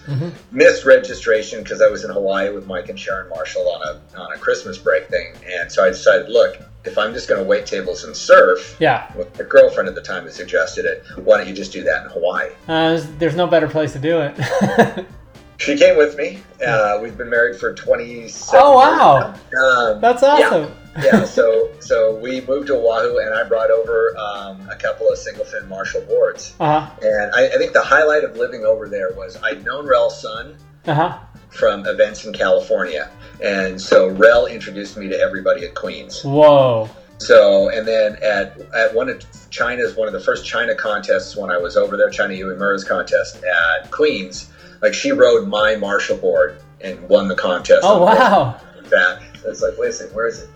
Missed 0.51 0.85
registration 0.85 1.61
because 1.61 1.81
I 1.81 1.87
was 1.87 2.03
in 2.03 2.09
Hawaii 2.09 2.49
with 2.51 2.65
Mike 2.65 2.89
and 2.89 2.99
Sharon 2.99 3.29
Marshall 3.29 3.69
on 3.69 3.81
a 3.87 4.19
on 4.19 4.31
a 4.33 4.37
Christmas 4.37 4.77
break 4.77 5.07
thing, 5.07 5.33
and 5.47 5.71
so 5.71 5.83
I 5.83 5.89
decided, 5.89 6.29
look, 6.29 6.57
if 6.83 6.97
I'm 6.97 7.13
just 7.13 7.27
going 7.29 7.39
to 7.41 7.47
wait 7.47 7.65
tables 7.65 8.03
and 8.05 8.15
surf, 8.15 8.75
yeah, 8.79 9.11
well, 9.15 9.27
my 9.37 9.45
girlfriend 9.45 9.87
at 9.87 9.95
the 9.95 10.01
time 10.01 10.23
had 10.23 10.33
suggested 10.33 10.85
it. 10.85 11.03
Why 11.23 11.37
don't 11.37 11.47
you 11.47 11.53
just 11.53 11.71
do 11.71 11.83
that 11.83 12.05
in 12.05 12.09
Hawaii? 12.09 12.49
uh, 12.67 12.89
there's, 12.89 13.07
there's 13.17 13.35
no 13.35 13.45
better 13.45 13.67
place 13.67 13.93
to 13.93 13.99
do 13.99 14.19
it. 14.21 15.05
She 15.59 15.75
came 15.75 15.97
with 15.97 16.15
me. 16.17 16.39
Uh, 16.65 16.99
we've 17.01 17.17
been 17.17 17.31
married 17.31 17.59
for 17.59 17.73
27 17.73 18.59
oh 18.61 18.75
wow. 18.77 19.33
Um, 19.59 19.99
that's 19.99 20.21
awesome. 20.21 20.65
yeah, 20.65 20.69
so 21.25 21.69
so 21.79 22.15
we 22.15 22.41
moved 22.41 22.67
to 22.67 22.75
Oahu, 22.75 23.17
and 23.19 23.33
I 23.33 23.43
brought 23.43 23.69
over 23.71 24.15
um, 24.17 24.67
a 24.69 24.75
couple 24.75 25.09
of 25.09 25.17
single 25.17 25.45
fin 25.45 25.67
Marshall 25.67 26.01
boards. 26.01 26.55
Uh 26.59 26.81
huh. 26.81 26.95
And 27.01 27.31
I, 27.35 27.45
I 27.47 27.57
think 27.57 27.73
the 27.73 27.81
highlight 27.83 28.23
of 28.23 28.35
living 28.37 28.63
over 28.63 28.87
there 28.89 29.11
was 29.13 29.37
I'd 29.43 29.63
known 29.63 29.87
Rell 29.87 30.09
Sunn 30.09 30.57
Uh 30.85 30.93
huh. 30.93 31.17
from 31.49 31.85
events 31.85 32.25
in 32.25 32.33
California, 32.33 33.09
and 33.43 33.79
so 33.79 34.07
Rell 34.09 34.45
introduced 34.47 34.97
me 34.97 35.07
to 35.09 35.19
everybody 35.19 35.65
at 35.65 35.75
Queens. 35.75 36.23
Whoa. 36.23 36.89
So, 37.19 37.69
and 37.69 37.87
then 37.87 38.15
at 38.21 38.59
at 38.75 38.93
one 38.93 39.09
of 39.09 39.23
China's 39.49 39.95
one 39.95 40.07
of 40.07 40.13
the 40.13 40.19
first 40.19 40.45
China 40.45 40.75
contests 40.75 41.35
when 41.35 41.49
I 41.51 41.57
was 41.57 41.75
over 41.75 41.97
there, 41.97 42.09
China 42.09 42.33
Uemura's 42.35 42.83
contest 42.83 43.43
at 43.43 43.89
Queens, 43.91 44.51
like 44.81 44.93
she 44.93 45.11
rode 45.11 45.47
my 45.47 45.75
Marshall 45.75 46.17
board 46.17 46.61
and 46.81 47.07
won 47.09 47.27
the 47.27 47.35
contest. 47.35 47.81
Oh 47.83 48.03
wow. 48.05 48.59
That 48.89 49.21
it's 49.45 49.61
like, 49.61 49.77
wait 49.77 49.89
a 49.89 49.93
second, 49.93 50.15
where 50.15 50.27
is 50.27 50.39
it? 50.43 50.49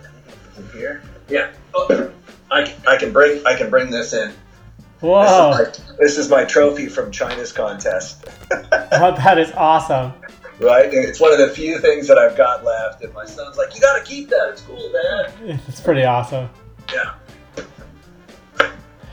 It 0.57 0.75
here? 0.75 1.01
Yeah. 1.29 1.51
Oh, 1.73 2.11
I, 2.51 2.73
I 2.87 2.97
can 2.97 3.11
bring 3.13 3.45
I 3.45 3.55
can 3.55 3.69
bring 3.69 3.89
this 3.89 4.13
in. 4.13 4.33
Whoa. 4.99 5.55
This 5.57 5.79
is, 5.79 5.87
my, 5.87 5.95
this 5.97 6.17
is 6.17 6.29
my 6.29 6.45
trophy 6.45 6.87
from 6.87 7.11
China's 7.11 7.51
contest. 7.51 8.27
Oh, 8.93 9.15
that 9.15 9.39
is 9.39 9.51
awesome. 9.53 10.13
Right? 10.59 10.93
It's 10.93 11.19
one 11.19 11.31
of 11.31 11.39
the 11.39 11.49
few 11.49 11.79
things 11.79 12.07
that 12.09 12.17
I've 12.17 12.35
got 12.35 12.63
left. 12.65 13.01
And 13.03 13.13
my 13.13 13.25
son's 13.25 13.57
like, 13.57 13.73
you 13.73 13.79
got 13.79 13.97
to 13.97 14.03
keep 14.03 14.29
that. 14.29 14.49
It's 14.49 14.61
cool, 14.61 14.91
Dad. 14.91 15.59
It's 15.67 15.79
pretty 15.79 16.03
awesome. 16.03 16.49
Yeah. 16.93 17.13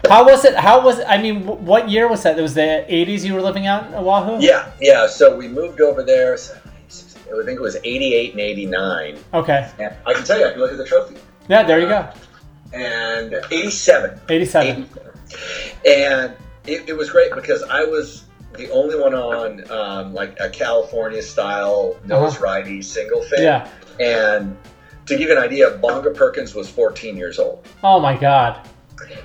How 0.08 0.24
was 0.24 0.44
it? 0.44 0.56
How 0.56 0.84
was 0.84 0.98
it? 0.98 1.06
I 1.08 1.20
mean, 1.22 1.46
what 1.46 1.88
year 1.88 2.08
was 2.08 2.24
that? 2.24 2.38
It 2.38 2.42
was 2.42 2.54
the 2.54 2.84
80s 2.88 3.24
you 3.24 3.34
were 3.34 3.42
living 3.42 3.66
out 3.66 3.86
in 3.86 3.94
Oahu? 3.94 4.38
Yeah, 4.40 4.70
yeah. 4.80 5.06
So 5.06 5.36
we 5.36 5.46
moved 5.48 5.80
over 5.80 6.02
there. 6.02 6.36
So 6.36 6.56
I 6.56 7.44
think 7.44 7.58
it 7.58 7.62
was 7.62 7.76
88 7.84 8.32
and 8.32 8.40
89. 8.40 9.18
Okay. 9.34 9.70
And 9.78 9.94
I 10.06 10.14
can 10.14 10.24
tell 10.24 10.38
you, 10.38 10.46
I 10.46 10.50
can 10.50 10.60
look 10.60 10.72
at 10.72 10.78
the 10.78 10.84
trophy. 10.84 11.16
Yeah, 11.48 11.62
there 11.62 11.80
you 11.80 11.86
go. 11.88 12.08
And 12.72 13.34
87. 13.50 14.20
87. 14.28 14.88
And 15.86 16.32
it, 16.66 16.88
it 16.88 16.96
was 16.96 17.10
great 17.10 17.34
because 17.34 17.62
I 17.62 17.84
was 17.84 18.24
the 18.54 18.70
only 18.70 18.98
one 18.98 19.14
on 19.14 19.70
um, 19.70 20.14
like 20.14 20.36
a 20.40 20.50
California 20.50 21.22
style 21.22 21.96
nose 22.04 22.36
Uh-huh. 22.36 22.44
ridey 22.46 22.82
single 22.84 23.22
fin. 23.22 23.42
Yeah. 23.42 23.68
And 24.00 24.56
to 25.06 25.16
give 25.16 25.28
you 25.28 25.36
an 25.36 25.42
idea, 25.42 25.70
Bonga 25.70 26.10
Perkins 26.10 26.54
was 26.54 26.68
14 26.68 27.16
years 27.16 27.38
old. 27.38 27.66
Oh 27.82 28.00
my 28.00 28.16
God. 28.16 28.66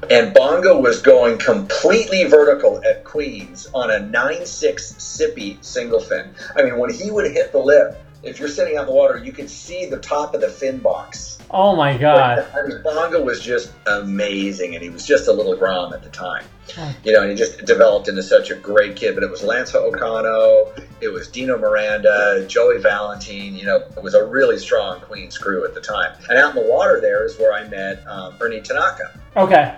And 0.10 0.34
Bonga 0.34 0.78
was 0.80 1.02
going 1.02 1.38
completely 1.40 2.26
vertical 2.26 2.82
at 2.86 3.04
Queens 3.04 3.68
on 3.74 3.90
a 3.92 3.96
9.6 3.96 4.44
sippy 4.98 5.64
single 5.64 6.00
fin. 6.00 6.30
I 6.56 6.62
mean, 6.64 6.78
when 6.78 6.94
he 6.94 7.10
would 7.12 7.30
hit 7.32 7.52
the 7.52 7.58
lip, 7.60 7.98
if 8.24 8.40
you're 8.40 8.50
sitting 8.50 8.78
out 8.78 8.82
in 8.82 8.88
the 8.88 8.94
water, 8.94 9.18
you 9.18 9.32
could 9.32 9.50
see 9.50 9.86
the 9.86 10.00
top 10.00 10.34
of 10.34 10.42
the 10.42 10.50
fin 10.50 10.80
box. 10.80 11.38
Oh 11.52 11.76
my 11.76 11.98
God. 11.98 12.48
I 12.56 12.68
mean, 12.68 12.82
Bonga 12.82 13.22
was 13.22 13.42
just 13.42 13.72
amazing, 13.86 14.74
and 14.74 14.84
he 14.84 14.90
was 14.90 15.06
just 15.06 15.28
a 15.28 15.32
little 15.32 15.56
Grom 15.56 15.94
at 15.94 16.02
the 16.02 16.10
time. 16.10 16.46
You 17.04 17.12
know, 17.12 17.22
and 17.22 17.30
he 17.30 17.36
just 17.36 17.66
developed 17.66 18.08
into 18.08 18.24
such 18.24 18.50
a 18.50 18.56
great 18.56 18.96
kid. 18.96 19.14
But 19.14 19.24
it 19.24 19.30
was 19.30 19.44
Lance 19.44 19.76
O'Connor, 19.76 20.86
it 21.02 21.10
was 21.10 21.28
Dino 21.28 21.58
Miranda, 21.58 22.46
Joey 22.48 22.80
Valentine. 22.80 23.56
You 23.56 23.66
know, 23.66 23.76
it 23.76 24.02
was 24.02 24.16
a 24.16 24.26
really 24.26 24.58
strong 24.58 25.02
Queens 25.02 25.38
crew 25.38 25.66
at 25.66 25.76
the 25.76 25.82
time. 25.82 26.16
And 26.30 26.40
out 26.40 26.56
in 26.56 26.64
the 26.64 26.70
water 26.70 27.00
there 27.02 27.26
is 27.26 27.38
where 27.38 27.54
I 27.54 27.68
met 27.68 28.08
um, 28.08 28.36
Ernie 28.40 28.62
Tanaka. 28.62 29.20
Okay. 29.36 29.76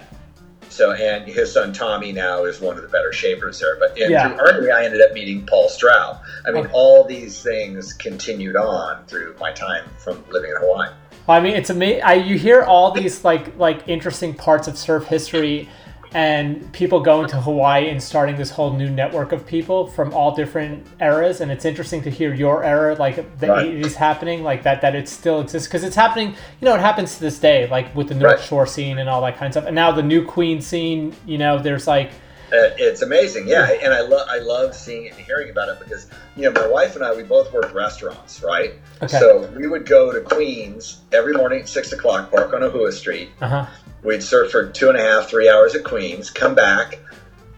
So, 0.76 0.92
and 0.92 1.26
his 1.26 1.54
son 1.54 1.72
Tommy 1.72 2.12
now 2.12 2.44
is 2.44 2.60
one 2.60 2.76
of 2.76 2.82
the 2.82 2.90
better 2.90 3.14
shapers 3.14 3.60
there. 3.62 3.78
But 3.80 3.92
and 3.92 4.12
Yeah. 4.12 4.28
through 4.28 4.46
Ernie, 4.46 4.72
I 4.72 4.84
ended 4.84 5.02
up 5.02 5.14
meeting 5.14 5.46
Paul 5.46 5.70
Stroud. 5.70 6.20
I 6.46 6.52
mean, 6.52 6.66
Okay. 6.66 6.74
all 6.74 7.06
these 7.06 7.42
things 7.42 7.94
continued 7.94 8.58
on 8.58 9.06
through 9.08 9.36
my 9.40 9.54
time 9.54 9.86
from 9.98 10.22
living 10.30 10.52
in 10.52 10.58
Hawaii. 10.58 10.90
Well, 11.28 11.38
I 11.38 11.40
mean, 11.40 11.54
it's 11.56 11.70
amazing. 11.70 12.04
I, 12.04 12.16
you 12.16 12.38
hear 12.38 12.62
all 12.64 12.92
these 12.92 13.24
like 13.24 13.58
like 13.58 13.88
interesting 13.88 14.34
parts 14.34 14.68
of 14.68 14.78
surf 14.78 15.06
history, 15.06 15.70
and 16.16 16.72
people 16.72 17.02
going 17.02 17.28
to 17.28 17.36
Hawaii 17.42 17.90
and 17.90 18.02
starting 18.02 18.38
this 18.38 18.50
whole 18.50 18.72
new 18.72 18.90
network 18.90 19.34
of 19.34 19.46
people 19.46 19.86
from 19.88 20.14
all 20.14 20.34
different 20.34 20.88
eras. 21.02 21.42
And 21.42 21.52
it's 21.52 21.66
interesting 21.66 22.02
to 22.04 22.10
hear 22.10 22.34
your 22.34 22.64
era, 22.64 22.96
like 22.96 23.18
the 23.40 23.48
Right. 23.48 23.66
'80s, 23.68 23.96
happening, 23.96 24.42
like 24.42 24.64
that 24.64 24.80
that 24.82 24.96
it 24.96 25.10
still 25.10 25.42
exists 25.42 25.68
because 25.68 25.84
it's 25.84 25.96
happening. 25.96 26.30
You 26.62 26.66
know, 26.68 26.74
it 26.74 26.80
happens 26.80 27.16
to 27.16 27.20
this 27.22 27.38
day, 27.38 27.68
like 27.70 27.94
with 27.94 28.08
the 28.08 28.16
North 28.16 28.38
Right. 28.38 28.40
Shore 28.48 28.66
scene 28.66 28.98
and 29.00 29.10
all 29.10 29.22
that 29.24 29.38
kind 29.38 29.48
of 29.48 29.54
stuff. 29.54 29.66
And 29.66 29.76
now 29.76 29.92
the 29.92 30.02
new 30.04 30.24
Queen 30.26 30.62
scene. 30.62 31.14
You 31.26 31.38
know, 31.38 31.60
there's 31.60 31.86
like 31.86 32.12
Uh, 32.54 32.70
it's 32.78 33.02
amazing, 33.02 33.48
yeah, 33.48 33.72
and 33.84 33.92
I 33.94 34.02
love 34.02 34.26
I 34.30 34.38
love 34.38 34.74
seeing 34.74 35.06
it 35.08 35.14
and 35.18 35.20
hearing 35.26 35.50
about 35.50 35.68
it 35.68 35.80
because 35.80 36.08
you 36.38 36.44
know 36.44 36.52
my 36.62 36.68
wife 36.68 36.96
and 36.96 37.04
I 37.04 37.14
we 37.14 37.24
both 37.24 37.52
worked 37.52 37.74
restaurants, 37.74 38.42
right? 38.42 38.76
Okay. 39.02 39.20
So 39.20 39.50
we 39.58 39.68
would 39.68 39.86
go 39.86 40.14
to 40.14 40.22
Queens 40.22 41.02
every 41.12 41.34
morning 41.34 41.62
at 41.62 41.68
six 41.68 41.92
o'clock, 41.92 42.32
park 42.32 42.54
on 42.54 42.62
Ahua 42.62 42.94
Street. 42.94 43.30
uh 43.42 43.48
huh. 43.48 43.66
We'd 44.06 44.22
surf 44.24 44.52
for 44.52 44.68
two 44.70 44.90
and 44.90 44.98
a 44.98 45.02
half, 45.02 45.28
three 45.30 45.50
hours 45.50 45.74
at 45.76 45.84
Queens, 45.84 46.30
come 46.30 46.54
back, 46.54 47.00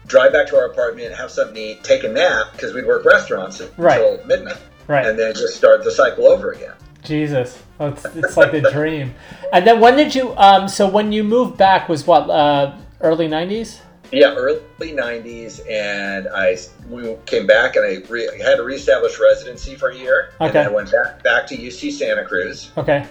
drive 0.06 0.32
back 0.32 0.46
to 0.48 0.56
our 0.56 0.64
apartment, 0.64 1.14
have 1.14 1.30
something 1.30 1.54
to 1.54 1.60
eat, 1.60 1.84
take 1.84 2.04
a 2.04 2.08
nap 2.08 2.46
because 2.52 2.72
we'd 2.72 2.86
work 2.86 3.04
restaurants 3.04 3.60
Right. 3.76 4.00
until 4.00 4.26
midnight, 4.26 4.56
Right. 4.86 5.06
and 5.06 5.18
then 5.18 5.34
just 5.34 5.56
start 5.56 5.84
the 5.84 5.90
cycle 5.90 6.26
over 6.26 6.52
again. 6.52 6.72
Jesus, 7.04 7.62
it's, 7.78 8.04
it's 8.16 8.36
like 8.36 8.54
a 8.54 8.70
dream. 8.72 9.14
And 9.52 9.66
then 9.66 9.78
when 9.80 9.96
did 9.96 10.14
you? 10.14 10.34
Um, 10.36 10.68
so 10.68 10.88
when 10.88 11.12
you 11.12 11.22
moved 11.22 11.56
back 11.58 11.88
was 11.88 12.06
what? 12.06 12.28
Uh, 12.28 12.72
early 13.00 13.28
'90s. 13.28 13.78
Yeah, 14.10 14.34
early 14.34 14.58
'90s, 14.80 15.60
and 15.70 16.28
I 16.28 16.56
we 16.90 17.14
came 17.26 17.46
back, 17.46 17.76
and 17.76 17.84
I 17.86 18.02
re, 18.10 18.28
had 18.42 18.56
to 18.56 18.62
reestablish 18.64 19.18
residency 19.20 19.74
for 19.76 19.90
a 19.90 19.96
year, 19.96 20.30
and 20.40 20.52
then 20.52 20.66
I 20.66 20.70
went 20.70 20.90
back 20.90 21.22
back 21.22 21.46
to 21.48 21.56
UC 21.56 21.92
Santa 21.92 22.24
Cruz, 22.24 22.70
Okay. 22.76 23.06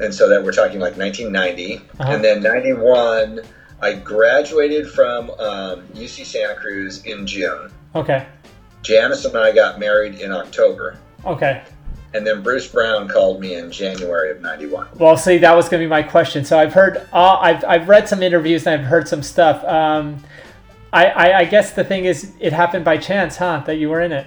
And 0.00 0.14
so 0.14 0.28
that 0.28 0.42
we're 0.42 0.52
talking 0.52 0.80
like 0.80 0.96
1990, 0.96 1.76
Uh-huh. 1.98 2.12
and 2.12 2.24
then 2.24 2.42
'91, 2.42 3.40
I 3.80 3.94
graduated 3.94 4.88
from 4.90 5.30
um, 5.32 5.82
UC 5.94 6.24
Santa 6.24 6.54
Cruz 6.54 7.04
in 7.04 7.26
June. 7.26 7.70
Okay. 7.94 8.26
Janice 8.82 9.24
and 9.24 9.36
I 9.36 9.52
got 9.52 9.78
married 9.78 10.20
in 10.20 10.32
October, 10.32 10.98
Okay. 11.26 11.62
and 12.14 12.26
then 12.26 12.42
Bruce 12.42 12.66
Brown 12.68 13.08
called 13.08 13.40
me 13.40 13.54
in 13.54 13.70
January 13.70 14.30
of 14.30 14.40
'91. 14.40 14.88
Well, 14.98 15.16
see, 15.16 15.38
that 15.38 15.54
was 15.54 15.68
going 15.68 15.80
to 15.80 15.86
be 15.86 15.90
my 15.90 16.02
question. 16.02 16.44
So 16.44 16.58
I've 16.58 16.72
heard, 16.72 16.98
uh, 17.12 17.38
I've, 17.40 17.64
I've 17.64 17.88
read 17.88 18.08
some 18.08 18.22
interviews 18.22 18.66
and 18.66 18.80
I've 18.80 18.86
heard 18.86 19.08
some 19.08 19.22
stuff. 19.22 19.64
Um, 19.64 20.22
I, 20.92 21.06
I, 21.06 21.38
I 21.40 21.44
guess 21.44 21.72
the 21.72 21.84
thing 21.84 22.06
is, 22.06 22.32
it 22.40 22.52
happened 22.52 22.84
by 22.84 22.96
chance, 22.96 23.36
huh? 23.36 23.62
That 23.66 23.76
you 23.76 23.90
were 23.90 24.00
in 24.00 24.12
it. 24.12 24.26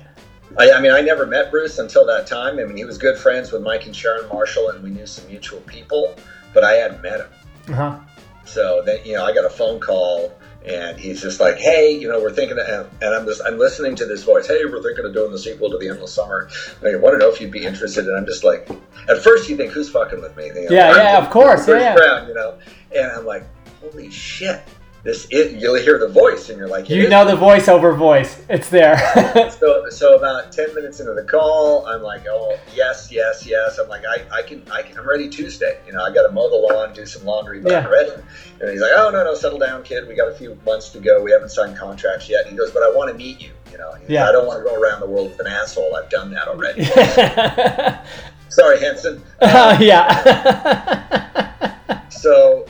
I, 0.58 0.72
I 0.72 0.82
mean, 0.82 0.92
I 0.92 1.02
never 1.02 1.26
met 1.26 1.52
Bruce 1.52 1.80
until 1.80 2.06
that 2.08 2.28
time. 2.28 2.60
I 2.60 2.64
mean, 2.64 2.78
he 2.78 2.86
was 2.86 2.98
good 2.98 3.18
friends 3.18 3.52
with 3.52 3.62
Mike 3.62 3.86
and 3.86 3.96
Sharon 3.96 4.28
Marshall, 4.30 4.70
and 4.70 4.84
we 4.84 4.90
knew 4.90 5.08
some 5.08 5.28
mutual 5.28 5.62
people, 5.62 6.16
but 6.54 6.64
I 6.64 6.74
hadn't 6.74 7.02
met 7.02 7.22
him. 7.22 7.28
Uh 7.70 7.74
huh. 7.74 8.00
So 8.46 8.82
then, 8.86 9.00
you 9.06 9.14
know, 9.14 9.26
I 9.26 9.34
got 9.34 9.46
a 9.46 9.50
phone 9.50 9.80
call, 9.80 10.34
and 10.66 11.00
he's 11.00 11.22
just 11.22 11.40
like, 11.40 11.58
"Hey, 11.58 11.92
you 11.92 12.10
know, 12.10 12.20
we're 12.20 12.34
thinking," 12.34 12.58
of, 12.60 12.90
and 13.02 13.16
I'm 13.16 13.26
just, 13.26 13.42
I'm 13.46 13.58
listening 13.58 13.96
to 13.96 14.06
this 14.06 14.24
voice. 14.24 14.48
Hey, 14.48 14.66
we're 14.66 14.82
thinking 14.84 15.06
of 15.06 15.14
doing 15.14 15.32
the 15.32 15.40
sequel 15.40 15.70
to 15.72 15.78
The 15.78 15.90
Endless 15.90 16.14
Summer. 16.14 16.50
I 16.84 16.96
want 16.98 17.14
to 17.14 17.18
know 17.20 17.32
if 17.32 17.40
you'd 17.40 17.52
be 17.52 17.66
interested. 17.66 18.08
And 18.08 18.18
I'm 18.18 18.26
just 18.26 18.44
like, 18.44 18.70
at 19.10 19.22
first 19.24 19.50
you 19.50 19.56
think, 19.56 19.72
who's 19.72 19.90
fucking 19.90 20.22
with 20.22 20.36
me? 20.36 20.48
You 20.48 20.54
know, 20.54 20.62
Yeah, 20.70 20.96
yeah, 20.96 21.18
of 21.18 21.30
course, 21.30 21.68
yeah, 21.68 21.80
yeah. 21.80 21.96
Brown, 21.96 22.28
you 22.28 22.34
know, 22.34 22.60
and 22.96 23.12
I'm 23.12 23.26
like, 23.26 23.46
holy 23.80 24.10
shit, 24.12 24.62
this 25.04 25.26
is. 25.32 25.54
You'll 25.62 25.76
hear 25.76 25.98
the 25.98 26.08
voice, 26.08 26.50
and 26.50 26.58
you're 26.58 26.68
like, 26.68 26.90
You 26.90 27.10
know 27.10 27.26
the 27.26 27.36
voiceover 27.36 27.98
voice. 27.98 28.42
It's 28.50 28.70
there. 28.70 28.98
so, 29.60 29.90
so 29.90 30.16
about 30.16 30.52
ten 30.52 30.74
minutes 30.76 31.00
into 31.00 31.14
the 31.14 31.24
call, 31.24 31.86
I'm 31.88 32.02
like, 32.02 32.26
oh 32.30 32.58
yes, 32.76 33.12
yes, 33.12 33.46
yes. 33.46 33.78
I'm 33.80 33.90
like, 33.90 34.04
I, 34.06 34.40
I 34.40 34.42
can, 34.44 34.64
I 34.72 34.82
can, 34.84 34.98
I'm 34.98 35.08
ready 35.08 35.30
Tuesday. 35.30 35.80
You 35.86 35.94
know, 35.94 36.04
I 36.04 36.14
got 36.14 36.28
to 36.28 36.32
mow 36.32 36.50
the 36.50 36.56
lawn, 36.56 36.94
do 36.94 37.06
some 37.06 37.26
laundry, 37.26 37.62
but 37.62 37.74
I'm 37.74 37.92
ready. 37.92 38.12
And 38.60 38.70
he's 38.70 38.82
like, 38.82 38.92
oh 38.94 39.10
no, 39.12 39.24
no, 39.24 39.34
settle 39.34 39.60
down, 39.60 39.84
kid. 39.84 40.08
We 40.08 40.16
got 40.16 40.28
a 40.28 40.36
few 40.36 40.58
months 40.66 40.90
to 40.90 41.00
go. 41.00 41.22
We 41.24 41.32
haven't 41.32 41.50
signed 41.50 41.78
contracts 41.78 42.30
yet. 42.30 42.44
And 42.44 42.52
he 42.52 42.58
goes, 42.58 42.72
but 42.72 42.84
I 42.84 42.90
want 42.90 43.10
to 43.12 43.18
meet 43.18 43.42
you. 43.42 43.52
You 43.72 43.78
know, 43.80 43.92
goes, 43.94 44.02
Yeah. 44.08 44.28
I 44.28 44.32
don't 44.32 44.46
want 44.46 44.64
to 44.64 44.70
go 44.70 44.76
around 44.80 45.00
the 45.00 45.08
world 45.08 45.32
with 45.32 45.40
an 45.40 45.48
asshole. 45.48 45.96
I've 45.96 46.10
done 46.10 46.32
that 46.32 46.48
already. 46.48 46.84
Sorry, 48.50 48.80
Henson. 48.80 49.24
Oh, 49.42 49.78
yeah. 49.80 50.10
so, 52.10 52.68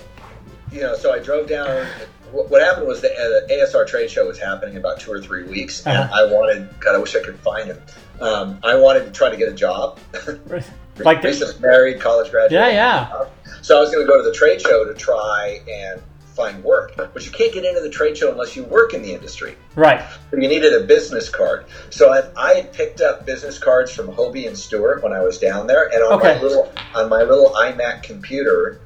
you 0.71 0.82
know, 0.82 0.95
so 0.95 1.11
I 1.11 1.19
drove 1.19 1.49
down. 1.49 1.88
What 2.32 2.49
what 2.49 2.61
happened 2.61 2.88
was 2.88 3.01
the, 3.01 3.11
uh, 3.11 3.47
ASR 3.53 3.86
trade 3.88 4.09
show 4.09 4.27
was 4.27 4.39
happening 4.39 4.77
about 4.77 4.99
two 4.99 5.11
or 5.11 5.21
three 5.21 5.43
weeks, 5.43 5.86
and 5.86 5.97
Uh-huh. 5.97 6.23
I 6.27 6.32
wanted. 6.32 6.67
God, 6.79 6.95
I 6.95 6.97
wish 6.97 7.15
I 7.15 7.19
could 7.19 7.39
find 7.39 7.67
him. 7.67 7.82
Um, 8.19 8.59
I 8.63 8.75
wanted 8.75 9.05
to 9.05 9.11
try 9.11 9.29
to 9.29 9.38
get 9.38 9.49
a 9.49 9.53
job. 9.53 9.99
like 10.99 11.23
Recently 11.23 11.59
married, 11.61 11.99
college 11.99 12.29
graduate. 12.32 12.51
yeah, 12.61 12.69
yeah. 12.69 13.25
So 13.61 13.77
I 13.77 13.82
was 13.82 13.91
going 13.91 14.05
to 14.05 14.11
go 14.11 14.17
to 14.17 14.23
the 14.27 14.34
trade 14.36 14.61
show 14.61 14.86
to 14.86 14.93
try 14.93 15.59
and 15.71 16.01
find 16.36 16.63
work, 16.63 16.93
but 16.95 17.25
you 17.25 17.32
can't 17.32 17.51
get 17.53 17.65
into 17.65 17.82
the 17.82 17.89
trade 17.89 18.17
show 18.17 18.32
unless 18.32 18.55
you 18.55 18.63
work 18.63 18.93
in 18.93 19.01
the 19.01 19.13
industry. 19.13 19.55
Right. 19.75 20.01
You 20.32 20.47
needed 20.47 20.73
a 20.73 20.79
business 20.86 21.29
card. 21.29 21.65
So 21.89 22.11
I, 22.11 22.23
I 22.38 22.53
had 22.53 22.71
picked 22.73 23.01
up 23.01 23.25
business 23.25 23.57
cards 23.59 23.91
from 23.91 24.07
Hobie 24.07 24.47
and 24.47 24.57
Stewart 24.57 25.03
when 25.03 25.11
I 25.13 25.21
was 25.21 25.38
down 25.39 25.67
there, 25.67 25.86
and 25.93 26.01
on 26.03 26.13
Okay. 26.13 26.36
my 26.36 26.41
little 26.41 26.71
on 26.95 27.09
my 27.09 27.23
little 27.23 27.49
iMac 27.55 28.03
computer, 28.03 28.79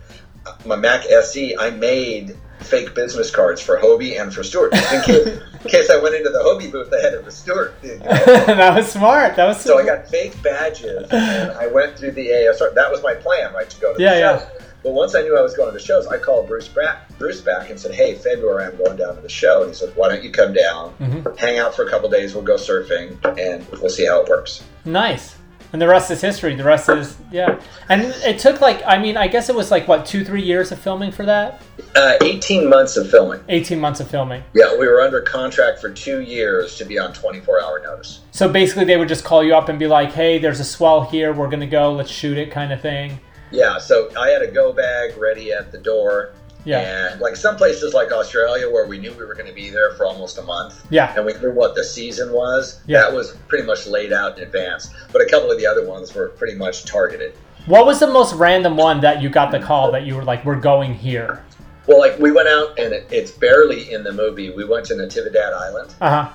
uh, 0.46 0.54
my 0.66 0.76
Mac 0.76 1.06
SE, 1.06 1.56
I 1.58 1.70
made 1.72 2.36
fake 2.66 2.94
business 2.96 3.30
cards 3.32 3.62
for 3.62 3.78
Hobie 3.78 4.20
and 4.20 4.34
for 4.34 4.44
Stewart 4.44 4.74
in 4.74 5.02
case, 5.02 5.28
in 5.28 5.70
case 5.70 5.90
I 5.90 5.98
went 5.98 6.16
into 6.16 6.30
the 6.30 6.40
Hobie 6.40 6.72
booth 6.72 6.92
ahead 6.92 7.14
of 7.14 7.26
the 7.26 7.32
Stewart. 7.32 7.74
You 7.84 7.98
know? 8.00 8.06
that 8.06 8.76
was 8.76 8.92
smart. 8.92 9.36
That 9.36 9.46
was 9.46 9.62
So 9.62 9.78
I 9.80 9.86
got 9.86 10.08
fake 10.08 10.42
badges, 10.44 11.08
and 11.12 11.52
I 11.52 11.68
went 11.68 11.98
through 11.98 12.12
the 12.12 12.28
ASR. 12.28 12.74
That 12.76 12.92
was 12.92 13.02
my 13.04 13.14
plan, 13.16 13.54
right, 13.54 13.70
to 13.70 13.80
go 13.82 13.96
to 13.96 14.02
Yeah, 14.02 14.14
the 14.16 14.20
yeah. 14.20 14.50
But 14.84 14.92
once 14.94 15.16
I 15.16 15.22
knew 15.24 15.36
I 15.36 15.42
was 15.42 15.56
going 15.56 15.68
to 15.72 15.74
the 15.76 15.84
shows, 15.84 16.06
I 16.06 16.20
called 16.20 16.48
Bruce 16.48 16.68
back, 16.68 17.10
Bruce 17.18 17.42
back 17.42 17.72
and 17.72 17.80
said, 17.80 17.96
"Hey, 17.96 18.14
February 18.14 18.66
I'm 18.66 18.78
going 18.78 18.98
down 18.98 19.16
to 19.16 19.22
the 19.22 19.30
show." 19.30 19.62
And 19.62 19.70
he 19.72 19.76
said, 19.76 19.92
"Why 19.96 20.10
don't 20.10 20.24
you 20.24 20.30
come 20.32 20.54
down, 20.54 20.94
Mhm. 21.02 21.38
hang 21.40 21.58
out 21.58 21.76
for 21.76 21.84
a 21.86 21.90
couple 21.90 22.08
days? 22.08 22.36
We'll 22.36 22.44
go 22.44 22.54
surfing, 22.56 23.18
and 23.40 23.66
we'll 23.82 23.90
see 23.90 24.06
how 24.06 24.22
it 24.22 24.30
works." 24.30 24.62
Nice. 24.86 25.36
And 25.76 25.82
the 25.82 25.90
rest 25.90 26.10
is 26.10 26.22
history. 26.22 26.56
The 26.56 26.64
rest 26.64 26.88
is 26.88 27.18
yeah. 27.34 27.60
And 27.90 28.04
it 28.24 28.40
took 28.40 28.62
like 28.62 28.82
I 28.88 28.98
mean 28.98 29.18
I 29.18 29.28
guess 29.28 29.50
it 29.50 29.56
was 29.56 29.72
like 29.72 29.90
what 29.90 30.06
two 30.06 30.24
three 30.24 30.42
years 30.42 30.72
of 30.72 30.80
filming 30.80 31.12
for 31.12 31.26
that. 31.26 31.62
Uh, 31.94 32.14
18 32.24 32.70
months 32.70 32.96
of 32.96 33.12
filming. 33.12 33.42
Eighteen 33.50 33.82
months 33.82 34.00
of 34.00 34.10
filming. 34.10 34.42
Yeah, 34.54 34.72
we 34.78 34.88
were 34.88 35.02
under 35.02 35.20
contract 35.20 35.82
for 35.82 35.92
two 35.92 36.22
years 36.22 36.78
to 36.78 36.86
be 36.86 36.98
on 36.98 37.12
24 37.12 37.62
hour 37.62 37.82
notice. 37.84 38.22
So 38.32 38.48
basically, 38.48 38.86
they 38.86 38.96
would 38.96 39.10
just 39.10 39.26
call 39.26 39.44
you 39.44 39.54
up 39.54 39.68
and 39.68 39.78
be 39.78 39.86
like, 39.86 40.14
"Hey, 40.14 40.38
there's 40.38 40.62
a 40.62 40.64
swell 40.64 41.02
here. 41.02 41.34
We're 41.34 41.50
gonna 41.50 41.68
go. 41.68 41.92
Let's 41.92 42.10
shoot 42.10 42.38
it," 42.38 42.52
kind 42.52 42.72
of 42.72 42.80
thing. 42.80 43.20
Yeah, 43.52 43.78
so 43.78 44.10
I 44.18 44.30
had 44.30 44.44
a 44.44 44.48
go 44.48 44.72
bag 44.72 45.18
ready 45.18 45.52
at 45.52 45.74
the 45.74 45.78
door. 45.78 46.32
Yeah. 46.66 47.12
And 47.12 47.22
like 47.22 47.36
some 47.36 47.56
places 47.56 47.94
like 47.94 48.12
Australia 48.12 48.70
where 48.70 48.88
we 48.88 48.98
knew 48.98 49.12
we 49.14 49.24
were 49.24 49.36
going 49.36 49.48
to 49.48 49.54
be 49.54 49.70
there 49.70 49.94
for 49.94 50.06
almost 50.06 50.38
a 50.38 50.42
month. 50.42 50.86
Yeah. 50.90 51.14
And 51.16 51.26
we 51.26 51.34
knew 51.34 51.52
what 51.52 51.76
the 51.76 51.84
season 51.84 52.34
was. 52.34 52.82
Yeah. 52.88 53.02
That 53.02 53.14
was 53.14 53.38
pretty 53.48 53.66
much 53.66 53.86
laid 53.88 54.12
out 54.12 54.38
in 54.38 54.44
advance. 54.44 54.94
But 55.14 55.22
a 55.22 55.26
couple 55.30 55.52
of 55.52 55.58
the 55.58 55.66
other 55.68 55.86
ones 55.88 56.14
were 56.14 56.30
pretty 56.30 56.56
much 56.56 56.86
targeted. 56.86 57.34
What 57.68 57.86
was 57.86 58.00
the 58.00 58.08
most 58.08 58.34
random 58.36 58.78
one 58.78 59.00
that 59.02 59.22
you 59.22 59.30
got 59.30 59.52
the 59.52 59.60
call 59.60 59.92
that 59.92 60.06
you 60.06 60.16
were 60.16 60.24
like, 60.24 60.44
"We're 60.46 60.60
going 60.60 60.94
here"? 60.94 61.44
Well, 61.88 62.00
like 62.00 62.18
we 62.20 62.32
went 62.32 62.48
out 62.48 62.78
and 62.80 62.94
it, 62.94 63.08
it's 63.12 63.32
barely 63.32 63.92
in 63.92 64.04
the 64.04 64.12
movie. 64.12 64.50
We 64.52 64.66
went 64.66 64.86
to 64.88 64.94
Natividad 64.96 65.54
Island 65.54 65.94
Uh 66.02 66.10
huh. 66.26 66.30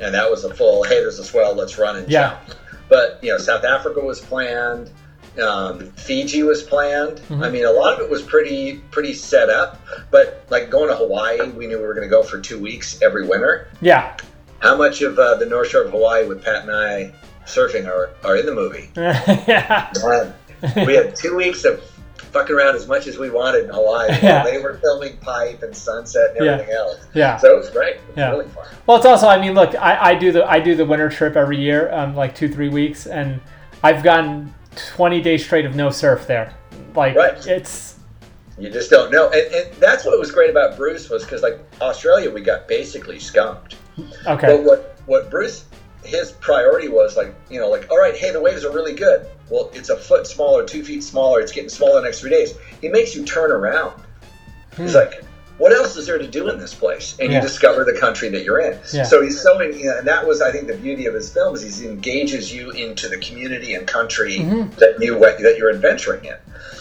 and 0.00 0.14
that 0.14 0.28
was 0.30 0.44
a 0.44 0.54
full, 0.54 0.82
hey, 0.84 1.00
there's 1.00 1.18
a 1.18 1.24
swell, 1.24 1.54
let's 1.54 1.78
run 1.78 1.96
and 1.96 2.08
Yeah. 2.08 2.30
jump. 2.46 2.58
But, 2.88 3.18
you 3.22 3.30
know, 3.30 3.38
South 3.38 3.64
Africa 3.64 4.00
was 4.00 4.20
planned. 4.20 4.90
Um, 5.40 5.90
Fiji 5.92 6.42
was 6.42 6.62
planned. 6.62 7.18
Mm-hmm. 7.18 7.42
I 7.42 7.50
mean, 7.50 7.64
a 7.64 7.70
lot 7.70 7.94
of 7.94 8.00
it 8.00 8.10
was 8.10 8.22
pretty 8.22 8.78
pretty 8.90 9.12
set 9.14 9.50
up. 9.50 9.80
But 10.10 10.44
like 10.50 10.70
going 10.70 10.88
to 10.88 10.96
Hawaii, 10.96 11.48
we 11.50 11.66
knew 11.66 11.78
we 11.78 11.84
were 11.86 11.94
going 11.94 12.06
to 12.06 12.10
go 12.10 12.22
for 12.22 12.40
two 12.40 12.58
weeks 12.58 13.00
every 13.02 13.26
winter. 13.26 13.68
Yeah. 13.80 14.16
How 14.60 14.76
much 14.76 15.02
of 15.02 15.18
uh, 15.18 15.36
the 15.36 15.46
North 15.46 15.68
Shore 15.68 15.82
of 15.84 15.90
Hawaii 15.92 16.26
with 16.26 16.44
Pat 16.44 16.62
and 16.62 16.70
I 16.72 17.12
surfing 17.46 17.86
are, 17.86 18.10
are 18.24 18.36
in 18.36 18.46
the 18.46 18.54
movie? 18.54 18.90
yeah. 18.96 19.92
Um, 20.04 20.32
we 20.84 20.94
had 20.94 21.14
two 21.14 21.36
weeks 21.36 21.64
of 21.64 21.80
fucking 22.32 22.54
around 22.54 22.74
as 22.74 22.86
much 22.88 23.06
as 23.06 23.16
we 23.16 23.30
wanted 23.30 23.64
in 23.64 23.70
Hawaii. 23.70 24.08
Yeah. 24.22 24.42
They 24.44 24.58
were 24.58 24.78
filming 24.78 25.16
Pipe 25.18 25.62
and 25.62 25.74
Sunset 25.74 26.36
and 26.36 26.44
Yeah. 26.44 26.52
everything 26.54 26.74
else. 26.74 27.06
Yeah. 27.14 27.36
So 27.36 27.54
it 27.54 27.56
was 27.56 27.70
great. 27.70 27.96
It 27.96 28.06
was 28.08 28.16
Yeah. 28.16 28.30
really 28.30 28.48
fun. 28.48 28.66
Well, 28.86 28.96
it's 28.96 29.06
also, 29.06 29.28
I 29.28 29.40
mean, 29.40 29.54
look, 29.54 29.74
I, 29.76 30.10
I 30.10 30.14
do 30.16 30.32
the 30.32 30.44
I 30.50 30.58
do 30.60 30.74
the 30.74 30.84
winter 30.84 31.08
trip 31.08 31.36
every 31.36 31.58
year, 31.58 31.90
um, 31.94 32.16
like 32.16 32.34
two 32.34 32.48
three 32.48 32.68
weeks, 32.68 33.06
and 33.06 33.40
I've 33.84 34.02
gotten 34.02 34.52
twenty 34.86 35.20
days 35.20 35.44
straight 35.44 35.66
of 35.66 35.74
no 35.74 35.90
surf 35.90 36.26
there. 36.26 36.54
Like 36.94 37.16
Right. 37.16 37.46
it's 37.46 37.96
You 38.58 38.70
just 38.70 38.90
don't 38.90 39.10
know. 39.10 39.30
And, 39.30 39.54
and 39.54 39.74
that's 39.76 40.04
what 40.04 40.18
was 40.18 40.30
great 40.30 40.50
about 40.50 40.76
Bruce 40.76 41.08
was 41.10 41.24
because 41.24 41.42
like 41.42 41.58
Australia, 41.80 42.30
we 42.30 42.40
got 42.40 42.68
basically 42.68 43.18
skunked. 43.18 43.76
okay. 44.26 44.46
But 44.46 44.64
what 44.64 45.00
what 45.06 45.30
Bruce 45.30 45.64
his 46.04 46.32
priority 46.32 46.88
was 46.88 47.16
like 47.16 47.34
you 47.50 47.60
know 47.60 47.68
like 47.68 47.90
all 47.90 47.98
right 47.98 48.16
hey 48.16 48.30
the 48.30 48.40
waves 48.40 48.64
are 48.64 48.72
really 48.72 48.94
good 48.94 49.26
well 49.50 49.70
it's 49.74 49.88
a 49.88 49.96
foot 49.96 50.26
smaller 50.26 50.64
two 50.64 50.82
feet 50.82 51.02
smaller 51.02 51.40
it's 51.40 51.52
getting 51.52 51.68
smaller 51.68 52.00
the 52.00 52.06
next 52.06 52.20
three 52.20 52.30
days 52.30 52.54
he 52.80 52.88
makes 52.88 53.14
you 53.14 53.24
turn 53.24 53.50
around 53.50 54.00
he's 54.76 54.92
hmm. 54.92 54.98
like 54.98 55.24
what 55.58 55.72
else 55.72 55.96
is 55.96 56.06
there 56.06 56.18
to 56.18 56.26
do 56.26 56.48
in 56.48 56.58
this 56.58 56.72
place 56.74 57.14
and 57.18 57.30
Yeah. 57.30 57.36
you 57.38 57.42
discover 57.42 57.84
the 57.84 57.92
country 57.98 58.28
that 58.30 58.44
you're 58.44 58.60
in 58.60 58.78
Yeah. 58.92 59.02
so 59.04 59.20
he's 59.22 59.40
so 59.40 59.60
you 59.60 59.84
know, 59.86 59.98
and 59.98 60.06
that 60.06 60.26
was 60.26 60.40
i 60.40 60.50
think 60.50 60.66
the 60.68 60.76
beauty 60.76 61.06
of 61.06 61.14
his 61.14 61.30
film 61.32 61.54
is 61.54 61.78
he 61.78 61.86
engages 61.86 62.52
you 62.52 62.70
into 62.70 63.08
the 63.08 63.18
community 63.18 63.74
and 63.74 63.86
country 63.86 64.38
Mhm. 64.38 64.74
that 64.76 65.00
you 65.02 65.18
that 65.18 65.56
you're 65.58 65.70
adventuring 65.70 66.24
in 66.24 66.36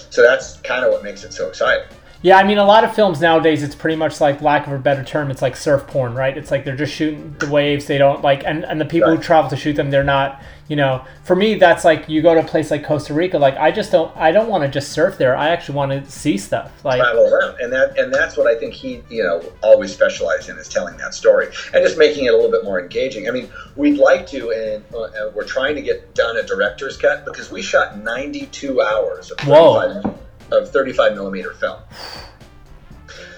so 0.10 0.22
that's 0.22 0.58
kind 0.60 0.86
of 0.86 0.92
what 0.92 1.04
makes 1.04 1.24
it 1.24 1.34
so 1.34 1.48
exciting 1.48 1.86
Yeah, 2.22 2.38
I 2.38 2.44
mean, 2.44 2.58
a 2.58 2.66
lot 2.66 2.84
of 2.84 2.96
films 2.96 3.22
nowadays, 3.22 3.62
it's 3.62 3.76
pretty 3.76 3.96
much 3.96 4.20
like, 4.20 4.42
lack 4.42 4.66
of 4.66 4.74
a 4.74 4.80
better 4.80 5.04
term, 5.04 5.30
it's 5.30 5.42
like 5.42 5.56
surf 5.56 5.86
porn, 5.86 6.16
right? 6.16 6.36
It's 6.36 6.50
like 6.50 6.66
they're 6.66 6.76
just 6.76 6.94
shooting 6.94 7.36
the 7.40 7.50
waves. 7.50 7.86
They 7.86 7.98
don't 7.98 8.24
like, 8.24 8.44
and, 8.44 8.66
and 8.66 8.82
the 8.82 8.86
people 8.86 9.16
who 9.16 9.22
travel 9.22 9.50
to 9.50 9.56
shoot 9.56 9.74
them, 9.74 9.92
they're 9.92 10.04
not, 10.04 10.42
you 10.68 10.76
know, 10.76 11.06
for 11.24 11.36
me, 11.36 11.56
that's 11.56 11.86
like 11.86 12.10
you 12.10 12.22
go 12.22 12.34
to 12.34 12.42
a 12.42 12.44
place 12.44 12.72
like 12.72 12.84
Costa 12.84 13.14
Rica, 13.14 13.38
like 13.38 13.56
I 13.56 13.72
just 13.72 13.92
don't, 13.92 14.16
I 14.18 14.32
don't 14.32 14.50
want 14.50 14.64
to 14.64 14.70
just 14.70 14.92
surf 14.92 15.18
there. 15.18 15.36
I 15.36 15.50
actually 15.50 15.76
want 15.76 15.92
to 15.92 16.12
see 16.12 16.38
stuff. 16.38 16.84
Like, 16.84 17.00
travel 17.00 17.34
around, 17.34 17.62
and 17.62 17.72
that 17.72 17.98
and 17.98 18.14
that's 18.14 18.36
what 18.36 18.48
I 18.48 18.60
think 18.60 18.74
he 18.74 19.02
you 19.10 19.24
know 19.24 19.42
always 19.62 19.94
specialized 19.94 20.50
in 20.50 20.58
is 20.58 20.68
telling 20.68 20.98
that 20.98 21.14
story 21.14 21.48
and 21.74 21.86
just 21.86 21.98
making 21.98 22.26
it 22.26 22.34
a 22.34 22.36
little 22.36 22.52
bit 22.52 22.66
more 22.66 22.82
engaging. 22.82 23.30
I 23.30 23.32
mean, 23.32 23.50
we'd 23.76 23.98
like 23.98 24.28
to, 24.28 24.52
and 24.52 24.84
uh, 24.94 25.32
we're 25.34 25.46
trying 25.46 25.76
to 25.76 25.82
get 25.82 26.14
done 26.16 26.36
a 26.36 26.44
director's 26.44 26.98
cut 26.98 27.24
because 27.26 27.50
we 27.50 27.62
shot 27.62 27.98
92 28.00 28.82
hours 28.82 29.32
of 29.32 29.40
Whoa. 29.42 30.02
35, 30.50 30.64
of 30.64 30.72
35 30.72 31.14
millimeter 31.14 31.54
film. 31.54 31.80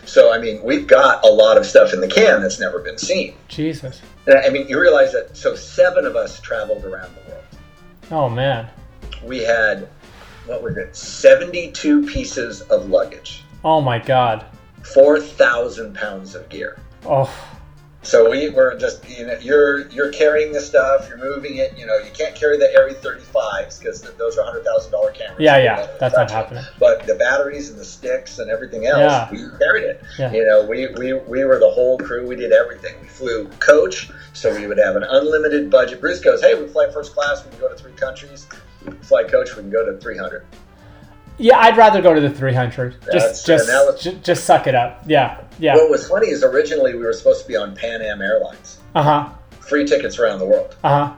So 0.05 0.33
I 0.33 0.39
mean, 0.39 0.63
we've 0.63 0.87
got 0.87 1.23
a 1.23 1.29
lot 1.29 1.57
of 1.57 1.65
stuff 1.65 1.93
in 1.93 2.01
the 2.01 2.07
can 2.07 2.41
that's 2.41 2.59
never 2.59 2.79
been 2.79 2.97
seen. 2.97 3.35
Jesus. 3.47 4.01
I 4.27 4.49
mean, 4.49 4.67
you 4.67 4.79
realize 4.79 5.11
that. 5.13 5.35
So 5.37 5.55
seven 5.55 6.05
of 6.05 6.15
us 6.15 6.39
traveled 6.39 6.83
around 6.85 7.15
the 7.15 7.31
world. 7.31 7.43
Oh, 8.11 8.29
man. 8.29 8.67
We 9.23 9.39
had 9.39 9.87
what 10.49 10.63
was 10.63 10.77
it? 10.77 10.95
72 10.95 12.07
pieces 12.07 12.61
of 12.61 12.89
luggage, 12.89 13.43
Oh, 13.63 13.81
my 13.81 13.99
God. 13.99 14.45
4,000 14.81 15.93
pounds 15.93 16.33
of 16.33 16.49
gear. 16.49 16.79
Oh, 17.05 17.31
So 18.09 18.27
we 18.27 18.49
were 18.49 18.75
just 18.75 19.07
you 19.07 19.27
know 19.27 19.37
you're 19.39 19.87
you're 19.89 20.11
carrying 20.11 20.51
the 20.51 20.59
stuff, 20.59 21.07
you're 21.07 21.19
moving 21.19 21.57
it. 21.57 21.77
You 21.77 21.85
know 21.85 21.95
you 21.97 22.09
can't 22.11 22.33
carry 22.35 22.57
the 22.57 22.65
Arri 22.75 22.95
35s 22.95 23.79
because 23.79 24.01
those 24.17 24.35
are 24.37 24.43
hundred 24.43 24.65
thousand 24.65 24.91
dollar 24.91 25.11
cameras. 25.11 25.37
yeah, 25.39 25.57
yeah. 25.57 25.87
That's 25.99 26.15
not 26.15 26.31
happening. 26.31 26.63
But 26.79 27.05
the 27.05 27.13
batteries 27.13 27.69
and 27.69 27.77
the 27.79 27.85
sticks 27.85 28.39
and 28.39 28.49
everything 28.49 28.87
else, 28.87 28.99
Yeah. 28.99 29.29
we 29.31 29.57
carried 29.59 29.83
it. 29.83 30.03
Yeah. 30.17 30.31
You 30.31 30.43
know, 30.43 30.65
we, 30.65 30.87
we 30.97 31.13
we 31.13 31.43
were 31.45 31.59
the 31.59 31.69
whole 31.69 31.99
crew. 31.99 32.25
We 32.27 32.35
did 32.35 32.51
everything. 32.51 32.95
We 32.99 33.07
flew 33.07 33.47
coach, 33.59 34.09
so 34.33 34.55
we 34.55 34.65
would 34.65 34.79
have 34.79 34.95
an 34.95 35.03
unlimited 35.03 35.69
budget. 35.69 36.01
Bruce 36.01 36.19
goes, 36.19 36.41
"Hey, 36.41 36.59
we 36.59 36.67
fly 36.67 36.89
first 36.91 37.13
class. 37.13 37.45
We 37.45 37.51
can 37.51 37.59
go 37.59 37.69
to 37.69 37.75
three 37.75 37.93
countries. 37.93 38.47
Fly 39.01 39.23
coach. 39.25 39.55
We 39.55 39.61
can 39.61 39.69
go 39.69 39.85
to 39.85 39.99
300." 39.99 40.45
Yeah, 41.39 41.57
I'd 41.59 41.77
rather 41.77 42.01
go 42.01 42.13
to 42.13 42.19
the 42.21 42.29
300. 42.29 43.01
That's- 43.01 43.13
Just, 43.13 43.47
just, 43.47 43.69
and 43.69 43.77
that 43.77 43.85
was- 43.93 44.01
ju- 44.03 44.19
just 44.21 44.43
suck 44.43 44.67
it 44.67 44.75
up. 44.75 45.01
Yeah, 45.07 45.39
yeah. 45.57 45.75
What 45.75 45.89
was 45.89 46.07
funny 46.07 46.27
is 46.27 46.43
originally 46.43 46.93
we 46.95 47.03
were 47.03 47.13
supposed 47.13 47.41
to 47.43 47.47
be 47.47 47.55
on 47.55 47.73
Pan 47.75 48.01
Am 48.01 48.21
Airlines, 48.21 48.77
Uh 48.93 49.03
huh. 49.03 49.29
free 49.61 49.85
tickets 49.85 50.19
around 50.19 50.39
the 50.39 50.45
world. 50.45 50.75
Uh 50.83 51.07
huh. 51.07 51.13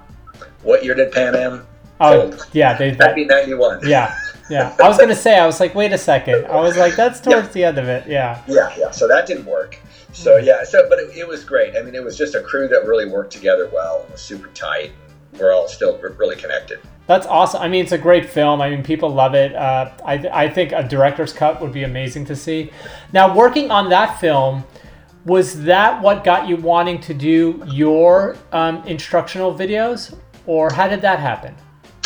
What 0.64 0.86
year 0.86 0.94
did 0.94 1.12
Pan 1.12 1.36
Am? 1.36 1.66
Oh, 2.00 2.32
fold? 2.32 2.48
yeah. 2.54 2.76
They. 2.78 2.92
That, 2.92 3.16
1991. 3.18 3.88
yeah, 3.88 4.16
yeah. 4.50 4.76
I 4.84 4.88
was 4.88 4.98
gonna 4.98 5.16
say. 5.16 5.38
I 5.40 5.46
was 5.46 5.60
like, 5.60 5.74
wait 5.76 5.92
a 5.94 5.98
second. 5.98 6.46
I 6.48 6.60
was 6.62 6.78
like, 6.78 6.96
that's 6.96 7.20
towards 7.20 7.50
the 7.50 7.64
end 7.64 7.78
of 7.80 7.88
it. 7.88 8.08
Yeah. 8.08 8.42
Yeah, 8.48 8.72
yeah. 8.78 8.92
So 8.92 9.08
that 9.08 9.26
didn't 9.28 9.46
work. 9.46 9.78
So 10.14 10.38
yeah, 10.38 10.64
so 10.64 10.88
but 10.90 11.00
it, 11.00 11.16
it 11.18 11.28
was 11.28 11.44
great. 11.44 11.76
I 11.78 11.82
mean, 11.82 11.96
it 11.96 12.04
was 12.04 12.18
just 12.18 12.36
a 12.36 12.42
crew 12.42 12.68
that 12.68 12.86
really 12.86 13.06
worked 13.10 13.32
together 13.32 13.70
well 13.74 14.02
and 14.04 14.12
was 14.12 14.22
super 14.22 14.48
tight. 14.50 14.92
We're 15.40 15.54
all 15.54 15.68
still 15.68 15.98
really 16.18 16.36
connected. 16.36 16.80
That's 17.12 17.28
awesome. 17.28 17.62
I 17.62 17.68
mean, 17.68 17.84
it's 17.84 17.92
a 17.92 17.98
great 17.98 18.30
film. 18.30 18.62
I 18.62 18.70
mean, 18.70 18.84
people 18.84 19.10
love 19.10 19.36
it. 19.36 19.54
Uh, 19.54 19.92
I, 20.06 20.14
I 20.46 20.50
think 20.50 20.72
a 20.72 20.82
director's 20.82 21.34
cut 21.34 21.60
would 21.60 21.74
be 21.74 21.84
amazing 21.84 22.24
to 22.28 22.38
see. 22.38 22.72
Now, 23.12 23.36
working 23.36 23.70
on 23.70 23.90
that 23.90 24.18
film, 24.22 24.64
was 25.26 25.62
that 25.64 26.02
what 26.02 26.24
got 26.24 26.48
you 26.48 26.56
wanting 26.56 27.02
to 27.02 27.14
do 27.14 27.62
your 27.68 28.38
um, 28.54 28.82
instructional 28.88 29.54
videos, 29.54 30.18
or 30.46 30.72
how 30.72 30.88
did 30.88 31.02
that 31.02 31.20
happen? 31.20 31.54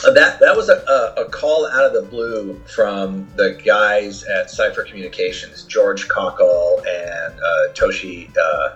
Uh, 0.04 0.10
that 0.14 0.40
that 0.40 0.58
was 0.58 0.70
a, 0.70 0.84
a, 0.90 1.26
a 1.26 1.30
call 1.30 1.68
out 1.68 1.86
of 1.86 1.94
the 1.94 2.10
blue 2.10 2.60
from 2.66 3.28
the 3.36 3.62
guys 3.64 4.24
at 4.24 4.50
Cipher 4.50 4.82
Communications, 4.82 5.66
George 5.66 6.08
Cockle 6.08 6.82
and 6.88 7.34
uh, 7.40 7.74
Toshi. 7.74 8.36
Uh, 8.36 8.76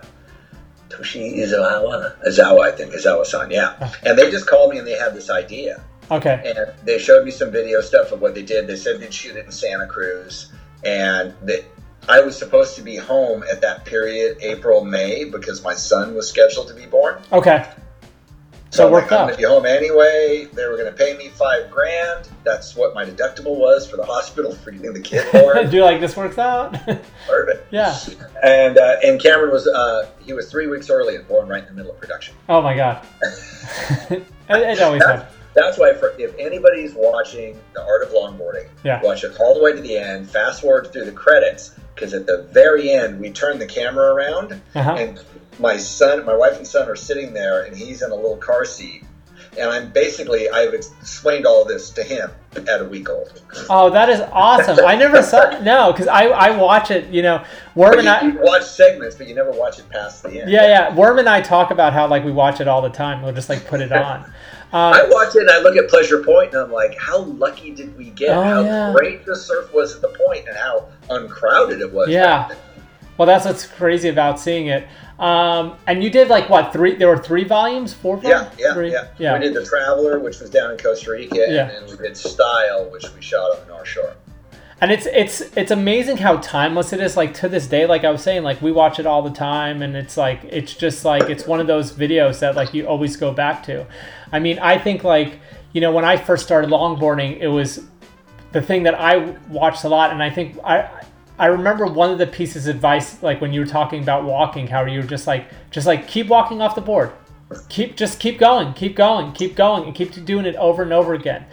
Toshi 0.90 1.38
Izawa, 1.38 2.16
Izawa, 2.26 2.62
I 2.62 2.72
think 2.72 2.92
Izawa-san, 2.92 3.50
yeah. 3.52 3.92
And 4.02 4.18
they 4.18 4.28
just 4.28 4.48
called 4.48 4.72
me 4.72 4.78
and 4.78 4.86
they 4.86 4.98
had 4.98 5.14
this 5.14 5.30
idea. 5.30 5.80
Okay. 6.10 6.42
and 6.44 6.72
they 6.84 6.98
showed 6.98 7.24
me 7.24 7.30
some 7.30 7.50
video 7.50 7.80
stuff 7.80 8.12
of 8.12 8.20
what 8.20 8.34
they 8.34 8.42
did. 8.42 8.66
They 8.66 8.76
said 8.76 9.00
they'd 9.00 9.12
shoot 9.14 9.36
it 9.36 9.44
in 9.46 9.52
Santa 9.52 9.86
Cruz, 9.86 10.50
and 10.84 11.34
that 11.42 11.64
I 12.08 12.20
was 12.20 12.36
supposed 12.36 12.74
to 12.76 12.82
be 12.82 12.96
home 12.96 13.44
at 13.50 13.60
that 13.60 13.84
period, 13.84 14.38
April, 14.40 14.84
May, 14.84 15.24
because 15.24 15.62
my 15.62 15.74
son 15.74 16.14
was 16.14 16.28
scheduled 16.28 16.68
to 16.68 16.74
be 16.74 16.86
born. 16.86 17.22
Okay. 17.32 17.66
So, 18.72 18.76
So 18.76 18.84
it 18.84 18.86
I'm 18.86 18.92
worked 18.92 19.10
like, 19.10 19.20
I'm 19.20 19.26
going 19.26 19.34
to 19.36 19.42
be 19.42 19.48
home 19.48 19.66
anyway. 19.66 20.48
They 20.52 20.64
were 20.66 20.76
going 20.76 20.90
to 20.90 20.96
pay 20.96 21.16
me 21.16 21.28
five 21.28 21.70
grand. 21.70 22.28
That's 22.44 22.74
what 22.76 22.94
my 22.94 23.04
deductible 23.04 23.56
was 23.56 23.88
for 23.90 23.96
the 23.96 24.04
hospital 24.04 24.54
for 24.54 24.70
getting 24.70 24.92
the 24.94 25.00
kid 25.00 25.26
born. 25.32 25.68
do 25.68 25.76
you 25.76 25.82
like 25.84 26.00
this 26.00 26.16
works 26.16 26.38
out? 26.38 26.76
Perfect. 27.26 27.66
yeah. 27.72 27.98
And 28.44 28.78
uh, 28.78 28.96
and 29.04 29.20
Cameron 29.20 29.50
was 29.50 29.66
uh, 29.66 30.08
he 30.24 30.32
was 30.32 30.48
three 30.50 30.68
weeks 30.68 30.88
early 30.88 31.16
and 31.16 31.26
born 31.28 31.48
right 31.48 31.62
in 31.62 31.68
the 31.68 31.74
middle 31.74 31.90
of 31.90 31.98
production. 32.00 32.34
Oh 32.48 32.62
my 32.62 32.74
god. 32.76 33.04
it, 34.10 34.24
it 34.48 34.80
always 34.80 35.04
happens. 35.04 35.36
That's 35.54 35.78
why, 35.78 35.94
for, 35.94 36.14
if 36.18 36.34
anybody's 36.38 36.94
watching 36.94 37.58
The 37.74 37.82
Art 37.84 38.02
of 38.02 38.10
Longboarding, 38.10 38.68
Yeah. 38.84 39.02
watch 39.02 39.24
it 39.24 39.32
all 39.40 39.54
the 39.54 39.62
way 39.62 39.72
to 39.72 39.80
the 39.80 39.96
end. 39.98 40.30
Fast 40.30 40.60
forward 40.62 40.92
through 40.92 41.06
the 41.06 41.12
credits 41.12 41.74
because 41.94 42.14
at 42.14 42.26
the 42.26 42.42
very 42.52 42.90
end 42.90 43.20
we 43.20 43.30
turn 43.30 43.58
the 43.58 43.66
camera 43.66 44.14
around 44.14 44.60
Uh-huh. 44.74 44.92
and 44.96 45.20
my 45.58 45.76
son, 45.76 46.24
my 46.24 46.34
wife 46.34 46.56
and 46.56 46.66
son 46.66 46.88
are 46.88 46.96
sitting 46.96 47.34
there, 47.34 47.62
and 47.64 47.76
he's 47.76 48.00
in 48.00 48.10
a 48.10 48.14
little 48.14 48.36
car 48.36 48.64
seat. 48.64 49.02
And 49.58 49.68
I'm 49.68 49.90
basically 49.90 50.48
I've 50.48 50.72
explained 50.72 51.44
all 51.44 51.64
this 51.64 51.90
to 51.90 52.04
him 52.04 52.30
at 52.68 52.80
a 52.80 52.84
week 52.84 53.10
old. 53.10 53.42
Oh, 53.68 53.90
that 53.90 54.08
is 54.08 54.20
awesome. 54.32 54.78
I 54.86 54.94
never 54.94 55.22
saw 55.24 55.58
no, 55.62 55.90
because 55.92 56.06
I, 56.06 56.26
I 56.26 56.56
watch 56.56 56.92
it. 56.92 57.08
You 57.10 57.22
know, 57.22 57.44
Worm 57.74 57.90
But 57.90 57.98
and 57.98 58.08
I. 58.08 58.20
you 58.22 58.38
watch 58.40 58.62
segments, 58.64 59.16
but 59.16 59.26
you 59.26 59.34
never 59.34 59.50
watch 59.50 59.80
it 59.80 59.88
past 59.90 60.22
the 60.22 60.40
end. 60.40 60.50
Yeah, 60.50 60.68
yeah. 60.68 60.94
Worm 60.94 61.18
and 61.18 61.28
I 61.28 61.40
talk 61.40 61.72
about 61.72 61.92
how 61.92 62.06
like 62.06 62.24
we 62.24 62.30
watch 62.30 62.60
it 62.60 62.68
all 62.68 62.80
the 62.80 62.90
time. 62.90 63.22
We'll 63.22 63.34
just 63.34 63.48
like 63.48 63.66
put 63.66 63.80
it 63.80 63.90
on. 64.08 64.32
I 64.72 65.00
Um, 65.00 65.10
watch 65.10 65.34
it 65.34 65.40
and 65.40 65.50
I 65.50 65.60
look 65.60 65.76
at 65.76 65.88
Pleasure 65.88 66.22
Point 66.22 66.52
and 66.54 66.62
I'm 66.62 66.72
like, 66.72 66.96
how 66.98 67.18
lucky 67.18 67.70
did 67.72 67.96
we 67.98 68.10
get? 68.10 68.30
Oh, 68.36 68.42
how 68.42 68.60
yeah. 68.62 68.92
great 68.92 69.26
the 69.26 69.34
surf 69.36 69.72
was 69.74 69.96
at 69.96 70.00
the 70.02 70.08
point 70.26 70.46
and 70.48 70.56
how 70.56 70.86
uncrowded 71.10 71.80
it 71.80 71.92
was. 71.92 72.08
yeah. 72.08 72.48
Well, 73.18 73.26
that's 73.26 73.44
what's 73.44 73.66
crazy 73.66 74.08
about 74.08 74.40
seeing 74.40 74.68
it. 74.68 74.86
Um, 75.18 75.76
and 75.86 76.02
you 76.02 76.08
did 76.08 76.28
like 76.28 76.48
what 76.48 76.72
three? 76.72 76.94
There 76.94 77.08
were 77.08 77.18
three 77.18 77.44
volumes, 77.44 77.92
four 77.92 78.18
Yeah, 78.22 78.48
yeah, 78.58 78.72
Three? 78.72 78.90
yeah, 78.92 79.08
yeah. 79.18 79.34
We 79.38 79.44
did 79.44 79.52
The 79.52 79.62
Traveler, 79.66 80.18
which 80.20 80.40
was 80.40 80.48
down 80.48 80.70
in 80.70 80.78
Costa 80.78 81.10
Rica, 81.10 81.36
Yeah. 81.36 81.68
and 81.68 81.86
then 81.88 81.98
we 81.98 82.02
did 82.02 82.16
Style, 82.16 82.88
which 82.90 83.04
we 83.14 83.20
shot 83.20 83.50
on 83.50 83.58
the 83.66 83.66
North 83.74 83.86
Shore. 83.88 84.14
And 84.80 84.90
it's 84.90 85.06
it's 85.06 85.40
it's 85.56 85.70
amazing 85.70 86.16
how 86.16 86.36
timeless 86.38 86.92
it 86.92 87.00
is 87.00 87.16
like 87.16 87.34
to 87.34 87.48
this 87.48 87.66
day 87.66 87.86
like 87.86 88.04
i 88.04 88.10
was 88.10 88.22
saying 88.22 88.42
like 88.42 88.60
we 88.62 88.72
watch 88.72 88.98
it 88.98 89.06
all 89.06 89.22
the 89.22 89.30
time 89.30 89.82
and 89.82 89.94
it's 89.96 90.16
like 90.16 90.42
it's 90.44 90.74
just 90.74 91.04
like 91.04 91.28
it's 91.28 91.46
one 91.46 91.60
of 91.60 91.66
those 91.66 91.92
videos 91.92 92.40
that 92.40 92.56
like 92.56 92.72
you 92.72 92.86
always 92.86 93.16
go 93.16 93.32
back 93.32 93.62
to. 93.62 93.86
I 94.32 94.38
mean 94.38 94.58
i 94.58 94.78
think 94.78 95.04
like 95.04 95.38
you 95.72 95.80
know 95.80 95.92
when 95.92 96.04
i 96.04 96.16
first 96.16 96.44
started 96.44 96.70
longboarding 96.70 97.38
it 97.40 97.48
was 97.48 97.84
the 98.52 98.62
thing 98.62 98.84
that 98.84 98.94
i 98.94 99.18
watched 99.48 99.84
a 99.84 99.88
lot 99.88 100.12
and 100.12 100.22
i 100.22 100.30
think 100.30 100.58
i 100.64 100.88
i 101.38 101.46
remember 101.46 101.86
one 101.86 102.10
of 102.10 102.18
the 102.18 102.26
pieces 102.26 102.66
of 102.66 102.76
advice 102.76 103.22
like 103.22 103.40
when 103.40 103.52
you 103.52 103.60
were 103.60 103.66
talking 103.66 104.02
about 104.02 104.24
walking 104.24 104.66
how 104.66 104.84
you 104.84 105.00
were 105.00 105.06
just 105.06 105.26
like 105.26 105.46
just 105.70 105.86
like 105.86 106.08
keep 106.08 106.26
walking 106.28 106.60
off 106.62 106.74
the 106.74 106.80
board. 106.80 107.12
Keep 107.68 107.96
just 107.96 108.20
keep 108.20 108.38
going 108.38 108.72
keep 108.74 108.94
going 108.94 109.32
keep 109.32 109.56
going 109.56 109.82
and 109.82 109.92
keep 109.92 110.12
doing 110.24 110.46
it 110.46 110.54
over 110.54 110.84
and 110.84 110.92
over 110.92 111.14
again 111.14 111.44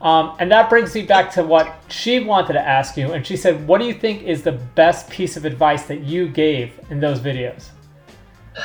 Um, 0.00 0.36
and 0.38 0.50
that 0.52 0.68
brings 0.68 0.94
me 0.94 1.02
back 1.02 1.30
to 1.32 1.42
what 1.42 1.74
she 1.88 2.20
wanted 2.20 2.52
to 2.54 2.60
ask 2.60 2.96
you. 2.96 3.12
And 3.12 3.26
she 3.26 3.36
said, 3.36 3.66
What 3.66 3.78
do 3.78 3.86
you 3.86 3.94
think 3.94 4.22
is 4.22 4.42
the 4.42 4.52
best 4.52 5.08
piece 5.08 5.36
of 5.36 5.44
advice 5.44 5.86
that 5.86 6.00
you 6.00 6.28
gave 6.28 6.78
in 6.90 7.00
those 7.00 7.20
videos? 7.20 7.68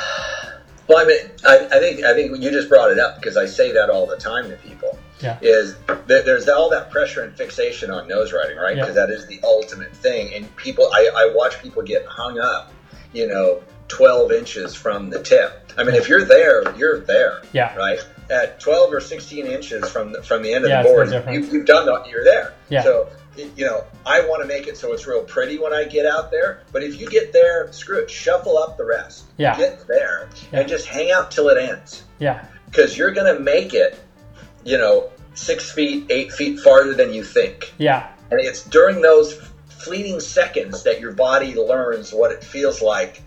Well, 0.88 1.00
I 1.00 1.08
mean, 1.08 1.20
I, 1.46 1.78
I 1.78 1.80
think 1.80 2.04
I 2.04 2.14
think 2.14 2.38
you 2.42 2.52
just 2.52 2.68
brought 2.68 2.92
it 2.92 3.00
up 3.00 3.16
because 3.16 3.38
I 3.38 3.46
say 3.46 3.72
that 3.72 3.90
all 3.90 4.06
the 4.06 4.18
time 4.18 4.50
to 4.50 4.58
people. 4.58 5.00
Yeah. 5.22 5.38
Is 5.42 5.78
that 5.88 6.26
there's 6.26 6.50
all 6.50 6.70
that 6.70 6.92
pressure 6.92 7.24
and 7.24 7.34
fixation 7.34 7.90
on 7.92 8.10
nose 8.10 8.34
riding, 8.34 8.58
right? 8.58 8.76
Yeah. 8.76 8.84
Because 8.84 8.96
that 8.96 9.10
is 9.10 9.26
the 9.28 9.40
ultimate 9.42 9.96
thing, 9.96 10.34
and 10.34 10.54
people, 10.58 10.90
I, 10.94 11.10
I 11.16 11.34
watch 11.34 11.62
people 11.62 11.82
get 11.82 12.06
hung 12.08 12.40
up, 12.40 12.74
you 13.14 13.28
know, 13.28 13.64
12 13.88 14.32
inches 14.32 14.76
from 14.76 15.10
the 15.10 15.22
tip. 15.24 15.72
I 15.78 15.84
mean, 15.84 15.96
if 15.96 16.10
you're 16.10 16.26
there, 16.26 16.76
you're 16.76 17.00
there. 17.00 17.42
Yeah. 17.54 17.74
Right. 17.76 18.00
At 18.32 18.60
12 18.62 18.94
or 18.94 19.02
16 19.02 19.46
inches 19.46 19.90
from 19.92 20.14
the, 20.14 20.24
from 20.24 20.42
the 20.42 20.54
end 20.54 20.64
of 20.64 20.70
Yeah, 20.70 20.84
the 20.84 20.90
board, 20.90 21.12
you, 21.12 21.42
you've 21.42 21.66
done 21.66 21.86
that. 21.86 22.08
you're 22.10 22.24
there. 22.24 22.54
Yeah. 22.70 22.82
So 22.84 23.10
you 23.56 23.66
know, 23.66 23.84
I 24.06 24.22
want 24.22 24.42
to 24.42 24.48
make 24.48 24.68
it 24.68 24.78
so 24.78 24.92
it's 24.94 25.08
real 25.08 25.24
pretty 25.24 25.58
when 25.58 25.74
I 25.74 25.86
get 25.86 26.06
out 26.06 26.32
there. 26.32 26.64
But 26.72 26.84
if 26.84 27.00
you 27.00 27.10
get 27.10 27.32
there, 27.34 27.72
screw 27.72 28.00
it, 28.00 28.10
shuffle 28.12 28.58
up 28.58 28.78
the 28.78 28.86
rest. 28.86 29.26
Yeah. 29.38 29.58
Get 29.58 29.86
there 29.88 30.30
Yeah. 30.52 30.60
and 30.62 30.70
just 30.70 30.86
hang 30.86 31.12
out 31.12 31.32
till 31.32 31.48
it 31.50 31.58
ends 31.58 32.04
Yeah. 32.20 32.44
because 32.66 32.98
you're 32.98 33.12
going 33.12 33.34
to 33.34 33.42
make 33.42 33.74
it, 33.74 33.98
you 34.66 34.78
know, 34.78 35.10
six 35.34 35.72
feet, 35.72 36.08
eight 36.10 36.32
feet 36.34 36.60
farther 36.60 36.94
than 36.94 37.14
you 37.14 37.24
think. 37.24 37.74
Yeah. 37.78 38.10
And 38.32 38.40
it's 38.42 38.64
during 38.66 39.02
those 39.02 39.34
fleeting 39.70 40.20
seconds 40.20 40.84
that 40.84 41.00
your 41.00 41.12
body 41.14 41.56
learns 41.56 42.14
what 42.14 42.32
it 42.32 42.44
feels 42.44 42.82
like 42.82 43.22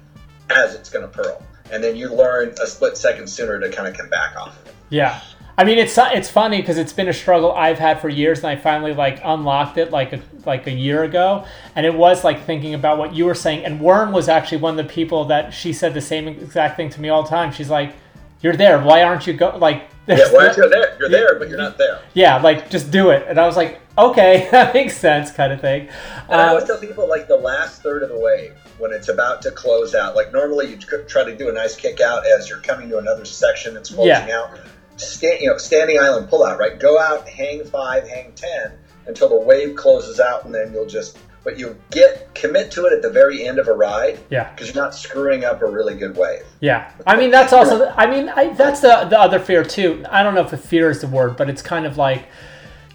as 0.50 0.74
it's 0.74 0.90
going 0.90 1.04
to 1.04 1.10
pearl. 1.10 1.42
And 1.72 1.82
then 1.82 1.96
you 1.96 2.08
learn 2.12 2.54
a 2.62 2.66
split 2.66 2.96
second 2.98 3.26
sooner 3.28 3.58
to 3.58 3.70
kind 3.70 3.88
of 3.88 3.96
come 3.96 4.10
back 4.10 4.36
off. 4.36 4.56
Yeah. 4.90 5.20
I 5.56 5.62
mean, 5.62 5.78
it's 5.78 5.96
it's 5.96 6.28
funny 6.28 6.60
because 6.60 6.78
it's 6.78 6.92
been 6.92 7.06
a 7.08 7.12
struggle 7.12 7.52
I've 7.52 7.78
had 7.78 8.00
for 8.00 8.08
years, 8.08 8.38
and 8.38 8.48
I 8.48 8.56
finally 8.56 8.92
like 8.92 9.20
unlocked 9.24 9.78
it 9.78 9.92
like 9.92 10.12
a, 10.12 10.20
like 10.44 10.66
a 10.66 10.72
year 10.72 11.04
ago, 11.04 11.44
and 11.76 11.86
it 11.86 11.94
was 11.94 12.24
like 12.24 12.44
thinking 12.44 12.74
about 12.74 12.98
what 12.98 13.14
you 13.14 13.24
were 13.24 13.36
saying. 13.36 13.64
And 13.64 13.80
Worm 13.80 14.10
was 14.10 14.28
actually 14.28 14.58
one 14.58 14.76
of 14.78 14.84
the 14.84 14.92
people 14.92 15.26
that 15.26 15.54
she 15.54 15.72
said 15.72 15.94
the 15.94 16.00
same 16.00 16.26
exact 16.26 16.76
thing 16.76 16.90
to 16.90 17.00
me 17.00 17.08
all 17.08 17.22
the 17.22 17.28
time. 17.28 17.52
She's 17.52 17.70
like, 17.70 17.94
"You're 18.40 18.56
there. 18.56 18.80
Why 18.80 19.04
aren't 19.04 19.28
you 19.28 19.32
go 19.32 19.56
like?" 19.56 19.88
Yeah, 20.06 20.30
why 20.32 20.46
aren't 20.48 20.56
you 20.58 20.68
there? 20.68 20.96
You're 21.00 21.08
there, 21.08 21.38
but 21.38 21.48
you're 21.48 21.56
not 21.56 21.78
there. 21.78 22.00
Yeah, 22.12 22.36
like 22.36 22.68
just 22.68 22.90
do 22.90 23.08
it. 23.10 23.24
And 23.26 23.38
I 23.40 23.46
was 23.46 23.56
like, 23.56 23.80
okay, 23.96 24.48
that 24.50 24.74
makes 24.74 24.94
sense, 24.98 25.30
kind 25.30 25.50
of 25.50 25.62
thing. 25.62 25.88
I 26.28 26.34
Uh, 26.34 26.48
always 26.48 26.64
tell 26.64 26.76
people 26.78 27.08
like 27.08 27.26
the 27.26 27.38
last 27.38 27.80
third 27.80 28.02
of 28.02 28.10
the 28.10 28.18
wave 28.18 28.52
when 28.78 28.92
it's 28.92 29.08
about 29.08 29.40
to 29.42 29.50
close 29.52 29.94
out. 29.94 30.14
Like 30.14 30.30
normally 30.30 30.66
you 30.72 30.76
try 30.76 31.24
to 31.24 31.34
do 31.34 31.48
a 31.48 31.52
nice 31.52 31.74
kick 31.74 32.02
out 32.02 32.22
as 32.26 32.50
you're 32.50 32.58
coming 32.60 32.90
to 32.90 32.98
another 32.98 33.24
section 33.24 33.72
that's 33.72 33.90
closing 33.94 34.08
Yeah. 34.28 34.38
out. 34.40 34.58
Stand, 34.96 35.40
you 35.40 35.50
know, 35.50 35.58
standing 35.58 35.98
island 35.98 36.28
pull 36.28 36.44
out. 36.44 36.58
Right, 36.58 36.78
go 36.78 36.98
out, 36.98 37.28
hang 37.28 37.64
five, 37.64 38.08
hang 38.08 38.32
ten 38.32 38.72
until 39.06 39.28
the 39.28 39.40
wave 39.40 39.76
closes 39.76 40.20
out, 40.20 40.44
and 40.44 40.54
then 40.54 40.72
you'll 40.72 40.86
just. 40.86 41.18
But 41.42 41.58
you 41.58 41.78
get 41.90 42.34
commit 42.34 42.70
to 42.70 42.86
it 42.86 42.94
at 42.94 43.02
the 43.02 43.10
very 43.10 43.46
end 43.46 43.58
of 43.58 43.68
a 43.68 43.72
ride 43.74 44.18
yeah. 44.30 44.50
because 44.50 44.68
you're 44.68 44.82
not 44.82 44.94
screwing 44.94 45.44
up 45.44 45.60
a 45.60 45.66
really 45.66 45.94
good 45.94 46.16
wave. 46.16 46.42
Yeah, 46.60 46.90
I 47.06 47.16
mean 47.16 47.30
that's 47.30 47.52
also. 47.52 47.92
I 47.96 48.06
mean 48.06 48.30
I, 48.30 48.54
that's 48.54 48.80
the 48.80 49.06
the 49.10 49.20
other 49.20 49.38
fear 49.38 49.62
too. 49.62 50.06
I 50.10 50.22
don't 50.22 50.34
know 50.34 50.46
if 50.46 50.58
fear 50.58 50.88
is 50.88 51.02
the 51.02 51.06
word, 51.06 51.36
but 51.36 51.50
it's 51.50 51.60
kind 51.60 51.84
of 51.84 51.98
like 51.98 52.28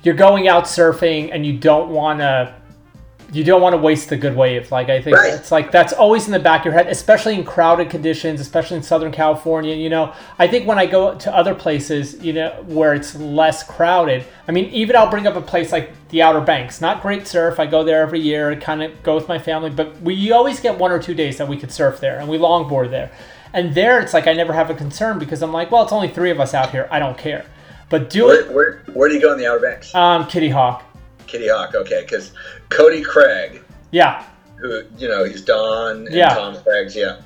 you're 0.02 0.16
going 0.16 0.48
out 0.48 0.64
surfing 0.64 1.30
and 1.32 1.46
you 1.46 1.60
don't 1.60 1.92
want 1.92 2.20
to. 2.20 2.59
You 3.32 3.44
don't 3.44 3.62
want 3.62 3.74
to 3.74 3.78
waste 3.78 4.10
the 4.10 4.18
good 4.18 4.36
wave. 4.36 4.72
Like 4.72 4.90
I 4.90 5.02
think 5.02 5.16
Right. 5.16 5.34
it's 5.34 5.52
like 5.52 5.72
that's 5.72 5.94
always 5.94 6.26
in 6.26 6.32
the 6.34 6.40
back 6.40 6.62
of 6.62 6.66
your 6.66 6.74
head, 6.74 6.88
especially 6.88 7.36
in 7.36 7.44
crowded 7.44 7.90
conditions, 7.90 8.40
especially 8.42 8.78
in 8.78 8.84
Southern 8.84 9.12
California. 9.12 9.76
You 9.76 9.90
know, 9.90 10.14
I 10.40 10.48
think 10.48 10.68
when 10.68 10.80
I 10.80 10.88
go 10.88 11.14
to 11.16 11.36
other 11.36 11.54
places, 11.54 12.22
you 12.24 12.34
know, 12.34 12.50
where 12.68 12.96
it's 12.96 13.14
less 13.16 13.62
crowded. 13.62 14.24
I 14.48 14.52
mean, 14.52 14.66
even 14.72 14.96
I'll 14.96 15.12
bring 15.12 15.28
up 15.28 15.36
a 15.36 15.42
place 15.42 15.72
like 15.72 15.92
the 16.10 16.24
Outer 16.24 16.42
Banks. 16.42 16.82
Not 16.82 17.02
great 17.04 17.28
surf. 17.28 17.60
I 17.60 17.68
go 17.68 17.84
there 17.84 18.02
every 18.02 18.20
year. 18.20 18.56
Kind 18.56 18.82
of 18.82 19.04
go 19.04 19.14
with 19.14 19.28
my 19.28 19.38
family, 19.38 19.70
but 19.70 20.02
we 20.02 20.32
always 20.32 20.60
get 20.60 20.80
one 20.80 20.92
or 20.92 20.98
two 21.00 21.14
days 21.14 21.38
that 21.38 21.48
we 21.48 21.56
could 21.58 21.72
surf 21.72 22.00
there, 22.00 22.18
and 22.20 22.28
we 22.28 22.40
longboard 22.40 22.90
there. 22.90 23.12
And 23.54 23.76
there, 23.76 24.00
it's 24.00 24.14
like 24.14 24.26
I 24.28 24.34
never 24.34 24.54
have 24.54 24.70
a 24.72 24.76
concern 24.76 25.20
because 25.20 25.42
I'm 25.44 25.52
like, 25.54 25.72
well, 25.72 25.84
it's 25.84 25.92
only 25.92 26.08
three 26.08 26.32
of 26.32 26.40
us 26.40 26.54
out 26.56 26.72
here. 26.72 26.88
I 26.92 26.98
don't 27.00 27.18
care. 27.18 27.46
But 27.90 28.10
do 28.12 28.26
Where, 28.26 28.42
it, 28.42 28.52
where, 28.52 28.82
where 28.94 29.10
do 29.10 29.16
you 29.16 29.22
go 29.22 29.32
in 29.34 29.40
the 29.40 29.48
Outer 29.48 29.60
Banks? 29.60 29.94
um, 29.96 30.28
Kitty 30.28 30.50
Hawk. 30.50 30.84
Kitty 31.30 31.48
Hawk, 31.48 31.76
okay, 31.76 32.02
because 32.02 32.32
Cody 32.70 33.02
Craig, 33.04 33.62
Yeah, 33.92 34.24
who 34.58 34.82
you 34.98 35.08
know 35.08 35.24
he's 35.24 35.42
Don 35.44 36.08
and 36.08 36.14
Yeah. 36.14 36.34
Tom 36.34 36.56
Craig's, 36.64 36.96
yeah. 36.96 37.18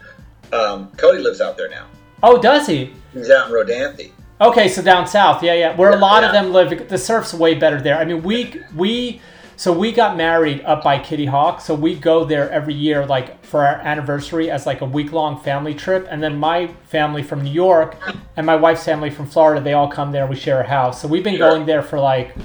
Um, 0.52 0.92
Cody 0.98 1.20
lives 1.20 1.42
out 1.42 1.58
there 1.58 1.70
now. 1.70 1.86
Oh, 2.22 2.38
does 2.42 2.68
he? 2.68 2.92
He's 3.14 3.30
out 3.32 3.48
in 3.48 3.54
Rodanthe. 3.54 4.12
Okay, 4.42 4.68
so 4.68 4.82
down 4.82 5.08
south, 5.08 5.42
yeah, 5.42 5.54
yeah, 5.54 5.76
where 5.76 5.92
a 5.92 5.96
Yeah, 5.96 6.02
lot 6.02 6.24
of 6.24 6.32
them 6.34 6.52
live. 6.52 6.90
The 6.90 6.98
surf's 6.98 7.34
way 7.34 7.54
better 7.56 7.80
there. 7.82 7.98
I 7.98 8.04
mean, 8.06 8.22
we 8.24 8.62
we 8.76 9.22
so 9.56 9.72
we 9.72 9.92
got 9.92 10.18
married 10.18 10.62
up 10.66 10.84
by 10.84 11.00
Kitty 11.00 11.26
Hawk, 11.26 11.62
so 11.62 11.74
we 11.76 11.96
go 11.96 12.26
there 12.26 12.50
every 12.52 12.74
year, 12.74 13.06
like 13.06 13.46
for 13.46 13.64
our 13.66 13.76
anniversary, 13.76 14.50
as 14.52 14.66
like 14.66 14.82
a 14.82 14.86
week 14.86 15.12
long 15.14 15.40
family 15.40 15.74
trip. 15.76 16.08
And 16.10 16.22
then 16.22 16.38
my 16.38 16.68
family 16.86 17.24
from 17.24 17.44
New 17.44 17.52
York 17.52 17.96
and 18.36 18.46
my 18.46 18.56
wife's 18.56 18.84
family 18.84 19.10
from 19.12 19.28
Florida, 19.28 19.62
they 19.62 19.74
all 19.74 19.88
come 19.88 20.12
there. 20.12 20.26
We 20.28 20.36
share 20.36 20.60
a 20.60 20.68
house, 20.68 21.02
so 21.02 21.08
we've 21.08 21.24
been 21.24 21.38
Sure. 21.38 21.50
going 21.52 21.66
there 21.66 21.84
for 21.84 22.00
like 22.00 22.36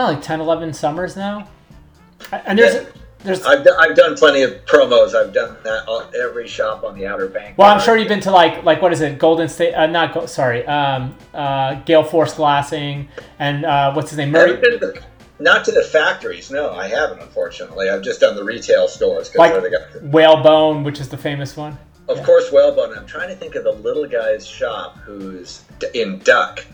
not 0.00 0.14
like 0.14 0.22
10, 0.22 0.40
11 0.40 0.72
summers 0.72 1.16
now. 1.16 1.46
And 2.46 2.58
there's 2.58 2.74
Yeah. 2.74 2.84
there's 3.22 3.44
I've, 3.44 3.64
done, 3.64 3.74
I've 3.78 3.94
done 3.96 4.16
plenty 4.16 4.42
of 4.42 4.52
promos. 4.64 5.14
I've 5.14 5.32
done 5.32 5.56
that 5.62 5.86
on 5.88 6.06
every 6.18 6.48
shop 6.48 6.84
on 6.84 6.96
the 6.98 7.06
Outer 7.06 7.28
Bank. 7.28 7.58
Well, 7.58 7.70
I'm 7.70 7.80
sure 7.80 7.96
you've 7.96 8.08
been 8.08 8.20
to 8.20 8.30
like 8.30 8.64
like 8.64 8.80
what 8.82 8.92
is 8.92 9.00
it, 9.02 9.18
Golden 9.18 9.48
State? 9.48 9.74
Uh, 9.74 9.86
not 9.86 10.14
Go- 10.14 10.26
sorry, 10.26 10.66
um, 10.66 11.14
uh, 11.34 11.74
Gale 11.86 12.02
Force 12.04 12.34
Glassing, 12.34 13.08
and 13.38 13.64
uh, 13.66 13.92
what's 13.92 14.10
his 14.10 14.18
name? 14.18 14.30
Murray. 14.30 14.52
the- 14.56 15.02
not 15.38 15.64
to 15.64 15.72
the 15.72 15.82
factories. 15.82 16.50
No, 16.50 16.72
I 16.74 16.86
haven't. 16.88 17.20
Unfortunately, 17.20 17.88
I've 17.88 18.02
just 18.02 18.20
done 18.20 18.36
the 18.36 18.44
retail 18.44 18.88
stores 18.88 19.34
Like 19.34 19.54
they 19.62 19.70
got. 19.70 20.02
Whalebone, 20.02 20.84
which 20.84 21.00
is 21.00 21.08
the 21.08 21.16
famous 21.16 21.56
one. 21.56 21.78
Of 22.08 22.22
course, 22.24 22.50
Whalebone. 22.52 22.96
I'm 22.96 23.06
trying 23.06 23.28
to 23.28 23.34
think 23.36 23.54
of 23.54 23.64
the 23.64 23.72
little 23.72 24.06
guy's 24.06 24.46
shop 24.46 24.98
who's 24.98 25.62
in 25.94 26.18
Duck. 26.20 26.64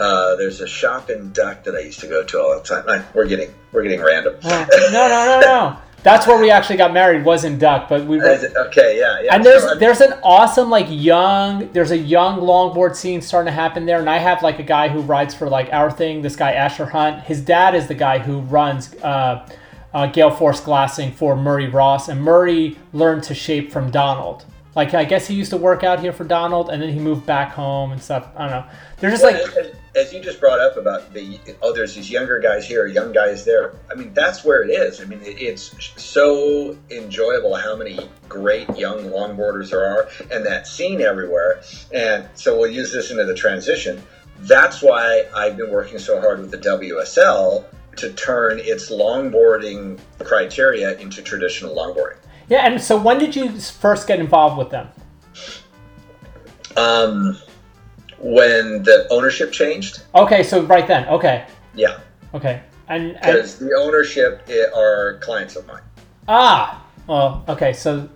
Uh, 0.00 0.36
there's 0.36 0.60
a 0.60 0.66
shop 0.68 1.10
in 1.10 1.32
Duck 1.32 1.64
that 1.64 1.74
I 1.74 1.80
used 1.80 2.00
to 2.00 2.06
go 2.06 2.22
to 2.22 2.40
all 2.40 2.54
the 2.58 2.62
time. 2.64 2.84
I, 2.88 3.04
we're 3.14 3.26
getting 3.26 3.52
we're 3.72 3.82
getting 3.82 4.00
random. 4.00 4.36
Oh, 4.44 4.66
no, 4.92 5.08
no, 5.08 5.08
no, 5.08 5.40
no. 5.40 5.76
That's 6.04 6.28
where 6.28 6.40
we 6.40 6.48
actually 6.52 6.76
got 6.76 6.92
married. 6.92 7.24
Was 7.24 7.42
in 7.42 7.58
Duck, 7.58 7.88
but 7.88 8.06
we. 8.06 8.20
It- 8.20 8.54
okay, 8.56 8.98
yeah, 9.00 9.20
yeah. 9.20 9.34
And 9.34 9.44
there's 9.44 9.64
I'm- 9.64 9.78
there's 9.80 10.00
an 10.00 10.12
awesome 10.22 10.70
like 10.70 10.86
young 10.88 11.72
there's 11.72 11.90
a 11.90 11.98
young 11.98 12.38
longboard 12.40 12.94
scene 12.94 13.20
starting 13.20 13.50
to 13.52 13.52
happen 13.54 13.84
there, 13.84 13.98
and 13.98 14.08
I 14.08 14.18
have 14.18 14.40
like 14.42 14.60
a 14.60 14.62
guy 14.62 14.88
who 14.88 15.00
rides 15.00 15.34
for 15.34 15.48
like 15.48 15.72
our 15.72 15.90
thing. 15.90 16.22
This 16.22 16.36
guy 16.36 16.52
Asher 16.52 16.86
Hunt. 16.86 17.24
His 17.24 17.40
dad 17.40 17.74
is 17.74 17.88
the 17.88 17.94
guy 17.96 18.20
who 18.20 18.38
runs 18.42 18.94
uh, 19.02 19.48
uh, 19.92 20.06
Gale 20.06 20.30
Force 20.30 20.60
Glassing 20.60 21.10
for 21.10 21.34
Murray 21.34 21.68
Ross, 21.68 22.08
and 22.08 22.22
Murray 22.22 22.78
learned 22.92 23.24
to 23.24 23.34
shape 23.34 23.72
from 23.72 23.90
Donald. 23.90 24.44
Like 24.78 24.94
I 24.94 25.04
guess 25.04 25.26
he 25.26 25.34
used 25.34 25.50
to 25.50 25.56
work 25.56 25.82
out 25.82 25.98
here 25.98 26.12
for 26.12 26.22
Donald, 26.22 26.70
and 26.70 26.80
then 26.80 26.92
he 26.92 27.00
moved 27.00 27.26
back 27.26 27.50
home 27.50 27.90
and 27.90 28.00
stuff. 28.00 28.28
I 28.36 28.42
don't 28.42 28.50
know. 28.50 28.64
They're 28.98 29.10
just 29.10 29.24
Well, 29.24 29.32
like 29.32 29.56
as, 29.56 29.74
as 29.96 30.12
you 30.12 30.20
just 30.20 30.38
brought 30.38 30.60
up 30.60 30.76
about 30.76 31.12
the 31.12 31.40
oh, 31.62 31.72
there's 31.72 31.96
these 31.96 32.08
younger 32.08 32.38
guys 32.38 32.64
here, 32.64 32.86
young 32.86 33.10
guys 33.10 33.44
there. 33.44 33.74
I 33.90 33.96
mean, 33.96 34.14
that's 34.14 34.44
where 34.44 34.62
it 34.62 34.70
is. 34.70 35.00
I 35.00 35.06
mean, 35.06 35.20
it, 35.22 35.42
it's 35.42 35.74
so 36.00 36.78
enjoyable 36.92 37.56
how 37.56 37.74
many 37.74 38.08
great 38.28 38.68
young 38.76 38.98
longboarders 39.06 39.70
there 39.70 39.84
are, 39.84 40.08
and 40.30 40.46
that 40.46 40.68
scene 40.68 41.00
everywhere. 41.00 41.60
And 41.92 42.28
so 42.34 42.56
we'll 42.56 42.70
use 42.70 42.92
this 42.92 43.10
into 43.10 43.24
the 43.24 43.34
transition. 43.34 44.00
That's 44.42 44.80
why 44.80 45.24
I've 45.34 45.56
been 45.56 45.72
working 45.72 45.98
so 45.98 46.20
hard 46.20 46.38
with 46.38 46.52
the 46.52 46.58
WSL 46.58 47.64
to 47.96 48.12
turn 48.12 48.60
its 48.60 48.92
longboarding 48.92 49.98
criteria 50.20 50.96
into 50.98 51.20
traditional 51.20 51.74
longboarding. 51.74 52.18
Yeah. 52.48 52.66
And 52.66 52.80
so 52.80 52.96
when 53.00 53.18
did 53.18 53.34
you 53.36 53.50
first 53.60 54.06
get 54.06 54.20
involved 54.20 54.56
with 54.58 54.70
them? 54.70 54.88
Um, 56.76 57.36
when 58.18 58.82
the 58.82 59.06
ownership 59.10 59.52
changed, 59.52 60.02
Okay, 60.14 60.42
so 60.42 60.62
right 60.62 60.86
then. 60.86 61.08
Okay, 61.08 61.46
yeah, 61.74 61.98
okay. 62.34 62.62
And, 62.88 63.14
because 63.14 63.58
the 63.58 63.74
ownership 63.74 64.42
i- 64.48 64.66
are 64.76 65.18
clients 65.20 65.56
of 65.56 65.66
mine. 65.66 65.82
Ah, 66.26 66.84
well, 67.06 67.44
okay. 67.48 67.72
So 67.72 68.08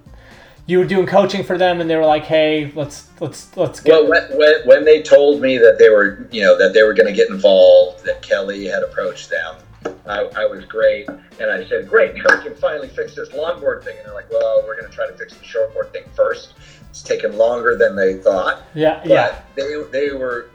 you 0.67 0.79
were 0.79 0.85
doing 0.85 1.07
coaching 1.07 1.45
for 1.45 1.59
them, 1.59 1.81
and 1.81 1.89
they 1.91 1.97
were 1.97 2.07
like, 2.07 2.25
"Hey, 2.25 2.73
let's 2.75 3.09
let's 3.21 3.55
let's 3.57 3.81
get." 3.81 3.93
Well, 3.93 4.09
when, 4.09 4.37
when, 4.39 4.55
when 4.67 4.85
they 4.85 5.03
told 5.03 5.41
me 5.41 5.59
that 5.59 5.79
they 5.79 5.89
were, 5.91 6.27
you 6.31 6.43
know, 6.43 6.57
that 6.59 6.73
they 6.73 6.83
were 6.83 6.95
going 6.95 7.09
to 7.09 7.13
get 7.13 7.29
involved, 7.31 8.05
that 8.05 8.23
Kelly 8.23 8.65
had 8.67 8.83
approached 8.83 9.29
them, 9.31 9.57
I, 10.07 10.29
I 10.37 10.47
was 10.47 10.65
great, 10.65 11.09
and 11.09 11.51
I 11.51 11.65
said, 11.69 11.89
"Great, 11.89 12.15
now 12.15 12.37
we 12.37 12.43
can 12.43 12.55
finally 12.57 12.89
fix 12.89 13.15
this 13.15 13.29
longboard 13.31 13.85
thing." 13.85 13.97
And 13.99 14.07
they're 14.07 14.15
like, 14.15 14.31
"Well, 14.31 14.63
we're 14.67 14.79
going 14.79 14.91
to 14.91 14.95
try 14.95 15.07
to 15.07 15.17
fix 15.17 15.35
the 15.35 15.45
shortboard 15.45 15.93
thing 15.93 16.05
first. 16.15 16.55
It's 16.91 17.03
taken 17.03 17.37
longer 17.37 17.77
than 17.77 17.97
they 17.97 18.15
thought." 18.15 18.63
yeah, 18.75 18.99
But 18.99 19.09
yeah, 19.09 19.41
they 19.55 19.83
they 19.91 20.11
were, 20.13 20.51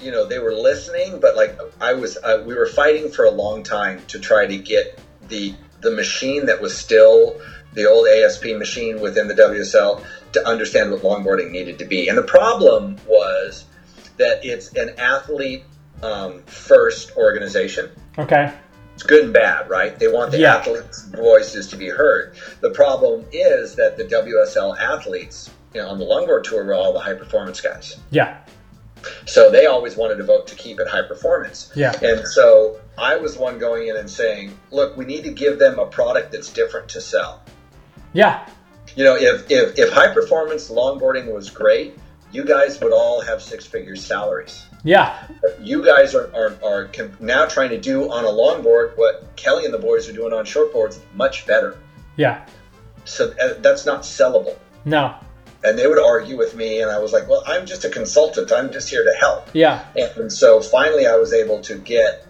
you 0.00 0.10
know, 0.10 0.26
they 0.26 0.38
were 0.38 0.52
listening, 0.52 1.20
but 1.20 1.36
like 1.36 1.58
I 1.80 1.94
was, 1.94 2.18
uh, 2.18 2.42
we 2.46 2.54
were 2.54 2.66
fighting 2.66 3.10
for 3.10 3.24
a 3.24 3.30
long 3.30 3.62
time 3.62 4.02
to 4.08 4.18
try 4.18 4.46
to 4.46 4.58
get 4.58 5.00
the 5.28 5.54
the 5.80 5.90
machine 5.90 6.46
that 6.46 6.60
was 6.60 6.76
still 6.76 7.40
the 7.74 7.88
old 7.88 8.08
ASP 8.08 8.44
machine 8.56 9.00
within 9.00 9.28
the 9.28 9.34
WSL 9.34 10.04
to 10.32 10.46
understand 10.46 10.90
what 10.90 11.02
longboarding 11.02 11.50
needed 11.50 11.78
to 11.78 11.84
be. 11.84 12.08
And 12.08 12.18
the 12.18 12.22
problem 12.22 12.96
was 13.06 13.64
that 14.16 14.44
it's 14.44 14.72
an 14.74 14.94
athlete 14.98 15.64
um, 16.02 16.42
first 16.44 17.16
organization. 17.16 17.90
Okay. 18.18 18.52
It's 18.94 19.04
good 19.04 19.24
and 19.24 19.32
bad, 19.32 19.70
right? 19.70 19.96
They 19.98 20.08
want 20.08 20.32
the 20.32 20.38
Yeah. 20.38 20.56
athletes' 20.56 21.02
voices 21.02 21.68
to 21.68 21.76
be 21.76 21.88
heard. 21.88 22.34
The 22.60 22.70
problem 22.70 23.24
is 23.32 23.76
that 23.76 23.96
the 23.96 24.04
WSL 24.04 24.76
athletes 24.76 25.50
you 25.74 25.80
know, 25.80 25.88
on 25.88 25.98
the 25.98 26.04
longboard 26.04 26.42
tour 26.44 26.64
were 26.64 26.74
all 26.74 26.92
the 26.92 26.98
high 26.98 27.14
performance 27.14 27.60
guys. 27.60 27.96
Yeah. 28.10 28.38
So 29.26 29.50
they 29.50 29.66
always 29.66 29.96
wanted 29.96 30.16
to 30.16 30.24
vote 30.24 30.46
to 30.48 30.56
keep 30.56 30.80
it 30.80 30.88
high 30.88 31.02
performance. 31.02 31.70
Yeah. 31.74 31.94
And 32.02 32.26
so 32.26 32.80
I 32.96 33.16
was 33.16 33.36
one 33.38 33.58
going 33.58 33.86
in 33.88 33.96
and 33.96 34.10
saying, 34.10 34.58
look, 34.72 34.96
we 34.96 35.04
need 35.04 35.22
to 35.24 35.30
give 35.30 35.58
them 35.58 35.78
a 35.78 35.86
product 35.86 36.32
that's 36.32 36.52
different 36.52 36.88
to 36.90 37.00
sell. 37.00 37.42
Yeah. 38.12 38.44
You 38.96 39.04
know, 39.04 39.14
if, 39.14 39.48
if, 39.50 39.78
if 39.78 39.92
high 39.92 40.12
performance 40.12 40.70
longboarding 40.70 41.32
was 41.32 41.50
great, 41.50 41.96
you 42.32 42.44
guys 42.44 42.80
would 42.80 42.92
all 42.92 43.20
have 43.20 43.40
six 43.40 43.64
figure 43.64 43.94
salaries. 43.94 44.64
Yeah. 44.84 45.26
You 45.60 45.84
guys 45.84 46.14
are, 46.14 46.30
are, 46.34 46.56
are 46.64 46.90
now 47.20 47.46
trying 47.46 47.70
to 47.70 47.80
do 47.80 48.10
on 48.10 48.24
a 48.24 48.28
longboard 48.28 48.96
what 48.96 49.34
Kelly 49.36 49.64
and 49.64 49.74
the 49.74 49.78
boys 49.78 50.08
are 50.08 50.12
doing 50.12 50.32
on 50.32 50.44
shortboards 50.44 51.00
much 51.14 51.46
better. 51.46 51.78
Yeah. 52.16 52.46
So 53.04 53.34
uh, 53.40 53.54
that's 53.58 53.86
not 53.86 54.02
sellable. 54.02 54.56
No. 54.84 55.14
And 55.64 55.76
they 55.76 55.88
would 55.88 55.98
argue 55.98 56.36
with 56.38 56.54
me, 56.54 56.82
and 56.82 56.90
I 56.90 56.98
was 56.98 57.12
like, 57.12 57.28
well, 57.28 57.42
I'm 57.44 57.66
just 57.66 57.84
a 57.84 57.88
consultant. 57.88 58.52
I'm 58.52 58.70
just 58.70 58.88
here 58.88 59.02
to 59.02 59.12
help. 59.18 59.50
Yeah. 59.52 59.84
And 59.96 60.32
so 60.32 60.60
finally, 60.60 61.06
I 61.06 61.16
was 61.16 61.32
able 61.32 61.60
to 61.62 61.78
get, 61.78 62.27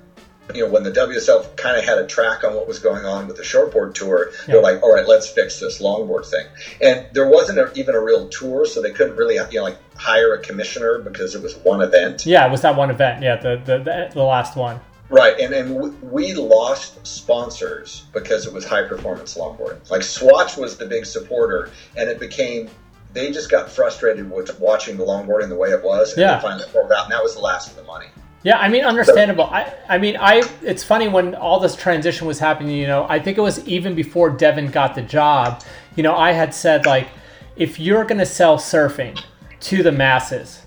you 0.54 0.64
know, 0.64 0.70
when 0.72 0.82
the 0.82 0.90
WSL 0.90 1.56
kind 1.56 1.76
of 1.78 1.84
had 1.84 1.98
a 1.98 2.06
track 2.06 2.44
on 2.44 2.54
what 2.54 2.66
was 2.66 2.78
going 2.78 3.04
on 3.04 3.26
with 3.26 3.36
the 3.36 3.42
shortboard 3.42 3.94
tour, 3.94 4.30
they're 4.46 4.62
like, 4.62 4.82
all 4.82 4.94
right, 4.94 5.06
let's 5.06 5.28
fix 5.28 5.60
this 5.60 5.80
longboard 5.82 6.26
thing. 6.26 6.46
And 6.80 7.06
there 7.12 7.28
wasn't 7.28 7.58
a, 7.58 7.72
even 7.74 7.94
a 7.94 8.00
real 8.00 8.28
tour, 8.28 8.64
so 8.66 8.80
they 8.80 8.92
couldn't 8.92 9.16
really, 9.16 9.34
you 9.34 9.58
know, 9.58 9.62
like 9.64 9.78
hire 9.96 10.34
a 10.34 10.38
commissioner 10.42 10.98
because 11.00 11.34
it 11.34 11.42
was 11.42 11.56
one 11.56 11.82
event. 11.82 12.24
Yeah. 12.24 12.46
It 12.46 12.50
was 12.50 12.62
that 12.62 12.76
one 12.76 12.90
event. 12.90 13.22
Yeah. 13.22 13.36
The 13.36 13.56
the 13.64 13.78
the, 13.78 14.10
the 14.14 14.22
last 14.22 14.56
one. 14.56 14.80
Right, 15.10 15.38
and 15.40 15.54
and 15.54 15.74
we- 15.74 15.90
we 16.06 16.34
lost 16.34 17.06
sponsors 17.06 18.04
because 18.12 18.46
it 18.46 18.52
was 18.52 18.66
high 18.66 18.82
performance 18.86 19.36
longboarding. 19.38 19.88
Like 19.90 20.02
Swatch 20.02 20.56
was 20.58 20.76
the 20.76 20.84
big 20.86 21.06
supporter, 21.06 21.70
and 21.96 22.08
it 22.10 22.20
became 22.20 22.68
they 23.14 23.32
just 23.32 23.50
got 23.50 23.70
frustrated 23.70 24.30
with 24.30 24.60
watching 24.60 24.98
the 24.98 25.04
longboarding 25.04 25.48
the 25.48 25.56
way 25.56 25.70
it 25.70 25.82
was, 25.82 26.12
and 26.12 26.20
Yeah. 26.20 26.36
they 26.36 26.42
finally 26.42 26.66
pulled 26.70 26.92
out, 26.92 27.04
and 27.04 27.12
that 27.12 27.22
was 27.22 27.34
the 27.34 27.40
last 27.40 27.70
of 27.70 27.76
the 27.76 27.82
money. 27.84 28.06
Yeah, 28.48 28.56
I 28.56 28.70
mean, 28.70 28.82
understandable. 28.82 29.44
I, 29.44 29.74
I 29.90 29.98
mean, 29.98 30.16
I. 30.18 30.42
It's 30.62 30.82
funny 30.82 31.06
when 31.06 31.34
all 31.34 31.60
this 31.60 31.76
transition 31.76 32.26
was 32.26 32.38
happening. 32.38 32.74
You 32.74 32.86
know, 32.86 33.04
I 33.06 33.18
think 33.18 33.36
it 33.36 33.42
was 33.42 33.62
even 33.68 33.94
before 33.94 34.30
Devin 34.30 34.70
got 34.70 34.94
the 34.94 35.02
job. 35.02 35.62
You 35.96 36.02
know, 36.02 36.16
I 36.16 36.32
had 36.32 36.54
said 36.54 36.86
like, 36.86 37.08
if 37.56 37.78
you're 37.78 38.04
going 38.04 38.20
to 38.20 38.24
sell 38.24 38.56
surfing 38.56 39.22
to 39.60 39.82
the 39.82 39.92
masses, 39.92 40.62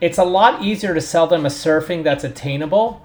it's 0.00 0.18
a 0.18 0.24
lot 0.24 0.62
easier 0.62 0.94
to 0.94 1.00
sell 1.00 1.26
them 1.26 1.44
a 1.44 1.48
surfing 1.48 2.04
that's 2.04 2.22
attainable, 2.22 3.04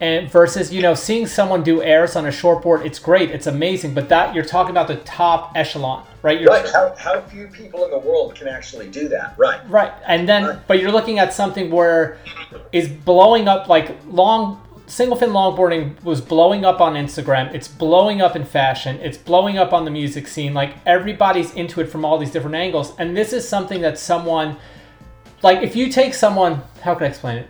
and 0.00 0.30
versus 0.30 0.72
you 0.72 0.80
know 0.80 0.94
seeing 0.94 1.26
someone 1.26 1.64
do 1.64 1.82
airs 1.82 2.14
on 2.14 2.26
a 2.26 2.30
shortboard. 2.30 2.86
It's 2.86 3.00
great, 3.00 3.32
it's 3.32 3.48
amazing, 3.48 3.92
but 3.92 4.08
that 4.08 4.36
you're 4.36 4.44
talking 4.44 4.70
about 4.70 4.86
the 4.86 4.98
top 4.98 5.50
echelon, 5.56 6.06
right? 6.22 6.40
You're, 6.40 6.50
Right? 6.50 6.68
How, 6.68 6.94
how 6.96 7.20
few 7.22 7.46
people 7.48 7.84
in 7.84 7.90
the 7.90 7.98
world 7.98 8.34
can 8.34 8.48
actually 8.48 8.88
do 8.88 9.08
that? 9.08 9.34
Right. 9.36 9.60
Right. 9.68 9.92
And 10.06 10.28
then, 10.28 10.60
but 10.66 10.80
you're 10.80 10.92
looking 10.92 11.18
at 11.18 11.32
something 11.32 11.70
where 11.70 12.18
is 12.72 12.88
blowing 12.88 13.48
up 13.48 13.68
like 13.68 13.96
long 14.06 14.62
single 14.88 15.16
fin 15.16 15.30
longboarding 15.30 16.02
was 16.02 16.20
blowing 16.20 16.64
up 16.64 16.80
on 16.80 16.94
Instagram. 16.94 17.54
It's 17.54 17.68
blowing 17.68 18.20
up 18.20 18.34
in 18.34 18.44
fashion. 18.44 18.98
It's 19.00 19.18
blowing 19.18 19.58
up 19.58 19.72
on 19.72 19.84
the 19.84 19.90
music 19.90 20.26
scene. 20.26 20.54
Like 20.54 20.74
everybody's 20.86 21.54
into 21.54 21.80
it 21.80 21.86
from 21.86 22.04
all 22.04 22.18
these 22.18 22.30
different 22.30 22.56
angles. 22.56 22.94
And 22.98 23.16
this 23.16 23.32
is 23.32 23.46
something 23.46 23.82
that 23.82 23.98
someone, 23.98 24.56
like 25.42 25.62
if 25.62 25.76
you 25.76 25.90
take 25.90 26.14
someone, 26.14 26.62
how 26.80 26.94
can 26.94 27.04
I 27.04 27.08
explain 27.08 27.38
it? 27.38 27.48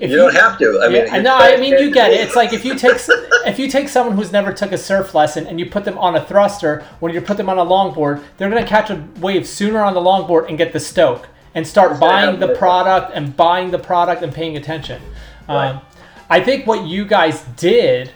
If 0.00 0.10
You 0.10 0.16
don't 0.16 0.34
have 0.34 0.58
to. 0.58 0.80
I 0.80 0.88
mean, 0.88 1.06
yeah, 1.06 1.20
no, 1.20 1.36
I 1.36 1.56
mean 1.56 1.72
you 1.72 1.90
get 1.92 2.12
it. 2.12 2.20
It's 2.20 2.36
like 2.36 2.52
if 2.52 2.64
you 2.64 2.76
take 2.76 2.98
if 3.48 3.58
you 3.58 3.68
take 3.68 3.88
someone 3.88 4.16
who's 4.16 4.32
never 4.32 4.52
took 4.52 4.72
a 4.72 4.78
surf 4.78 5.14
lesson 5.14 5.46
and 5.46 5.58
you 5.58 5.66
put 5.66 5.84
them 5.84 5.98
on 5.98 6.16
a 6.16 6.24
thruster, 6.24 6.84
when 7.00 7.12
you 7.12 7.20
put 7.20 7.36
them 7.36 7.48
on 7.48 7.58
a 7.58 7.64
longboard, 7.64 8.22
they're 8.36 8.48
gonna 8.48 8.66
catch 8.66 8.90
a 8.90 9.06
wave 9.20 9.46
sooner 9.46 9.80
on 9.80 9.94
the 9.94 10.00
longboard 10.00 10.48
and 10.48 10.58
get 10.58 10.72
the 10.72 10.80
stoke 10.80 11.28
and 11.54 11.66
start 11.66 11.98
buying 11.98 12.38
the 12.38 12.54
product 12.54 13.12
and 13.14 13.36
buying 13.36 13.70
the 13.70 13.78
product 13.78 14.22
and 14.22 14.32
paying 14.32 14.56
attention. 14.56 15.02
Um, 15.48 15.80
I 16.30 16.40
think 16.40 16.66
what 16.66 16.86
you 16.86 17.04
guys 17.04 17.42
did, 17.56 18.12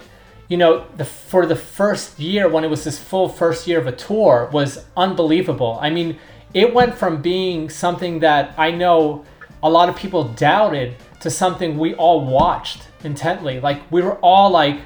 you 0.48 0.56
know, 0.56 0.86
the, 0.96 1.04
for 1.04 1.46
the 1.46 1.56
first 1.56 2.18
year 2.18 2.48
when 2.48 2.62
it 2.62 2.68
was 2.68 2.84
this 2.84 2.98
full 2.98 3.28
first 3.28 3.66
year 3.66 3.78
of 3.78 3.86
a 3.86 3.92
tour 3.92 4.50
was 4.52 4.84
unbelievable. 4.96 5.78
I 5.80 5.90
mean, 5.90 6.18
it 6.52 6.74
went 6.74 6.94
from 6.94 7.22
being 7.22 7.70
something 7.70 8.20
that 8.20 8.54
I 8.58 8.70
know 8.70 9.24
a 9.62 9.70
lot 9.70 9.88
of 9.88 9.96
people 9.96 10.24
doubted 10.24 10.96
to 11.20 11.30
something 11.30 11.78
we 11.78 11.94
all 11.94 12.26
watched 12.26 12.88
intently. 13.02 13.60
Like 13.60 13.90
we 13.90 14.02
were 14.02 14.16
all 14.16 14.50
like 14.50 14.80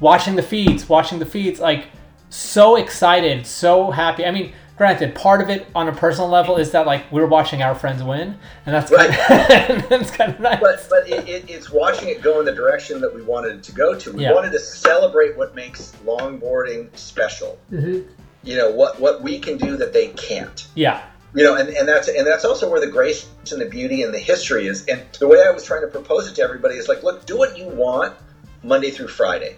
watching 0.00 0.36
the 0.36 0.42
feeds, 0.42 0.88
watching 0.88 1.18
the 1.18 1.26
feeds, 1.26 1.60
like 1.60 1.86
so 2.30 2.76
excited, 2.76 3.46
so 3.46 3.90
happy. 3.90 4.24
I 4.24 4.30
mean, 4.30 4.52
granted, 4.76 5.14
part 5.14 5.40
of 5.40 5.48
it 5.48 5.66
on 5.74 5.88
a 5.88 5.92
personal 5.92 6.28
level 6.28 6.56
is 6.56 6.70
that 6.72 6.86
like 6.86 7.10
we're 7.12 7.26
watching 7.26 7.62
our 7.62 7.74
friends 7.74 8.02
win, 8.02 8.36
and 8.66 8.74
that's 8.74 8.90
kind 8.90 9.10
of, 9.10 9.88
that's 9.88 10.10
kind 10.10 10.32
of 10.34 10.40
nice. 10.40 10.60
But 10.60 10.86
but 10.90 11.08
it, 11.08 11.28
it, 11.28 11.50
it's 11.50 11.70
watching 11.70 12.08
it 12.08 12.20
go 12.22 12.40
in 12.40 12.46
the 12.46 12.52
direction 12.52 13.00
that 13.00 13.14
we 13.14 13.22
wanted 13.22 13.56
it 13.56 13.62
to 13.64 13.72
go 13.72 13.94
to. 13.98 14.12
We 14.12 14.24
Yeah. 14.24 14.32
wanted 14.34 14.52
to 14.52 14.58
celebrate 14.58 15.36
what 15.36 15.54
makes 15.54 15.92
longboarding 16.04 16.96
special. 16.96 17.58
Mhm. 17.72 18.04
You 18.42 18.56
know 18.56 18.70
what 18.70 19.00
what 19.00 19.22
we 19.22 19.38
can 19.38 19.56
do 19.56 19.76
that 19.76 19.92
they 19.92 20.08
can't. 20.08 20.66
Yeah, 20.74 21.02
You 21.34 21.42
know, 21.42 21.56
and, 21.56 21.68
and 21.70 21.88
that's 21.88 22.08
and 22.08 22.26
that's 22.26 22.44
also 22.44 22.68
where 22.70 22.80
the 22.80 22.86
grace 22.86 23.28
and 23.50 23.60
the 23.60 23.66
beauty 23.66 24.02
and 24.02 24.12
the 24.14 24.18
history 24.20 24.66
is. 24.66 24.84
And 24.86 25.02
the 25.18 25.26
way 25.26 25.42
I 25.46 25.50
was 25.50 25.64
trying 25.64 25.80
to 25.82 25.88
propose 25.88 26.28
it 26.28 26.34
to 26.36 26.42
everybody 26.42 26.76
is 26.76 26.86
like, 26.88 27.02
look, 27.02 27.24
do 27.26 27.36
what 27.38 27.56
you 27.58 27.66
want 27.68 28.14
Monday 28.62 28.90
through 28.90 29.08
Friday. 29.08 29.56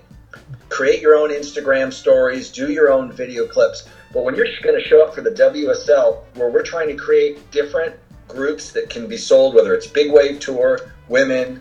Create 0.69 1.01
your 1.01 1.17
own 1.17 1.31
Instagram 1.31 1.93
stories, 1.93 2.51
do 2.51 2.71
your 2.71 2.91
own 2.91 3.11
video 3.13 3.47
clips. 3.47 3.85
But 4.13 4.25
when 4.25 4.35
you're 4.35 4.47
going 4.63 4.77
to 4.77 4.85
show 4.87 5.03
up 5.03 5.15
for 5.15 5.23
the 5.23 5.31
WSL, 5.31 6.19
where 6.35 6.49
we're 6.51 6.63
trying 6.63 6.89
to 6.89 6.95
create 6.95 7.51
different 7.51 7.95
groups 8.27 8.73
that 8.73 8.91
can 8.91 9.07
be 9.07 9.17
sold, 9.17 9.55
whether 9.55 9.75
it's 9.75 9.87
big 9.87 10.11
wave 10.11 10.39
tour, 10.39 10.79
women, 11.09 11.61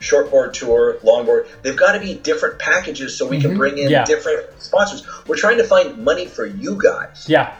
shortboard 0.00 0.52
tour, 0.52 0.96
longboard, 1.02 1.46
they've 1.62 1.76
got 1.76 1.92
to 1.92 2.00
be 2.00 2.14
different 2.14 2.58
packages 2.58 3.16
so 3.16 3.26
we 3.26 3.40
can 3.40 3.52
Mhm. 3.52 3.56
bring 3.56 3.78
in 3.78 3.90
Yeah. 3.90 4.04
different 4.04 4.44
sponsors. 4.60 5.02
We're 5.26 5.36
trying 5.36 5.58
to 5.58 5.64
find 5.64 5.96
money 5.96 6.26
for 6.26 6.44
you 6.44 6.76
guys 6.80 7.24
yeah, 7.26 7.52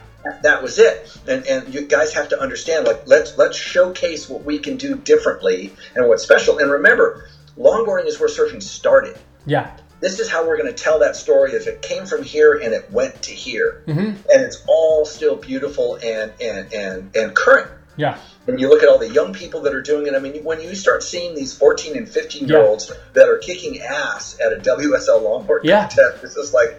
that 0.42 0.62
was 0.62 0.78
it 0.78 1.08
and 1.26 1.46
and 1.46 1.72
you 1.72 1.82
guys 1.82 2.12
have 2.12 2.28
to 2.28 2.40
understand 2.40 2.86
like 2.86 3.00
let's 3.06 3.36
let's 3.36 3.56
showcase 3.56 4.28
what 4.28 4.44
we 4.44 4.58
can 4.58 4.76
do 4.76 4.94
differently 4.96 5.72
and 5.94 6.06
what's 6.06 6.22
special 6.22 6.58
and 6.58 6.70
remember 6.70 7.24
longboarding 7.58 8.06
is 8.06 8.20
where 8.20 8.28
surfing 8.28 8.62
started 8.62 9.16
yeah, 9.46 9.70
this 10.00 10.20
is 10.20 10.30
how 10.30 10.46
we're 10.46 10.56
going 10.56 10.72
to 10.72 10.82
tell 10.82 10.98
that 11.00 11.16
story 11.16 11.52
if 11.52 11.66
it 11.66 11.82
came 11.82 12.06
from 12.06 12.22
here 12.22 12.54
and 12.54 12.72
it 12.72 12.90
went 12.90 13.20
to 13.22 13.32
here 13.32 13.82
Mhm. 13.86 14.16
and 14.32 14.42
it's 14.42 14.62
all 14.66 15.04
still 15.04 15.36
beautiful 15.36 15.96
and 16.02 16.32
and 16.40 16.72
and 16.72 17.16
and 17.16 17.34
current 17.34 17.70
yeah, 17.96 18.16
when 18.44 18.58
you 18.60 18.68
look 18.68 18.84
at 18.84 18.88
all 18.88 18.98
the 18.98 19.10
young 19.10 19.32
people 19.32 19.62
that 19.62 19.74
are 19.74 19.82
doing 19.82 20.06
it, 20.06 20.14
I 20.14 20.20
mean, 20.20 20.44
when 20.44 20.60
you 20.60 20.76
start 20.76 21.02
seeing 21.02 21.34
these 21.34 21.52
14 21.58 21.96
and 21.96 22.08
15 22.08 22.46
year 22.46 22.62
olds 22.64 22.92
that 23.14 23.28
are 23.28 23.38
kicking 23.38 23.80
ass 23.80 24.38
at 24.40 24.52
a 24.52 24.56
WSL 24.56 25.20
longboard 25.20 25.60
Yeah. 25.64 25.80
contest, 25.80 26.22
it's 26.22 26.34
just 26.36 26.54
like, 26.54 26.78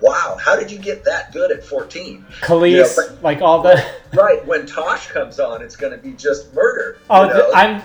wow, 0.00 0.36
how 0.40 0.54
did 0.54 0.70
you 0.70 0.78
get 0.78 1.02
that 1.06 1.32
good 1.32 1.50
at 1.50 1.64
14? 1.64 2.24
Khalees, 2.42 2.70
You 2.70 3.02
know, 3.10 3.18
like 3.22 3.42
all 3.42 3.60
the. 3.62 3.84
right 4.14 4.46
when 4.46 4.64
Tosh 4.66 5.08
comes 5.08 5.40
on, 5.40 5.62
it's 5.62 5.74
going 5.74 5.90
to 5.92 5.98
be 5.98 6.12
just 6.12 6.54
murder. 6.54 6.96
Oh, 7.10 7.22
you 7.24 7.28
know? 7.34 7.50
I'm. 7.52 7.82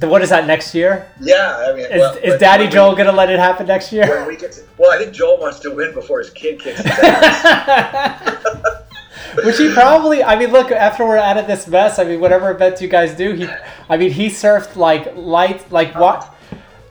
The, 0.00 0.08
what 0.08 0.22
is 0.22 0.30
that 0.30 0.46
next 0.46 0.74
year? 0.74 1.08
yeah. 1.20 1.56
I 1.68 1.72
mean, 1.74 1.86
Is, 1.86 1.98
well, 2.00 2.16
is 2.16 2.40
Daddy 2.40 2.66
Joel 2.68 2.90
we- 2.90 2.96
gonna 2.98 3.12
let 3.12 3.30
it 3.30 3.38
happen 3.38 3.66
next 3.66 3.92
year? 3.92 4.26
We 4.26 4.36
to, 4.36 4.52
well, 4.78 4.90
I 4.92 4.98
think 4.98 5.12
Joel 5.14 5.38
wants 5.40 5.60
to 5.60 5.70
win 5.74 5.94
before 5.94 6.18
his 6.18 6.30
kid 6.30 6.60
kicks 6.60 6.80
his 6.80 6.86
ass. 6.98 8.38
Which 9.44 9.58
he 9.58 9.72
probably, 9.72 10.22
I 10.22 10.36
mean, 10.36 10.52
look, 10.52 10.70
after 10.70 11.04
we're 11.04 11.16
out 11.16 11.36
of 11.36 11.46
this 11.46 11.66
mess, 11.66 11.98
I 11.98 12.04
mean, 12.04 12.20
whatever 12.20 12.50
events 12.50 12.80
you 12.80 12.88
guys 12.88 13.16
do, 13.16 13.32
he, 13.32 13.48
I 13.88 13.96
mean, 13.96 14.10
he 14.12 14.26
surfed 14.28 14.76
like 14.76 15.14
light, 15.16 15.70
like 15.72 15.94
uh, 15.96 16.00
what? 16.00 16.34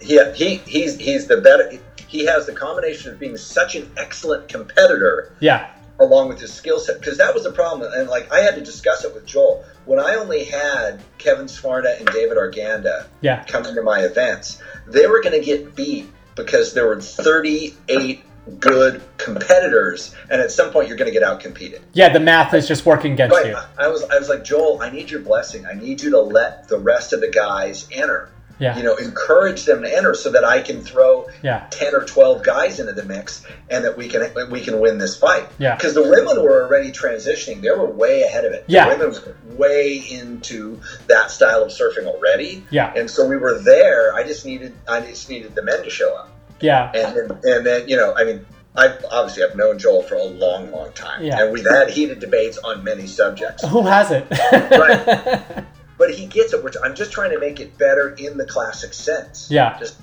yeah, 0.01 0.33
he 0.33 0.55
he's 0.65 0.97
he's 0.97 1.27
the 1.27 1.37
better. 1.37 1.71
He 2.07 2.25
has 2.25 2.45
the 2.45 2.51
combination 2.53 3.11
of 3.11 3.19
being 3.19 3.37
such 3.37 3.75
an 3.75 3.89
excellent 3.97 4.47
competitor 4.49 5.33
Yeah, 5.39 5.71
along 6.03 6.27
with 6.27 6.39
his 6.39 6.53
skill 6.53 6.79
set 6.79 6.99
because 6.99 7.17
that 7.17 7.33
was 7.33 7.43
the 7.43 7.51
problem 7.51 7.91
and 7.93 8.09
like 8.09 8.31
i 8.31 8.39
had 8.39 8.55
to 8.55 8.61
discuss 8.61 9.03
it 9.03 9.13
with 9.13 9.25
joel. 9.25 9.63
When 9.85 9.99
i 9.99 10.15
only 10.15 10.43
had 10.45 11.01
kevin 11.17 11.47
smarta 11.47 11.97
and 11.99 12.07
david 12.07 12.37
arganda 12.37 13.07
yeah, 13.21 13.43
coming 13.45 13.75
to 13.75 13.81
my 13.81 14.01
events 14.01 14.61
they 14.87 15.07
were 15.07 15.21
going 15.21 15.39
to 15.39 15.45
get 15.45 15.75
beat 15.75 16.11
because 16.35 16.73
there 16.73 16.87
were 16.87 16.99
38 16.99 18.23
good 18.59 19.01
competitors 19.17 20.13
and 20.29 20.41
at 20.41 20.51
some 20.51 20.71
point 20.71 20.89
you're 20.89 20.97
going 20.97 21.11
to 21.11 21.17
get 21.17 21.23
out 21.23 21.39
competed 21.39 21.81
yeah. 21.93 22.11
The 22.11 22.19
math 22.19 22.53
is 22.53 22.67
just 22.67 22.85
working 22.85 23.13
against 23.13 23.35
right. 23.35 23.47
you. 23.47 23.57
i 23.77 23.87
was 23.87 24.03
i 24.03 24.19
was 24.19 24.27
like 24.29 24.43
joel 24.43 24.81
i 24.81 24.89
need 24.89 25.09
your 25.09 25.21
blessing. 25.21 25.65
I 25.65 25.73
need 25.73 26.01
you 26.01 26.11
to 26.11 26.19
let 26.19 26.67
the 26.67 26.77
rest 26.77 27.13
of 27.13 27.21
the 27.21 27.29
guys 27.29 27.87
enter 27.91 28.29
Yeah. 28.63 28.77
You 28.77 28.83
know, 28.83 28.95
encourage 28.95 29.65
them 29.65 29.81
to 29.83 29.95
enter 29.95 30.13
so 30.13 30.31
that 30.31 30.43
I 30.45 30.61
can 30.61 30.81
throw 30.81 31.27
Yeah. 31.41 31.65
ten 31.69 31.93
or 31.93 32.03
twelve 32.05 32.43
guys 32.43 32.79
into 32.79 32.93
the 32.93 33.03
mix, 33.03 33.45
and 33.69 33.83
that 33.85 33.97
we 33.97 34.07
can 34.07 34.21
we 34.49 34.61
can 34.61 34.79
win 34.79 34.97
this 34.97 35.15
fight. 35.17 35.47
Yeah. 35.59 35.75
Because 35.75 35.93
the 35.93 36.01
women 36.03 36.41
were 36.41 36.63
already 36.63 36.91
transitioning; 36.91 37.61
they 37.61 37.69
were 37.71 37.85
way 37.85 38.23
ahead 38.23 38.45
of 38.45 38.53
it. 38.53 38.63
Yeah. 38.67 38.89
The 38.89 38.97
women 38.97 39.21
were 39.21 39.55
way 39.57 39.97
into 39.97 40.79
that 41.07 41.29
style 41.31 41.63
of 41.63 41.69
surfing 41.69 42.05
already. 42.07 42.63
Yeah. 42.69 42.93
And 42.95 43.09
so 43.09 43.27
we 43.27 43.37
were 43.37 43.59
there. 43.59 44.13
I 44.15 44.23
just 44.23 44.45
needed 44.45 44.73
I 44.87 45.01
just 45.01 45.29
needed 45.29 45.55
the 45.55 45.61
men 45.63 45.83
to 45.83 45.89
show 45.89 46.15
up, 46.15 46.29
Yeah. 46.61 46.91
and 46.95 47.15
then, 47.15 47.39
and 47.43 47.65
then 47.65 47.87
you 47.89 47.97
know, 47.97 48.13
I 48.17 48.23
mean. 48.23 48.45
I 48.75 48.87
obviously 49.11 49.43
have 49.43 49.55
known 49.55 49.77
Joel 49.77 50.01
for 50.01 50.15
a 50.15 50.23
long, 50.23 50.71
long 50.71 50.91
time, 50.93 51.21
Yeah. 51.23 51.43
and 51.43 51.53
we've 51.53 51.63
had 51.69 51.91
heated 51.91 52.19
debates 52.19 52.57
on 52.57 52.83
many 52.83 53.05
subjects. 53.05 53.63
Who 53.67 53.83
hasn't? 53.83 54.25
right. 54.51 55.63
But 55.97 56.13
he 56.13 56.25
gets 56.25 56.53
it. 56.53 56.63
Which 56.63 56.75
I'm 56.83 56.95
just 56.95 57.11
trying 57.11 57.31
to 57.31 57.39
make 57.39 57.59
it 57.59 57.77
better 57.77 58.15
in 58.15 58.37
the 58.37 58.45
classic 58.45 58.93
sense. 58.93 59.49
Yeah. 59.49 59.77
Just 59.79 59.99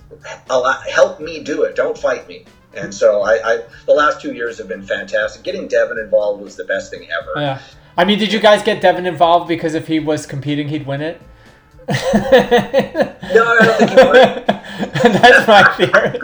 allow, 0.49 0.81
help 0.89 1.21
me 1.21 1.43
do 1.43 1.63
it. 1.65 1.75
Don't 1.77 1.97
fight 1.99 2.27
me. 2.29 2.45
And 2.75 2.95
so 2.95 3.23
I, 3.23 3.41
I, 3.45 3.63
the 3.87 3.93
last 3.93 4.21
two 4.21 4.33
years 4.33 4.59
have 4.59 4.69
been 4.69 4.83
fantastic. 4.83 5.43
Getting 5.43 5.67
Devin 5.67 5.99
involved 5.99 6.43
was 6.43 6.55
the 6.57 6.65
best 6.65 6.91
thing 6.93 7.09
ever. 7.11 7.33
Yeah. 7.37 7.61
I 7.97 8.05
mean, 8.05 8.19
did 8.19 8.33
you 8.33 8.39
guys 8.39 8.63
get 8.63 8.81
Devin 8.81 9.07
involved 9.07 9.49
because 9.49 9.75
if 9.75 9.89
he 9.89 9.99
was 9.99 10.25
competing, 10.27 10.69
he'd 10.69 10.87
win 10.87 11.01
it? 11.01 11.21
No, 11.89 11.97
I 11.99 13.59
don't 13.61 13.79
think 13.79 13.91
he 13.91 13.97
would. 13.97 14.47
That's 15.21 15.49
my 15.49 15.65
theory. 15.77 16.21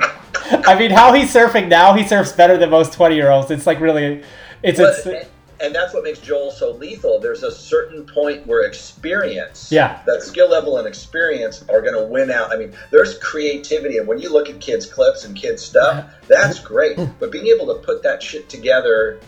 I 0.67 0.79
mean, 0.79 0.91
how 0.93 1.13
he's 1.13 1.33
surfing 1.35 1.69
now, 1.69 1.95
he 1.95 2.07
surfs 2.07 2.33
better 2.33 2.57
than 2.57 2.71
most 2.71 2.93
20 2.93 3.17
year 3.17 3.31
olds. 3.31 3.51
It's 3.51 3.67
like 3.67 3.81
really, 3.81 4.23
it's, 4.63 4.79
But- 4.79 4.95
it's 5.07 5.29
and 5.61 5.75
that's 5.75 5.95
what 5.95 6.05
makes 6.05 6.19
Joel 6.19 6.51
so 6.51 6.73
lethal. 6.73 7.21
There's 7.21 7.43
a 7.43 7.51
certain 7.51 8.05
point 8.05 8.47
where 8.47 8.63
experience, 8.63 9.71
Yeah. 9.71 10.01
that 10.07 10.23
skill 10.23 10.49
level 10.49 10.79
and 10.79 10.87
experience 10.87 11.65
are 11.69 11.81
going 11.81 11.95
to 11.95 12.05
win 12.05 12.31
out. 12.31 12.53
I 12.53 12.57
mean, 12.57 12.75
there's 12.91 13.19
creativity, 13.19 13.99
and 13.99 14.07
when 14.07 14.19
you 14.19 14.33
look 14.33 14.49
at 14.51 14.61
kids' 14.61 14.87
clips 14.87 15.25
and 15.25 15.37
kids' 15.37 15.63
stuff, 15.65 16.05
that's 16.29 16.59
great. 16.61 16.99
But 17.19 17.31
being 17.31 17.47
able 17.47 17.67
to 17.75 17.81
put 17.81 18.03
that 18.03 18.23
shit 18.23 18.49
together 18.49 19.21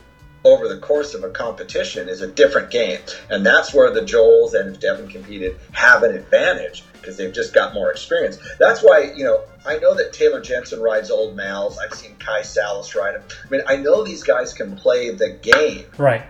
over 0.45 0.69
the 0.69 0.79
course 0.79 1.15
of 1.15 1.25
a 1.25 1.31
competition 1.31 2.09
is 2.09 2.23
a 2.23 2.29
different 2.29 2.71
game, 2.71 3.01
and 3.31 3.45
that's 3.45 3.75
where 3.75 3.93
the 3.93 4.01
Joels 4.01 4.55
and 4.55 4.75
if 4.75 4.81
Devin 4.81 5.09
competed 5.09 5.57
have 5.73 6.03
an 6.03 6.15
advantage 6.15 6.85
because 6.93 7.17
they've 7.17 7.33
just 7.33 7.55
got 7.55 7.75
more 7.75 7.91
experience. 7.91 8.39
That's 8.59 8.83
why 8.83 9.13
you 9.15 9.25
know 9.25 9.43
I 9.67 9.79
know 9.79 9.95
that 9.95 10.13
Taylor 10.13 10.41
Jensen 10.41 10.81
rides 10.81 11.11
old 11.11 11.37
Mals. 11.37 11.77
I've 11.79 11.95
seen 11.95 12.15
Kai 12.17 12.41
Sallas 12.41 12.95
ride 12.95 13.17
him. 13.17 13.23
I 13.45 13.51
mean, 13.51 13.63
I 13.67 13.77
know 13.77 14.05
these 14.05 14.23
guys 14.23 14.53
can 14.53 14.77
play 14.77 15.11
the 15.11 15.31
game 15.31 15.87
right, 15.99 16.23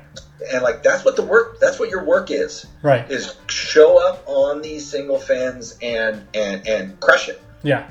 and 0.53 0.63
like 0.63 0.83
that's 0.83 1.05
what 1.05 1.17
the 1.17 1.25
work 1.25 1.61
that's 1.61 1.79
what 1.79 1.91
your 1.91 2.05
work 2.05 2.31
is 2.31 2.67
right. 2.83 3.11
is 3.11 3.37
show 3.49 3.99
up 4.09 4.23
on 4.27 4.63
these 4.63 4.89
single 4.89 5.19
fins 5.19 5.77
and 5.83 6.27
and 6.35 6.67
and 6.67 6.99
crush 7.01 7.29
it 7.29 7.43
Yeah, 7.63 7.89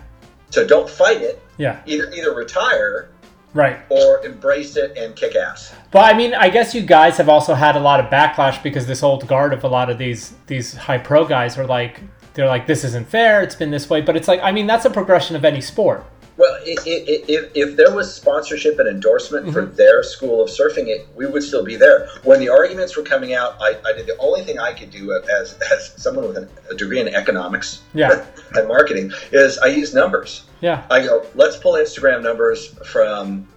so 0.50 0.66
don't 0.66 0.90
fight 0.90 1.22
it 1.22 1.42
yeah, 1.58 1.82
either 1.86 2.12
either 2.12 2.34
retire 2.34 3.10
right. 3.54 3.80
or 3.90 4.26
embrace 4.26 4.78
it 4.78 4.98
and 4.98 5.16
kick 5.16 5.36
ass 5.36 5.74
But 5.92 6.14
I 6.14 6.18
mean, 6.18 6.34
I 6.34 6.50
guess 6.50 6.76
you 6.76 6.82
guys 6.82 7.18
have 7.18 7.30
also 7.30 7.54
had 7.54 7.76
a 7.76 7.80
lot 7.80 8.00
of 8.00 8.08
backlash 8.08 8.62
because 8.62 8.88
this 8.88 9.04
old 9.04 9.28
guard 9.28 9.54
of 9.54 9.64
a 9.64 9.68
lot 9.68 9.90
of 9.90 9.98
these 9.98 10.34
these 10.48 10.74
high 10.76 10.98
pro 10.98 11.26
guys 11.26 11.58
are 11.58 11.66
like, 11.66 12.02
they're 12.34 12.48
like, 12.48 12.68
this 12.68 12.84
isn't 12.84 13.08
fair. 13.08 13.42
It's 13.42 13.56
been 13.56 13.72
this 13.72 13.90
way, 13.90 14.02
but 14.02 14.16
it's 14.16 14.28
like, 14.28 14.42
I 14.44 14.52
mean, 14.52 14.68
that's 14.68 14.86
a 14.86 14.90
progression 14.90 15.36
of 15.36 15.46
any 15.46 15.62
sport. 15.62 16.06
well 16.38 16.54
i 16.54 16.76
i 16.86 16.96
i 17.14 17.24
if, 17.28 17.52
if 17.56 17.76
there 17.78 17.94
was 17.96 18.14
sponsorship 18.14 18.78
and 18.80 18.88
endorsement 18.88 19.52
for 19.52 19.64
mm-hmm. 19.64 19.76
their 19.76 20.04
school 20.04 20.44
of 20.44 20.50
surfing 20.50 20.88
it 20.88 21.08
we 21.16 21.26
would 21.26 21.42
still 21.42 21.66
be 21.66 21.76
there 21.76 22.08
when 22.30 22.40
the 22.40 22.50
arguments 22.50 22.96
were 22.96 23.02
coming 23.04 23.34
out 23.34 23.56
i, 23.60 23.70
I 23.90 23.92
did 23.98 24.06
the 24.06 24.18
only 24.20 24.44
thing 24.44 24.60
i 24.60 24.72
could 24.72 24.92
do 24.92 25.04
as 25.40 25.58
as 25.74 25.94
someone 25.98 26.28
with 26.28 26.38
a 26.70 26.76
degree 26.76 27.00
in 27.00 27.08
economics 27.08 27.82
Yeah. 27.94 28.24
and 28.56 28.68
marketing 28.68 29.12
is 29.32 29.58
i 29.60 29.68
use 29.68 29.94
numbers 29.96 30.44
Yeah, 30.62 30.86
I 30.92 30.98
go, 31.08 31.26
let's 31.36 31.58
pull 31.58 31.74
Instagram 31.74 32.22
numbers 32.24 32.60
from 32.94 33.48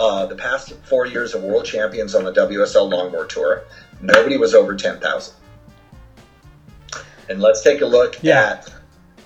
uh, 0.00 0.26
the 0.26 0.34
past 0.36 0.72
four 0.84 1.06
years 1.06 1.34
of 1.34 1.42
world 1.42 1.64
champions 1.64 2.14
on 2.14 2.24
the 2.24 2.32
WSL 2.32 2.90
Longboard 2.90 3.28
Tour. 3.28 3.62
Nobody 4.00 4.36
was 4.36 4.54
over 4.54 4.74
10,000. 4.74 5.34
And 7.28 7.40
let's 7.40 7.62
take 7.62 7.80
a 7.80 7.86
look 7.86 8.16
Yeah. 8.22 8.42
at 8.52 8.72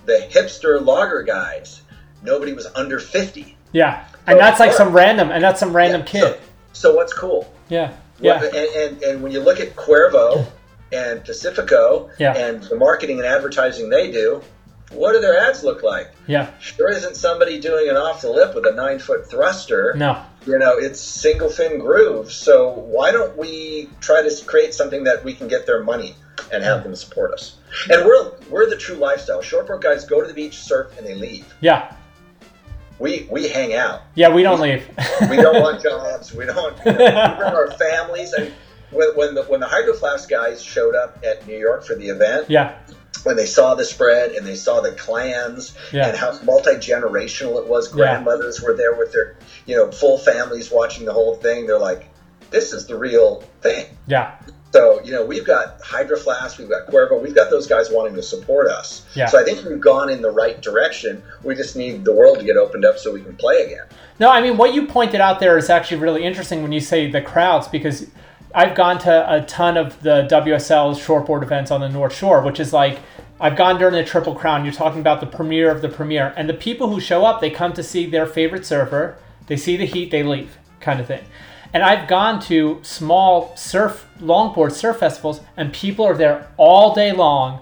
the 0.04 0.26
hipster 0.30 0.84
logger 0.84 1.22
guys. 1.22 1.82
Nobody 2.22 2.52
was 2.52 2.66
under 2.74 2.98
50. 2.98 3.56
yeah, 3.72 4.04
and 4.26 4.38
that's 4.38 4.58
like 4.60 4.72
some 4.72 4.92
random, 4.92 5.30
and 5.30 5.42
that's 5.42 5.60
some 5.60 5.74
random 5.74 6.02
kid. 6.02 6.38
So 6.72 6.94
what's 6.94 7.12
cool? 7.12 7.52
Yeah, 7.68 7.88
What- 7.88 7.94
yeah, 8.20 8.42
and, 8.44 8.54
and, 8.94 9.02
and 9.02 9.22
when 9.22 9.32
you 9.32 9.40
look 9.40 9.60
at 9.60 9.76
Cuervo 9.76 10.46
and 10.92 11.24
Pacifico 11.24 12.10
Yeah. 12.18 12.32
and 12.36 12.62
the 12.62 12.76
marketing 12.76 13.18
and 13.18 13.26
advertising 13.26 13.88
they 13.90 14.10
do, 14.10 14.42
what 14.92 15.12
do 15.12 15.20
their 15.20 15.38
ads 15.38 15.62
look 15.64 15.82
like? 15.82 16.10
yeah. 16.26 16.48
Sure 16.60 16.88
isn't 16.90 17.16
somebody 17.16 17.60
doing 17.60 17.88
an 17.88 17.96
off 17.96 18.22
the 18.22 18.30
lip 18.30 18.54
with 18.54 18.66
a 18.66 18.72
nine 18.72 18.98
foot 18.98 19.28
thruster. 19.28 19.94
No, 19.96 20.18
You 20.46 20.58
know, 20.58 20.78
it's 20.78 21.00
single 21.00 21.48
fin 21.50 21.78
groove. 21.78 22.30
So 22.32 22.70
why 22.70 23.10
don't 23.10 23.36
we 23.36 23.88
try 24.00 24.22
to 24.22 24.44
create 24.44 24.74
something 24.74 25.04
that 25.04 25.24
we 25.24 25.34
can 25.34 25.48
get 25.48 25.66
their 25.66 25.82
money 25.82 26.14
and 26.52 26.62
have 26.62 26.84
them 26.84 26.94
support 26.94 27.32
us? 27.32 27.56
And 27.90 28.04
we're 28.06 28.30
we're 28.48 28.70
the 28.70 28.76
true 28.76 28.94
lifestyle. 28.96 29.40
Shortboard 29.42 29.82
guys 29.82 30.04
go 30.04 30.20
to 30.22 30.28
the 30.28 30.34
beach, 30.34 30.58
surf, 30.58 30.96
and 30.98 31.06
they 31.06 31.14
leave. 31.14 31.52
yeah, 31.60 31.94
We 33.00 33.26
we 33.30 33.48
hang 33.48 33.74
out. 33.74 34.02
yeah. 34.14 34.28
We 34.32 34.42
don't 34.44 34.60
leave. 34.60 34.88
We 35.28 35.36
don't 35.36 35.60
want 35.60 35.82
jobs. 35.82 36.32
We 36.32 36.46
don't. 36.46 36.76
You 36.86 36.92
know, 36.92 36.98
we 36.98 37.36
bring 37.38 37.54
our 37.54 37.70
families. 37.72 38.32
I 38.38 38.42
mean, 38.44 38.52
when, 38.92 39.08
when 39.16 39.34
the 39.34 39.42
when 39.44 39.58
the 39.60 39.66
Hydro 39.66 39.94
Flask 39.94 40.28
guys 40.30 40.62
showed 40.62 40.94
up 40.94 41.18
at 41.26 41.44
New 41.46 41.58
York 41.58 41.84
for 41.84 41.96
the 41.96 42.08
event, 42.08 42.48
yeah, 42.48 42.78
when 43.24 43.36
they 43.36 43.46
saw 43.46 43.74
the 43.74 43.84
spread 43.84 44.32
and 44.32 44.46
they 44.46 44.54
saw 44.56 44.80
the 44.80 44.92
clans 44.92 45.74
Yeah. 45.92 46.08
and 46.08 46.16
how 46.16 46.38
multi 46.42 46.72
generational 46.72 47.58
it 47.60 47.66
was, 47.68 47.88
Yeah. 47.90 47.96
grandmothers 47.96 48.60
were 48.62 48.74
there 48.74 48.94
with 48.94 49.12
their 49.12 49.36
you 49.66 49.76
know 49.76 49.90
full 49.90 50.18
families 50.18 50.70
watching 50.70 51.04
the 51.06 51.12
whole 51.12 51.34
thing. 51.36 51.66
They're 51.66 51.78
like, 51.78 52.06
this 52.50 52.72
is 52.72 52.86
the 52.86 52.96
real 52.96 53.42
thing. 53.60 53.86
yeah, 54.06 54.32
So 54.72 55.00
you 55.02 55.12
know 55.12 55.24
we've 55.24 55.44
got 55.46 55.80
Hydro 55.82 56.16
Flask, 56.18 56.58
we've 56.58 56.68
got 56.68 56.86
Cuervo, 56.86 57.20
we've 57.20 57.34
got 57.34 57.50
those 57.50 57.66
guys 57.66 57.90
wanting 57.90 58.14
to 58.14 58.22
support 58.22 58.68
us. 58.68 59.04
Yeah. 59.14 59.26
So 59.26 59.40
I 59.40 59.44
think 59.44 59.64
we've 59.64 59.80
gone 59.80 60.10
in 60.10 60.22
the 60.22 60.30
right 60.30 60.60
direction. 60.60 61.22
We 61.42 61.54
just 61.54 61.74
need 61.76 62.04
the 62.04 62.12
world 62.12 62.38
to 62.38 62.44
get 62.44 62.56
opened 62.56 62.84
up 62.84 62.98
so 62.98 63.12
we 63.12 63.22
can 63.22 63.34
play 63.36 63.64
again. 63.64 63.86
No, 64.18 64.30
I 64.30 64.40
mean 64.40 64.56
what 64.56 64.74
you 64.74 64.86
pointed 64.86 65.20
out 65.20 65.40
there 65.40 65.58
is 65.58 65.70
actually 65.70 65.98
really 65.98 66.24
interesting 66.24 66.62
when 66.62 66.72
you 66.72 66.80
say 66.80 67.10
the 67.10 67.20
crowds 67.20 67.66
because 67.68 68.06
I've 68.56 68.74
gone 68.74 68.98
to 69.00 69.34
a 69.34 69.42
ton 69.42 69.76
of 69.76 70.00
the 70.00 70.26
WSL 70.30 70.94
shortboard 70.96 71.42
events 71.42 71.70
on 71.70 71.82
the 71.82 71.90
North 71.90 72.16
Shore, 72.16 72.40
which 72.40 72.58
is 72.58 72.72
like 72.72 73.00
I've 73.38 73.54
gone 73.54 73.78
during 73.78 73.92
the 73.92 74.02
Triple 74.02 74.34
Crown. 74.34 74.64
You're 74.64 74.72
talking 74.72 75.00
about 75.00 75.20
the 75.20 75.26
premiere 75.26 75.70
of 75.70 75.82
the 75.82 75.90
premiere, 75.90 76.32
and 76.38 76.48
the 76.48 76.54
people 76.54 76.88
who 76.88 76.98
show 76.98 77.26
up, 77.26 77.42
they 77.42 77.50
come 77.50 77.74
to 77.74 77.82
see 77.82 78.06
their 78.06 78.24
favorite 78.24 78.64
surfer. 78.64 79.18
They 79.46 79.58
see 79.58 79.76
the 79.76 79.84
heat, 79.84 80.10
they 80.10 80.22
leave, 80.22 80.56
kind 80.80 81.00
of 81.00 81.06
thing. 81.06 81.22
And 81.74 81.82
I've 81.82 82.08
gone 82.08 82.40
to 82.44 82.78
small 82.80 83.54
surf 83.58 84.08
longboard 84.20 84.72
surf 84.72 85.00
festivals, 85.00 85.42
and 85.54 85.70
people 85.70 86.06
are 86.06 86.16
there 86.16 86.50
all 86.56 86.94
day 86.94 87.12
long 87.12 87.60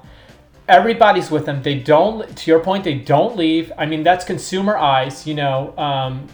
everybody's 0.68 1.30
with 1.30 1.46
them. 1.46 1.62
They 1.62 1.78
don't, 1.78 2.36
to 2.36 2.50
your 2.50 2.60
point, 2.60 2.84
they 2.84 2.94
don't 2.94 3.36
leave. 3.36 3.72
I 3.76 3.86
mean, 3.86 4.02
that's 4.02 4.24
consumer 4.24 4.76
eyes, 4.76 5.26
you 5.26 5.34
know. 5.34 5.76
Um, 5.76 6.28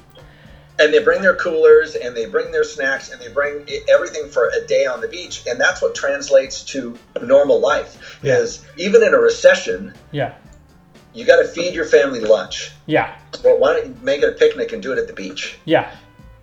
and 0.81 0.93
they 0.93 0.99
bring 0.99 1.20
their 1.20 1.37
coolers 1.37 1.95
and 1.95 2.16
they 2.16 2.26
bring 2.26 2.51
their 2.51 2.64
snacks 2.64 3.11
and 3.11 3.20
they 3.20 3.28
bring 3.28 3.68
everything 3.89 4.28
for 4.28 4.49
a 4.49 4.66
day 4.66 4.87
on 4.87 5.01
the 5.01 5.09
beach 5.09 5.43
and 5.47 5.61
that's 5.61 5.83
what 5.83 5.95
translates 5.95 6.62
to 6.62 6.99
normal 7.22 7.61
life 7.61 8.18
is 8.24 8.64
even 8.76 9.03
in 9.03 9.14
a 9.14 9.18
recession 9.18 9.95
yeah, 10.11 10.35
you 11.12 11.24
got 11.24 11.37
to 11.37 11.45
feed 11.45 11.74
your 11.74 11.85
family 11.85 12.20
lunch. 12.20 12.70
Yeah, 12.87 13.16
well 13.45 13.59
why 13.59 13.74
don't 13.74 13.87
you 13.87 13.97
make 14.03 14.22
it 14.22 14.28
a 14.28 14.33
picnic 14.33 14.72
and 14.72 14.83
do 14.83 14.93
it 14.93 14.99
at 14.99 15.07
the 15.07 15.12
beach? 15.12 15.59
Yeah, 15.64 15.95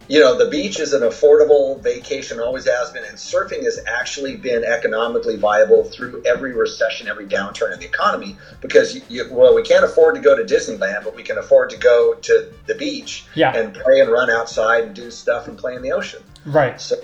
you 0.07 0.19
know 0.19 0.37
the 0.37 0.49
beach 0.49 0.79
is 0.79 0.93
an 0.93 1.01
affordable 1.01 1.79
vacation 1.81 2.39
always 2.39 2.65
has 2.65 2.91
been 2.91 3.03
and 3.03 3.17
surfing 3.17 3.63
has 3.63 3.79
actually 3.87 4.35
been 4.35 4.63
economically 4.63 5.35
viable 5.37 5.83
through 5.83 6.23
every 6.25 6.53
recession 6.53 7.07
every 7.07 7.25
downturn 7.25 7.73
in 7.73 7.79
the 7.79 7.85
economy 7.85 8.37
because 8.61 8.99
you, 9.09 9.27
well 9.31 9.53
we 9.55 9.61
can't 9.63 9.83
afford 9.85 10.15
to 10.15 10.21
go 10.21 10.35
to 10.35 10.43
disneyland 10.43 11.03
but 11.03 11.15
we 11.15 11.23
can 11.23 11.37
afford 11.37 11.69
to 11.69 11.77
go 11.77 12.13
to 12.15 12.51
the 12.65 12.75
beach 12.75 13.25
Yeah. 13.35 13.55
and 13.55 13.73
play 13.73 13.99
and 13.99 14.09
run 14.09 14.29
outside 14.29 14.83
and 14.85 14.95
do 14.95 15.11
stuff 15.11 15.47
and 15.47 15.57
play 15.57 15.75
in 15.75 15.81
the 15.81 15.91
ocean 15.91 16.21
right. 16.45 16.79
so 16.79 16.95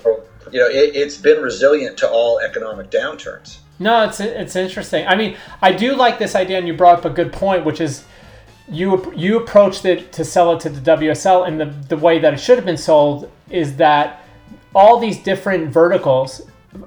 you 0.51 0.59
know 0.59 0.67
it, 0.67 0.95
it's 0.95 1.17
been 1.17 1.41
resilient 1.41 1.97
to 1.97 2.09
all 2.09 2.39
economic 2.39 2.89
downturns 2.89 3.57
No, 3.79 4.03
it's 4.05 4.19
it's 4.19 4.55
interesting. 4.55 5.05
I 5.07 5.15
mean, 5.15 5.35
I 5.61 5.71
do 5.73 5.95
like 5.95 6.19
this 6.19 6.35
idea, 6.35 6.57
and 6.59 6.67
you 6.67 6.75
brought 6.75 6.99
up 6.99 7.05
a 7.05 7.09
good 7.09 7.33
point, 7.33 7.65
which 7.65 7.81
is 7.81 8.05
you 8.69 9.11
you 9.15 9.37
approached 9.37 9.85
it 9.85 10.11
to 10.13 10.23
sell 10.23 10.53
it 10.53 10.59
to 10.61 10.69
the 10.69 10.79
WSL, 10.97 11.47
and 11.47 11.59
the 11.59 11.65
the 11.89 11.97
way 11.97 12.19
that 12.19 12.33
it 12.33 12.39
should 12.39 12.57
have 12.57 12.65
been 12.65 12.77
sold 12.77 13.29
is 13.49 13.75
that 13.77 14.21
all 14.73 14.99
these 14.99 15.21
different 15.21 15.69
verticals 15.71 16.41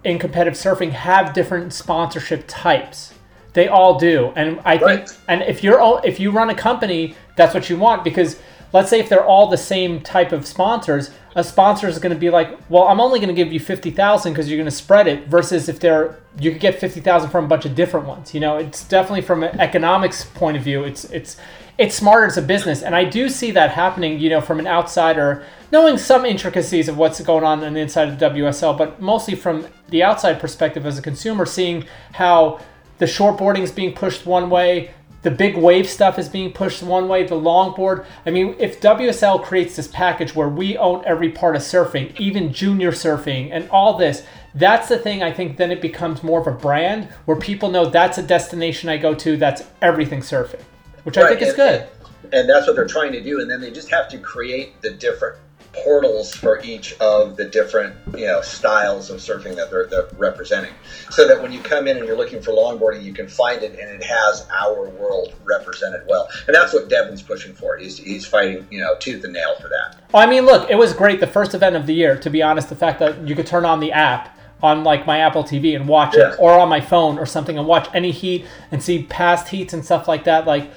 in 0.05 0.19
competitive 0.19 0.55
surfing 0.59 0.91
have 0.91 1.33
different 1.33 1.73
sponsorship 1.73 2.45
types. 2.49 3.13
They 3.53 3.69
all 3.69 3.99
do, 3.99 4.33
and 4.37 4.61
I 4.65 4.77
think, 4.79 5.09
and 5.29 5.43
if 5.43 5.63
you're 5.63 5.81
all- 5.81 6.01
if 6.05 6.19
you 6.21 6.31
run 6.31 6.51
a 6.51 6.55
company, 6.55 7.15
that's 7.37 7.55
what 7.55 7.71
you 7.71 7.77
want 7.79 8.05
because 8.05 8.37
let's 8.73 8.91
say 8.91 8.99
if 9.01 9.09
they're 9.09 9.25
all 9.25 9.47
the 9.47 9.57
same 9.57 10.01
type 10.01 10.33
of 10.33 10.47
sponsors, 10.47 11.11
a 11.35 11.45
sponsor 11.45 11.89
is 11.89 11.99
going 11.99 12.13
to 12.13 12.19
be 12.19 12.29
like, 12.31 12.59
well, 12.69 12.85
I'm 12.89 13.01
only 13.01 13.19
going 13.19 13.29
to 13.29 13.35
give 13.35 13.53
you 13.53 13.61
fifty 13.61 13.91
thousand 13.91 14.33
because 14.33 14.49
you're 14.51 14.57
going 14.59 14.65
to 14.69 14.71
spread 14.71 15.07
it. 15.07 15.29
Versus 15.29 15.69
if 15.69 15.79
they're 15.81 16.17
you 16.39 16.51
could 16.51 16.61
get 16.61 16.81
fifty 16.81 17.01
thousand 17.01 17.31
from 17.31 17.45
a 17.45 17.49
bunch 17.49 17.65
of 17.65 17.75
different 17.75 18.07
ones. 18.07 18.35
You 18.35 18.41
know, 18.41 18.57
it's 18.57 18.85
definitely 18.85 19.23
from 19.23 19.43
an 19.45 19.59
economics 19.61 20.25
point 20.25 20.57
of 20.57 20.63
view, 20.63 20.85
it's 20.85 21.05
it's 21.05 21.37
it's 21.79 21.95
smarter 21.95 22.27
as 22.27 22.37
a 22.37 22.43
business, 22.43 22.83
and 22.83 22.95
I 22.95 23.05
do 23.05 23.29
see 23.29 23.51
that 23.53 23.71
happening. 23.71 24.19
You 24.19 24.31
know, 24.31 24.41
from 24.41 24.59
an 24.59 24.67
outsider, 24.67 25.45
knowing 25.73 25.99
some 25.99 26.25
intricacies 26.25 26.89
of 26.89 26.97
what's 26.97 27.21
going 27.21 27.45
on 27.45 27.63
on 27.65 27.75
the 27.75 27.81
inside 27.81 28.09
of 28.09 28.19
WSL, 28.19 28.77
but 28.77 29.01
mostly 29.01 29.35
from 29.35 29.67
the 29.89 30.03
outside 30.03 30.41
perspective 30.41 30.87
as 30.87 30.99
a 30.99 31.03
consumer, 31.03 31.47
seeing 31.47 31.85
how 32.13 32.61
the 32.99 33.07
shortboarding 33.07 33.61
is 33.61 33.71
being 33.71 33.95
pushed 33.95 34.27
one 34.27 34.49
way, 34.49 34.91
the 35.27 35.31
big 35.33 35.57
wave 35.57 35.89
stuff 35.89 36.21
is 36.21 36.29
being 36.29 36.53
pushed 36.53 36.85
one 36.85 37.09
way, 37.09 37.27
the 37.27 37.35
longboard. 37.35 38.07
I 38.25 38.31
mean, 38.31 38.55
if 38.61 38.81
WSL 38.81 39.43
creates 39.43 39.75
this 39.75 39.89
package 39.89 40.37
where 40.37 40.49
we 40.49 40.77
own 40.79 41.03
every 41.05 41.31
part 41.31 41.57
of 41.57 41.63
surfing, 41.63 42.19
even 42.21 42.53
junior 42.53 42.93
surfing 42.93 43.51
and 43.51 43.69
all 43.71 43.99
this, 43.99 44.25
that's 44.55 44.89
the 44.89 44.99
thing 44.99 45.25
I 45.25 45.33
think 45.33 45.57
then 45.57 45.73
it 45.73 45.83
becomes 45.83 46.23
more 46.23 46.41
of 46.41 46.47
a 46.47 46.53
brand 46.53 47.09
where 47.25 47.37
people 47.37 47.71
know 47.71 47.87
that's 47.87 48.19
a 48.19 48.23
destination 48.23 48.89
I 48.89 48.99
go 48.99 49.15
to, 49.17 49.37
that's 49.37 49.65
everything 49.83 50.21
surfing, 50.21 50.63
which 51.07 51.17
I 51.17 51.23
Right, 51.23 51.39
think 51.39 51.43
is 51.43 51.55
good. 51.55 51.87
and 52.33 52.49
that's 52.51 52.67
what 52.67 52.75
they're 52.75 52.87
trying 52.89 53.13
to 53.13 53.23
do 53.23 53.41
and 53.41 53.49
then 53.49 53.61
they 53.61 53.71
just 53.71 53.89
have 53.91 54.09
to 54.09 54.19
create 54.19 54.83
the 54.83 54.91
different 54.91 55.39
portals 55.73 56.35
for 56.35 56.61
each 56.65 56.97
of 57.01 57.37
the 57.37 57.45
different 57.45 57.95
you 58.17 58.27
know 58.27 58.41
styles 58.41 59.11
of 59.11 59.19
surfing 59.19 59.55
that 59.55 59.71
they're, 59.71 59.87
they're 59.87 60.09
representing 60.17 60.73
so 61.11 61.29
that 61.29 61.41
when 61.41 61.53
you 61.53 61.61
come 61.61 61.87
in 61.87 61.97
and 61.99 62.07
you're 62.07 62.17
looking 62.17 62.41
for 62.43 62.51
longboarding 62.53 63.05
you 63.05 63.13
can 63.13 63.29
find 63.29 63.63
it 63.63 63.73
and 63.79 63.91
it 63.91 64.03
has 64.03 64.49
our 64.59 64.89
world 64.91 65.35
represented 65.45 66.01
well 66.09 66.27
and 66.49 66.57
that's 66.57 66.73
what 66.73 66.89
devin's 66.89 67.23
pushing 67.23 67.55
for 67.55 67.77
he's, 67.77 67.99
he's 67.99 68.27
fighting 68.27 68.67
you 68.71 68.81
know 68.81 68.97
tooth 68.99 69.23
and 69.23 69.33
nail 69.35 69.55
for 69.61 69.69
that 69.69 69.97
Well, 70.13 70.23
I 70.23 70.27
mean, 70.27 70.45
look, 70.47 70.69
it 70.71 70.77
was 70.77 70.93
great 70.95 71.21
the 71.21 71.27
first 71.27 71.55
event 71.55 71.77
of 71.77 71.87
the 71.87 71.93
year. 71.95 72.17
To 72.17 72.31
be 72.31 72.43
honest, 72.43 72.69
the 72.71 72.77
fact 72.77 72.99
that 73.01 73.29
you 73.29 73.37
could 73.37 73.47
turn 73.47 73.65
on 73.67 73.81
the 73.81 73.93
app 73.93 74.37
on 74.63 74.83
like 74.83 75.05
my 75.07 75.19
Apple 75.19 75.45
TV 75.45 75.77
and 75.77 75.87
watch 75.87 76.15
Yeah. 76.17 76.31
it, 76.33 76.37
or 76.39 76.53
on 76.59 76.71
my 76.71 76.81
phone 76.81 77.19
or 77.19 77.27
something, 77.27 77.59
and 77.59 77.67
watch 77.67 77.87
any 77.93 78.13
heat 78.13 78.47
and 78.71 78.83
see 78.83 79.03
past 79.03 79.49
heats 79.49 79.75
and 79.75 79.85
stuff 79.85 80.09
like 80.09 80.25
that. 80.25 80.47
Like 80.47 80.71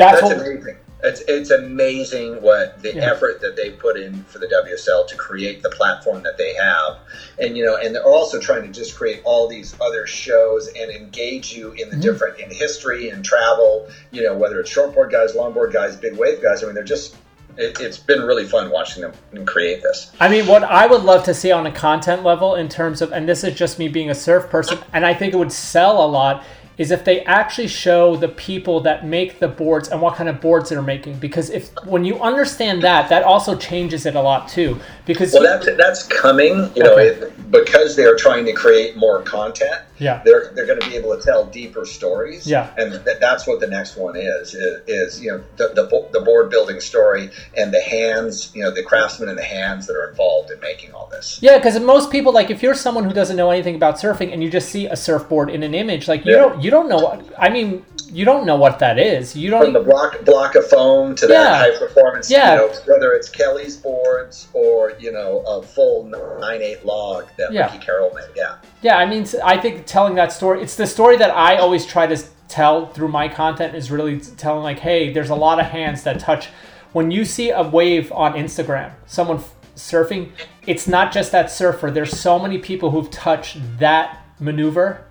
that's, 0.00 0.20
that's 0.20 0.40
amazing 0.40 0.76
it's, 1.02 1.22
it's 1.28 1.50
amazing 1.50 2.42
what 2.42 2.82
the 2.82 2.94
Yeah. 2.94 3.10
effort 3.10 3.40
that 3.40 3.56
they 3.56 3.70
put 3.70 3.96
in 3.96 4.22
for 4.24 4.38
the 4.38 4.46
WSL 4.46 5.06
to 5.08 5.16
create 5.16 5.62
the 5.62 5.70
platform 5.70 6.22
that 6.24 6.36
they 6.36 6.54
have, 6.54 6.98
and 7.38 7.56
you 7.56 7.64
know, 7.64 7.76
and 7.76 7.94
they're 7.94 8.04
also 8.04 8.38
trying 8.38 8.62
to 8.62 8.68
just 8.68 8.96
create 8.96 9.22
all 9.24 9.48
these 9.48 9.74
other 9.80 10.06
shows 10.06 10.68
and 10.68 10.90
engage 10.90 11.52
you 11.52 11.72
in 11.72 11.88
the 11.88 11.96
Mm-hmm. 11.96 12.00
different 12.02 12.38
in 12.40 12.50
history 12.50 13.10
and 13.10 13.24
travel. 13.24 13.88
You 14.10 14.22
know, 14.24 14.36
whether 14.36 14.60
it's 14.60 14.70
shortboard 14.74 15.10
guys, 15.10 15.32
longboard 15.32 15.72
guys, 15.72 15.96
big 15.96 16.16
wave 16.16 16.42
guys. 16.42 16.62
I 16.62 16.66
mean, 16.66 16.74
they're 16.74 16.84
just. 16.84 17.16
It, 17.56 17.80
it's 17.80 17.98
been 17.98 18.22
really 18.22 18.46
fun 18.46 18.70
watching 18.70 19.02
them 19.02 19.44
create 19.44 19.82
this. 19.82 20.12
I 20.20 20.28
mean, 20.28 20.46
what 20.46 20.62
I 20.62 20.86
would 20.86 21.02
love 21.02 21.24
to 21.24 21.34
see 21.34 21.50
on 21.50 21.66
a 21.66 21.72
content 21.72 22.22
level 22.22 22.54
in 22.54 22.68
terms 22.68 23.02
of, 23.02 23.12
and 23.12 23.28
this 23.28 23.42
is 23.42 23.58
just 23.58 23.78
me 23.78 23.88
being 23.88 24.08
a 24.08 24.14
surf 24.14 24.48
person, 24.48 24.78
and 24.92 25.04
I 25.04 25.14
think 25.14 25.34
it 25.34 25.36
would 25.36 25.52
sell 25.52 26.04
a 26.04 26.06
lot, 26.06 26.44
is 26.80 26.90
if 26.90 27.04
they 27.04 27.22
actually 27.26 27.68
show 27.68 28.16
the 28.16 28.26
people 28.26 28.80
that 28.80 29.04
make 29.04 29.38
the 29.38 29.46
boards 29.46 29.90
and 29.90 30.00
what 30.00 30.14
kind 30.14 30.30
of 30.30 30.40
boards 30.40 30.70
they're 30.70 30.80
making. 30.80 31.18
Because 31.18 31.50
if 31.50 31.68
when 31.84 32.06
you 32.06 32.18
understand 32.20 32.82
that, 32.82 33.10
that 33.10 33.22
also 33.22 33.54
changes 33.54 34.06
it 34.06 34.14
a 34.14 34.20
lot 34.20 34.48
too. 34.48 34.80
Because 35.04 35.34
Well, 35.34 35.42
that's 35.42 35.66
that's 35.76 36.06
coming. 36.06 36.70
You 36.74 36.84
know, 36.84 36.96
it, 36.96 37.50
because 37.50 37.96
they 37.96 38.06
are 38.06 38.16
trying 38.16 38.46
to 38.46 38.54
create 38.54 38.96
more 38.96 39.20
content. 39.20 39.82
Yeah. 40.00 40.22
they're 40.24 40.50
they're 40.54 40.66
going 40.66 40.80
to 40.80 40.88
be 40.88 40.96
able 40.96 41.16
to 41.16 41.22
tell 41.22 41.44
deeper 41.46 41.84
stories. 41.84 42.46
Yeah. 42.46 42.72
and 42.76 42.92
th- 43.04 43.18
that's 43.20 43.46
what 43.46 43.60
the 43.60 43.66
next 43.66 43.96
one 43.96 44.16
is, 44.16 44.54
is. 44.54 44.80
Is 44.88 45.20
you 45.22 45.30
know 45.30 45.44
the, 45.56 45.68
the 45.74 45.84
bo- 45.84 46.08
the 46.12 46.20
board 46.20 46.50
building 46.50 46.80
story 46.80 47.30
and 47.56 47.72
the 47.72 47.80
hands. 47.80 48.50
You 48.54 48.62
know, 48.64 48.70
the 48.70 48.82
craftsmen 48.82 49.28
and 49.28 49.38
the 49.38 49.42
hands 49.44 49.86
that 49.86 49.94
are 49.96 50.08
involved 50.10 50.50
in 50.50 50.58
making 50.60 50.92
all 50.92 51.06
this. 51.10 51.38
Yeah, 51.42 51.58
because 51.58 51.78
most 51.80 52.10
people 52.10 52.32
like 52.32 52.50
if 52.50 52.62
you're 52.62 52.74
someone 52.74 53.04
who 53.04 53.12
doesn't 53.12 53.36
know 53.36 53.50
anything 53.50 53.74
about 53.76 53.96
surfing 53.96 54.32
and 54.32 54.42
you 54.42 54.50
just 54.50 54.70
see 54.70 54.86
a 54.86 54.96
surfboard 54.96 55.50
in 55.50 55.62
an 55.62 55.74
image, 55.74 56.08
like 56.08 56.24
you 56.24 56.32
Yeah. 56.32 56.38
don't 56.38 56.62
you 56.62 56.70
don't 56.70 56.88
know. 56.88 57.22
I 57.38 57.48
mean, 57.50 57.84
you 58.10 58.24
don't 58.24 58.44
know 58.46 58.56
what 58.56 58.78
that 58.80 58.98
is. 58.98 59.34
You 59.36 59.50
don't 59.50 59.64
From 59.64 59.72
the 59.72 59.80
block 59.80 60.24
block 60.24 60.54
of 60.54 60.66
foam 60.68 61.14
to 61.16 61.26
Yeah. 61.26 61.42
that 61.42 61.72
high 61.72 61.78
performance, 61.78 62.30
Yeah. 62.30 62.52
you 62.54 62.56
know, 62.58 62.72
whether 62.86 63.12
it's 63.12 63.28
Kelly's 63.28 63.76
boards 63.76 64.48
or 64.52 64.92
you 64.98 65.12
know 65.12 65.40
a 65.46 65.62
full 65.62 66.04
nine 66.40 66.62
eight 66.62 66.84
log 66.84 67.26
that 67.38 67.52
Yeah. 67.52 67.66
Ricky 67.72 67.78
Carroll 67.84 68.12
made. 68.14 68.24
Yeah, 68.36 68.54
Yeah, 68.82 68.96
I 68.96 69.06
mean, 69.06 69.26
I 69.44 69.56
think 69.58 69.86
telling 69.86 70.14
that 70.16 70.32
story. 70.32 70.62
It's 70.62 70.76
the 70.76 70.86
story 70.86 71.16
that 71.18 71.30
I 71.30 71.56
always 71.56 71.86
try 71.86 72.06
to 72.06 72.16
tell 72.48 72.86
through 72.86 73.08
my 73.08 73.28
content 73.28 73.74
is 73.76 73.90
really 73.90 74.18
telling 74.20 74.62
like, 74.64 74.80
hey, 74.80 75.12
there's 75.12 75.30
a 75.30 75.34
lot 75.36 75.60
of 75.60 75.66
hands 75.66 76.02
that 76.02 76.18
touch. 76.18 76.48
When 76.92 77.10
you 77.12 77.24
see 77.24 77.50
a 77.50 77.62
wave 77.62 78.10
on 78.12 78.32
Instagram, 78.34 78.90
someone 79.06 79.36
f- 79.36 79.54
surfing, 79.76 80.30
it's 80.66 80.88
not 80.88 81.12
just 81.12 81.30
that 81.30 81.48
surfer. 81.50 81.90
There's 81.92 82.18
so 82.18 82.38
many 82.40 82.58
people 82.58 82.90
who've 82.90 83.08
touched 83.10 83.58
that 83.78 84.18
maneuver 84.40 85.02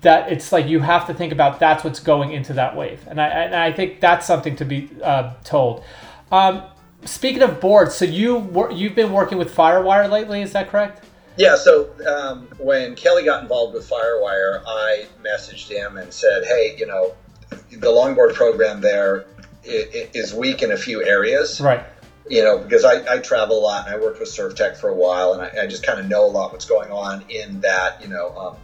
that 0.00 0.32
it's 0.32 0.52
like 0.52 0.66
you 0.66 0.80
have 0.80 1.06
to 1.06 1.14
think 1.14 1.32
about 1.32 1.60
that's 1.60 1.84
what's 1.84 2.00
going 2.00 2.32
into 2.32 2.52
that 2.54 2.76
wave, 2.76 3.00
and 3.06 3.20
I 3.20 3.26
and 3.28 3.54
I 3.54 3.72
think 3.72 4.00
that's 4.00 4.26
something 4.26 4.56
to 4.56 4.64
be 4.64 4.90
uh, 5.02 5.34
told. 5.44 5.84
Um, 6.32 6.62
speaking 7.04 7.42
of 7.42 7.60
boards, 7.60 7.94
so 7.94 8.04
you 8.04 8.36
wor- 8.36 8.72
you've 8.72 8.94
been 8.94 9.12
working 9.12 9.38
with 9.38 9.54
Firewire 9.54 10.10
lately, 10.10 10.42
is 10.42 10.52
that 10.52 10.70
correct? 10.70 11.04
Yeah, 11.36 11.56
so 11.56 11.90
um, 12.06 12.48
when 12.58 12.94
Kelly 12.96 13.24
got 13.24 13.42
involved 13.42 13.74
with 13.74 13.88
Firewire, 13.88 14.62
I 14.66 15.06
messaged 15.24 15.68
him 15.68 15.96
and 15.96 16.12
said, 16.12 16.44
"Hey, 16.44 16.76
you 16.78 16.86
know, 16.86 17.14
the 17.50 17.88
longboard 17.88 18.34
program 18.34 18.80
there 18.80 19.26
is 19.64 20.34
weak 20.34 20.62
in 20.62 20.72
a 20.72 20.76
few 20.76 21.04
areas. 21.04 21.60
Right. 21.60 21.84
You 22.28 22.44
know, 22.44 22.58
because 22.58 22.84
I, 22.84 23.14
I 23.14 23.18
travel 23.18 23.58
a 23.58 23.60
lot 23.60 23.86
and 23.86 23.94
I 23.94 23.98
worked 23.98 24.20
with 24.20 24.28
Surf 24.28 24.54
Tech 24.54 24.76
for 24.76 24.88
a 24.88 24.94
while, 24.94 25.32
and 25.32 25.42
I, 25.42 25.64
I 25.64 25.66
just 25.66 25.82
kind 25.82 25.98
of 25.98 26.08
know 26.08 26.24
a 26.24 26.28
lot 26.30 26.52
what's 26.52 26.64
going 26.64 26.90
on 26.90 27.24
in 27.28 27.60
that, 27.62 28.00
you 28.00 28.08
know, 28.08 28.36
um, 28.36 28.56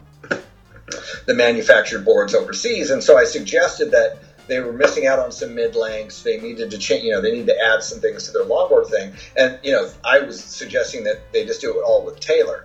the 1.26 1.34
manufactured 1.34 2.04
boards 2.04 2.34
overseas. 2.34 2.90
And 2.90 3.02
so 3.02 3.18
I 3.18 3.24
suggested 3.24 3.90
that 3.92 4.18
they 4.46 4.60
were 4.60 4.72
missing 4.72 5.06
out 5.06 5.18
on 5.18 5.32
some 5.32 5.54
mid 5.54 5.74
lengths. 5.74 6.22
They 6.22 6.38
needed 6.38 6.70
to 6.70 6.78
change, 6.78 7.04
you 7.04 7.12
know, 7.12 7.20
they 7.20 7.32
need 7.32 7.46
to 7.46 7.58
add 7.58 7.82
some 7.82 8.00
things 8.00 8.26
to 8.26 8.32
their 8.32 8.44
longboard 8.44 8.88
thing. 8.88 9.14
And 9.36 9.58
you 9.62 9.72
know, 9.72 9.90
I 10.04 10.20
was 10.20 10.42
suggesting 10.42 11.04
that 11.04 11.32
they 11.32 11.44
just 11.44 11.60
do 11.60 11.78
it 11.78 11.82
all 11.82 12.04
with 12.04 12.20
Taylor 12.20 12.64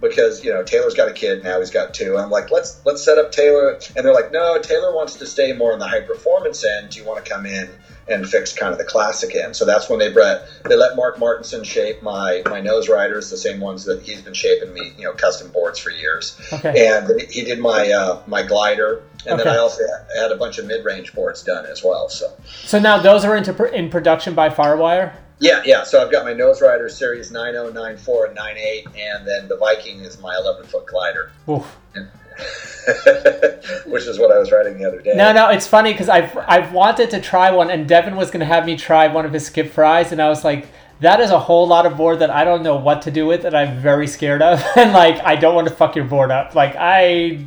because 0.00 0.44
you 0.44 0.52
know 0.52 0.62
Taylor's 0.64 0.94
got 0.94 1.08
a 1.08 1.12
kid 1.12 1.42
now. 1.44 1.60
He's 1.60 1.70
got 1.70 1.94
two. 1.94 2.18
I'm 2.18 2.28
like, 2.28 2.50
let's 2.50 2.80
let's 2.84 3.02
set 3.02 3.18
up 3.18 3.32
Taylor, 3.32 3.78
and 3.96 4.04
they're 4.04 4.12
like, 4.12 4.32
no, 4.32 4.58
Taylor 4.58 4.94
wants 4.94 5.16
to 5.16 5.26
stay 5.26 5.52
more 5.52 5.72
on 5.72 5.78
the 5.78 5.86
high 5.86 6.00
performance 6.00 6.64
end. 6.64 6.90
Do 6.90 6.98
you 6.98 7.06
want 7.06 7.24
to 7.24 7.30
come 7.30 7.46
in 7.46 7.70
and 8.08 8.28
fix 8.28 8.52
kind 8.52 8.72
of 8.72 8.78
the 8.78 8.84
classic 8.84 9.34
end? 9.34 9.56
So 9.56 9.64
that's 9.64 9.88
when 9.88 9.98
they 9.98 10.12
brought 10.12 10.42
they 10.64 10.76
let 10.76 10.96
Mark 10.96 11.18
Martinson 11.18 11.64
shape 11.64 12.02
my 12.02 12.42
my 12.46 12.60
nose 12.60 12.88
riders, 12.88 13.30
the 13.30 13.36
same 13.36 13.60
ones 13.60 13.84
that 13.84 14.02
he's 14.02 14.22
been 14.22 14.34
shaping 14.34 14.72
me, 14.72 14.92
you 14.96 15.04
know, 15.04 15.12
custom 15.12 15.50
boards 15.50 15.78
for 15.78 15.90
years. 15.90 16.38
Okay. 16.52 16.86
And 16.86 17.20
he 17.30 17.44
did 17.44 17.58
my 17.58 17.90
uh, 17.90 18.22
my 18.26 18.42
glider, 18.42 19.02
and 19.26 19.38
then 19.38 19.48
I 19.48 19.56
also 19.56 19.82
had 20.16 20.32
a 20.32 20.36
bunch 20.36 20.58
of 20.58 20.66
mid 20.66 20.84
range 20.84 21.12
boards 21.12 21.42
done 21.42 21.66
as 21.66 21.82
well. 21.82 22.08
So. 22.08 22.32
So 22.64 22.78
now 22.78 22.98
those 22.98 23.24
are 23.24 23.36
into 23.36 23.52
pr- 23.52 23.66
in 23.66 23.90
production 23.90 24.34
by 24.34 24.48
Firewire. 24.50 25.14
Yeah, 25.42 25.60
yeah. 25.64 25.82
So 25.82 26.00
I've 26.00 26.12
got 26.12 26.24
my 26.24 26.32
Nose 26.32 26.62
Rider 26.62 26.88
Series 26.88 27.32
90, 27.32 27.72
94, 27.72 28.26
and 28.26 28.34
98, 28.36 28.86
and 28.96 29.26
then 29.26 29.48
the 29.48 29.56
Viking 29.56 29.98
is 29.98 30.20
my 30.20 30.36
11 30.36 30.66
foot 30.66 30.86
glider, 30.86 31.32
Oof. 31.48 31.76
which 33.86 34.06
is 34.06 34.18
what 34.18 34.32
I 34.32 34.38
was 34.38 34.50
writing 34.50 34.78
the 34.78 34.84
other 34.84 35.00
day. 35.00 35.14
No, 35.14 35.32
no, 35.32 35.50
it's 35.50 35.66
funny 35.66 35.92
because 35.92 36.08
I've 36.08 36.36
I've 36.48 36.72
wanted 36.72 37.10
to 37.10 37.20
try 37.20 37.50
one, 37.50 37.70
and 37.70 37.88
Devin 37.88 38.16
was 38.16 38.30
going 38.30 38.40
to 38.40 38.46
have 38.46 38.66
me 38.66 38.76
try 38.76 39.06
one 39.08 39.24
of 39.24 39.32
his 39.32 39.46
Skip 39.46 39.70
Fryes, 39.70 40.12
and 40.12 40.20
I 40.20 40.28
was 40.28 40.44
like, 40.44 40.66
that 41.00 41.20
is 41.20 41.30
a 41.30 41.38
whole 41.38 41.66
lot 41.66 41.86
of 41.86 41.96
board 41.96 42.20
that 42.20 42.30
I 42.30 42.44
don't 42.44 42.62
know 42.62 42.76
what 42.76 43.02
to 43.02 43.10
do 43.10 43.26
with, 43.26 43.44
and 43.44 43.56
I'm 43.56 43.78
very 43.78 44.06
scared 44.06 44.42
of, 44.42 44.64
and 44.76 44.92
like 44.92 45.20
I 45.24 45.36
don't 45.36 45.54
want 45.54 45.68
to 45.68 45.74
fuck 45.74 45.94
your 45.94 46.06
board 46.06 46.30
up. 46.30 46.54
Like 46.54 46.74
I, 46.78 47.44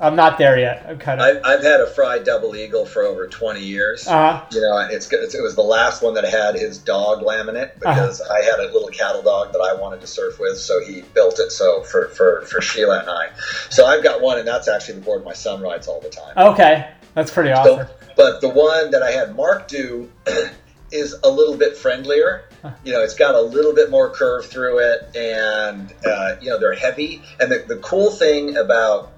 I'm 0.00 0.16
not 0.16 0.38
there 0.38 0.58
yet. 0.58 0.86
I'm 0.88 0.98
kind 0.98 1.20
of. 1.20 1.26
I've, 1.26 1.44
I've 1.44 1.62
had 1.62 1.80
a 1.80 1.86
Frye 1.86 2.20
Double 2.20 2.56
Eagle 2.56 2.86
for 2.86 3.02
over 3.02 3.26
20 3.26 3.60
years. 3.60 4.06
Uh-huh. 4.06 4.44
You 4.50 4.62
know, 4.62 4.78
it's, 4.90 5.12
it 5.12 5.42
was 5.42 5.54
the 5.54 5.62
last 5.62 6.02
one 6.02 6.14
that 6.14 6.24
had 6.24 6.54
his 6.54 6.78
dog 6.78 7.22
laminate 7.22 7.74
because 7.78 8.22
I 8.22 8.42
had 8.42 8.60
a 8.60 8.72
little 8.72 8.88
cattle 8.88 9.22
dog 9.22 9.52
that 9.52 9.60
I 9.60 9.78
wanted 9.78 10.00
to 10.00 10.06
surf 10.06 10.40
with, 10.40 10.56
so 10.56 10.82
he 10.82 11.02
built 11.02 11.38
it 11.38 11.52
so 11.52 11.82
for, 11.82 12.08
for, 12.08 12.42
for 12.42 12.62
Sheila 12.62 13.00
and 13.00 13.10
I. 13.10 13.28
So 13.68 13.84
I've 13.84 14.02
got 14.02 14.22
one, 14.22 14.38
and 14.38 14.48
that's 14.48 14.68
actually 14.68 14.94
the 14.94 15.02
board 15.02 15.22
my 15.24 15.34
son 15.34 15.60
rides 15.60 15.86
all 15.86 16.00
the 16.00 16.08
time. 16.08 16.36
Okay, 16.36 16.90
that's 17.14 17.30
pretty 17.30 17.52
awesome. 17.52 17.86
So, 17.86 17.94
but 18.16 18.40
the 18.40 18.48
one 18.48 18.92
that 18.92 19.02
I 19.02 19.10
had 19.10 19.36
Mark 19.36 19.68
do 19.68 20.10
is 20.90 21.14
a 21.22 21.30
little 21.30 21.56
bit 21.56 21.76
friendlier. 21.76 22.44
You 22.84 22.92
know, 22.92 23.02
it's 23.02 23.14
got 23.14 23.34
a 23.34 23.40
little 23.40 23.74
bit 23.74 23.90
more 23.90 24.10
curve 24.10 24.46
through 24.46 24.78
it, 24.80 25.16
and 25.16 25.92
uh, 26.04 26.36
you 26.40 26.50
know 26.50 26.58
they're 26.58 26.74
heavy. 26.74 27.22
And 27.38 27.50
the, 27.50 27.64
the 27.66 27.76
cool 27.76 28.10
thing 28.10 28.56
about 28.56 29.12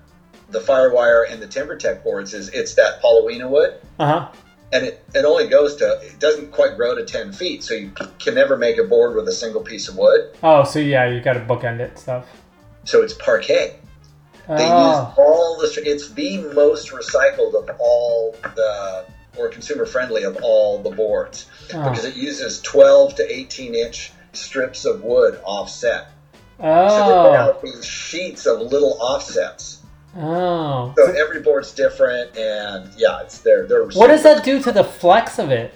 the 0.52 0.60
Firewire 0.60 1.24
and 1.30 1.42
the 1.42 1.46
Timbertek 1.46 2.02
boards 2.04 2.34
is 2.34 2.48
it's 2.50 2.74
that 2.74 3.00
Paulownia 3.02 3.48
wood, 3.48 3.74
Uh 3.98 4.06
huh. 4.06 4.28
and 4.72 4.86
it, 4.86 5.04
it 5.14 5.24
only 5.24 5.48
goes 5.48 5.76
to 5.76 6.00
it 6.02 6.18
doesn't 6.18 6.52
quite 6.52 6.76
grow 6.76 6.94
to 6.94 7.04
ten 7.04 7.32
feet, 7.32 7.64
so 7.64 7.74
you 7.74 7.90
can 8.18 8.34
never 8.34 8.56
make 8.56 8.78
a 8.78 8.84
board 8.84 9.14
with 9.16 9.26
a 9.28 9.32
single 9.32 9.62
piece 9.62 9.88
of 9.88 9.96
wood. 9.96 10.34
Oh, 10.42 10.64
so 10.64 10.78
yeah, 10.78 11.08
you 11.08 11.20
got 11.20 11.34
to 11.34 11.40
bookend 11.40 11.80
it 11.80 11.98
stuff. 11.98 12.26
So 12.84 13.02
it's 13.02 13.14
parquet. 13.14 13.76
They 14.48 14.66
Oh. 14.68 14.88
use 15.08 15.18
all 15.18 15.58
the. 15.60 15.82
It's 15.88 16.10
the 16.10 16.38
most 16.54 16.90
recycled 16.90 17.54
of 17.54 17.70
all 17.78 18.34
the 18.56 19.04
or 19.38 19.48
consumer 19.48 19.86
friendly 19.86 20.24
of 20.24 20.36
all 20.42 20.82
the 20.82 20.90
boards 20.90 21.46
Oh. 21.72 21.88
because 21.88 22.04
it 22.04 22.16
uses 22.16 22.60
12 22.60 23.14
to 23.14 23.32
18 23.34 23.74
inch 23.74 24.12
strips 24.34 24.84
of 24.84 25.02
wood 25.02 25.38
offset. 25.44 26.08
Oh. 26.60 26.88
So 26.88 27.30
they 27.30 27.36
out 27.36 27.62
these 27.62 27.84
sheets 27.84 28.46
of 28.46 28.60
little 28.60 28.98
offsets. 29.00 29.78
Oh. 30.16 30.92
So 30.96 31.12
every 31.12 31.40
board's 31.40 31.72
different, 31.72 32.36
and 32.36 32.90
yeah, 32.96 33.22
it's 33.22 33.38
they're 33.38 33.66
they're. 33.66 33.86
What 33.86 34.08
does 34.08 34.22
that 34.24 34.44
do 34.44 34.62
to 34.62 34.72
the 34.72 34.84
flex 34.84 35.38
of 35.38 35.50
it? 35.50 35.74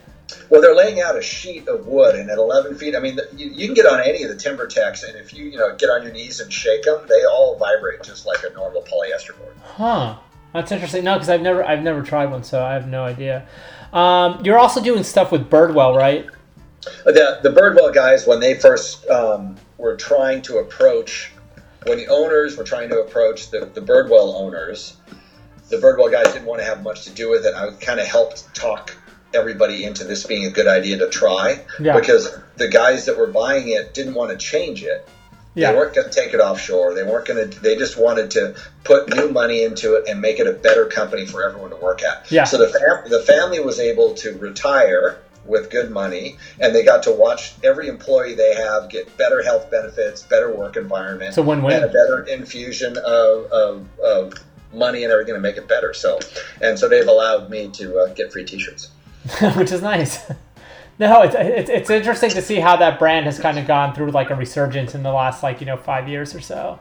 Well, 0.50 0.60
they're 0.60 0.74
laying 0.74 1.00
out 1.00 1.16
a 1.16 1.22
sheet 1.22 1.68
of 1.68 1.86
wood, 1.86 2.16
and 2.16 2.28
at 2.30 2.38
11 2.38 2.76
feet, 2.78 2.96
I 2.96 3.00
mean, 3.00 3.18
you, 3.36 3.48
you 3.50 3.66
can 3.66 3.74
get 3.74 3.86
on 3.86 4.00
any 4.00 4.24
of 4.24 4.28
the 4.28 4.34
Timberteks, 4.34 5.08
and 5.08 5.16
if 5.16 5.32
you 5.32 5.46
you 5.46 5.58
know 5.58 5.74
get 5.76 5.88
on 5.88 6.02
your 6.02 6.12
knees 6.12 6.40
and 6.40 6.52
shake 6.52 6.82
them, 6.82 7.06
they 7.08 7.24
all 7.24 7.56
vibrate 7.58 8.02
just 8.02 8.26
like 8.26 8.38
a 8.44 8.52
normal 8.54 8.82
polyester 8.82 9.36
board. 9.38 9.56
Huh. 9.62 10.16
That's 10.52 10.72
interesting. 10.72 11.04
No, 11.04 11.14
because 11.14 11.28
I've 11.28 11.42
never 11.42 11.64
I've 11.64 11.82
never 11.82 12.02
tried 12.02 12.30
one, 12.30 12.42
so 12.42 12.64
I 12.64 12.74
have 12.74 12.88
no 12.88 13.04
idea. 13.04 13.46
Um, 13.92 14.44
you're 14.44 14.58
also 14.58 14.82
doing 14.82 15.02
stuff 15.02 15.30
with 15.30 15.50
Birdwell, 15.50 15.96
right? 15.96 16.26
The 17.04 17.40
the 17.42 17.50
Birdwell 17.50 17.92
guys, 17.92 18.26
when 18.26 18.40
they 18.40 18.54
first 18.54 19.06
um, 19.08 19.56
were 19.76 19.96
trying 19.96 20.42
to 20.42 20.58
approach, 20.58 21.32
when 21.84 21.98
the 21.98 22.08
owners 22.08 22.56
were 22.56 22.64
trying 22.64 22.88
to 22.90 23.00
approach 23.00 23.50
the, 23.50 23.60
the 23.74 23.80
Birdwell 23.80 24.34
owners, 24.34 24.96
the 25.68 25.76
Birdwell 25.76 26.10
guys 26.10 26.32
didn't 26.32 26.46
want 26.46 26.60
to 26.60 26.66
have 26.66 26.82
much 26.82 27.04
to 27.04 27.10
do 27.10 27.28
with 27.30 27.44
it. 27.44 27.54
I 27.54 27.70
kind 27.80 28.00
of 28.00 28.06
helped 28.06 28.54
talk 28.54 28.96
everybody 29.34 29.84
into 29.84 30.04
this 30.04 30.24
being 30.24 30.46
a 30.46 30.50
good 30.50 30.66
idea 30.68 30.98
to 30.98 31.08
try 31.10 31.60
Yeah. 31.80 31.98
because 31.98 32.34
the 32.56 32.68
guys 32.68 33.04
that 33.06 33.18
were 33.18 33.26
buying 33.26 33.68
it 33.68 33.92
didn't 33.92 34.14
want 34.14 34.30
to 34.30 34.36
change 34.36 34.82
it. 34.82 35.06
Yeah. 35.54 35.72
They 35.72 35.78
weren't 35.78 35.94
going 35.94 36.10
to 36.10 36.12
take 36.14 36.34
it 36.34 36.38
offshore. 36.40 36.94
They 36.94 37.02
weren't 37.02 37.26
going 37.26 37.50
to. 37.50 37.60
They 37.60 37.76
just 37.76 37.96
wanted 37.98 38.30
to 38.32 38.54
put 38.84 39.14
new 39.14 39.30
money 39.30 39.62
into 39.64 39.94
it 39.94 40.04
and 40.06 40.20
make 40.20 40.38
it 40.38 40.46
a 40.46 40.52
better 40.52 40.84
company 40.84 41.24
for 41.24 41.42
everyone 41.48 41.70
to 41.70 41.76
work 41.76 42.02
at. 42.02 42.30
Yeah. 42.30 42.44
So 42.44 42.58
the 42.58 42.68
fam- 42.68 43.08
the 43.10 43.20
family 43.20 43.60
was 43.60 43.80
able 43.80 44.12
to 44.16 44.36
retire 44.36 45.18
with 45.46 45.70
good 45.70 45.90
money, 45.90 46.36
and 46.60 46.74
they 46.74 46.84
got 46.84 47.02
to 47.04 47.12
watch 47.12 47.54
every 47.62 47.88
employee 47.88 48.34
they 48.34 48.54
have 48.54 48.88
get 48.90 49.16
better 49.16 49.42
health 49.42 49.70
benefits, 49.70 50.22
better 50.22 50.54
work 50.54 50.76
environment, 50.76 51.34
so 51.34 51.42
win-win. 51.42 51.76
and 51.76 51.84
a 51.84 51.88
better 51.88 52.22
infusion 52.24 52.96
of, 52.98 53.44
of, 53.52 53.86
of 54.00 54.34
money 54.72 55.04
and 55.04 55.12
everything 55.12 55.34
to 55.34 55.40
make 55.40 55.56
it 55.56 55.68
better. 55.68 55.92
So, 55.94 56.18
and 56.60 56.78
so 56.78 56.88
they've 56.88 57.06
allowed 57.06 57.50
me 57.50 57.68
to 57.72 57.98
uh, 57.98 58.14
get 58.14 58.32
free 58.32 58.44
T-shirts. 58.44 58.90
which 59.56 59.72
is 59.72 59.82
nice. 59.82 60.30
No, 60.98 61.22
it's, 61.22 61.34
it's 61.34 61.68
it's 61.68 61.90
interesting 61.90 62.30
to 62.30 62.40
see 62.40 62.56
how 62.56 62.76
that 62.76 62.98
brand 62.98 63.26
has 63.26 63.38
kind 63.38 63.58
of 63.58 63.66
gone 63.66 63.94
through 63.94 64.12
like 64.12 64.30
a 64.30 64.34
resurgence 64.34 64.94
in 64.94 65.02
the 65.02 65.12
last 65.12 65.42
like 65.42 65.60
you 65.60 65.66
know 65.66 65.76
five 65.76 66.08
years 66.08 66.34
or 66.34 66.40
so. 66.40 66.78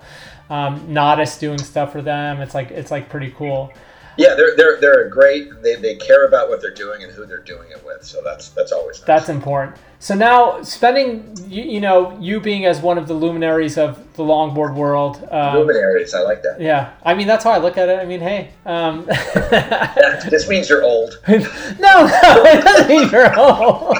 Um, 0.50 0.88
Nodis 0.88 1.38
doing 1.40 1.58
stuff 1.58 1.92
for 1.92 2.02
them. 2.02 2.40
It's 2.40 2.54
like 2.54 2.72
it's 2.72 2.92
like 2.92 3.10
pretty 3.10 3.32
cool. 3.32 3.74
Yeah, 4.18 4.36
they're 4.36 4.56
they're 4.56 4.80
they're 4.80 5.08
a 5.08 5.10
great. 5.10 5.62
They, 5.62 5.76
they 5.76 5.96
care 5.96 6.26
about 6.26 6.50
what 6.50 6.62
they're 6.62 6.74
doing 6.74 7.04
and 7.04 7.12
who 7.12 7.26
they're 7.26 7.44
doing 7.44 7.70
it 7.72 7.84
with. 7.86 8.04
So 8.04 8.22
that's 8.24 8.50
that's 8.50 8.72
always 8.72 9.00
nice. 9.00 9.06
That's 9.06 9.30
important. 9.30 9.78
So 10.00 10.14
now 10.14 10.62
spending 10.62 11.36
you, 11.48 11.64
you 11.64 11.82
know 11.82 12.18
you 12.20 12.40
being 12.40 12.66
as 12.66 12.80
one 12.80 12.98
of 12.98 13.08
the 13.08 13.14
luminaries 13.14 13.78
of 13.78 13.98
the 14.14 14.24
longboard 14.24 14.76
world. 14.76 15.28
Um, 15.32 15.58
luminaries. 15.58 16.14
I 16.14 16.22
like 16.22 16.44
that. 16.44 16.62
Yeah, 16.62 16.94
I 17.04 17.14
mean 17.14 17.28
that's 17.28 17.44
how 17.44 17.52
I 17.52 17.58
look 17.58 17.78
at 17.78 17.90
it. 17.90 18.00
I 18.00 18.06
mean, 18.06 18.20
hey, 18.20 18.52
um, 18.66 19.06
this 20.30 20.48
means 20.48 20.70
you're 20.70 20.84
old. 20.84 21.20
no, 21.28 21.36
no, 21.80 22.44
it 22.46 22.64
doesn't 22.64 22.88
mean 22.88 23.10
you're 23.10 23.38
old. 23.38 23.98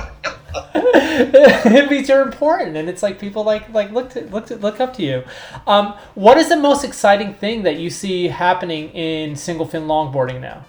it 0.76 1.90
means 1.90 2.10
you're 2.10 2.22
important, 2.22 2.78
and 2.78 2.90
it's 2.90 3.04
like 3.04 3.20
people 3.20 3.44
like 3.44 3.68
like 3.74 3.92
look 3.92 4.10
to, 4.12 4.22
look 4.28 4.46
to, 4.48 4.56
look 4.58 4.80
up 4.80 4.94
to 4.96 5.04
you. 5.04 5.24
Um, 5.68 5.96
what 6.16 6.38
is 6.38 6.50
the 6.50 6.58
most 6.58 6.84
exciting 6.84 7.34
thing 7.34 7.64
that 7.64 7.78
you 7.78 7.90
see 7.90 8.28
happening 8.28 8.90
in 8.90 9.36
single 9.36 9.66
fin 9.66 9.84
longboarding 9.88 10.42
now? 10.42 10.66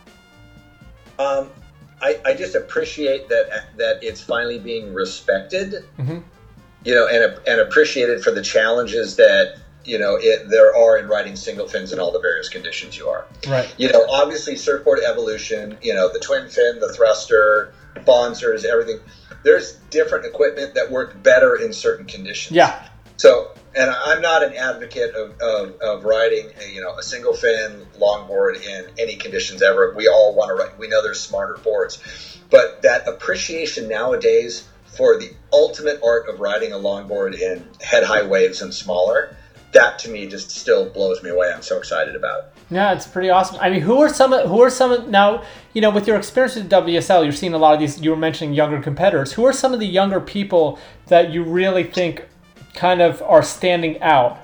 Um, 1.19 1.51
I, 2.01 2.19
I 2.25 2.35
just 2.35 2.55
appreciate 2.55 3.29
that 3.29 3.77
that 3.77 4.03
it's 4.03 4.21
finally 4.21 4.59
being 4.59 4.93
respected. 4.93 5.85
Mhm. 5.99 6.23
You 6.85 6.95
know, 6.95 7.07
and 7.07 7.39
and 7.47 7.61
appreciated 7.61 8.23
for 8.23 8.31
the 8.31 8.43
challenges 8.43 9.17
that 9.17 9.57
you 9.85 9.99
know 9.99 10.17
it, 10.21 10.49
there 10.49 10.75
are 10.77 10.99
in 10.99 11.09
riding 11.09 11.37
single 11.37 11.69
fins 11.69 11.93
in 11.93 11.99
all 12.01 12.13
the 12.13 12.21
various 12.21 12.49
conditions 12.49 12.97
you 12.99 13.09
are. 13.09 13.27
Right. 13.49 13.73
You 13.79 13.91
know, 13.91 14.05
obviously 14.11 14.57
surfboard 14.57 15.01
evolution. 15.01 15.79
You 15.83 15.95
know, 15.95 16.13
the 16.13 16.21
twin 16.21 16.49
fin, 16.49 16.81
the 16.81 16.93
thruster, 16.93 17.73
Bonzers, 18.05 18.65
everything. 18.65 19.01
There's 19.47 19.75
different 19.91 20.27
equipment 20.27 20.75
that 20.75 20.91
work 20.91 21.23
better 21.23 21.55
in 21.55 21.73
certain 21.73 22.05
conditions. 22.07 22.57
Yeah. 22.57 22.89
So, 23.17 23.53
and 23.77 23.89
I'm 23.91 24.21
not 24.21 24.43
an 24.43 24.55
advocate 24.55 25.15
of, 25.15 25.41
of, 25.41 25.81
of 25.81 26.05
riding, 26.05 26.51
a, 26.61 26.75
you 26.75 26.81
know, 26.81 26.99
a 26.99 27.03
single 27.03 27.33
fin 27.33 27.87
longboard 27.97 28.57
in 28.67 28.87
any 28.99 29.15
conditions 29.15 29.63
ever. 29.63 29.95
We 29.97 30.09
all 30.09 30.35
want 30.35 30.49
to 30.49 30.55
ride. 30.55 30.79
We 30.79 30.89
know 30.89 31.01
there's 31.01 31.21
smarter 31.21 31.59
boards, 31.63 32.03
but 32.51 32.83
that 32.83 33.07
appreciation 33.07 33.89
nowadays 33.89 34.67
for 34.97 35.17
the 35.17 35.31
ultimate 35.53 36.01
art 36.05 36.29
of 36.29 36.41
riding 36.41 36.73
a 36.73 36.77
longboard 36.77 37.39
in 37.41 37.65
head 37.81 38.03
high 38.03 38.27
waves 38.27 38.63
and 38.63 38.75
smaller, 38.75 39.37
that 39.73 40.01
to 40.01 40.11
me 40.11 40.27
just 40.27 40.51
still 40.51 40.91
blows 40.91 41.23
me 41.23 41.31
away. 41.31 41.53
I'm 41.55 41.63
so 41.63 41.79
excited 41.79 42.17
about. 42.17 42.39
it. 42.41 42.45
Yeah, 42.69 42.93
it's 42.95 43.07
pretty 43.07 43.31
awesome. 43.31 43.59
I 43.61 43.71
mean, 43.71 43.83
who 43.83 43.99
are 44.03 44.09
some? 44.09 44.33
Who 44.33 44.61
are 44.61 44.71
some? 44.71 45.11
Now, 45.11 45.45
you 45.73 45.81
know, 45.81 45.91
with 45.91 46.07
your 46.07 46.17
experience 46.17 46.57
with 46.57 46.69
WSL, 46.69 47.23
you're 47.23 47.33
seeing 47.33 47.55
a 47.55 47.59
lot 47.59 47.75
of 47.75 47.81
these. 47.81 48.01
You 48.01 48.11
were 48.11 48.17
mentioning 48.17 48.55
younger 48.55 48.81
competitors. 48.83 49.33
Who 49.35 49.45
are 49.47 49.53
some 49.53 49.73
of 49.73 49.79
the 49.79 49.87
younger 49.87 50.21
people 50.21 50.79
that 51.07 51.31
you 51.31 51.45
really 51.45 51.85
think 51.85 52.25
kind 52.75 53.01
of 53.01 53.23
are 53.23 53.43
standing 53.43 54.03
out 54.03 54.39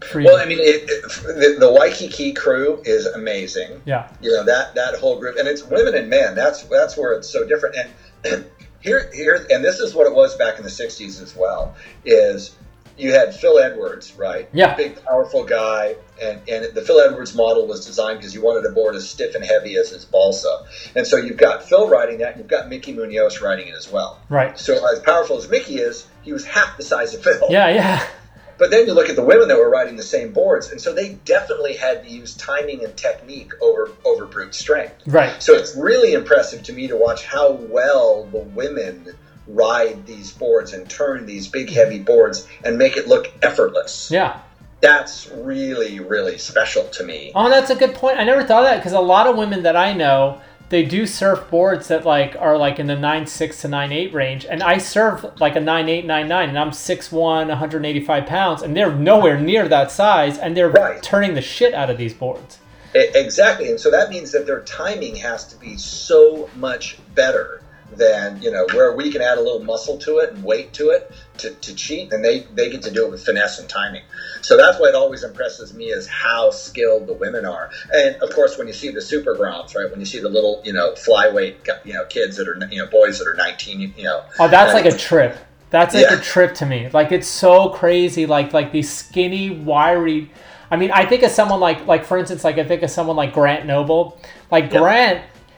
for 0.00 0.20
you? 0.20 0.26
Well, 0.26 0.38
I 0.38 0.46
mean, 0.46 0.58
it, 0.60 0.88
it, 0.88 1.02
the, 1.22 1.56
the 1.60 1.72
Waikiki 1.72 2.32
crew 2.32 2.82
is 2.84 3.06
amazing. 3.06 3.80
yeah, 3.84 4.10
you 4.20 4.30
know 4.30 4.44
that 4.44 4.74
that 4.74 4.96
whole 4.96 5.18
group 5.18 5.36
and 5.36 5.46
it's 5.46 5.62
women 5.64 5.94
and 5.94 6.10
men 6.10 6.34
that's 6.34 6.64
that's 6.64 6.96
where 6.96 7.12
it's 7.12 7.28
so 7.28 7.46
different 7.46 7.76
and 8.24 8.44
here 8.80 9.10
here 9.14 9.46
and 9.50 9.64
this 9.64 9.78
is 9.78 9.94
what 9.94 10.06
it 10.06 10.14
was 10.14 10.36
back 10.36 10.58
in 10.58 10.64
the 10.64 10.70
60s 10.70 11.22
as 11.22 11.34
well 11.34 11.74
is 12.04 12.56
you 12.98 13.12
had 13.12 13.34
Phil 13.34 13.58
Edwards 13.58 14.14
right 14.16 14.48
Yeah. 14.52 14.74
big 14.74 15.02
powerful 15.04 15.44
guy 15.44 15.96
and 16.22 16.40
and 16.48 16.74
the 16.74 16.82
Phil 16.82 17.00
Edwards 17.00 17.34
model 17.34 17.66
was 17.66 17.84
designed 17.86 18.18
because 18.18 18.34
you 18.34 18.42
wanted 18.42 18.64
a 18.64 18.72
board 18.72 18.94
as 18.94 19.08
stiff 19.08 19.34
and 19.34 19.44
heavy 19.44 19.76
as 19.76 19.90
his 19.90 20.04
balsa 20.04 20.64
and 20.94 21.06
so 21.06 21.16
you've 21.16 21.36
got 21.36 21.62
Phil 21.68 21.88
riding 21.88 22.18
that 22.18 22.32
and 22.32 22.38
you've 22.38 22.48
got 22.48 22.68
Mickey 22.68 22.92
Munoz 22.92 23.40
riding 23.42 23.68
it 23.68 23.74
as 23.74 23.90
well 23.90 24.18
right. 24.28 24.58
so 24.58 24.74
as 24.92 25.00
powerful 25.00 25.36
as 25.36 25.48
Mickey 25.48 25.76
is 25.76 26.06
he 26.22 26.32
was 26.32 26.44
half 26.44 26.76
the 26.76 26.82
size 26.82 27.14
of 27.14 27.22
Phil 27.22 27.38
Yeah, 27.50 27.68
yeah, 27.68 28.06
but 28.58 28.70
then 28.70 28.86
you 28.86 28.94
look 28.94 29.08
at 29.10 29.16
the 29.16 29.24
women 29.24 29.48
that 29.48 29.58
were 29.58 29.68
riding 29.70 29.96
the 29.96 30.02
same 30.02 30.32
boards, 30.32 30.70
and 30.72 30.80
so 30.80 30.92
they 30.94 31.12
definitely 31.26 31.74
had 31.76 32.02
to 32.04 32.08
use 32.10 32.34
timing 32.34 32.82
and 32.84 32.96
technique 32.96 33.52
over 33.60 33.90
over 34.04 34.24
brute 34.24 34.54
strength. 34.54 34.94
right. 35.06 35.40
So 35.42 35.52
it's 35.54 35.76
really 35.76 36.14
impressive 36.14 36.62
to 36.64 36.72
me 36.72 36.88
to 36.88 36.96
watch 36.96 37.24
how 37.26 37.52
well 37.52 38.24
the 38.24 38.38
women 38.38 39.14
ride 39.46 40.06
these 40.06 40.32
boards 40.32 40.72
and 40.72 40.88
turn 40.88 41.26
these 41.26 41.48
big 41.48 41.70
heavy 41.70 41.98
boards 41.98 42.46
and 42.64 42.76
make 42.78 42.96
it 42.96 43.06
look 43.08 43.32
effortless. 43.42 44.10
Yeah. 44.10 44.40
That's 44.80 45.28
really 45.30 46.00
really 46.00 46.38
special 46.38 46.84
to 46.88 47.04
me. 47.04 47.32
Oh, 47.34 47.48
that's 47.48 47.70
a 47.70 47.74
good 47.76 47.94
point. 47.94 48.18
I 48.18 48.24
never 48.24 48.44
thought 48.44 48.64
of 48.64 48.70
that 48.70 48.76
because 48.76 48.92
a 48.92 49.00
lot 49.00 49.26
of 49.26 49.36
women 49.36 49.62
that 49.62 49.74
I 49.76 49.92
know, 49.94 50.40
they 50.68 50.84
do 50.84 51.06
surf 51.06 51.48
boards 51.50 51.88
that 51.88 52.04
like 52.04 52.36
are 52.38 52.58
like 52.58 52.78
in 52.78 52.86
the 52.86 52.96
nine 52.96 53.26
six 53.26 53.62
to 53.62 53.68
nine 53.68 53.90
eight 53.92 54.12
range, 54.12 54.44
and 54.44 54.62
I 54.62 54.78
surf 54.78 55.24
like 55.40 55.56
a 55.56 55.60
nine 55.60 55.88
eight 55.88 56.04
nine 56.04 56.28
nine, 56.28 56.48
and 56.50 56.58
I'm 56.58 56.70
6'1", 56.72 57.48
185 57.48 58.26
pounds, 58.26 58.62
and 58.62 58.76
they're 58.76 58.92
nowhere 58.92 59.38
near 59.40 59.66
that 59.68 59.90
size, 59.90 60.36
and 60.38 60.56
they're 60.56 60.68
Right. 60.68 61.02
turning 61.02 61.34
the 61.34 61.42
shit 61.42 61.72
out 61.72 61.88
of 61.88 61.96
these 61.98 62.12
boards. 62.12 62.58
Exactly, 62.94 63.70
and 63.70 63.78
so 63.80 63.90
that 63.90 64.10
means 64.10 64.32
that 64.32 64.46
their 64.46 64.60
timing 64.60 65.16
has 65.16 65.44
to 65.48 65.56
be 65.56 65.76
so 65.76 66.48
much 66.56 66.98
better 67.14 67.60
than 67.94 68.40
you 68.42 68.50
know 68.50 68.66
where 68.74 68.94
we 68.94 69.10
can 69.10 69.22
add 69.22 69.38
a 69.38 69.40
little 69.40 69.62
muscle 69.62 69.96
to 69.98 70.18
it 70.18 70.32
and 70.32 70.42
weight 70.44 70.72
to 70.74 70.90
it 70.90 71.10
to, 71.38 71.50
to 71.50 71.74
cheat, 71.74 72.12
and 72.12 72.24
they 72.24 72.40
they 72.54 72.70
get 72.70 72.82
to 72.82 72.90
do 72.90 73.06
it 73.06 73.10
with 73.10 73.24
finesse 73.24 73.58
and 73.58 73.68
timing. 73.68 74.02
So 74.42 74.56
that's 74.56 74.78
why 74.78 74.88
it 74.88 74.94
always 74.94 75.24
impresses 75.24 75.72
me 75.74 75.86
is 75.86 76.06
how 76.06 76.50
skilled 76.50 77.06
the 77.06 77.14
women 77.14 77.44
are, 77.44 77.70
and 77.94 78.16
of 78.16 78.30
course 78.30 78.58
when 78.58 78.66
you 78.66 78.72
see 78.72 78.90
the 78.90 79.00
super 79.00 79.34
groms, 79.34 79.74
right? 79.74 79.90
When 79.90 80.00
you 80.00 80.06
see 80.06 80.18
the 80.20 80.28
little 80.28 80.60
you 80.64 80.72
know 80.72 80.92
flyweight 80.92 81.68
you 81.84 81.94
know 81.94 82.04
kids 82.06 82.36
that 82.36 82.48
are 82.48 82.58
you 82.70 82.78
know 82.78 82.86
boys 82.86 83.18
that 83.18 83.28
are 83.28 83.34
nineteen, 83.34 83.94
you 83.96 84.04
know. 84.04 84.22
Oh, 84.38 84.48
that's 84.48 84.74
like 84.74 84.86
a 84.86 84.96
trip. 84.96 85.36
That's 85.70 85.94
like 85.94 86.04
Yeah. 86.10 86.18
a 86.18 86.22
trip 86.22 86.54
to 86.56 86.66
me. 86.66 86.88
Like 86.92 87.12
it's 87.12 87.26
so 87.28 87.70
crazy. 87.70 88.26
Like 88.26 88.52
like 88.52 88.72
these 88.72 88.90
skinny, 88.92 89.50
wiry. 89.50 90.30
I 90.70 90.76
mean, 90.76 90.90
I 90.90 91.06
think 91.06 91.22
of 91.22 91.30
someone 91.30 91.60
like 91.60 91.86
like 91.86 92.04
for 92.04 92.18
instance, 92.18 92.44
like 92.44 92.58
I 92.58 92.64
think 92.64 92.82
of 92.82 92.90
someone 92.90 93.16
like 93.16 93.32
Grant 93.32 93.66
Noble. 93.66 94.20
Like 94.50 94.72
Yep. 94.72 94.82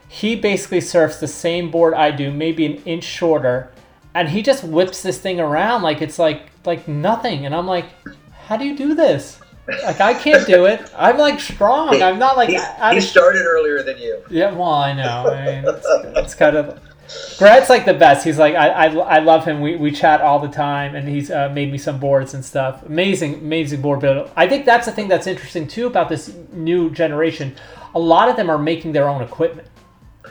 He 0.09 0.35
basically 0.37 0.81
surfs 0.81 1.19
the 1.19 1.29
same 1.29 1.71
board 1.71 1.95
I 1.95 2.11
do, 2.11 2.33
maybe 2.33 2.65
an 2.65 2.77
inch 2.85 3.05
shorter, 3.05 3.71
and 4.15 4.29
he 4.29 4.43
just 4.43 4.65
whips 4.65 5.03
this 5.03 5.19
thing 5.19 5.39
around 5.39 5.83
like 5.83 6.01
it's 6.01 6.19
like 6.19 6.49
like 6.65 6.89
nothing. 6.89 7.47
And 7.47 7.55
I'm 7.55 7.67
like, 7.67 7.87
how 8.47 8.57
do 8.57 8.65
you 8.65 8.77
do 8.77 8.95
this? 8.95 9.39
Like 9.85 10.01
I 10.01 10.15
can't 10.15 10.47
do 10.47 10.65
it. 10.65 10.91
I'm 10.97 11.19
like 11.19 11.39
strong. 11.41 12.03
I'm 12.03 12.19
not 12.19 12.37
like 12.37 12.49
he, 12.49 12.57
I'm, 12.57 12.95
he 12.95 13.01
started 13.01 13.45
earlier 13.45 13.83
than 13.83 13.99
you. 13.99 14.23
yeah, 14.31 14.51
well, 14.53 14.71
I 14.71 14.95
know. 14.95 15.31
I 15.31 15.45
mean, 15.45 15.65
it's, 15.67 15.87
it's 16.17 16.35
kind 16.35 16.57
of. 16.57 16.81
Grant's 17.39 17.71
like 17.71 17.85
the 17.87 17.95
best. 17.95 18.25
He's 18.25 18.39
like 18.39 18.55
I, 18.55 18.69
I, 18.69 18.87
I 18.87 19.19
love 19.21 19.45
him. 19.45 19.61
We, 19.61 19.77
we 19.77 19.91
chat 19.91 20.21
all 20.21 20.39
the 20.39 20.49
time, 20.49 20.95
and 20.95 21.09
he's 21.09 21.31
uh, 21.31 21.51
made 21.51 21.71
me 21.71 21.79
some 21.79 21.99
boards 21.99 22.35
and 22.35 22.45
stuff. 22.45 22.83
Amazing, 22.85 23.35
amazing 23.35 23.83
board 23.83 24.01
builder. 24.01 24.31
I 24.37 24.49
think 24.49 24.65
that's 24.65 24.87
the 24.87 24.93
thing 24.93 25.09
that's 25.09 25.27
interesting 25.27 25.69
too 25.69 25.87
about 25.87 26.09
this 26.09 26.35
new 26.53 26.91
generation. 26.91 27.55
A 27.95 27.99
lot 27.99 28.29
of 28.29 28.37
them 28.37 28.51
are 28.51 28.59
making 28.59 28.93
their 28.93 29.09
own 29.09 29.23
equipment. 29.23 29.69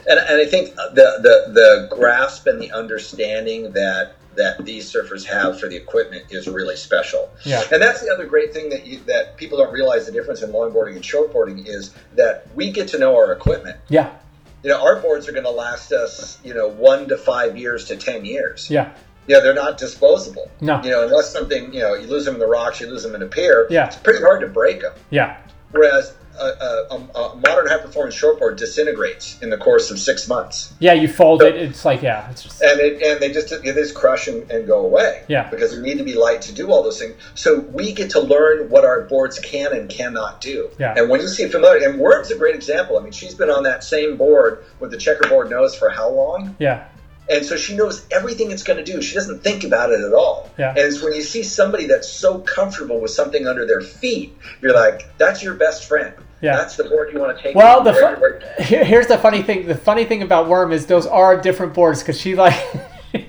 And, 0.08 0.20
and 0.20 0.42
I 0.42 0.46
think 0.46 0.76
the, 0.76 0.92
the 0.94 1.54
the 1.54 1.96
grasp 1.96 2.48
and 2.48 2.62
the 2.62 2.72
understanding 2.72 3.72
that 3.74 4.16
that 4.36 4.64
these 4.64 4.92
surfers 4.92 5.26
have 5.26 5.60
for 5.60 5.68
the 5.68 5.76
equipment 5.76 6.26
is 6.30 6.48
really 6.48 6.76
special. 6.76 7.28
Yeah. 7.44 7.64
And 7.72 7.82
that's 7.82 8.02
the 8.02 8.14
other 8.14 8.28
great 8.28 8.54
thing 8.54 8.70
that 8.70 8.86
you, 8.86 9.00
that 9.08 9.36
people 9.36 9.58
don't 9.58 9.74
realize 9.74 10.06
the 10.06 10.12
difference 10.12 10.44
in 10.44 10.52
longboarding 10.52 10.96
and 10.96 11.04
shortboarding 11.04 11.68
is 11.68 11.96
that 12.16 12.48
we 12.54 12.72
get 12.72 12.88
to 12.90 13.00
know 13.00 13.16
our 13.16 13.34
equipment. 13.34 13.78
Yeah. 13.90 14.14
You 14.62 14.70
know, 14.70 14.84
our 14.84 15.02
boards 15.02 15.28
are 15.28 15.32
going 15.32 15.44
to 15.44 15.50
last 15.50 15.92
us, 15.92 16.40
you 16.44 16.54
know, 16.54 16.68
one 16.68 17.08
to 17.08 17.18
five 17.18 17.58
years 17.58 17.86
to 17.86 17.98
ten 17.98 18.26
years. 18.26 18.70
Yeah. 18.70 18.94
Yeah, 19.28 19.40
they're 19.40 19.56
not 19.56 19.78
disposable. 19.78 20.52
No. 20.62 20.84
You 20.84 20.92
know, 20.92 21.04
unless 21.06 21.34
something, 21.34 21.74
you 21.74 21.82
know, 21.82 21.96
you 21.96 22.08
lose 22.08 22.24
them 22.24 22.36
in 22.36 22.40
the 22.40 22.48
rocks, 22.48 22.80
you 22.80 22.88
lose 22.88 23.04
them 23.04 23.16
in 23.16 23.24
a 23.24 23.28
pier. 23.28 23.68
Yeah. 23.72 23.88
It's 23.88 23.96
pretty 23.96 24.22
hard 24.22 24.42
to 24.42 24.48
break 24.48 24.82
them. 24.82 24.94
Yeah. 25.10 25.38
Whereas 25.72 26.14
a, 26.40 26.88
a, 26.92 27.20
a, 27.20 27.36
modern 27.36 27.68
high 27.68 27.80
performance 27.80 28.16
shortboard 28.16 28.58
disintegrates 28.58 29.42
in 29.42 29.50
the 29.50 29.58
course 29.58 29.92
of 29.92 30.00
six 30.00 30.28
months. 30.28 30.74
Yeah, 30.80 30.94
you 30.94 31.08
fold 31.08 31.42
it. 31.42 31.56
It's 31.56 31.86
like 31.86 32.02
yeah, 32.02 32.30
it's 32.30 32.44
just 32.44 32.62
And 32.62 32.80
it, 32.80 33.02
and 33.02 33.20
they 33.20 33.32
just 33.32 33.50
they 33.50 33.74
just 33.74 33.96
crush 33.96 34.28
and, 34.28 34.50
and 34.52 34.68
go 34.68 34.86
away. 34.86 35.24
Yeah. 35.28 35.50
Because 35.50 35.76
they 35.76 35.82
need 35.82 35.98
to 35.98 36.04
be 36.04 36.16
light 36.16 36.42
to 36.44 36.54
do 36.54 36.72
all 36.72 36.84
those 36.84 37.00
things. 37.00 37.16
So 37.36 37.60
we 37.60 37.94
get 37.94 38.12
to 38.12 38.20
learn 38.20 38.70
what 38.70 38.86
our 38.86 39.02
boards 39.02 39.40
can 39.40 39.74
and 39.74 39.90
cannot 39.90 40.42
do. 40.42 40.70
Yeah. 40.80 40.94
And 40.96 41.10
when 41.10 41.22
you 41.22 41.28
see 41.28 41.48
familiar, 41.48 41.88
and 41.88 42.00
Worm's 42.00 42.32
a 42.32 42.38
great 42.38 42.56
example. 42.56 42.98
I 42.98 43.04
mean, 43.04 43.12
she's 43.12 43.36
been 43.36 43.50
on 43.50 43.64
that 43.64 43.84
same 43.84 44.18
board 44.18 44.66
with 44.80 44.92
the 44.92 44.98
checkerboard 44.98 45.50
nose 45.50 45.76
for 45.76 45.90
how 45.90 46.10
long? 46.10 46.56
yeah, 46.60 46.88
And 47.30 47.46
so 47.46 47.58
she 47.58 47.76
knows 47.76 48.06
everything 48.12 48.52
it's 48.52 48.64
going 48.64 48.84
to 48.84 48.92
do. 48.92 49.02
She 49.02 49.14
doesn't 49.16 49.44
think 49.44 49.64
about 49.64 49.92
it 49.92 50.02
at 50.02 50.14
all. 50.14 50.50
Yeah. 50.58 50.70
And 50.70 50.80
it's 50.80 51.02
when 51.02 51.14
you 51.14 51.22
see 51.22 51.44
somebody 51.44 51.88
that's 51.88 52.10
so 52.10 52.40
comfortable 52.40 53.00
with 53.00 53.12
something 53.12 53.48
under 53.48 53.66
their 53.66 53.82
feet, 53.82 54.38
you're 54.62 54.74
like, 54.74 55.18
that's 55.18 55.44
your 55.44 55.56
best 55.56 55.88
friend. 55.88 56.14
Yeah. 56.42 56.56
That's 56.58 56.76
the 56.76 56.84
board 56.86 57.12
you 57.12 57.20
want 57.20 57.36
to 57.36 57.44
take. 57.44 57.56
Well, 57.56 57.82
the 57.84 57.94
fu- 57.94 58.64
here- 58.64 58.84
here's 58.84 59.08
the 59.08 59.18
funny 59.18 59.42
thing. 59.42 59.66
The 59.68 59.76
funny 59.76 60.06
thing 60.06 60.22
about 60.22 60.48
Worm 60.48 60.72
is 60.72 60.86
those 60.86 61.08
are 61.08 61.40
different 61.42 61.74
boards 61.74 62.02
because 62.02 62.20
she 62.20 62.36
like. 62.36 62.54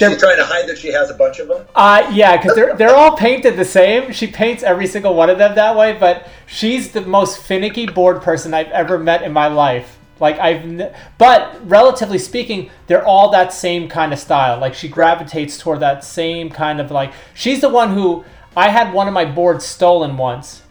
She's 0.00 0.18
trying 0.18 0.38
to 0.38 0.44
hide 0.44 0.68
that 0.68 0.76
she 0.76 0.88
has 0.92 1.08
a 1.08 1.14
bunch 1.14 1.38
of 1.38 1.46
them. 1.46 1.64
Uh, 1.74 2.10
yeah, 2.12 2.36
because 2.36 2.56
they're 2.56 2.74
they're 2.74 2.94
all 2.96 3.16
painted 3.16 3.56
the 3.56 3.64
same. 3.64 4.12
She 4.12 4.26
paints 4.26 4.64
every 4.64 4.88
single 4.88 5.14
one 5.14 5.30
of 5.30 5.38
them 5.38 5.54
that 5.54 5.76
way, 5.76 5.96
but 5.98 6.28
she's 6.46 6.90
the 6.90 7.00
most 7.00 7.38
finicky 7.38 7.86
board 7.86 8.20
person 8.20 8.52
I've 8.54 8.70
ever 8.72 8.98
met 8.98 9.22
in 9.22 9.32
my 9.32 9.46
life. 9.46 9.96
Like 10.18 10.38
I've, 10.40 10.62
n- 10.64 10.92
but 11.16 11.56
relatively 11.70 12.18
speaking, 12.18 12.70
they're 12.88 13.04
all 13.04 13.30
that 13.30 13.52
same 13.52 13.88
kind 13.88 14.12
of 14.12 14.18
style. 14.18 14.58
Like 14.58 14.74
she 14.74 14.88
gravitates 14.88 15.58
toward 15.58 15.78
that 15.80 16.02
same 16.02 16.50
kind 16.50 16.80
of 16.80 16.90
like. 16.90 17.12
She's 17.32 17.60
the 17.60 17.68
one 17.68 17.94
who 17.94 18.24
I 18.56 18.70
had 18.70 18.92
one 18.92 19.06
of 19.06 19.14
my 19.14 19.24
boards 19.24 19.64
stolen 19.64 20.16
once, 20.16 20.62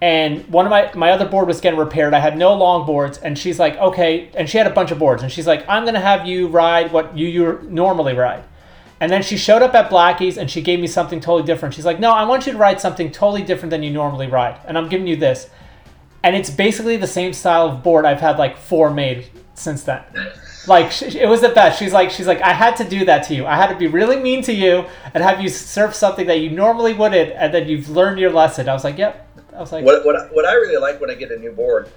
and 0.00 0.46
one 0.48 0.64
of 0.64 0.70
my 0.70 0.90
my 0.94 1.10
other 1.10 1.26
board 1.26 1.48
was 1.48 1.60
getting 1.60 1.78
repaired. 1.78 2.14
I 2.14 2.20
had 2.20 2.36
no 2.36 2.54
long 2.54 2.86
boards, 2.86 3.18
and 3.18 3.38
she's 3.38 3.58
like, 3.58 3.76
okay, 3.76 4.30
and 4.34 4.48
she 4.48 4.58
had 4.58 4.66
a 4.66 4.70
bunch 4.70 4.90
of 4.90 4.98
boards, 4.98 5.22
and 5.22 5.32
she's 5.32 5.46
like, 5.46 5.68
I'm 5.68 5.84
gonna 5.84 6.00
have 6.00 6.26
you 6.26 6.48
ride 6.48 6.92
what 6.92 7.16
you 7.16 7.26
you 7.26 7.60
normally 7.68 8.14
ride. 8.14 8.44
And 9.00 9.12
then 9.12 9.22
she 9.22 9.36
showed 9.36 9.62
up 9.62 9.74
at 9.74 9.90
Blackie's 9.90 10.36
and 10.38 10.50
she 10.50 10.60
gave 10.60 10.80
me 10.80 10.88
something 10.88 11.20
totally 11.20 11.44
different. 11.44 11.74
She's 11.74 11.84
like, 11.84 12.00
"No, 12.00 12.10
I 12.10 12.24
want 12.24 12.46
you 12.46 12.52
to 12.52 12.58
ride 12.58 12.80
something 12.80 13.12
totally 13.12 13.42
different 13.42 13.70
than 13.70 13.82
you 13.82 13.90
normally 13.90 14.26
ride, 14.26 14.58
and 14.66 14.76
I'm 14.76 14.88
giving 14.88 15.06
you 15.06 15.16
this." 15.16 15.48
And 16.22 16.34
it's 16.34 16.50
basically 16.50 16.96
the 16.96 17.06
same 17.06 17.32
style 17.32 17.68
of 17.68 17.82
board 17.82 18.04
I've 18.04 18.20
had 18.20 18.38
like 18.38 18.56
four 18.56 18.90
made 18.90 19.26
since 19.54 19.84
then. 19.84 20.02
Like 20.66 21.00
it 21.02 21.28
was 21.28 21.40
the 21.40 21.48
best. 21.50 21.78
She's 21.78 21.92
like, 21.92 22.10
she's 22.10 22.26
like, 22.26 22.42
I 22.42 22.52
had 22.52 22.76
to 22.76 22.84
do 22.84 23.04
that 23.04 23.24
to 23.28 23.34
you. 23.34 23.46
I 23.46 23.54
had 23.54 23.68
to 23.68 23.76
be 23.76 23.86
really 23.86 24.16
mean 24.16 24.42
to 24.42 24.52
you 24.52 24.84
and 25.14 25.22
have 25.22 25.40
you 25.40 25.48
surf 25.48 25.94
something 25.94 26.26
that 26.26 26.40
you 26.40 26.50
normally 26.50 26.92
wouldn't, 26.92 27.32
and 27.32 27.54
then 27.54 27.68
you've 27.68 27.88
learned 27.88 28.18
your 28.18 28.32
lesson. 28.32 28.68
I 28.68 28.74
was 28.74 28.84
like, 28.84 28.98
"Yep." 28.98 29.27
I 29.58 29.60
was 29.60 29.72
like, 29.72 29.84
What, 29.84 30.06
what, 30.06 30.16
I- 30.16 30.26
what 30.26 30.44
I 30.46 30.54
really 30.54 30.76
like 30.76 31.00
when 31.00 31.10
I 31.10 31.14
get 31.14 31.32
a 31.32 31.36
new 31.38 31.50
board 31.50 31.90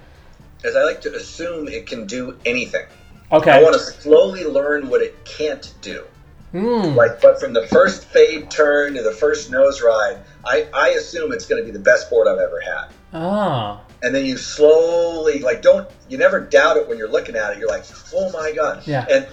is 0.64 0.74
I 0.74 0.82
like 0.82 1.00
to 1.02 1.14
assume 1.14 1.68
it 1.68 1.86
can 1.86 2.06
do 2.06 2.36
anything. 2.44 2.86
Okay. 3.30 3.50
I 3.52 3.62
want 3.62 3.74
to 3.74 3.80
slowly 3.80 4.44
learn 4.44 4.88
what 4.88 5.00
it 5.00 5.24
can't 5.24 5.72
do. 5.80 6.04
Hmm. 6.50 6.94
Like, 6.96 7.20
but 7.22 7.40
from 7.40 7.52
the 7.54 7.66
first 7.68 8.04
fade 8.04 8.50
turn 8.50 8.94
to 8.94 9.02
the 9.02 9.12
first 9.12 9.50
nose 9.50 9.80
ride, 9.80 10.18
I, 10.44 10.66
I 10.74 10.88
assume 10.90 11.32
it's 11.32 11.46
going 11.46 11.62
to 11.62 11.64
be 11.64 11.70
the 11.72 11.82
best 11.82 12.10
board 12.10 12.28
I've 12.28 12.38
ever 12.38 12.60
had. 12.60 12.88
Oh. 13.14 13.80
And 14.02 14.14
then 14.14 14.26
you 14.26 14.36
slowly, 14.36 15.38
like, 15.38 15.62
don't, 15.62 15.88
you 16.08 16.18
never 16.18 16.40
doubt 16.40 16.76
it 16.76 16.88
when 16.88 16.98
you're 16.98 17.08
looking 17.08 17.36
at 17.36 17.52
it. 17.52 17.58
You're 17.58 17.68
like, 17.68 17.84
oh 18.12 18.30
my 18.32 18.52
God. 18.52 18.86
Yeah. 18.86 19.06
And 19.08 19.26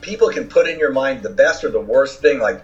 people 0.00 0.30
can 0.30 0.48
put 0.48 0.66
in 0.68 0.78
your 0.78 0.92
mind 0.92 1.22
the 1.22 1.30
best 1.30 1.62
or 1.64 1.70
the 1.70 1.80
worst 1.80 2.22
thing, 2.22 2.38
like, 2.38 2.62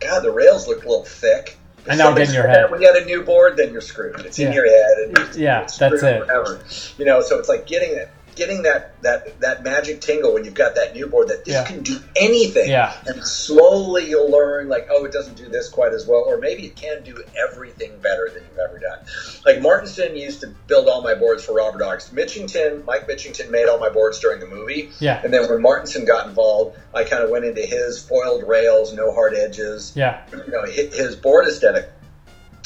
God, 0.00 0.20
the 0.20 0.32
rails 0.32 0.66
look 0.66 0.84
a 0.84 0.88
little 0.88 1.04
thick. 1.04 1.56
And 1.88 1.98
now 1.98 2.12
get 2.14 2.28
in 2.28 2.34
your 2.34 2.46
head. 2.46 2.70
When 2.70 2.80
you 2.80 2.92
had 2.92 3.02
a 3.02 3.04
new 3.04 3.22
board, 3.22 3.56
then 3.56 3.72
you're 3.72 3.80
screwed. 3.80 4.20
It's 4.20 4.38
in 4.38 4.52
your 4.52 4.66
head. 4.66 5.16
And 5.26 5.36
Yeah, 5.36 5.60
that's 5.60 5.80
it. 5.80 6.26
Forever. 6.26 6.62
You 6.98 7.04
know, 7.04 7.20
so 7.20 7.38
it's 7.38 7.48
like 7.48 7.66
getting 7.66 7.92
it. 7.92 8.10
Getting 8.40 8.62
that, 8.62 9.02
that 9.02 9.38
that 9.40 9.62
magic 9.64 10.00
tingle 10.00 10.32
when 10.32 10.46
you've 10.46 10.54
got 10.54 10.76
that 10.76 10.94
new 10.94 11.06
board 11.06 11.28
that 11.28 11.44
this 11.44 11.52
Yeah. 11.52 11.64
can 11.64 11.82
do 11.82 11.98
anything, 12.16 12.70
Yeah. 12.70 12.94
and 13.06 13.22
slowly 13.22 14.08
you'll 14.08 14.30
learn 14.30 14.70
like, 14.70 14.88
oh, 14.90 15.04
it 15.04 15.12
doesn't 15.12 15.34
do 15.36 15.46
this 15.50 15.68
quite 15.68 15.92
as 15.92 16.06
well, 16.06 16.22
or 16.26 16.38
maybe 16.38 16.64
it 16.64 16.74
can 16.74 17.02
do 17.02 17.22
everything 17.38 17.98
better 18.02 18.30
than 18.32 18.42
you've 18.48 18.58
ever 18.58 18.78
done. 18.78 19.00
Like 19.44 19.60
Martinson 19.60 20.16
used 20.16 20.40
to 20.40 20.46
build 20.68 20.88
all 20.88 21.02
my 21.02 21.14
boards 21.14 21.44
for 21.44 21.52
Robert 21.52 21.82
August. 21.82 22.14
Mitchington, 22.14 22.82
Mike 22.86 23.06
Mitchington 23.06 23.50
made 23.50 23.66
all 23.68 23.78
my 23.78 23.90
boards 23.90 24.18
during 24.20 24.40
the 24.40 24.46
movie. 24.46 24.90
Yeah. 25.00 25.20
And 25.22 25.34
then 25.34 25.46
when 25.46 25.60
Martinson 25.60 26.06
got 26.06 26.26
involved, 26.26 26.78
I 26.94 27.04
kind 27.04 27.22
of 27.22 27.28
went 27.28 27.44
into 27.44 27.60
his 27.60 28.02
foiled 28.02 28.48
rails, 28.48 28.94
no 28.94 29.12
hard 29.12 29.34
edges, 29.34 29.92
Yeah. 29.94 30.22
you 30.32 30.50
know, 30.50 30.64
his 30.64 31.14
board 31.14 31.46
aesthetic. 31.46 31.90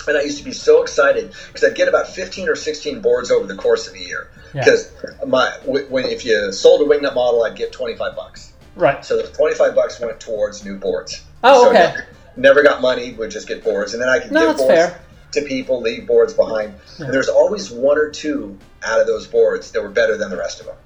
And 0.07 0.17
I 0.19 0.23
used 0.23 0.39
to 0.39 0.45
be 0.45 0.53
so 0.53 0.83
excited 0.83 1.33
because 1.49 1.65
I'd 1.65 1.75
get 1.75 1.89
about 1.89 2.09
15 2.09 2.49
or 2.49 2.55
16 2.57 3.01
boards 3.01 3.31
over 3.33 3.47
the 3.47 3.57
course 3.57 3.89
of 3.89 3.95
a 3.95 3.99
year. 3.99 4.29
Yeah. 4.55 4.65
Because 4.65 4.93
my 5.27 5.51
when 5.67 6.05
if 6.07 6.25
you 6.25 6.53
sold 6.53 6.81
a 6.81 6.85
wingnut 6.85 7.15
model, 7.15 7.43
I'd 7.43 7.57
get 7.57 7.73
25 7.73 8.15
bucks. 8.15 8.53
Right. 8.77 9.05
So 9.05 9.17
the 9.21 9.29
25 9.29 9.75
bucks 9.75 10.01
went 10.01 10.19
towards 10.21 10.65
new 10.65 10.77
boards. 10.79 11.23
Oh, 11.43 11.65
So 11.65 11.71
okay. 11.71 11.79
never, 11.79 12.07
never 12.37 12.63
got 12.63 12.81
money, 12.81 13.13
would 13.15 13.31
just 13.31 13.47
get 13.49 13.63
boards. 13.65 13.95
And 13.95 14.03
then 14.03 14.09
I 14.09 14.19
could 14.21 14.33
No, 14.33 14.49
give 14.49 14.57
boards 14.59 14.73
fair. 14.75 15.01
to 15.33 15.43
people, 15.43 15.81
leave 15.81 16.07
boards 16.07 16.33
behind. 16.35 16.75
Yeah. 16.99 17.07
And 17.07 17.15
there's 17.15 17.29
always 17.29 17.71
one 17.71 17.99
or 17.99 18.11
two 18.11 18.57
out 18.85 19.01
of 19.01 19.07
those 19.07 19.27
boards 19.27 19.71
that 19.73 19.83
were 19.83 19.89
better 19.91 20.17
than 20.17 20.31
the 20.31 20.37
rest 20.37 20.61
of 20.61 20.67
them. 20.67 20.77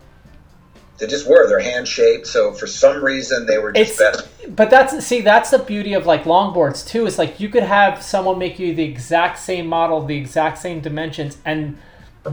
They 0.98 1.06
just 1.06 1.28
were. 1.28 1.46
They're 1.48 1.60
hand 1.60 1.86
shaped, 1.86 2.26
so 2.26 2.52
for 2.52 2.66
some 2.66 3.04
reason 3.04 3.46
they 3.46 3.58
were 3.58 3.70
just 3.72 3.90
It's 3.92 3.98
better. 3.98 4.28
but 4.48 4.68
that's 4.68 5.04
see 5.06 5.20
that's 5.20 5.50
the 5.50 5.60
beauty 5.60 5.92
of 5.94 6.06
like 6.06 6.24
longboards 6.24 6.84
too. 6.86 7.06
Is 7.06 7.18
like 7.18 7.38
you 7.38 7.48
could 7.48 7.62
have 7.62 8.02
someone 8.02 8.36
make 8.38 8.58
you 8.58 8.74
the 8.74 8.82
exact 8.82 9.38
same 9.38 9.68
model, 9.68 10.04
the 10.04 10.16
exact 10.16 10.58
same 10.58 10.80
dimensions, 10.80 11.38
and 11.44 11.78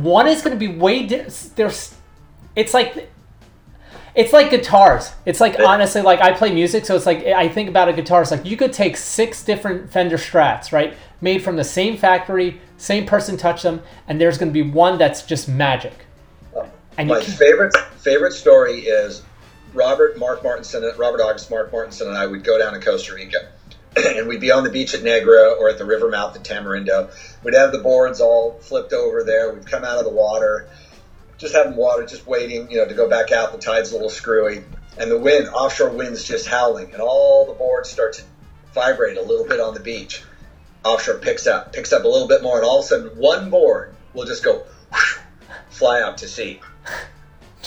one 0.01 0.27
is 0.27 0.41
going 0.41 0.57
to 0.57 0.59
be 0.59 0.73
way 0.73 1.05
di- 1.05 1.25
there's. 1.55 1.95
It's 2.55 2.73
like 2.73 3.09
it's 4.15 4.31
like 4.31 4.49
guitars. 4.49 5.11
It's 5.25 5.41
like 5.41 5.59
honestly, 5.59 6.01
like 6.01 6.21
I 6.21 6.31
play 6.31 6.53
music, 6.53 6.85
so 6.85 6.95
it's 6.95 7.05
like 7.05 7.25
I 7.25 7.49
think 7.49 7.67
about 7.69 7.89
a 7.89 7.93
guitar. 7.93 8.21
It's 8.21 8.31
like 8.31 8.45
you 8.45 8.55
could 8.57 8.71
take 8.73 8.95
six 8.97 9.43
different 9.43 9.91
Fender 9.91 10.17
Strats, 10.17 10.71
right, 10.71 10.95
made 11.21 11.43
from 11.43 11.57
the 11.57 11.63
same 11.63 11.97
factory, 11.97 12.61
same 12.77 13.05
person 13.05 13.35
touched 13.35 13.63
them, 13.63 13.81
and 14.07 14.19
there's 14.19 14.37
going 14.37 14.49
to 14.49 14.53
be 14.53 14.61
one 14.69 14.97
that's 14.97 15.23
just 15.23 15.49
magic. 15.49 16.05
Uh, 16.55 16.65
and 16.97 17.09
My 17.09 17.19
can- 17.21 17.33
favorite 17.33 17.75
favorite 17.97 18.31
story 18.31 18.81
is 18.81 19.21
Robert 19.73 20.17
Mark 20.17 20.41
Martinson, 20.43 20.89
Robert 20.97 21.19
August 21.19 21.51
Mark 21.51 21.71
Martinson, 21.73 22.07
and 22.07 22.17
I 22.17 22.25
would 22.25 22.43
go 22.45 22.57
down 22.57 22.71
to 22.73 22.79
Costa 22.79 23.13
Rica, 23.15 23.49
and 23.95 24.27
we'd 24.27 24.41
be 24.41 24.51
on 24.51 24.63
the 24.63 24.69
beach 24.69 24.93
at 24.93 25.03
Negra 25.03 25.51
or 25.51 25.69
at 25.69 25.77
the 25.77 25.85
river 25.85 26.09
mouth 26.09 26.35
at 26.35 26.43
Tamarindo. 26.43 27.09
We'd 27.43 27.53
have 27.53 27.71
the 27.71 27.79
boards 27.79 28.19
all 28.19 28.59
flipped 28.59 28.93
over 28.93 29.23
there. 29.23 29.53
We'd 29.53 29.69
come 29.69 29.83
out 29.83 29.97
of 29.97 30.05
the 30.05 30.11
water, 30.11 30.67
just 31.37 31.53
having 31.53 31.75
water, 31.75 32.05
just 32.05 32.27
waiting, 32.27 32.69
you 32.69 32.77
know, 32.77 32.87
to 32.87 32.93
go 32.93 33.09
back 33.09 33.31
out. 33.31 33.51
The 33.51 33.57
tide's 33.57 33.91
a 33.91 33.93
little 33.93 34.09
screwy, 34.09 34.63
and 34.97 35.09
the 35.09 35.17
wind, 35.17 35.47
offshore 35.49 35.89
wind's 35.89 36.23
just 36.23 36.47
howling, 36.47 36.93
and 36.93 37.01
all 37.01 37.45
the 37.45 37.53
boards 37.53 37.89
start 37.89 38.13
to 38.13 38.23
vibrate 38.73 39.17
a 39.17 39.21
little 39.21 39.45
bit 39.45 39.59
on 39.59 39.73
the 39.73 39.79
beach. 39.79 40.23
Offshore 40.83 41.17
picks 41.17 41.47
up, 41.47 41.73
picks 41.73 41.93
up 41.93 42.03
a 42.03 42.07
little 42.07 42.27
bit 42.27 42.43
more, 42.43 42.57
and 42.57 42.65
all 42.65 42.79
of 42.79 42.85
a 42.85 42.87
sudden, 42.87 43.17
one 43.17 43.49
board 43.49 43.95
will 44.13 44.25
just 44.25 44.43
go 44.43 44.65
whoosh, 44.91 45.17
fly 45.69 46.01
out 46.01 46.19
to 46.19 46.27
sea. 46.27 46.59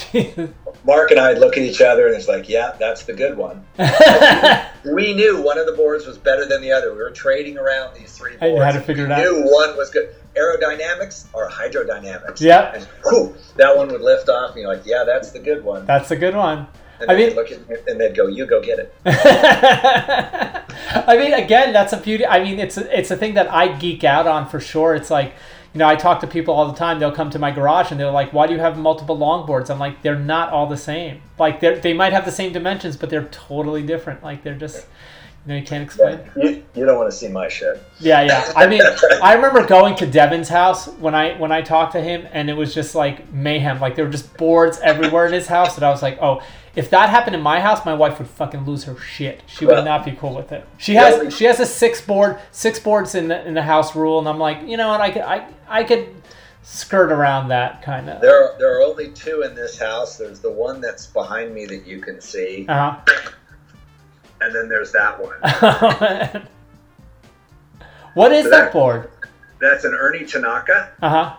Mark 0.85 1.11
and 1.11 1.21
I 1.21 1.35
look 1.35 1.57
at 1.57 1.63
each 1.63 1.81
other 1.81 2.07
and 2.07 2.17
it's 2.17 2.29
like, 2.29 2.49
yeah, 2.49 2.77
that's 2.79 3.05
the 3.05 3.13
good 3.13 3.37
one. 3.37 3.65
we 4.95 5.15
knew 5.15 5.43
one 5.43 5.59
of 5.59 5.67
the 5.67 5.73
boards 5.73 6.07
was 6.07 6.19
better 6.19 6.47
than 6.47 6.63
the 6.63 6.71
other. 6.71 6.93
We 6.93 6.99
were 6.99 7.11
trading 7.11 7.59
around 7.59 7.97
these 7.97 8.17
three 8.17 8.37
boards. 8.37 8.55
You 8.55 8.61
had 8.61 8.73
to 8.73 8.81
figure 8.81 9.05
it 9.05 9.13
out. 9.13 9.19
knew 9.19 9.43
one 9.45 9.77
was 9.77 9.91
good. 9.91 10.15
Aerodynamics 10.37 11.27
or 11.33 11.49
hydrodynamics. 11.49 12.41
Yeah. 12.41 12.75
And 12.75 12.85
whew, 13.05 13.35
that 13.57 13.77
one 13.77 13.89
would 13.89 14.03
lift 14.03 14.29
off 14.29 14.53
and 14.53 14.61
you're 14.61 14.73
like, 14.73 14.87
yeah, 14.87 15.05
that's 15.05 15.33
the 15.33 15.41
good 15.41 15.65
one. 15.65 15.85
That's 15.87 16.11
a 16.11 16.17
good 16.17 16.37
one. 16.37 16.69
And 17.01 17.11
I 17.11 17.17
mean, 17.17 17.35
look 17.35 17.53
at 17.53 17.69
me 17.69 17.77
and 17.87 18.01
they'd 18.01 18.17
go, 18.17 18.27
you 18.27 18.47
go 18.47 18.61
get 18.61 18.79
it. 18.79 18.95
I 20.97 21.17
mean, 21.17 21.33
again, 21.33 21.73
that's 21.73 21.93
a 21.93 21.97
beauty. 21.97 22.27
I 22.27 22.43
mean, 22.43 22.59
it's 22.59 22.77
a, 22.77 22.99
it's 22.99 23.11
a 23.11 23.17
thing 23.17 23.35
that 23.35 23.53
I 23.53 23.77
geek 23.79 24.03
out 24.03 24.27
on 24.27 24.49
for 24.49 24.59
sure. 24.59 24.97
It's 24.97 25.11
like, 25.11 25.35
you 25.75 25.79
know, 25.79 25.87
I 25.87 25.97
talk 25.97 26.21
to 26.21 26.27
people 26.27 26.55
all 26.55 26.67
the 26.67 26.77
time. 26.77 26.99
They'll 26.99 27.13
come 27.13 27.31
to 27.31 27.39
my 27.39 27.51
garage 27.51 27.91
and 27.91 28.01
they're 28.01 28.11
like, 28.11 28.33
"Why 28.33 28.47
do 28.47 28.55
you 28.55 28.61
have 28.61 28.79
multiple 28.79 29.17
longboards?" 29.17 29.71
I'm 29.71 29.79
like, 29.79 30.03
"They're 30.03 30.19
not 30.19 30.51
all 30.51 30.67
the 30.67 30.77
same. 30.77 31.23
Like, 31.39 31.61
they 31.61 31.79
they 31.79 31.93
might 31.93 32.13
have 32.13 32.25
the 32.25 32.33
same 32.33 32.53
dimensions, 32.53 32.97
but 32.97 33.11
they're 33.11 33.29
totally 33.31 33.83
different. 33.83 34.23
Like, 34.23 34.43
they're 34.43 34.55
just." 34.55 34.87
You 35.47 35.55
know, 35.55 35.61
you 35.61 35.67
can't 35.67 35.83
explain. 35.83 36.21
You, 36.37 36.63
you 36.75 36.85
don't 36.85 36.99
want 36.99 37.11
to 37.11 37.17
see 37.17 37.29
my 37.29 37.49
shit. 37.49 37.83
Yeah, 38.01 38.21
yeah. 38.21 38.53
I 38.55 38.67
mean, 38.67 38.83
I 39.23 39.33
remember 39.33 39.65
going 39.65 39.95
to 39.95 40.07
Devin's 40.07 40.49
house 40.49 40.89
when 40.89 41.15
I 41.15 41.39
when 41.39 41.53
I 41.53 41.63
talked 41.63 41.93
to 41.93 42.03
him, 42.03 42.27
and 42.33 42.51
it 42.51 42.55
was 42.55 42.75
just 42.75 42.95
like 42.95 43.33
mayhem. 43.33 43.81
Like 43.81 43.95
there 43.95 44.05
were 44.05 44.11
just 44.11 44.37
boards 44.37 44.79
everywhere 44.81 45.27
in 45.27 45.33
his 45.33 45.47
house, 45.47 45.77
and 45.77 45.87
I 45.87 45.91
was 45.91 46.03
like, 46.03 46.19
oh, 46.21 46.43
if 46.79 46.91
that 46.91 47.11
happened 47.11 47.35
in 47.35 47.43
my 47.43 47.59
house, 47.61 47.85
my 47.85 47.93
wife 47.93 48.21
would 48.21 48.29
fucking 48.29 48.65
lose 48.65 48.85
her 48.85 48.97
shit. 49.01 49.43
She 49.47 49.67
would 49.67 49.85
not 49.85 50.05
be 50.05 50.13
cool 50.13 50.33
with 50.37 50.53
it. 50.53 50.65
She 50.79 50.95
has 50.95 51.37
she 51.37 51.45
has 51.45 51.59
a 51.59 51.67
six 51.67 52.01
board 52.01 52.39
six 52.53 52.79
boards 52.79 53.17
in 53.17 53.27
the 53.27 53.45
in 53.47 53.55
the 53.55 53.63
house 53.63 53.97
rule, 53.97 54.21
and 54.21 54.29
I'm 54.29 54.39
like, 54.39 54.63
you 54.63 54.77
know 54.77 54.89
what, 54.89 55.01
I 55.01 55.11
could 55.11 55.23
I 55.23 55.49
I 55.69 55.83
could 55.83 56.15
skirt 56.63 57.11
around 57.11 57.49
that 57.49 57.83
kind 57.83 58.09
of. 58.09 58.21
There 58.21 58.45
are, 58.45 58.57
there 58.59 58.79
are 58.79 58.83
only 58.83 59.11
two 59.11 59.43
in 59.43 59.57
this 59.57 59.77
house. 59.77 60.17
There's 60.17 60.39
the 60.39 60.53
one 60.53 60.81
that's 60.81 61.07
behind 61.07 61.53
me 61.53 61.67
that 61.67 61.85
you 61.85 62.01
can 62.01 62.21
see, 62.21 62.65
Uh 62.69 62.97
and 64.41 64.55
then 64.55 64.69
there's 64.69 64.93
that 64.93 65.19
one. 65.21 65.41
what 68.15 68.31
is 68.33 68.49
that 68.51 68.73
board? 68.73 69.11
That's 69.61 69.83
an 69.85 69.95
Ernie 69.95 70.25
Tanaka, 70.25 70.93
Uh 71.03 71.09
huh. 71.09 71.37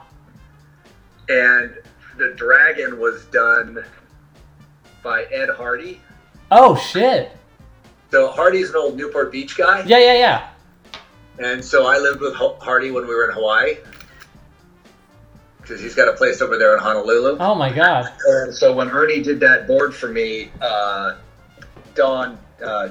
and 1.30 1.76
the 2.18 2.34
dragon 2.36 3.00
was 3.00 3.24
done 3.28 3.86
by 5.04 5.24
Ed 5.26 5.50
Hardy. 5.50 6.02
Oh 6.52 6.76
shit. 6.76 7.32
So 8.12 8.30
Hardy's 8.32 8.70
an 8.72 8.76
old 8.78 8.98
Newport 8.98 9.32
Beach 9.32 9.56
guy, 9.58 9.84
Yeah, 9.86 10.00
yeah, 10.00 10.14
yeah. 10.14 10.50
and 11.38 11.64
so 11.64 11.86
I 11.86 11.98
lived 12.00 12.22
with 12.22 12.34
Hardy 12.36 12.90
when 12.92 13.08
we 13.08 13.14
were 13.14 13.28
in 13.30 13.36
Hawaii 13.36 13.76
because 15.62 15.80
he's 15.82 15.94
got 15.94 16.08
a 16.08 16.14
place 16.14 16.42
over 16.42 16.58
there 16.58 16.74
in 16.76 16.80
Honolulu. 16.82 17.38
Oh 17.40 17.54
my 17.56 17.72
god. 17.72 18.12
And 18.28 18.54
so 18.54 18.74
when 18.74 18.90
Ernie 18.90 19.22
did 19.22 19.40
that 19.42 19.68
board 19.68 19.94
for 19.94 20.08
me, 20.08 20.50
uh, 20.62 21.18
Don 21.94 22.40
uh, 22.64 22.90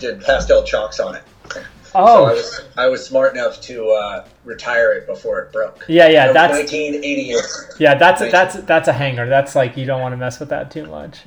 did 0.00 0.20
pastel 0.22 0.64
chalks 0.64 0.98
on 0.98 1.14
it. 1.14 1.22
So 1.52 1.60
I 1.94 2.02
Oh. 2.02 2.22
was, 2.24 2.60
I 2.76 2.88
was 2.88 3.04
smart 3.06 3.34
enough 3.34 3.60
to 3.62 3.88
uh, 3.90 4.24
retire 4.44 4.92
it 4.92 5.06
before 5.06 5.40
it 5.40 5.52
broke. 5.52 5.84
Yeah, 5.88 6.08
yeah, 6.08 6.26
That 6.32 6.34
that's 6.34 6.72
1988. 6.72 7.36
Yeah, 7.78 7.94
that's 7.96 8.20
Nice. 8.20 8.32
that's 8.32 8.56
that's 8.66 8.88
a 8.88 8.92
hanger. 8.92 9.28
That's 9.28 9.54
like 9.54 9.76
you 9.76 9.86
don't 9.86 10.00
want 10.00 10.12
to 10.12 10.16
mess 10.16 10.40
with 10.40 10.48
that 10.50 10.70
too 10.72 10.86
much. 10.86 11.20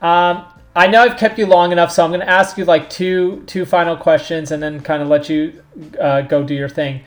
Um, 0.00 0.44
I 0.74 0.86
know 0.88 1.02
I've 1.02 1.16
kept 1.16 1.38
you 1.38 1.46
long 1.46 1.72
enough, 1.72 1.90
so 1.90 2.04
I'm 2.04 2.10
going 2.10 2.20
to 2.20 2.28
ask 2.28 2.58
you 2.58 2.64
like 2.64 2.90
two 2.90 3.42
two 3.46 3.64
final 3.64 3.96
questions, 3.96 4.50
and 4.50 4.62
then 4.62 4.80
kind 4.80 5.02
of 5.02 5.08
let 5.08 5.28
you 5.28 5.62
uh, 6.00 6.20
go 6.22 6.44
do 6.44 6.54
your 6.54 6.68
thing. 6.68 7.02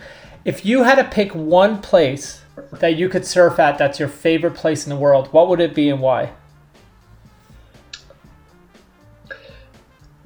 If 0.46 0.66
you 0.66 0.84
had 0.84 0.96
to 0.96 1.04
pick 1.04 1.34
one 1.34 1.82
place 1.82 2.42
that 2.72 2.96
you 2.96 3.10
could 3.10 3.26
surf 3.26 3.60
at, 3.60 3.78
that's 3.78 4.00
your 4.00 4.10
favorite 4.10 4.56
place 4.56 4.86
in 4.86 4.90
the 4.90 4.96
world, 4.96 5.32
what 5.32 5.50
would 5.50 5.60
it 5.60 5.76
be 5.76 5.90
and 5.90 6.02
why? 6.02 6.32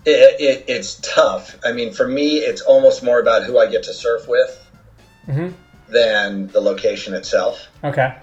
It, 0.06 0.40
it, 0.40 0.65
it's 0.68 0.99
tough. 1.02 1.57
I 1.64 1.72
mean, 1.72 1.94
for 1.94 2.07
me, 2.07 2.38
it's 2.38 2.61
almost 2.61 3.03
more 3.03 3.19
about 3.19 3.44
who 3.44 3.57
I 3.57 3.68
get 3.68 3.84
to 3.84 3.94
surf 3.94 4.27
with 4.27 4.60
hmm 5.26 5.49
than 5.90 6.48
the 6.48 6.60
location 6.60 7.14
itself. 7.14 7.68
Okay. 7.84 8.15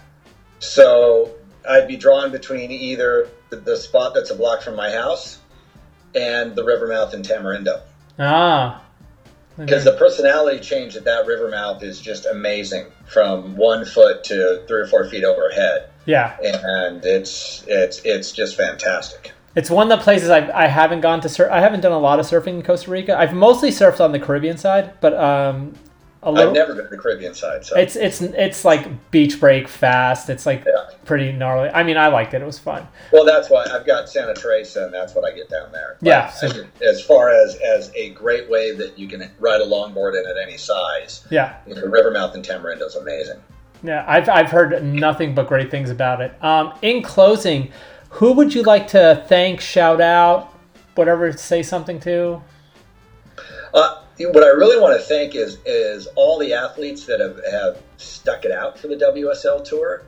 So 0.59 1.31
I'd 1.69 1.89
be 1.89 1.97
drawn 1.97 2.31
between 2.33 2.71
either 2.71 3.29
the, 3.51 3.57
the 3.57 3.77
spot 3.77 4.15
that's 4.15 4.31
a 4.31 4.35
block 4.35 4.63
from 4.63 4.77
my 4.77 4.91
house 4.91 5.39
and 6.15 6.55
the 6.57 6.65
river 6.65 6.89
mouth 6.89 7.15
in 7.15 7.23
Tamarindo. 7.23 7.81
Ah. 8.19 8.83
Because 9.57 9.85
the 9.85 9.93
personality 9.93 10.61
change 10.61 10.97
at 10.97 11.05
that 11.05 11.27
river 11.27 11.49
mouth 11.49 11.83
is 11.83 12.01
just 12.01 12.25
amazing 12.27 12.87
from 13.07 13.57
one 13.57 13.85
foot 13.85 14.25
to 14.25 14.65
three 14.67 14.81
or 14.81 14.87
four 14.87 15.09
feet 15.09 15.25
overhead. 15.25 15.91
Yeah. 16.07 16.37
And 16.43 17.05
it's 17.05 17.65
it's 17.67 18.01
it's 18.05 18.33
just 18.33 18.57
fantastic. 18.57 19.33
It's 19.55 19.69
one 19.69 19.91
of 19.91 19.99
the 19.99 20.03
places 20.03 20.31
I've, 20.31 20.49
I 20.51 20.69
haven't 20.69 21.01
gone 21.01 21.21
to 21.23 21.29
surf. 21.29 21.51
I 21.51 21.61
haven't 21.61 21.81
done 21.81 21.93
a 21.93 21.99
lot 21.99 22.21
of 22.21 22.27
surfing 22.27 22.55
in 22.55 22.63
Costa 22.63 22.91
Rica. 22.91 23.19
I've 23.19 23.35
mostly 23.35 23.71
surfed 23.71 24.03
on 24.03 24.13
the 24.13 24.21
Caribbean 24.21 24.57
side, 24.57 24.95
but 25.01 25.13
um, 25.15 25.75
little. 26.29 26.49
I've 26.49 26.55
never 26.55 26.75
been 26.75 26.85
to 26.85 26.91
the 26.91 26.99
Caribbean 26.99 27.33
side, 27.33 27.65
so 27.65 27.77
It's 27.79 27.97
it's 27.97 28.21
it's 28.21 28.65
like 28.65 29.11
beach 29.11 29.41
break 29.41 29.67
fast. 29.69 30.29
It's 30.29 30.45
like 30.45 30.67
pretty 31.07 31.33
gnarly. 31.33 31.71
I 31.71 31.83
mean, 31.83 31.97
I 31.97 32.09
liked 32.09 32.35
it. 32.35 32.43
It 32.43 32.45
was 32.45 32.59
fun. 32.59 32.87
Well, 33.13 33.25
that's 33.25 33.49
why 33.49 33.65
I've 33.73 33.87
got 33.87 34.09
Santa 34.11 34.35
Teresa, 34.35 34.85
and 34.85 34.93
that's 34.93 35.15
what 35.15 35.25
I 35.25 35.35
get 35.35 35.49
down 35.49 35.73
there. 35.73 35.97
But 36.01 36.07
Yeah, 36.07 36.29
so- 36.29 36.65
as 36.87 37.01
far 37.03 37.31
as 37.31 37.55
as 37.57 37.91
a 37.95 38.11
great 38.11 38.51
wave 38.51 38.77
that 38.79 38.99
you 38.99 39.09
can 39.09 39.31
ride 39.39 39.63
a 39.63 39.67
longboard 39.67 40.21
in 40.21 40.29
at 40.29 40.37
any 40.37 40.59
size, 40.59 41.25
Yeah, 41.31 41.55
you 41.67 41.75
know, 41.75 41.83
Rivermouth 41.87 42.35
and 42.35 42.45
Tamarindo 42.45 42.83
is 42.87 42.97
amazing. 42.97 43.41
yeah. 43.83 44.05
I've 44.07 44.29
I've 44.29 44.51
heard 44.51 44.85
nothing 44.85 45.35
but 45.35 45.47
great 45.49 45.71
things 45.71 45.89
about 45.89 46.21
it. 46.21 46.33
Um, 46.45 46.75
in 46.83 47.01
closing, 47.03 47.73
who 48.11 48.33
would 48.33 48.55
you 48.55 48.63
like 48.63 48.89
to 48.89 49.25
thank, 49.29 49.61
shout 49.63 50.01
out, 50.03 50.53
whatever, 50.97 51.33
say 51.33 51.63
something 51.63 51.99
to? 52.01 52.43
Uh, 53.73 54.03
what 54.29 54.45
I 54.45 54.49
really 54.49 54.81
want 54.81 54.99
to 54.99 55.03
thank 55.05 55.35
is 55.35 55.59
is 55.65 56.07
all 56.17 56.39
the 56.39 56.53
athletes 56.55 57.07
that 57.07 57.21
have, 57.21 57.41
have 57.51 57.83
stuck 57.97 58.45
it 58.45 58.53
out 58.53 58.79
for 58.79 58.89
the 58.89 58.97
WSL 58.97 59.65
tour 59.65 60.03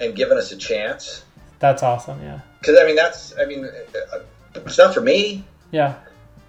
and 0.00 0.14
given 0.14 0.36
us 0.38 0.52
a 0.52 0.56
chance. 0.56 1.24
That's 1.58 1.82
awesome. 1.82 2.20
Yeah, 2.22 2.40
Because 2.60 2.78
I 2.78 2.84
mean, 2.84 2.96
that's 2.96 3.34
I 3.38 3.44
mean, 3.44 3.64
uh, 3.64 4.18
it's 4.54 4.78
not 4.78 4.92
for 4.94 5.00
me. 5.00 5.44
yeah, 5.70 5.96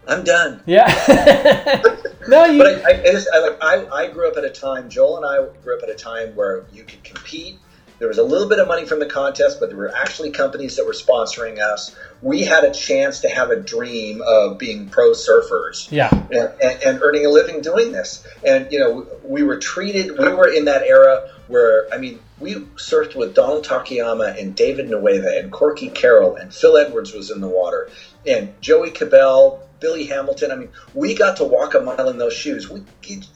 I'm 0.08 0.24
done. 0.24 0.62
yeah. 0.66 0.88
no, 2.28 2.46
you. 2.46 2.58
But 2.58 2.86
I, 2.86 2.92
I, 2.92 3.24
I, 3.34 3.40
like, 3.40 3.58
I, 3.64 3.88
I 3.88 4.08
grew 4.12 4.28
up 4.30 4.38
at 4.38 4.44
a 4.44 4.50
time, 4.50 4.90
Joel 4.90 5.18
and 5.18 5.26
I 5.26 5.54
grew 5.62 5.78
up 5.78 5.84
at 5.84 5.90
a 5.90 5.96
time 5.96 6.36
where 6.36 6.66
you 6.74 6.84
could 6.84 7.04
compete. 7.04 7.60
There 8.04 8.10
was 8.10 8.18
a 8.18 8.24
little 8.24 8.50
bit 8.50 8.60
of 8.60 8.68
money 8.68 8.84
from 8.84 9.00
the 9.00 9.06
contest, 9.06 9.62
but 9.62 9.70
there 9.70 9.78
were 9.78 9.96
actually 9.96 10.32
companies 10.32 10.76
that 10.76 10.86
were 10.86 10.92
sponsoring 10.92 11.60
us. 11.60 11.96
We 12.22 12.42
had 12.42 12.66
a 12.66 12.74
chance 12.74 13.22
to 13.22 13.30
have 13.30 13.50
a 13.50 13.56
dream 13.56 14.22
of 14.22 14.58
being 14.58 14.90
pro 14.90 15.12
surfers 15.12 15.90
yeah, 15.90 16.10
and, 16.12 16.52
and, 16.62 16.84
and 16.84 17.02
earning 17.02 17.26
a 17.26 17.30
living 17.30 17.62
doing 17.62 17.94
this. 17.94 18.28
And, 18.46 18.70
you 18.74 18.80
know, 18.80 19.08
we 19.24 19.44
were 19.44 19.56
treated, 19.56 20.20
we 20.20 20.34
were 20.34 20.50
in 20.50 20.66
that 20.66 20.82
era 20.84 21.30
where, 21.48 21.88
I 21.94 21.98
mean, 21.98 22.20
we 22.42 22.56
surfed 22.56 23.16
with 23.16 23.36
Donald 23.36 23.66
Takayama 23.66 24.38
and 24.38 24.54
David 24.54 24.90
Nuuhiwa 24.90 25.40
and 25.40 25.50
Corky 25.50 25.88
Carroll 25.88 26.36
and 26.36 26.54
Phil 26.54 26.76
Edwards 26.76 27.14
was 27.14 27.32
in 27.32 27.40
the 27.40 27.48
water 27.48 27.90
and 28.28 28.54
Joey 28.60 28.92
Cabell, 28.92 29.64
Billy 29.80 30.06
Hamilton. 30.06 30.52
I 30.52 30.56
mean, 30.56 30.70
we 30.94 31.14
got 31.14 31.38
to 31.38 31.44
walk 31.44 31.74
a 31.74 31.82
mile 31.82 32.10
in 32.10 32.18
those 32.18 32.34
shoes. 32.34 32.70
We, 32.70 32.84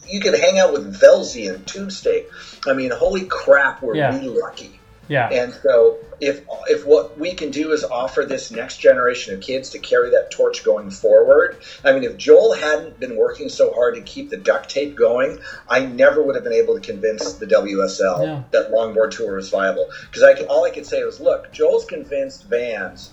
you, 0.06 0.20
could 0.20 0.34
hang 0.34 0.58
out 0.58 0.72
with 0.72 0.98
Velzy 0.98 1.52
and 1.52 1.66
Tombstake. 1.66 2.28
I 2.68 2.74
mean, 2.74 2.90
holy 2.90 3.24
crap, 3.24 3.82
were 3.82 3.94
Yeah. 3.96 4.18
we 4.18 4.28
lucky. 4.28 4.74
yeah, 5.08 5.28
And 5.30 5.54
so, 5.62 5.96
if 6.20 6.42
if 6.68 6.84
what 6.84 7.18
we 7.18 7.32
can 7.32 7.50
do 7.50 7.72
is 7.72 7.82
offer 7.82 8.24
this 8.26 8.50
next 8.50 8.76
generation 8.76 9.32
of 9.32 9.40
kids 9.40 9.70
to 9.70 9.78
carry 9.78 10.10
that 10.10 10.30
torch 10.30 10.62
going 10.62 10.90
forward, 10.90 11.56
I 11.82 11.92
mean, 11.92 12.04
if 12.04 12.18
Joel 12.18 12.52
hadn't 12.52 13.00
been 13.00 13.16
working 13.16 13.48
so 13.48 13.72
hard 13.72 13.94
to 13.94 14.02
keep 14.02 14.28
the 14.28 14.36
duct 14.36 14.68
tape 14.68 14.94
going, 14.96 15.38
I 15.66 15.80
never 15.80 16.22
would 16.22 16.34
have 16.34 16.44
been 16.44 16.52
able 16.52 16.74
to 16.74 16.80
convince 16.80 17.32
the 17.34 17.46
WSL 17.46 18.22
Yeah. 18.22 18.42
that 18.50 18.70
longboard 18.70 19.12
tour 19.12 19.38
is 19.38 19.48
viable. 19.48 19.88
Because 20.02 20.22
I 20.22 20.34
all 20.44 20.64
I 20.64 20.70
could 20.70 20.84
say 20.84 21.02
was, 21.04 21.20
look, 21.20 21.52
Joel's 21.52 21.86
convinced 21.86 22.44
Vans 22.44 23.10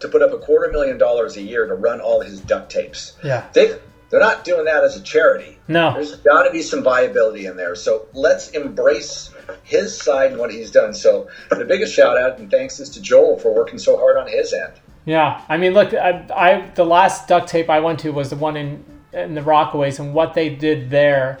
to 0.00 0.08
put 0.08 0.22
up 0.22 0.32
a 0.32 0.38
quarter 0.38 0.72
million 0.72 0.96
dollars 0.96 1.36
a 1.36 1.42
year 1.42 1.66
to 1.66 1.74
run 1.74 2.00
all 2.00 2.20
his 2.22 2.40
duct 2.40 2.70
tapes. 2.70 3.12
yeah. 3.22 3.44
They 3.52 3.74
they're 4.10 4.20
not 4.20 4.44
doing 4.44 4.64
that 4.66 4.84
as 4.84 4.96
a 4.96 5.02
charity. 5.02 5.58
No. 5.68 5.94
There's 5.94 6.16
got 6.16 6.44
to 6.44 6.50
be 6.50 6.62
some 6.62 6.82
viability 6.82 7.46
in 7.46 7.56
there. 7.56 7.74
So 7.74 8.06
let's 8.12 8.50
embrace 8.50 9.30
his 9.62 9.96
side 9.96 10.32
and 10.32 10.40
what 10.40 10.52
he's 10.52 10.70
done. 10.70 10.94
So 10.94 11.28
the 11.50 11.64
biggest 11.64 11.94
shout 11.94 12.16
out 12.16 12.38
and 12.38 12.50
thanks 12.50 12.80
is 12.80 12.90
to 12.90 13.00
Joel 13.00 13.38
for 13.38 13.54
working 13.54 13.78
so 13.78 13.96
hard 13.96 14.16
on 14.16 14.28
his 14.28 14.52
end. 14.52 14.72
Yeah, 15.04 15.42
I 15.48 15.56
mean, 15.56 15.74
look, 15.74 15.92
I, 15.92 16.26
I 16.34 16.70
the 16.74 16.84
last 16.84 17.28
duct 17.28 17.48
tape 17.48 17.68
I 17.68 17.80
went 17.80 18.00
to 18.00 18.10
was 18.10 18.30
the 18.30 18.36
one 18.36 18.56
in 18.56 18.84
in 19.12 19.34
the 19.34 19.42
Rockaways, 19.42 20.00
and 20.00 20.14
what 20.14 20.34
they 20.34 20.48
did 20.48 20.90
there 20.90 21.38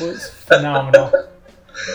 was 0.00 0.28
phenomenal. 0.28 1.12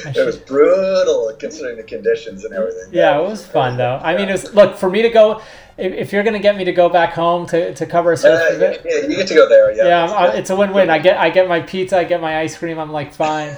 It 0.05 0.25
was 0.25 0.37
brutal 0.37 1.33
considering 1.39 1.77
the 1.77 1.83
conditions 1.83 2.43
and 2.45 2.53
everything. 2.53 2.89
Yeah, 2.91 3.19
it 3.19 3.23
was 3.27 3.45
fun 3.45 3.77
though. 3.77 3.99
I 4.03 4.15
mean, 4.15 4.29
it 4.29 4.33
was 4.33 4.53
look 4.53 4.77
for 4.77 4.89
me 4.89 5.01
to 5.01 5.09
go. 5.09 5.41
If, 5.77 5.93
if 5.93 6.13
you're 6.13 6.23
gonna 6.23 6.39
get 6.39 6.57
me 6.57 6.65
to 6.65 6.73
go 6.73 6.89
back 6.89 7.13
home 7.13 7.45
to, 7.47 7.73
to 7.73 7.85
cover 7.85 8.11
a 8.11 8.17
surf 8.17 8.39
Uh, 8.51 8.55
event, 8.55 8.81
yeah, 8.83 9.07
you 9.07 9.15
get 9.15 9.27
to 9.29 9.33
go 9.33 9.47
there. 9.47 9.73
Yeah. 9.73 9.85
yeah, 9.87 10.11
I- 10.11 10.33
it's 10.33 10.49
a 10.49 10.55
win-win. 10.55 10.89
I 10.89 10.99
get 10.99 11.17
I 11.17 11.29
get 11.29 11.47
my 11.47 11.61
pizza, 11.61 11.97
I 11.97 12.03
get 12.03 12.19
my 12.19 12.39
ice 12.39 12.57
cream. 12.57 12.77
I'm 12.77 12.91
like 12.91 13.13
fine. 13.13 13.55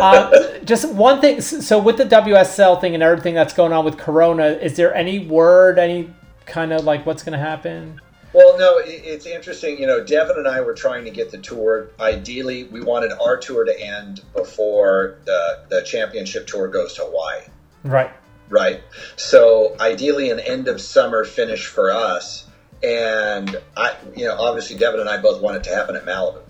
Uh, 0.00 0.58
just 0.64 0.88
one 0.92 1.20
thing. 1.20 1.40
So 1.40 1.80
with 1.80 1.96
the 1.96 2.04
WSL 2.04 2.80
thing 2.80 2.94
and 2.94 3.02
everything 3.02 3.34
that's 3.34 3.54
going 3.54 3.72
on 3.72 3.84
with 3.84 3.98
Corona, 3.98 4.46
is 4.46 4.76
there 4.76 4.94
any 4.94 5.26
word, 5.26 5.78
any 5.78 6.10
kind 6.46 6.72
of 6.72 6.84
like 6.84 7.04
what's 7.06 7.24
gonna 7.24 7.38
happen? 7.38 8.00
Well, 8.34 8.58
no, 8.58 8.80
it's 8.84 9.26
interesting. 9.26 9.78
You 9.78 9.86
know, 9.86 10.02
Devin 10.02 10.36
and 10.36 10.48
I 10.48 10.60
were 10.62 10.74
trying 10.74 11.04
to 11.04 11.10
get 11.10 11.30
the 11.30 11.38
tour. 11.38 11.90
Ideally, 12.00 12.64
we 12.64 12.80
wanted 12.80 13.12
our 13.12 13.36
tour 13.36 13.64
to 13.64 13.80
end 13.80 14.22
before 14.34 15.18
the, 15.24 15.60
the 15.68 15.82
championship 15.82 16.48
tour 16.48 16.66
goes 16.66 16.94
to 16.94 17.02
Hawaii. 17.04 17.42
Right. 17.84 18.10
Right. 18.48 18.82
So 19.16 19.76
ideally, 19.78 20.30
an 20.30 20.40
end 20.40 20.66
of 20.66 20.80
summer 20.80 21.24
finish 21.24 21.66
for 21.66 21.92
us. 21.92 22.44
And 22.82 23.56
I, 23.76 23.96
you 24.16 24.26
know, 24.26 24.36
obviously 24.36 24.76
Devin 24.76 25.00
and 25.00 25.08
I 25.08 25.22
both 25.22 25.40
wanted 25.40 25.64
to 25.64 25.70
happen 25.74 25.94
at 25.94 26.04
Malibu. 26.04 26.42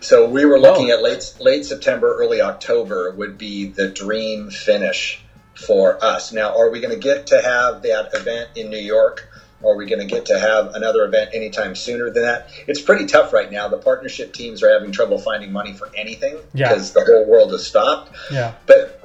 So 0.00 0.28
we 0.28 0.44
were 0.44 0.56
oh. 0.56 0.60
looking 0.60 0.90
Oh. 0.90 0.94
at 0.96 1.02
late 1.02 1.36
late 1.38 1.64
September, 1.64 2.16
early 2.18 2.40
October 2.40 3.12
would 3.12 3.38
be 3.38 3.66
the 3.66 3.88
dream 3.88 4.50
finish 4.50 5.22
for 5.54 6.04
us. 6.04 6.32
Now, 6.32 6.58
are 6.58 6.70
we 6.70 6.80
going 6.80 6.92
to 6.92 7.00
get 7.00 7.28
to 7.28 7.40
have 7.40 7.82
that 7.82 8.12
event 8.12 8.50
in 8.56 8.70
New 8.70 8.78
York? 8.78 9.28
Are 9.64 9.76
we 9.76 9.86
going 9.86 10.00
to 10.00 10.06
get 10.06 10.26
to 10.26 10.38
have 10.38 10.74
another 10.74 11.04
event 11.04 11.30
anytime 11.34 11.74
sooner 11.74 12.10
than 12.10 12.22
that? 12.24 12.48
It's 12.66 12.80
pretty 12.80 13.06
tough 13.06 13.32
right 13.32 13.50
now. 13.50 13.68
The 13.68 13.78
partnership 13.78 14.32
teams 14.32 14.62
are 14.62 14.70
having 14.72 14.92
trouble 14.92 15.18
finding 15.18 15.52
money 15.52 15.72
for 15.72 15.90
anything 15.96 16.38
Yeah. 16.54 16.68
because 16.68 16.92
the 16.92 17.04
whole 17.04 17.26
world 17.26 17.52
has 17.52 17.66
stopped. 17.66 18.12
Yeah. 18.30 18.52
But 18.66 18.98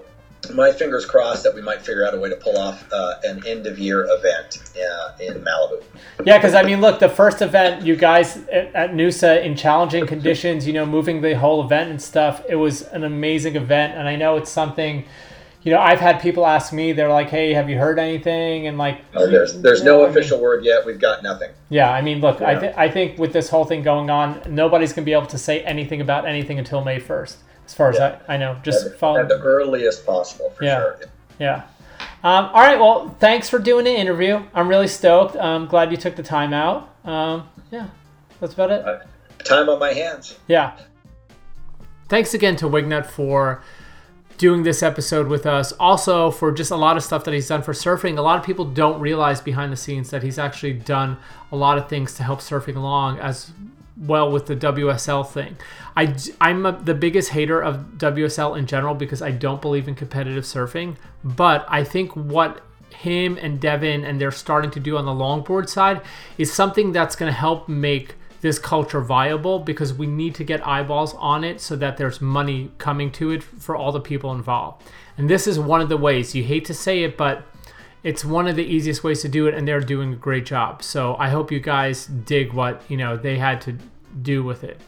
my 0.54 0.72
fingers 0.72 1.06
crossed 1.06 1.44
that 1.44 1.54
we 1.54 1.62
might 1.62 1.82
figure 1.82 2.06
out 2.06 2.14
a 2.14 2.18
way 2.18 2.30
to 2.30 2.36
pull 2.36 2.58
off 2.58 2.88
uh, 2.94 3.16
an 3.24 3.44
end 3.46 3.68
of 3.68 3.78
year 3.80 4.06
event 4.10 4.60
uh, 4.78 5.12
in 5.20 5.44
Malibu. 5.44 5.84
Yeah, 6.26 6.38
because 6.38 6.54
I 6.54 6.64
mean, 6.64 6.80
look, 6.80 7.00
the 7.00 7.10
first 7.10 7.42
event 7.42 7.86
you 7.86 7.96
guys 7.96 8.38
at, 8.52 8.74
at 8.74 8.92
Noosa 8.94 9.44
in 9.44 9.56
challenging 9.56 10.08
conditions, 10.08 10.66
you 10.66 10.74
know, 10.74 10.86
moving 10.86 11.22
the 11.22 11.34
whole 11.38 11.64
event 11.64 11.90
and 11.90 12.02
stuff, 12.02 12.42
it 12.48 12.56
was 12.56 12.84
an 12.84 13.04
amazing 13.04 13.56
event. 13.56 13.96
And 13.98 14.08
I 14.08 14.16
know 14.16 14.38
it's 14.38 14.52
something, 14.52 15.06
you 15.68 15.74
know, 15.74 15.80
I've 15.82 16.00
had 16.00 16.22
people 16.22 16.46
ask 16.48 16.72
me, 16.72 16.94
they're 16.94 17.10
like, 17.10 17.28
hey, 17.30 17.52
have 17.54 17.70
you 17.70 17.78
heard 17.78 18.00
anything? 18.00 18.68
And 18.68 18.78
like, 18.78 19.02
Uh, 19.14 19.26
there's 19.26 19.62
there's 19.62 19.84
no 19.84 20.06
official 20.06 20.40
word 20.40 20.64
yet. 20.64 20.86
We've 20.86 20.98
got 20.98 21.24
nothing. 21.24 21.50
yeah, 21.68 21.92
I 21.92 22.02
mean, 22.02 22.22
look, 22.22 22.42
I, 22.42 22.56
th- 22.58 22.74
I 22.78 22.90
think 22.90 23.20
with 23.20 23.34
this 23.34 23.50
whole 23.50 23.66
thing 23.66 23.84
going 23.84 24.10
on, 24.10 24.42
nobody's 24.48 24.94
going 24.94 25.04
to 25.04 25.06
be 25.06 25.12
able 25.12 25.28
to 25.28 25.38
say 25.38 25.60
anything 25.64 26.00
about 26.00 26.26
anything 26.26 26.58
until 26.58 26.86
May 26.86 27.02
1st, 27.02 27.36
as 27.66 27.74
far 27.74 27.90
as 27.90 28.00
I, 28.00 28.18
I 28.30 28.38
know. 28.38 28.56
Just 28.64 28.86
at, 28.86 28.98
follow. 28.98 29.20
at 29.20 29.28
the 29.28 29.40
earliest 29.42 30.06
possible 30.06 30.52
for 30.52 30.64
Yeah. 30.64 30.80
sure. 30.80 31.00
Yeah. 31.38 31.64
Um, 32.24 32.46
all 32.54 32.62
right. 32.62 32.80
Well, 32.80 33.14
thanks 33.20 33.50
for 33.50 33.60
doing 33.60 33.84
the 33.84 33.92
interview. 33.94 34.42
I'm 34.54 34.70
really 34.70 34.88
stoked. 34.88 35.36
I'm 35.36 35.66
glad 35.66 35.92
you 35.92 35.98
took 35.98 36.16
the 36.16 36.24
time 36.24 36.54
out. 36.54 36.96
Um, 37.04 37.50
yeah, 37.72 37.88
that's 38.40 38.54
about 38.54 38.72
it. 38.72 38.86
Time 39.44 39.68
on 39.68 39.80
my 39.80 39.92
hands. 39.92 40.38
Yeah. 40.48 40.78
Thanks 42.08 42.34
again 42.34 42.56
to 42.58 42.68
Wingnut 42.68 43.06
for 43.06 43.62
doing 44.38 44.64
this 44.64 44.84
episode 44.84 45.28
with 45.28 45.46
us. 45.46 45.72
Also, 45.74 46.32
for 46.32 46.52
just 46.52 46.72
a 46.72 46.76
lot 46.76 46.96
of 46.96 47.04
stuff 47.04 47.24
that 47.24 47.34
he's 47.34 47.48
done 47.48 47.62
for 47.62 47.74
surfing. 47.74 48.18
A 48.18 48.22
lot 48.22 48.40
of 48.40 48.46
people 48.46 48.66
don't 48.66 49.00
realize 49.00 49.42
behind 49.42 49.72
the 49.72 49.78
scenes 49.78 50.10
that 50.12 50.24
he's 50.24 50.38
actually 50.38 50.74
done 50.74 51.18
a 51.52 51.56
lot 51.56 51.78
of 51.78 51.90
things 51.90 52.14
to 52.16 52.24
help 52.24 52.40
surfing 52.40 52.76
along 52.76 53.20
as 53.20 53.52
well 53.98 54.32
with 54.32 54.46
the 54.46 54.56
WSL 54.56 55.28
thing. 55.28 55.58
I, 55.96 56.16
I'm 56.40 56.66
a, 56.66 56.72
the 56.72 56.94
biggest 56.94 57.30
hater 57.30 57.60
of 57.60 57.98
WSL 57.98 58.58
in 58.58 58.68
general 58.68 58.94
because 58.94 59.24
I 59.24 59.32
don't 59.32 59.62
believe 59.62 59.88
in 59.88 59.96
competitive 59.96 60.44
surfing. 60.44 60.98
But 61.24 61.66
I 61.68 61.84
think 61.84 62.16
what 62.16 62.62
him 62.92 63.38
and 63.42 63.60
Devin 63.60 64.04
and 64.04 64.22
they're 64.22 64.32
starting 64.32 64.72
to 64.72 64.80
do 64.80 64.98
on 64.98 65.06
the 65.06 65.12
longboard 65.12 65.68
side 65.68 66.02
is 66.38 66.54
something 66.54 66.92
that's 66.92 67.16
going 67.16 67.32
to 67.32 67.38
help 67.38 67.68
make 67.68 68.16
this 68.42 68.60
culture 68.60 69.02
viable 69.02 69.60
because 69.60 69.94
we 69.94 70.08
need 70.08 70.36
to 70.36 70.44
get 70.44 70.66
eyeballs 70.66 71.14
on 71.16 71.44
it 71.44 71.60
so 71.60 71.76
that 71.76 71.98
there's 71.98 72.22
money 72.22 72.72
coming 72.78 73.12
to 73.12 73.32
it 73.32 73.44
for 73.44 73.76
all 73.76 73.92
the 73.92 74.00
people 74.00 74.32
involved. 74.32 74.84
And 75.18 75.30
this 75.30 75.48
is 75.48 75.60
one 75.60 75.82
of 75.82 75.90
the 75.90 75.98
ways. 75.98 76.36
You 76.36 76.44
hate 76.44 76.66
to 76.66 76.74
say 76.74 77.04
it, 77.04 77.18
but 77.18 77.44
it's 78.04 78.24
one 78.24 78.48
of 78.48 78.56
the 78.56 78.64
easiest 78.64 79.04
ways 79.04 79.22
to 79.24 79.30
do 79.30 79.48
it 79.48 79.54
and 79.54 79.68
they're 79.68 79.82
doing 79.82 80.14
a 80.14 80.16
great 80.16 80.46
job. 80.46 80.84
So 80.84 81.16
I 81.18 81.30
hope 81.30 81.52
you 81.52 81.60
guys 81.60 82.06
dig 82.06 82.54
what, 82.54 82.82
you 82.88 82.98
know, 82.98 83.18
they 83.18 83.38
had 83.38 83.62
to 83.62 83.78
do 84.22 84.44
with 84.44 84.64
it. 84.64 84.80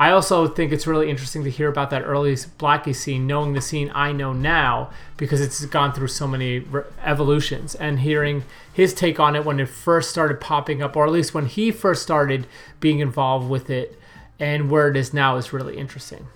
I 0.00 0.12
also 0.12 0.46
think 0.46 0.72
it's 0.72 0.86
really 0.86 1.10
interesting 1.10 1.42
to 1.42 1.50
hear 1.50 1.68
about 1.68 1.90
that 1.90 2.02
early 2.04 2.32
Blackie 2.34 2.94
scene, 2.94 3.26
knowing 3.26 3.52
the 3.52 3.60
scene 3.60 3.90
I 3.94 4.12
know 4.12 4.32
now 4.32 4.90
because 5.16 5.40
it's 5.40 5.64
gone 5.66 5.92
through 5.92 6.08
so 6.08 6.28
many 6.28 6.60
re- 6.60 6.84
evolutions, 7.04 7.74
and 7.74 8.00
hearing 8.00 8.44
his 8.72 8.94
take 8.94 9.18
on 9.18 9.34
it 9.34 9.44
when 9.44 9.58
it 9.58 9.68
first 9.68 10.10
started 10.10 10.40
popping 10.40 10.82
up, 10.82 10.96
or 10.96 11.04
at 11.04 11.10
least 11.10 11.34
when 11.34 11.46
he 11.46 11.72
first 11.72 12.02
started 12.02 12.46
being 12.78 13.00
involved 13.00 13.50
with 13.50 13.70
it, 13.70 13.98
and 14.38 14.70
where 14.70 14.88
it 14.88 14.96
is 14.96 15.12
now 15.12 15.36
is 15.36 15.52
really 15.52 15.76
interesting. 15.76 16.28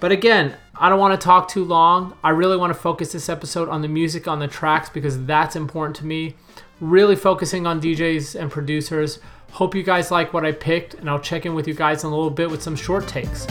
But 0.00 0.10
again, 0.10 0.56
I 0.74 0.88
don't 0.88 0.98
want 0.98 1.18
to 1.18 1.24
talk 1.24 1.48
too 1.48 1.64
long. 1.64 2.16
I 2.24 2.30
really 2.30 2.56
want 2.56 2.72
to 2.72 2.78
focus 2.78 3.12
this 3.12 3.28
episode 3.28 3.68
on 3.68 3.82
the 3.82 3.88
music, 3.88 4.26
on 4.26 4.40
the 4.40 4.48
tracks, 4.48 4.88
because 4.88 5.24
that's 5.26 5.54
important 5.54 5.94
to 5.96 6.04
me. 6.04 6.34
Really 6.80 7.16
focusing 7.16 7.66
on 7.66 7.80
DJs 7.80 8.38
and 8.38 8.50
producers. 8.50 9.20
Hope 9.52 9.74
you 9.74 9.82
guys 9.82 10.10
like 10.10 10.32
what 10.34 10.44
I 10.44 10.52
picked, 10.52 10.94
and 10.94 11.08
I'll 11.08 11.20
check 11.20 11.46
in 11.46 11.54
with 11.54 11.66
you 11.66 11.74
guys 11.74 12.04
in 12.04 12.08
a 12.08 12.14
little 12.14 12.30
bit 12.30 12.50
with 12.50 12.62
some 12.62 12.76
short 12.76 13.08
takes. 13.08 13.46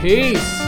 Peace. 0.00 0.62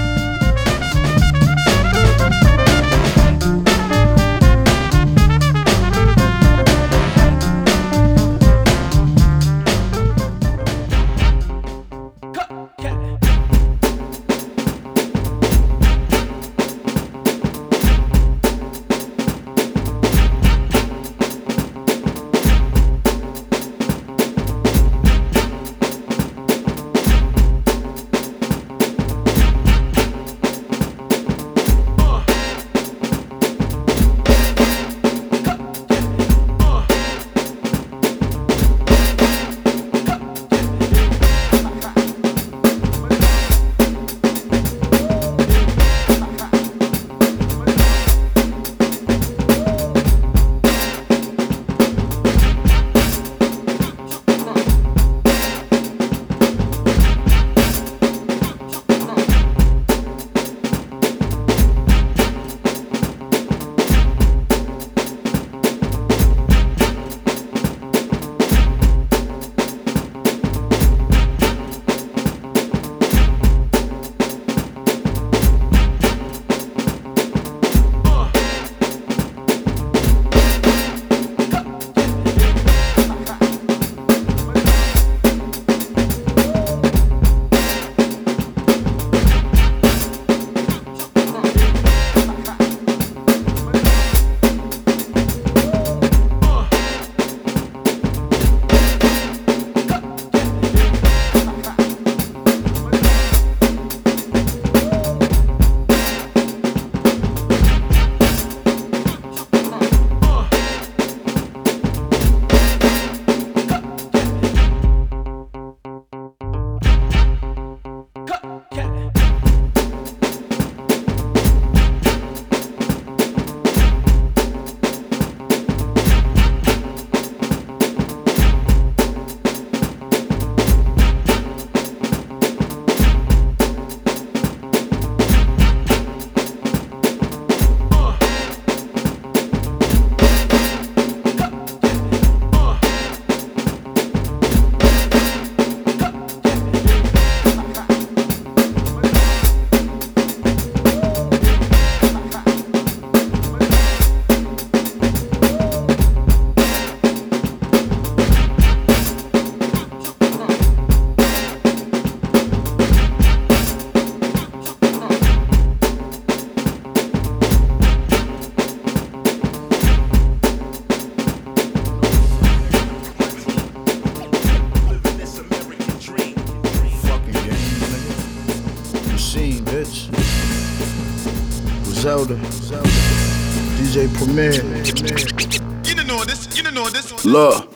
DJ 184.50 185.88
You 185.88 185.94
don't 185.94 186.06
know 186.06 186.24
this. 186.24 186.56
You 186.56 186.62
don't 186.62 186.74
know 186.74 186.88
this. 186.90 187.24
Look. 187.24 187.73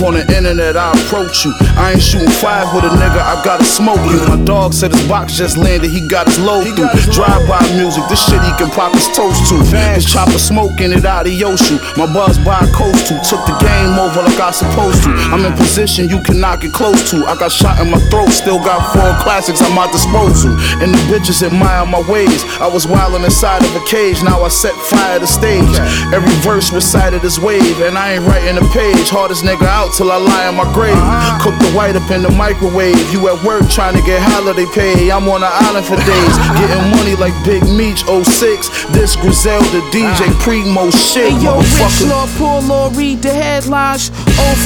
I 0.00 0.02
don't 0.02 0.14
beef 0.14 0.24
on 0.24 0.26
the 0.26 0.36
internet, 0.36 0.76
I 0.76 0.92
approach 0.96 1.44
you. 1.44 1.52
I 1.76 1.92
ain't 1.92 2.02
shooting 2.02 2.30
five 2.40 2.72
with 2.72 2.84
a 2.84 2.92
nigga, 2.96 3.20
I 3.20 3.42
gotta 3.44 3.64
smoke 3.64 4.00
you. 4.08 4.16
My 4.28 4.42
dog 4.44 4.72
said 4.72 4.92
his 4.92 5.06
box 5.06 5.36
just 5.36 5.56
landed, 5.56 5.90
he 5.90 6.06
got 6.08 6.26
his 6.26 6.38
load 6.40 6.64
through. 6.72 6.88
Drive 7.12 7.44
by 7.48 7.60
music, 7.76 8.04
this 8.08 8.24
shit 8.24 8.40
he 8.40 8.52
can 8.56 8.70
pop 8.70 8.92
his 8.92 9.08
toast 9.12 9.48
to. 9.50 9.60
His 9.92 10.04
chopper 10.04 10.38
smoking 10.38 10.92
it 10.92 11.04
out 11.04 11.26
of 11.26 11.32
Yoshu. 11.32 11.76
My 11.96 12.06
buzz 12.06 12.38
by 12.38 12.60
coast 12.72 13.08
to. 13.08 13.20
Took 13.20 13.44
the 13.44 13.56
game 13.60 13.98
over 14.00 14.22
like 14.24 14.40
I 14.40 14.50
supposed 14.50 15.04
to. 15.04 15.10
I'm 15.32 15.44
in 15.44 15.52
position 15.54 16.08
you 16.08 16.22
cannot 16.22 16.60
get 16.60 16.72
close 16.72 17.10
to. 17.10 17.26
I 17.26 17.36
got 17.36 17.52
shot 17.52 17.80
in 17.80 17.90
my 17.90 18.00
throat, 18.08 18.30
still 18.30 18.58
got 18.58 18.80
four 18.92 19.10
classics 19.22 19.60
at 19.60 19.72
my 19.74 19.90
disposal. 19.92 20.56
And 20.80 20.94
the 20.94 21.00
bitches 21.12 21.44
admire 21.44 21.84
my 21.84 22.00
ways. 22.08 22.44
I 22.56 22.68
was 22.68 22.86
wildin' 22.86 23.24
inside 23.24 23.62
of 23.64 23.76
a 23.76 23.84
cage, 23.84 24.22
now 24.22 24.42
I 24.42 24.48
set 24.48 24.74
fire 24.88 25.20
to 25.20 25.26
stage. 25.26 25.76
Every 26.12 26.34
verse 26.40 26.72
recited 26.72 27.24
as 27.24 27.38
wave, 27.38 27.80
and 27.80 27.98
I 27.98 28.14
ain't 28.14 28.24
writing 28.24 28.56
a 28.56 28.66
page. 28.72 29.08
Hardest 29.10 29.44
nigga 29.44 29.68
out 29.68 29.89
till 29.96 30.10
I 30.10 30.16
lie 30.16 30.48
in 30.48 30.56
my 30.56 30.68
grave. 30.72 30.98
Cook 31.42 31.56
the 31.58 31.70
white 31.76 31.96
up 31.96 32.10
in 32.10 32.22
the 32.22 32.30
microwave. 32.30 32.98
You 33.12 33.28
at 33.28 33.42
work 33.44 33.68
trying 33.68 33.96
to 33.96 34.02
get 34.02 34.20
holiday 34.22 34.66
pay. 34.74 35.10
I'm 35.10 35.28
on 35.28 35.40
the 35.40 35.50
island 35.50 35.86
for 35.86 35.96
days, 35.96 36.34
getting 36.58 36.90
money 36.90 37.14
like 37.16 37.34
Big 37.44 37.62
Meech 37.64 38.04
06. 38.06 38.90
This 38.92 39.16
Griselda 39.16 39.80
DJ 39.90 40.30
Primo 40.40 40.90
shit, 40.90 41.32
Hey 41.32 41.38
yo, 41.42 41.58
Rich. 41.58 42.02
Law, 42.06 42.26
poor 42.38 42.60
law, 42.62 42.90
read 42.94 43.22
the 43.22 43.30
headlines. 43.30 44.10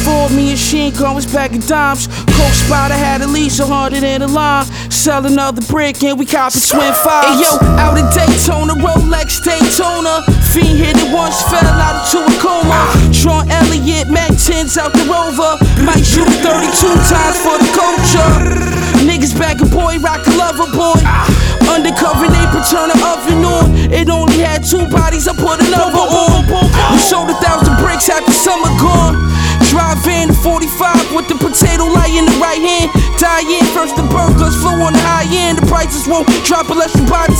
04, 0.04 0.30
me 0.30 0.50
and 0.50 0.58
Sheen 0.58 0.92
was 1.14 1.26
back 1.26 1.52
in 1.52 1.60
dimes. 1.60 2.06
Coke 2.06 2.54
Spider 2.54 2.94
had 2.94 3.22
at 3.22 3.28
least 3.28 3.60
a 3.60 3.66
hundred 3.66 4.02
in 4.02 4.20
the 4.20 4.28
line. 4.28 4.66
Sell 4.90 5.24
another 5.26 5.62
brick 5.62 6.02
and 6.02 6.18
we 6.18 6.26
cop 6.26 6.54
it 6.54 6.64
twin 6.68 6.92
five. 7.04 7.24
Hey 7.24 7.42
yo, 7.42 7.58
out 7.78 7.96
in 7.98 8.06
Daytona, 8.10 8.74
Rolex 8.74 9.42
Daytona. 9.42 10.24
Fiend 10.54 10.78
hit 10.78 10.94
it 10.94 11.10
once, 11.10 11.42
fell 11.50 11.66
out 11.66 12.06
into 12.06 12.22
a 12.22 12.30
coma. 12.38 12.86
Sean 13.10 13.42
Elliott, 13.50 14.06
Mac 14.06 14.30
10s 14.38 14.78
out 14.78 14.94
the 14.94 15.02
rover. 15.10 15.58
Might 15.82 16.06
shoot 16.06 16.30
32 16.46 16.94
times 17.10 17.42
for 17.42 17.58
the 17.58 17.66
culture. 17.74 18.30
Niggas 19.02 19.34
back 19.34 19.58
a 19.58 19.66
boy, 19.66 19.98
rock 19.98 20.22
a 20.22 20.30
lover 20.38 20.70
boy. 20.70 20.94
Undercover 21.66 22.30
neighbor, 22.30 22.62
turn 22.70 22.86
the 22.86 22.98
oven 23.02 23.42
on. 23.42 23.74
It 23.90 24.06
only 24.08 24.38
had 24.46 24.62
two 24.62 24.86
bodies, 24.94 25.26
I 25.26 25.34
put 25.34 25.58
another 25.58 26.06
on. 26.06 26.46
We 26.46 27.02
sold 27.02 27.30
a 27.30 27.36
thousand 27.42 27.74
bricks 27.82 28.08
after 28.08 28.30
summer 28.30 28.70
gone. 28.78 29.26
Drive 29.74 30.06
in 30.06 30.30
the 30.30 30.38
45 30.38 31.18
with 31.18 31.26
the 31.26 31.34
potato 31.34 31.82
light 31.90 32.14
in 32.14 32.30
the 32.30 32.36
right 32.38 32.62
hand. 32.62 32.94
Die 33.18 33.44
in 33.58 33.64
first 33.72 33.96
the 33.96 34.02
burgers, 34.10 34.54
flow 34.60 34.76
on 34.82 34.92
the 34.92 35.02
high 35.02 35.28
end. 35.30 35.58
The 35.58 35.66
prices 35.66 36.06
won't 36.06 36.26
drop 36.44 36.68
unless 36.70 36.94
you 36.96 37.04
buy 37.06 37.26
10. 37.26 37.36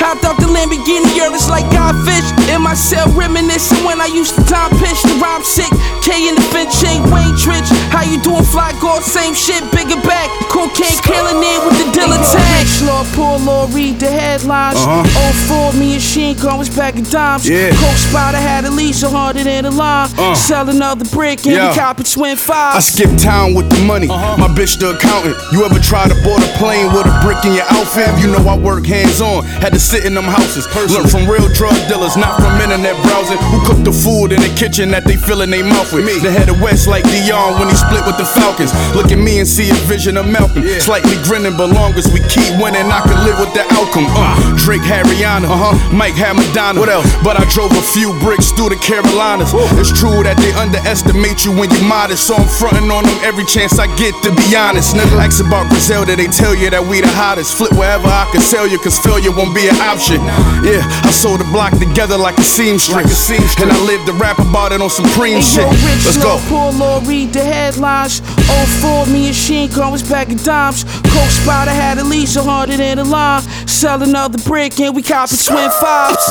Hopped 0.00 0.24
out 0.24 0.36
the 0.38 0.46
Lamborghini, 0.50 1.10
it's 1.34 1.48
like 1.48 1.64
Godfish. 1.72 2.28
In 2.54 2.62
my 2.62 2.74
cell, 2.74 3.08
reminiscing 3.16 3.84
when 3.84 4.00
I 4.00 4.06
used 4.06 4.34
to 4.36 4.42
time 4.44 4.70
pitch 4.78 5.00
the 5.02 5.14
rhyme 5.20 5.42
sick. 5.42 5.70
K 6.04 6.28
in 6.28 6.34
the 6.36 6.46
bench, 6.52 6.76
ain't 6.84 7.04
Wayne 7.10 7.34
Trich. 7.40 7.66
How 7.88 8.04
you 8.04 8.20
doing, 8.22 8.44
fly 8.44 8.72
guard? 8.80 9.02
Same 9.02 9.34
shit, 9.34 9.64
bigger 9.72 9.96
back. 10.04 10.28
Cocaine 10.52 11.00
killing 11.02 11.40
it 11.40 11.58
with 11.64 11.76
the 11.80 11.86
Dilla 11.96 12.20
tag. 12.20 12.60
Rich 12.60 12.82
law, 12.84 13.02
poor 13.16 13.38
law, 13.40 13.66
read 13.72 13.98
the 13.98 14.10
headlines. 14.10 14.78
Uh-huh. 14.78 15.72
04, 15.72 15.80
me 15.80 15.94
and 15.94 16.02
Sheen 16.02 16.36
Khan 16.36 16.58
was 16.58 16.68
back 16.68 16.96
in 16.96 17.04
dimes. 17.04 17.48
Yeah. 17.48 17.70
Coke 17.70 17.96
Spider 17.96 18.36
had 18.38 18.64
at 18.64 18.72
least 18.72 19.02
a 19.02 19.08
hundred 19.08 19.46
in 19.46 19.64
the 19.64 19.70
line. 19.70 20.10
Uh. 20.18 20.34
Sell 20.34 20.68
another 20.68 21.04
brick 21.06 21.46
and 21.46 21.54
Yeah. 21.56 21.70
we 21.70 21.76
cop 21.76 22.00
it 22.00 22.06
twin 22.10 22.32
I 22.32 22.36
fives. 22.36 22.86
skip 22.86 23.10
town 23.18 23.54
with 23.54 23.70
the 23.70 23.80
money. 23.84 24.06
My 24.08 24.48
bitch 24.48 24.78
the 24.78 24.92
accountant. 25.14 25.52
You 25.52 25.64
ever 25.64 25.78
try 25.78 26.08
to 26.08 26.14
board 26.22 26.42
a 26.42 26.50
plane 26.58 26.92
with 26.92 27.06
a 27.06 27.14
brick 27.22 27.44
in 27.44 27.54
your 27.54 27.66
outfit? 27.70 28.10
You 28.18 28.30
know 28.32 28.42
I 28.48 28.56
work 28.58 28.86
hands 28.86 29.20
on. 29.20 29.44
Had 29.62 29.72
to 29.72 29.78
sit 29.80 30.04
in 30.04 30.14
them 30.14 30.24
houses. 30.24 30.66
Learn 30.90 31.06
from 31.06 31.28
real 31.28 31.46
drug 31.54 31.76
dealers, 31.88 32.16
not 32.16 32.40
from 32.40 32.60
internet 32.60 32.96
browsing. 33.02 33.38
Who 33.50 33.58
cook 33.66 33.80
the 33.84 33.92
food 33.92 34.32
in 34.32 34.40
the 34.40 34.52
kitchen 34.58 34.90
that 34.90 35.04
they 35.04 35.16
fill 35.16 35.42
in 35.42 35.50
their 35.50 35.64
mouth 35.64 35.92
with? 35.92 36.04
Me. 36.04 36.18
The 36.18 36.30
head 36.30 36.48
of 36.48 36.60
West 36.60 36.86
like 36.88 37.04
Deion 37.04 37.58
when 37.58 37.68
he 37.68 37.76
split 37.76 38.04
with 38.06 38.18
the 38.18 38.26
Falcons. 38.26 38.72
Look 38.94 39.12
at 39.12 39.18
me 39.18 39.38
and 39.38 39.48
see 39.48 39.70
a 39.70 39.78
vision 39.86 40.16
of 40.16 40.26
Malcolm. 40.26 40.66
Slightly 40.80 41.16
grinning, 41.22 41.56
but 41.56 41.70
long 41.70 41.94
as 41.94 42.10
we 42.12 42.20
keep 42.26 42.50
winning, 42.58 42.90
I 42.90 43.00
can 43.04 43.18
live 43.24 43.38
with 43.38 43.52
the 43.54 43.64
outcome. 43.78 44.06
Uh, 44.10 44.34
Drake 44.58 44.82
had 44.82 45.06
Rihanna, 45.06 45.46
uh-huh. 45.46 45.74
Mike 45.94 46.14
had 46.14 46.36
Madonna. 46.36 46.80
What 46.80 46.88
else? 46.88 47.06
But 47.22 47.38
I 47.38 47.44
drove 47.50 47.72
a 47.72 47.84
few 47.94 48.12
bricks 48.20 48.50
through 48.52 48.74
the 48.74 48.80
Carolinas. 48.80 49.52
It's 49.78 49.92
true 49.92 50.22
that 50.24 50.36
they 50.38 50.52
underestimate 50.56 51.44
you 51.44 51.52
when 51.54 51.70
you're 51.70 51.88
modest, 51.88 52.26
so 52.26 52.34
I'm 52.34 52.48
fronting 52.48 52.90
on 52.90 53.04
them 53.04 53.18
every 53.22 53.44
chance 53.44 53.78
I 53.78 53.86
get. 53.96 54.14
To 54.24 54.30
be 54.32 54.56
honest, 54.56 54.96
nigga, 55.04 55.24
ask 55.24 55.44
about 55.44 55.68
Griselda, 55.68 56.16
they 56.16 56.26
tell 56.26 56.54
you 56.54 56.70
that 56.70 56.82
we 56.82 57.00
the 57.00 57.08
hottest. 57.08 57.56
Flip 57.56 57.72
wherever 57.72 58.06
I 58.06 58.28
can 58.32 58.40
sell 58.40 58.66
you, 58.66 58.78
cause 58.78 58.98
failure 58.98 59.30
won't 59.30 59.54
be 59.54 59.68
an 59.68 59.76
option. 59.80 60.20
Yeah, 60.64 60.80
I 61.04 61.10
sold 61.10 61.40
the 61.40 61.48
block 61.52 61.76
together 61.78 62.16
like 62.16 62.38
a 62.38 62.42
seamstress, 62.42 63.30
and 63.60 63.70
I 63.70 63.78
lived 63.84 64.06
to 64.06 64.12
rap 64.14 64.38
about 64.38 64.72
it 64.72 64.80
on 64.80 64.90
Supreme 64.90 65.40
Hey, 65.40 65.42
shit. 65.42 65.62
yo, 65.64 65.70
Rich 65.70 66.04
Let's 66.04 66.18
Law, 66.24 66.38
go. 66.38 66.48
Poor 66.48 66.72
law, 66.72 67.00
read 67.04 67.32
the 67.32 67.44
headlines. 67.44 68.22
Oh, 68.48 69.04
04, 69.06 69.12
me 69.12 69.26
and 69.28 69.36
Sheen 69.36 69.70
Khan 69.70 69.92
was 69.92 70.02
back 70.02 70.28
in 70.30 70.38
dimes. 70.38 70.84
Coke 70.84 71.30
Spider 71.30 71.70
had 71.70 71.98
at 71.98 72.06
least 72.06 72.36
a 72.36 72.42
hundred 72.42 72.80
in 72.80 72.98
the 72.98 73.04
line. 73.04 73.42
Sell 73.66 74.02
another 74.02 74.38
brick 74.44 74.78
and 74.80 74.94
we 74.94 75.02
cop 75.02 75.30
it 75.32 75.40
twin 75.44 75.70
fives. 75.70 76.24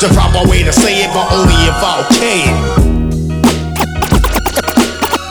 The 0.00 0.08
proper 0.14 0.48
way 0.48 0.62
to 0.62 0.72
say 0.72 1.04
it, 1.04 1.12
but 1.12 1.30
only 1.32 1.54
if 1.68 1.76
I 1.76 2.06
okay 2.08 2.96
it. 2.96 2.99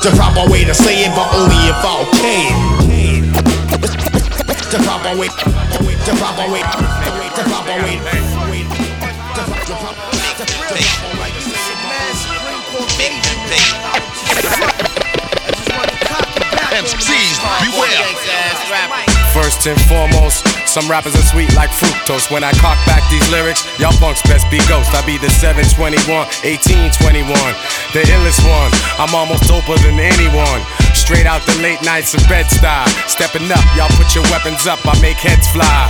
The 0.01 0.11
proper 0.15 0.49
way 0.49 0.63
to 0.63 0.73
say 0.73 1.03
it, 1.03 1.11
but 1.13 1.27
only 1.35 1.57
if 1.67 1.75
I 1.83 2.07
it. 2.15 3.33
The 4.71 4.79
proper 4.85 5.19
way, 5.19 5.27
the 5.27 6.13
proper 6.15 6.47
way, 6.49 6.63
the 7.35 7.43
proper 7.43 7.75
way. 7.83 7.99
MCs, 16.69 17.41
beware. 17.65 18.05
First 19.33 19.65
and 19.65 19.79
foremost, 19.89 20.45
some 20.67 20.89
rappers 20.89 21.15
are 21.15 21.25
sweet 21.25 21.49
like 21.55 21.69
fructose. 21.69 22.29
When 22.29 22.43
I 22.43 22.51
cock 22.61 22.77
back 22.85 23.01
these 23.09 23.25
lyrics, 23.31 23.65
y'all 23.79 23.95
punks 23.97 24.21
best 24.23 24.49
be 24.51 24.61
ghost. 24.69 24.93
I 24.93 25.01
be 25.05 25.17
the 25.17 25.29
721, 25.29 25.97
1821, 26.45 27.25
the 27.93 28.05
illest 28.05 28.45
one. 28.45 28.69
I'm 29.01 29.13
almost 29.17 29.49
doper 29.49 29.81
than 29.81 29.97
anyone. 29.97 30.61
Straight 30.93 31.25
out 31.25 31.41
the 31.49 31.57
late 31.61 31.81
nights 31.81 32.13
of 32.13 32.21
Bed-Stuy. 32.29 32.85
Stepping 33.09 33.49
up, 33.49 33.65
y'all 33.73 33.89
put 33.97 34.13
your 34.13 34.23
weapons 34.29 34.67
up, 34.67 34.79
I 34.85 34.93
make 35.01 35.17
heads 35.17 35.49
fly. 35.49 35.89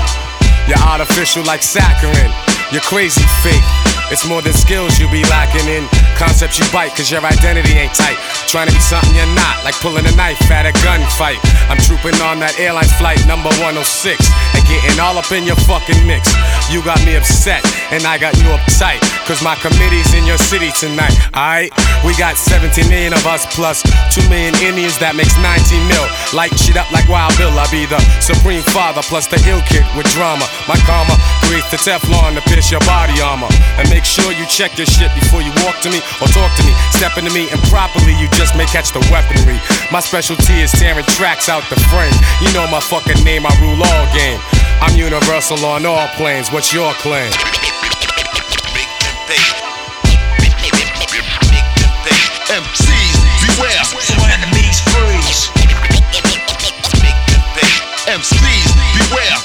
You're 0.67 0.79
artificial 0.79 1.43
like 1.43 1.61
saccharin. 1.61 2.31
You're 2.71 2.85
crazy 2.85 3.25
fake. 3.43 3.88
It's 4.09 4.25
more 4.25 4.41
than 4.41 4.53
skills 4.53 4.97
you 4.97 5.05
be 5.13 5.21
lacking 5.29 5.69
in. 5.69 5.85
Concepts 6.17 6.57
you 6.57 6.65
bite, 6.73 6.97
cause 6.97 7.11
your 7.11 7.21
identity 7.21 7.77
ain't 7.77 7.93
tight. 7.93 8.17
Trying 8.49 8.67
to 8.67 8.73
be 8.73 8.81
something 8.81 9.13
you're 9.13 9.35
not, 9.37 9.63
like 9.63 9.77
pulling 9.85 10.05
a 10.05 10.15
knife 10.17 10.41
at 10.49 10.65
a 10.65 10.73
gunfight. 10.81 11.37
I'm 11.69 11.77
trooping 11.77 12.17
on 12.25 12.41
that 12.41 12.57
airline 12.57 12.89
flight 12.97 13.21
number 13.29 13.53
106 13.61 14.17
and 14.57 14.58
getting 14.69 15.01
all 15.01 15.17
up 15.17 15.31
in 15.33 15.43
your 15.43 15.57
fucking 15.65 16.05
mix. 16.05 16.29
You 16.69 16.85
got 16.85 17.01
me 17.03 17.17
upset, 17.17 17.65
and 17.89 18.05
I 18.05 18.21
got 18.21 18.37
you 18.37 18.47
uptight. 18.53 19.01
Cause 19.25 19.41
my 19.41 19.57
committee's 19.57 20.13
in 20.13 20.25
your 20.25 20.37
city 20.37 20.69
tonight, 20.77 21.13
alright? 21.33 21.73
We 22.05 22.13
got 22.17 22.37
17 22.37 22.89
million 22.89 23.13
of 23.13 23.25
us 23.25 23.45
plus 23.53 23.81
2 24.13 24.25
million 24.29 24.53
Indians, 24.61 24.97
that 25.01 25.13
makes 25.17 25.33
19 25.41 25.85
mil. 25.89 26.05
Light 26.33 26.53
shit 26.57 26.77
up 26.77 26.89
like 26.93 27.05
Wild 27.09 27.33
Bill, 27.37 27.53
I 27.53 27.65
be 27.73 27.85
the 27.89 27.99
supreme 28.21 28.61
father 28.73 29.01
plus 29.05 29.25
the 29.25 29.41
ill 29.49 29.61
kid 29.65 29.85
with 29.97 30.05
drama. 30.13 30.45
My 30.69 30.77
karma 30.85 31.17
creates 31.45 31.69
the 31.73 31.81
Teflon 31.81 32.37
to 32.37 32.41
pierce 32.45 32.69
your 32.69 32.81
body 32.85 33.17
armor. 33.21 33.49
And 33.77 33.89
make 33.89 34.05
sure 34.05 34.29
you 34.33 34.45
check 34.45 34.77
your 34.77 34.85
shit 34.85 35.09
before 35.17 35.41
you 35.41 35.53
walk 35.65 35.81
to 35.85 35.89
me 35.89 36.01
or 36.21 36.27
talk 36.29 36.51
to 36.57 36.63
me. 36.65 36.73
Step 36.93 37.17
into 37.17 37.33
me 37.33 37.49
improperly, 37.49 38.13
you 38.17 38.29
just 38.37 38.53
may 38.53 38.65
catch 38.69 38.93
the 38.93 39.01
weaponry. 39.09 39.57
My 39.89 40.01
specialty 40.01 40.61
is 40.61 40.71
tearing 40.73 41.05
tracks 41.17 41.49
out 41.49 41.65
the 41.69 41.77
frame. 41.89 42.13
You 42.41 42.53
know 42.53 42.65
my 42.69 42.81
fucking 42.81 43.21
name, 43.25 43.45
I 43.45 43.53
rule 43.61 43.81
all 43.81 44.05
game. 44.13 44.41
I'm 44.81 44.95
universal 44.95 45.65
on 45.65 45.85
all 45.85 46.07
planes. 46.15 46.51
What's 46.51 46.73
your 46.73 46.93
claim? 46.93 47.31
MCs, 52.49 53.17
beware. 53.45 53.83
So 53.83 54.15
enemies 54.25 54.79
freeze. 54.89 55.51
MCs, 58.07 58.71
beware. 58.95 59.37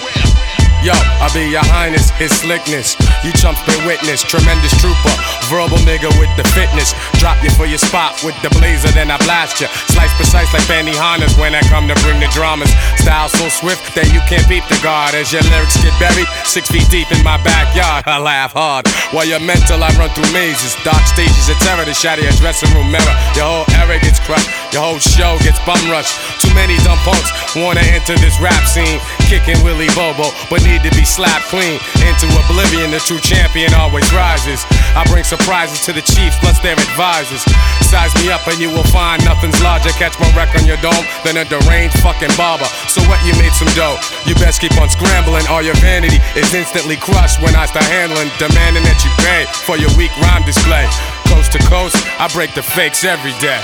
Yo, 0.82 0.94
I 1.24 1.32
be 1.32 1.48
your 1.48 1.64
highness, 1.64 2.12
his 2.20 2.28
slickness. 2.36 3.00
You 3.24 3.32
chumps 3.32 3.64
been 3.64 3.80
witness, 3.88 4.20
tremendous 4.20 4.76
trooper, 4.76 5.14
verbal 5.48 5.80
nigga 5.88 6.12
with 6.20 6.28
the 6.36 6.44
fitness. 6.52 6.92
Drop 7.16 7.40
you 7.40 7.48
for 7.56 7.64
your 7.64 7.80
spot 7.80 8.12
with 8.20 8.36
the 8.44 8.52
blazer, 8.60 8.92
then 8.92 9.08
I 9.08 9.16
blast 9.24 9.56
you. 9.56 9.68
Slice 9.88 10.12
precise 10.20 10.52
like 10.52 10.68
Benihana 10.68 11.24
when 11.40 11.56
I 11.56 11.64
come 11.72 11.88
to 11.88 11.96
bring 12.04 12.20
the 12.20 12.28
dramas. 12.36 12.68
Style 13.00 13.32
so 13.32 13.48
swift 13.48 13.96
that 13.96 14.12
you 14.12 14.20
can't 14.28 14.44
beat 14.52 14.68
the 14.68 14.76
guard 14.84 15.16
as 15.16 15.32
your 15.32 15.40
lyrics 15.48 15.80
get 15.80 15.96
buried 15.96 16.28
six 16.44 16.68
feet 16.68 16.84
deep 16.92 17.08
in 17.08 17.24
my 17.24 17.40
backyard. 17.40 18.04
I 18.04 18.20
laugh 18.20 18.52
hard 18.52 18.84
while 19.16 19.24
you're 19.24 19.40
mental. 19.40 19.80
I 19.80 19.96
run 19.96 20.12
through 20.12 20.28
mazes, 20.36 20.76
dark 20.84 21.08
stages 21.08 21.48
of 21.48 21.56
terror 21.64 21.88
to 21.88 21.96
shatter 21.96 22.20
your 22.20 22.36
dressing 22.36 22.68
room 22.76 22.92
mirror. 22.92 23.16
Your 23.32 23.48
whole 23.48 23.68
era 23.80 23.96
gets 23.96 24.20
crushed, 24.28 24.52
your 24.76 24.84
whole 24.84 25.00
show 25.00 25.40
gets 25.40 25.56
bum 25.64 25.80
rushed. 25.88 26.20
Too 26.44 26.52
many 26.52 26.76
dumb 26.84 27.00
punks 27.00 27.32
wanna 27.56 27.80
enter 27.96 28.12
this 28.20 28.36
rap 28.44 28.60
scene, 28.68 29.00
kicking 29.24 29.56
Willie 29.64 29.88
Bobo, 29.96 30.28
but 30.52 30.60
need 30.68 30.84
to 30.84 30.92
be 30.92 31.04
slapped 31.14 31.46
clean 31.46 31.78
into 32.02 32.26
oblivion. 32.42 32.90
The 32.90 32.98
true 32.98 33.22
champion 33.22 33.70
always 33.78 34.02
rises. 34.10 34.66
I 34.98 35.06
bring 35.06 35.22
surprises 35.22 35.78
to 35.86 35.94
the 35.94 36.02
chiefs 36.02 36.34
plus 36.42 36.58
their 36.58 36.74
advisors. 36.74 37.46
Size 37.86 38.10
me 38.18 38.34
up 38.34 38.42
and 38.50 38.58
you 38.58 38.66
will 38.74 38.86
find 38.90 39.22
nothing's 39.22 39.62
larger. 39.62 39.94
Catch 39.94 40.18
my 40.18 40.26
wreck 40.34 40.50
on 40.58 40.66
your 40.66 40.78
dome 40.82 41.06
than 41.22 41.38
a 41.38 41.46
deranged 41.46 41.94
fucking 42.02 42.34
barber. 42.34 42.66
So 42.90 42.98
what? 43.06 43.22
You 43.22 43.30
made 43.38 43.54
some 43.54 43.70
dough. 43.78 43.94
You 44.26 44.34
best 44.42 44.58
keep 44.60 44.74
on 44.82 44.90
scrambling, 44.90 45.46
or 45.48 45.62
your 45.62 45.78
vanity 45.78 46.18
is 46.34 46.52
instantly 46.52 46.98
crushed 46.98 47.38
when 47.40 47.54
I 47.54 47.70
start 47.70 47.86
handling, 47.86 48.28
demanding 48.42 48.82
that 48.82 48.98
you 49.06 49.10
pay 49.22 49.46
for 49.64 49.78
your 49.78 49.94
weak 49.94 50.10
rhyme 50.18 50.42
display. 50.42 50.84
Coast 51.30 51.54
to 51.54 51.60
coast, 51.70 51.96
I 52.18 52.26
break 52.34 52.52
the 52.58 52.62
fakes 52.62 53.06
every 53.06 53.32
day. 53.38 53.62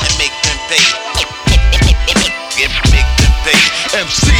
and 0.00 0.14
make 0.16 0.34
them 0.48 0.58
pay. 0.66 0.84
Make 2.88 3.10
them 3.20 3.32
pay. 3.44 3.60
MCs, 3.94 4.33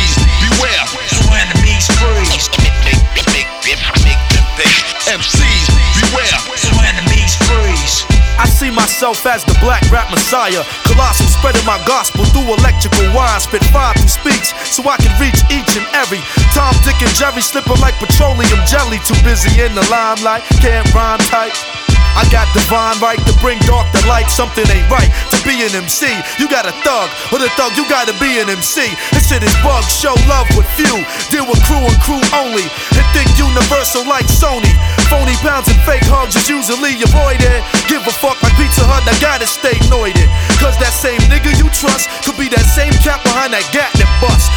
MCs, 3.65 5.65
beware. 5.97 6.37
So 6.53 6.77
enemies 6.85 7.33
freeze. 7.49 8.05
I 8.37 8.45
see 8.45 8.71
myself 8.71 9.25
as 9.25 9.43
the 9.45 9.57
black 9.65 9.81
rap 9.91 10.11
messiah. 10.11 10.63
Colossal 10.85 11.29
spreading 11.29 11.65
my 11.65 11.81
gospel 11.87 12.27
through 12.27 12.53
electrical 12.53 13.09
wires. 13.17 13.45
Spit 13.45 13.65
fire 13.73 13.95
through 13.95 14.09
speech 14.09 14.53
so 14.69 14.85
I 14.85 15.01
can 15.01 15.17
reach 15.17 15.41
each 15.49 15.81
and 15.81 15.89
every. 15.97 16.21
Tom, 16.53 16.77
Dick, 16.85 17.01
and 17.01 17.15
Jerry 17.17 17.41
slipping 17.41 17.81
like 17.81 17.97
petroleum 17.97 18.61
jelly. 18.69 19.01
Too 19.09 19.17
busy 19.25 19.63
in 19.63 19.75
the 19.75 19.87
limelight, 19.89 20.43
can't 20.61 20.93
rhyme 20.93 21.21
tight. 21.21 21.57
I 22.15 22.23
got 22.31 22.47
divine 22.55 22.99
right 23.03 23.19
to 23.19 23.35
bring 23.43 23.59
dark 23.67 23.91
to 23.95 24.01
light. 24.07 24.31
Something 24.31 24.67
ain't 24.71 24.87
right 24.91 25.11
to 25.35 25.39
be 25.43 25.63
an 25.67 25.75
MC. 25.75 26.11
You 26.39 26.47
got 26.47 26.67
a 26.67 26.75
thug, 26.87 27.11
or 27.35 27.39
the 27.43 27.51
thug, 27.59 27.75
you 27.75 27.85
gotta 27.91 28.15
be 28.23 28.39
an 28.39 28.49
MC. 28.51 28.95
This 29.13 29.29
shit 29.31 29.43
is 29.43 29.55
bug, 29.63 29.83
show 29.87 30.15
love 30.31 30.47
with 30.55 30.67
few. 30.79 31.03
Deal 31.31 31.47
with 31.47 31.61
crew 31.67 31.83
and 31.83 31.99
crew 32.03 32.23
only. 32.35 32.67
And 32.97 33.07
think 33.13 33.29
universal 33.39 34.07
like 34.07 34.27
Sony. 34.31 34.71
Phony 35.11 35.37
pounds 35.45 35.69
and 35.69 35.79
fake 35.85 36.07
hugs 36.07 36.35
is 36.35 36.49
usually 36.49 36.99
avoided. 37.03 37.61
Give 37.87 38.03
a 38.03 38.15
fuck 38.23 38.41
like 38.43 38.55
Pizza 38.57 38.83
Hut, 38.87 39.05
I 39.07 39.15
gotta 39.21 39.47
stay 39.47 39.77
noited. 39.91 40.27
Cause 40.59 40.79
that 40.81 40.95
same 40.95 41.21
nigga 41.29 41.53
you 41.61 41.69
trust 41.71 42.09
could 42.25 42.39
be 42.41 42.49
that 42.51 42.67
same 42.67 42.95
cat 43.05 43.21
behind 43.23 43.53
that 43.53 43.67
gat 43.75 43.93
that 44.01 44.11
bust. 44.23 44.49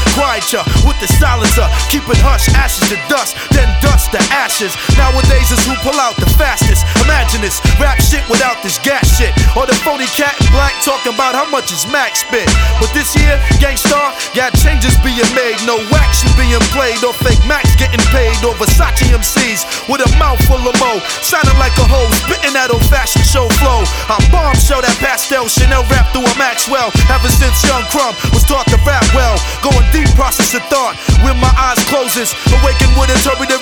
With 0.47 0.95
the 1.03 1.11
silencer. 1.19 1.67
Keep 1.91 2.07
it 2.07 2.23
hush, 2.23 2.47
ashes 2.55 2.87
to 2.87 2.95
dust, 3.11 3.35
then 3.51 3.67
dust 3.83 4.15
to 4.15 4.21
ashes. 4.31 4.71
Nowadays 4.95 5.51
is 5.51 5.59
who 5.67 5.75
pull 5.83 5.99
out 5.99 6.15
the 6.15 6.29
fastest. 6.39 6.87
Imagine 7.03 7.43
this 7.43 7.59
rap 7.75 7.99
shit 7.99 8.23
without 8.31 8.63
this 8.63 8.79
gas 8.79 9.03
shit. 9.19 9.35
Or 9.59 9.67
the 9.67 9.75
phony 9.83 10.07
cat 10.15 10.39
in 10.39 10.47
black 10.55 10.71
talking 10.87 11.11
about 11.11 11.35
how 11.35 11.51
much 11.51 11.67
his 11.75 11.83
max 11.91 12.23
spit. 12.23 12.47
But 12.79 12.95
this 12.95 13.11
year, 13.19 13.35
Gang 13.59 13.75
Starr 13.75 14.15
got 14.31 14.55
changes 14.55 14.95
being 15.03 15.27
made. 15.35 15.59
No 15.67 15.83
action 15.99 16.31
being 16.39 16.63
played, 16.71 17.03
or 17.03 17.11
fake 17.11 17.43
Max 17.43 17.75
getting 17.75 17.99
paid, 18.15 18.39
or 18.47 18.55
Versace 18.55 19.03
MCs 19.11 19.67
with 19.91 19.99
a 19.99 20.09
mouth 20.15 20.39
full 20.47 20.63
of 20.63 20.75
mo. 20.79 21.03
Sounding 21.19 21.59
like 21.59 21.75
a 21.75 21.83
hoe, 21.83 22.07
spitting 22.23 22.55
that 22.55 22.71
old 22.71 22.87
fashioned 22.87 23.27
show 23.27 23.51
flow. 23.59 23.83
I 24.07 24.15
bombshell 24.31 24.79
that 24.79 24.95
pastel 25.03 25.51
Chanel 25.51 25.83
rap 25.91 26.07
through 26.15 26.23
a 26.23 26.33
Maxwell. 26.39 26.87
Ever 27.11 27.27
since 27.35 27.59
Young 27.67 27.83
Crumb 27.91 28.15
was 28.31 28.47
taught 28.47 28.63
to 28.71 28.79
rap 28.87 29.03
well. 29.11 29.35
Going 29.59 29.83
deep, 29.91 30.07
process 30.15 30.36
of 30.37 30.61
thought 30.69 30.93
with 31.25 31.33
my 31.41 31.49
eyes 31.57 31.81
closes. 31.89 32.29
Awaken 32.61 32.93
with 32.93 33.09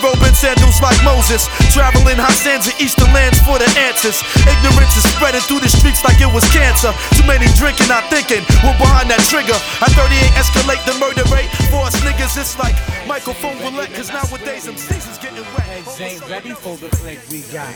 robe 0.03 0.19
and 0.27 0.35
sandals 0.35 0.81
like 0.83 0.97
Moses. 1.07 1.47
Traveling 1.71 2.19
high 2.19 2.35
sands 2.35 2.67
and 2.67 2.75
eastern 2.83 3.07
lands 3.15 3.39
for 3.47 3.55
the 3.55 3.67
answers. 3.79 4.19
Ignorance 4.43 4.93
is 4.99 5.07
spreading 5.15 5.41
through 5.47 5.63
the 5.63 5.71
streets 5.71 6.03
like 6.03 6.19
it 6.19 6.29
was 6.29 6.43
cancer. 6.51 6.91
Too 7.15 7.23
many 7.23 7.47
drinking, 7.55 7.87
not 7.87 8.03
thinking. 8.11 8.43
We're 8.59 8.75
behind 8.75 9.07
that 9.09 9.23
trigger. 9.31 9.55
I 9.79 9.87
38 9.87 10.35
escalate 10.35 10.83
the 10.83 10.95
murder 10.99 11.25
rate. 11.31 11.49
For 11.71 11.87
us 11.87 11.95
niggas, 12.03 12.35
it's 12.35 12.59
like 12.59 12.75
microphone 13.07 13.57
roulette. 13.63 13.93
Cause 13.95 14.11
nowadays, 14.11 14.65
them 14.65 14.77
seasons 14.77 15.17
getting 15.17 15.47
wet. 15.55 15.64
Heads 15.85 16.01
ain't 16.01 16.29
ready 16.29 16.49
for 16.51 16.75
the 16.77 16.89
click 16.97 17.19
we 17.31 17.41
got. 17.53 17.67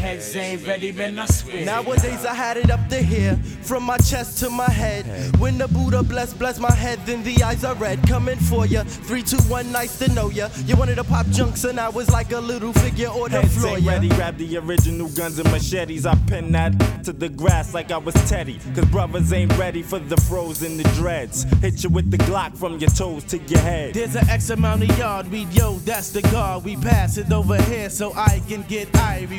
Heads 0.00 0.34
ain't 0.36 0.66
ready, 0.66 0.90
man, 0.90 1.18
I 1.18 1.26
swear. 1.26 1.64
Nowadays 1.66 2.24
I 2.24 2.34
had 2.34 2.56
it 2.56 2.70
up 2.70 2.88
to 2.88 2.96
here, 2.96 3.36
from 3.62 3.82
my 3.82 3.98
chest 3.98 4.38
to 4.38 4.48
my 4.50 4.68
head. 4.70 5.04
When 5.38 5.58
the 5.58 5.68
Buddha 5.68 6.02
bless, 6.02 6.32
bless 6.32 6.58
my 6.58 6.72
head, 6.72 6.98
then 7.04 7.22
the 7.22 7.42
eyes 7.42 7.62
are 7.62 7.74
red. 7.74 8.06
Coming 8.08 8.38
for 8.38 8.64
ya, 8.66 8.84
three, 8.84 9.22
two, 9.22 9.36
one, 9.48 9.70
nice 9.70 9.98
to 9.98 10.10
know 10.12 10.30
ya. 10.30 10.48
You 10.64 10.76
wanted 10.76 10.94
to 10.96 11.04
pop 11.04 11.26
junks 11.28 11.64
and 11.64 11.78
I 11.78 11.88
was 11.90 12.10
like 12.10 12.32
a 12.32 12.40
little 12.40 12.72
figure 12.72 13.08
on 13.08 13.30
the 13.30 13.42
Heads 13.42 13.58
floor. 13.58 13.76
ain't 13.76 13.82
Yeah. 13.82 13.92
ready, 13.92 14.08
grab 14.08 14.38
the 14.38 14.56
original 14.56 15.08
guns 15.08 15.38
and 15.38 15.50
machetes. 15.52 16.06
I 16.06 16.14
pin 16.26 16.52
that 16.52 16.72
to 17.04 17.12
the 17.12 17.28
grass 17.28 17.74
like 17.74 17.90
I 17.92 17.98
was 17.98 18.14
Teddy. 18.28 18.58
Cause 18.74 18.86
brothers 18.86 19.32
ain't 19.32 19.56
ready 19.58 19.82
for 19.82 19.98
the 19.98 20.16
froze 20.22 20.62
and 20.62 20.80
the 20.80 20.88
dreads. 20.94 21.44
Hit 21.60 21.84
you 21.84 21.90
with 21.90 22.10
the 22.10 22.18
Glock 22.18 22.56
from 22.56 22.78
your 22.78 22.90
toes 22.90 23.24
to 23.24 23.38
your 23.38 23.60
head. 23.60 23.94
There's 23.94 24.16
an 24.16 24.28
X 24.30 24.50
amount 24.50 24.82
of 24.88 24.98
yard, 24.98 25.30
we 25.30 25.44
yo, 25.52 25.74
that's 25.80 26.10
the 26.10 26.22
guard. 26.22 26.64
We 26.64 26.76
pass 26.76 27.18
it 27.18 27.28
over 27.42 27.60
here 27.62 27.90
so 27.90 28.12
I 28.14 28.40
can 28.48 28.62
get. 28.62 28.92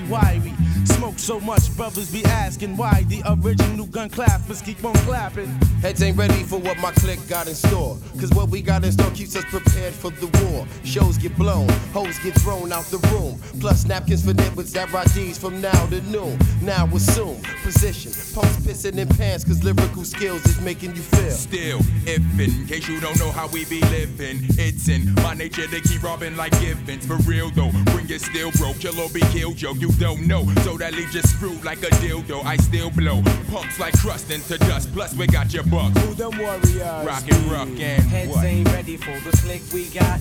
Why 0.09 0.41
we 0.43 0.51
smoke 0.87 1.19
so 1.19 1.39
much, 1.39 1.75
brothers 1.75 2.11
be 2.11 2.23
asking 2.25 2.77
why 2.77 3.03
the 3.07 3.21
original 3.25 3.85
gun 3.85 4.09
clappers 4.09 4.61
keep 4.61 4.83
on 4.83 4.93
clapping. 5.05 5.47
Heads 5.81 6.01
ain't 6.01 6.17
ready 6.17 6.43
for 6.43 6.59
what 6.59 6.77
my 6.79 6.91
clique 6.91 7.25
got 7.27 7.47
in 7.47 7.55
store. 7.55 7.97
Cause 8.19 8.31
what 8.31 8.49
we 8.49 8.61
got 8.61 8.83
in 8.83 8.91
store 8.91 9.11
keeps 9.11 9.35
us 9.35 9.45
prepared 9.45 9.93
for 9.93 10.11
the 10.11 10.27
war. 10.43 10.67
Shows 10.83 11.17
get 11.17 11.35
blown, 11.37 11.69
hoes 11.93 12.17
get 12.19 12.35
thrown 12.41 12.71
out 12.71 12.85
the 12.85 12.99
room. 13.11 13.39
Plus 13.59 13.85
napkins 13.85 14.25
for 14.25 14.33
nibbles 14.33 14.73
that 14.73 14.89
Rajis 14.89 15.37
from 15.37 15.61
now 15.61 15.85
to 15.87 16.01
noon. 16.03 16.37
Now 16.61 16.85
assume 16.87 17.41
position, 17.63 18.11
post 18.33 18.59
pissing 18.63 18.97
in 18.97 19.07
pants 19.09 19.43
cause 19.43 19.63
lyrical 19.63 20.03
skills 20.03 20.45
is 20.45 20.59
making 20.61 20.95
you 20.95 21.01
feel. 21.01 21.31
Still, 21.31 21.79
if 22.05 22.21
in 22.39 22.67
case 22.67 22.87
you 22.87 22.99
don't 22.99 23.17
know 23.19 23.31
how 23.31 23.47
we 23.47 23.65
be 23.65 23.81
living, 23.81 24.39
it's 24.57 24.87
in 24.89 25.13
my 25.15 25.33
nature 25.33 25.67
to 25.67 25.81
keep 25.81 26.03
robbing 26.03 26.35
like 26.35 26.51
Givens. 26.59 27.05
For 27.05 27.17
real 27.29 27.49
though, 27.51 27.71
bring 27.85 28.09
it 28.09 28.21
still 28.21 28.51
broke, 28.51 28.79
kill 28.79 28.99
or 28.99 29.09
be 29.09 29.21
killed, 29.31 29.61
yo. 29.61 29.73
You 29.73 29.91
don't 29.93 30.27
know, 30.27 30.45
so 30.63 30.72
that 30.77 30.93
leaves 30.93 31.13
you 31.13 31.21
screwed 31.21 31.63
like 31.63 31.79
a 31.83 31.91
dildo. 32.01 32.43
I 32.45 32.57
still 32.57 32.89
blow 32.89 33.21
pumps 33.51 33.79
like 33.79 33.97
crust 33.99 34.31
into 34.31 34.57
dust. 34.57 34.93
Plus 34.93 35.13
we 35.15 35.27
got 35.27 35.53
your 35.53 35.63
bucks. 35.63 35.99
Who 36.01 36.13
them 36.13 36.37
warriors? 36.37 37.05
Rockin' 37.05 37.49
rough 37.49 37.67
and 37.67 38.03
Heads 38.03 38.31
what? 38.31 38.45
ain't 38.45 38.67
ready 38.69 38.97
for 38.97 39.17
the 39.29 39.35
click 39.37 39.61
we 39.73 39.89
got. 39.89 40.19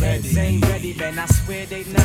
Heads 0.00 0.36
ain't 0.36 0.64
ready, 0.66 0.94
man. 0.94 1.18
I 1.18 1.26
swear 1.26 1.66
they 1.66 1.84
not. 1.84 2.04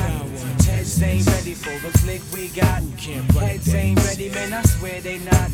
Heads 0.66 1.02
ain't 1.02 1.26
ready 1.28 1.54
for 1.54 1.78
the 1.86 1.98
click 2.00 2.22
we 2.34 2.48
got. 2.50 2.82
Heads 2.82 3.74
ain't 3.74 4.04
ready, 4.06 4.30
man. 4.30 4.54
I 4.54 4.62
swear 4.64 5.02
they 5.02 5.20
not. 5.20 5.50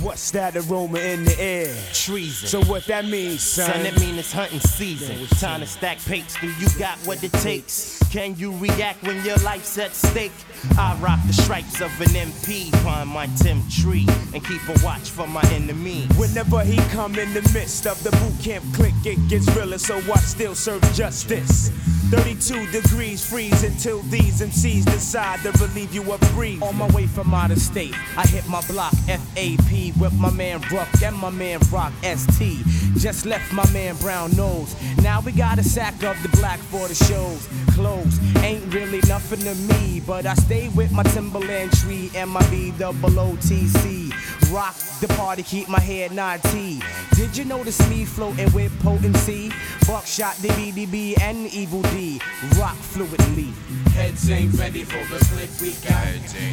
What's 0.00 0.30
that 0.30 0.54
aroma 0.56 1.00
in 1.00 1.24
the 1.24 1.40
air? 1.40 1.74
Treason. 1.92 2.48
So 2.48 2.62
what 2.70 2.84
that 2.86 3.04
means, 3.04 3.42
son? 3.42 3.72
Son, 3.72 3.84
it 3.84 3.98
mean 3.98 4.16
it's 4.16 4.32
hunting 4.32 4.60
season. 4.60 5.26
Time 5.38 5.60
to 5.60 5.66
stack 5.66 5.98
papes. 5.98 6.36
Do 6.40 6.46
you 6.46 6.68
got 6.78 6.98
what 6.98 7.24
it 7.24 7.32
takes? 7.32 7.98
Can 8.10 8.36
you 8.36 8.52
react 8.58 9.02
when 9.02 9.24
your 9.24 9.38
life's 9.38 9.76
at 9.76 9.92
stake? 9.94 10.32
I 10.78 10.96
rock 11.00 11.18
the 11.26 11.32
stripes 11.32 11.77
of 11.80 12.00
an 12.00 12.08
MP, 12.08 12.72
climb 12.82 13.08
my 13.08 13.26
Tim 13.36 13.62
tree, 13.68 14.06
and 14.34 14.44
keep 14.44 14.60
a 14.68 14.84
watch 14.84 15.10
for 15.10 15.26
my 15.26 15.42
enemy. 15.52 16.06
Whenever 16.16 16.60
he 16.64 16.76
come 16.90 17.16
in 17.18 17.32
the 17.34 17.42
midst 17.54 17.86
of 17.86 18.02
the 18.02 18.10
Boot 18.10 18.34
Camp 18.42 18.64
Clik, 18.76 19.06
it 19.06 19.18
gets 19.28 19.46
realer, 19.54 19.78
so 19.78 19.96
I 19.96 20.18
still 20.18 20.54
serve 20.54 20.82
justice. 20.94 21.70
32 22.10 22.66
degrees 22.70 23.22
freeze 23.22 23.62
until 23.64 24.00
these 24.04 24.40
MCs 24.40 24.86
decide 24.86 25.40
to 25.40 25.52
relieve 25.62 25.94
you 25.94 26.10
of 26.10 26.20
breathe. 26.32 26.62
On 26.62 26.74
my 26.74 26.88
way 26.92 27.06
from 27.06 27.34
out 27.34 27.50
of 27.50 27.58
state, 27.58 27.94
I 28.16 28.26
hit 28.26 28.48
my 28.48 28.62
block 28.66 28.94
FAP 29.06 29.94
with 30.00 30.14
my 30.14 30.30
man 30.30 30.62
Ruck 30.72 30.88
and 31.02 31.14
my 31.14 31.28
man 31.28 31.60
Rock 31.70 31.92
ST. 32.02 32.64
Just 32.96 33.26
left 33.26 33.52
my 33.52 33.70
man 33.72 33.94
Brown 33.96 34.34
Nose. 34.36 34.74
Now 35.02 35.20
we 35.20 35.32
got 35.32 35.58
a 35.58 35.62
sack 35.62 36.02
of 36.02 36.20
the 36.22 36.30
black 36.38 36.58
for 36.58 36.88
the 36.88 36.94
shows. 36.94 37.46
Clothes 37.74 38.18
ain't 38.38 38.72
really 38.72 39.00
nothing 39.06 39.40
to 39.40 39.54
me, 39.54 40.00
but 40.06 40.24
I 40.24 40.32
stay 40.34 40.70
with 40.70 40.90
my 40.90 41.02
Timberland 41.02 41.67
tree 41.70 42.10
and 42.14 42.30
my 42.30 42.48
B 42.50 42.72
double 42.78 43.10
OTC. 43.10 44.12
Rock 44.52 44.76
the 45.00 45.08
party, 45.08 45.42
keep 45.42 45.68
my 45.68 45.80
head 45.80 46.12
not 46.12 46.42
T. 46.44 46.82
Did 47.14 47.36
you 47.36 47.44
notice 47.44 47.78
me 47.90 48.04
floating 48.04 48.50
with 48.52 48.72
potency? 48.82 49.50
Buckshot, 49.86 50.34
DBDB, 50.36 51.20
and 51.20 51.46
Evil 51.52 51.82
Dee. 51.82 52.20
Rock 52.58 52.76
fluidly. 52.76 53.52
Heads 53.92 54.30
ain't 54.30 54.54
ready 54.54 54.84
for 54.84 55.02
the 55.12 55.24
click 55.26 55.50
we 55.60 55.72
got. 55.86 56.04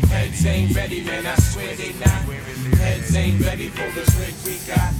Heads 0.09 0.45
ain't 0.45 0.75
ready, 0.75 1.03
man. 1.03 1.25
I 1.25 1.35
swear 1.35 1.75
they 1.75 1.93
not. 1.93 2.23
Heads 2.77 3.15
ain't 3.15 3.45
ready 3.45 3.69
for 3.69 3.89
the 3.99 4.05
click 4.11 4.35
we 4.45 4.57
got. 4.67 4.93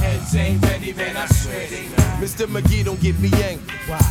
Heads 0.00 0.34
ain't 0.34 0.62
ready, 0.64 0.92
man, 0.92 1.16
I 1.16 1.26
swear 1.26 1.66
they 1.68 1.88
not. 1.88 2.20
Mr. 2.20 2.46
McGee, 2.46 2.84
don't 2.84 3.00
get 3.00 3.18
me 3.20 3.30
angry. 3.42 3.64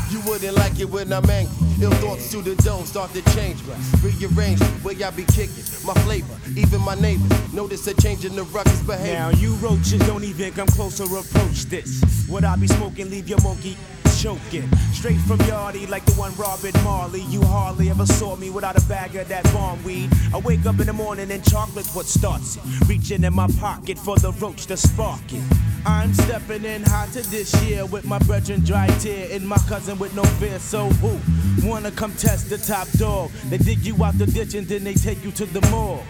You 0.09 0.21
wouldn't 0.21 0.55
like 0.55 0.79
it 0.79 0.89
when 0.89 1.11
I'm 1.11 1.29
angry. 1.29 1.53
Ill 1.81 1.91
thoughts 1.91 2.31
to 2.31 2.41
the 2.41 2.55
dome 2.63 2.85
start 2.85 3.11
to 3.13 3.21
change. 3.35 3.61
Rearrange 4.01 4.59
the 4.59 4.81
way 4.83 5.03
I 5.03 5.11
be 5.11 5.23
kicking. 5.25 5.46
My 5.85 5.93
flavor, 6.03 6.37
even 6.55 6.81
my 6.81 6.95
neighbors. 6.95 7.31
Notice 7.53 7.87
a 7.87 7.93
change 7.93 8.25
in 8.25 8.35
the 8.35 8.43
ruckus 8.43 8.81
behavior. 8.83 9.13
Now 9.13 9.29
you 9.29 9.53
roaches 9.55 9.99
don't 10.07 10.23
even 10.23 10.51
come 10.53 10.67
close 10.67 10.99
or 10.99 11.05
approach 11.05 11.65
this. 11.65 12.01
What 12.27 12.43
I 12.43 12.55
be 12.55 12.67
smoking, 12.67 13.09
leave 13.09 13.29
your 13.29 13.41
monkey 13.41 13.77
choking. 14.17 14.67
Straight 14.93 15.19
from 15.21 15.37
Yardie, 15.39 15.87
like 15.87 16.03
the 16.05 16.13
one 16.13 16.33
Robert 16.35 16.73
Marley. 16.83 17.21
You 17.29 17.41
hardly 17.43 17.89
ever 17.89 18.05
saw 18.05 18.35
me 18.35 18.49
without 18.49 18.77
a 18.77 18.85
bag 18.87 19.15
of 19.15 19.27
that 19.27 19.43
bomb 19.53 19.83
weed. 19.83 20.09
I 20.33 20.39
wake 20.39 20.65
up 20.65 20.79
in 20.79 20.87
the 20.87 20.93
morning 20.93 21.29
and 21.31 21.43
chocolate's 21.43 21.93
what 21.95 22.05
starts 22.05 22.57
it. 22.57 22.63
Reaching 22.87 23.23
in 23.23 23.33
my 23.33 23.47
pocket 23.59 23.99
for 23.99 24.17
the 24.17 24.31
roach 24.33 24.65
to 24.67 24.77
spark 24.77 25.21
it. 25.31 25.43
I'm 25.85 26.13
stepping 26.13 26.65
in 26.65 26.83
hotter 26.83 27.21
this 27.21 27.53
year 27.63 27.85
with 27.85 28.05
my 28.05 28.19
brethren 28.19 28.61
dry 28.63 28.87
tear 28.99 29.29
and 29.31 29.47
my 29.47 29.57
cousin 29.69 29.97
with 29.99 30.15
no 30.15 30.23
fear. 30.39 30.59
So 30.59 30.89
who 30.89 31.67
wanna 31.67 31.91
come 31.91 32.11
test 32.13 32.49
the 32.49 32.57
top 32.57 32.89
dog? 32.97 33.31
They 33.49 33.57
dig 33.57 33.85
you 33.85 34.03
out 34.03 34.17
the 34.17 34.25
ditch 34.25 34.55
and 34.55 34.67
then 34.67 34.83
they 34.83 34.95
take 34.95 35.23
you 35.23 35.31
to 35.31 35.45
the 35.45 35.61
morgue. 35.69 36.03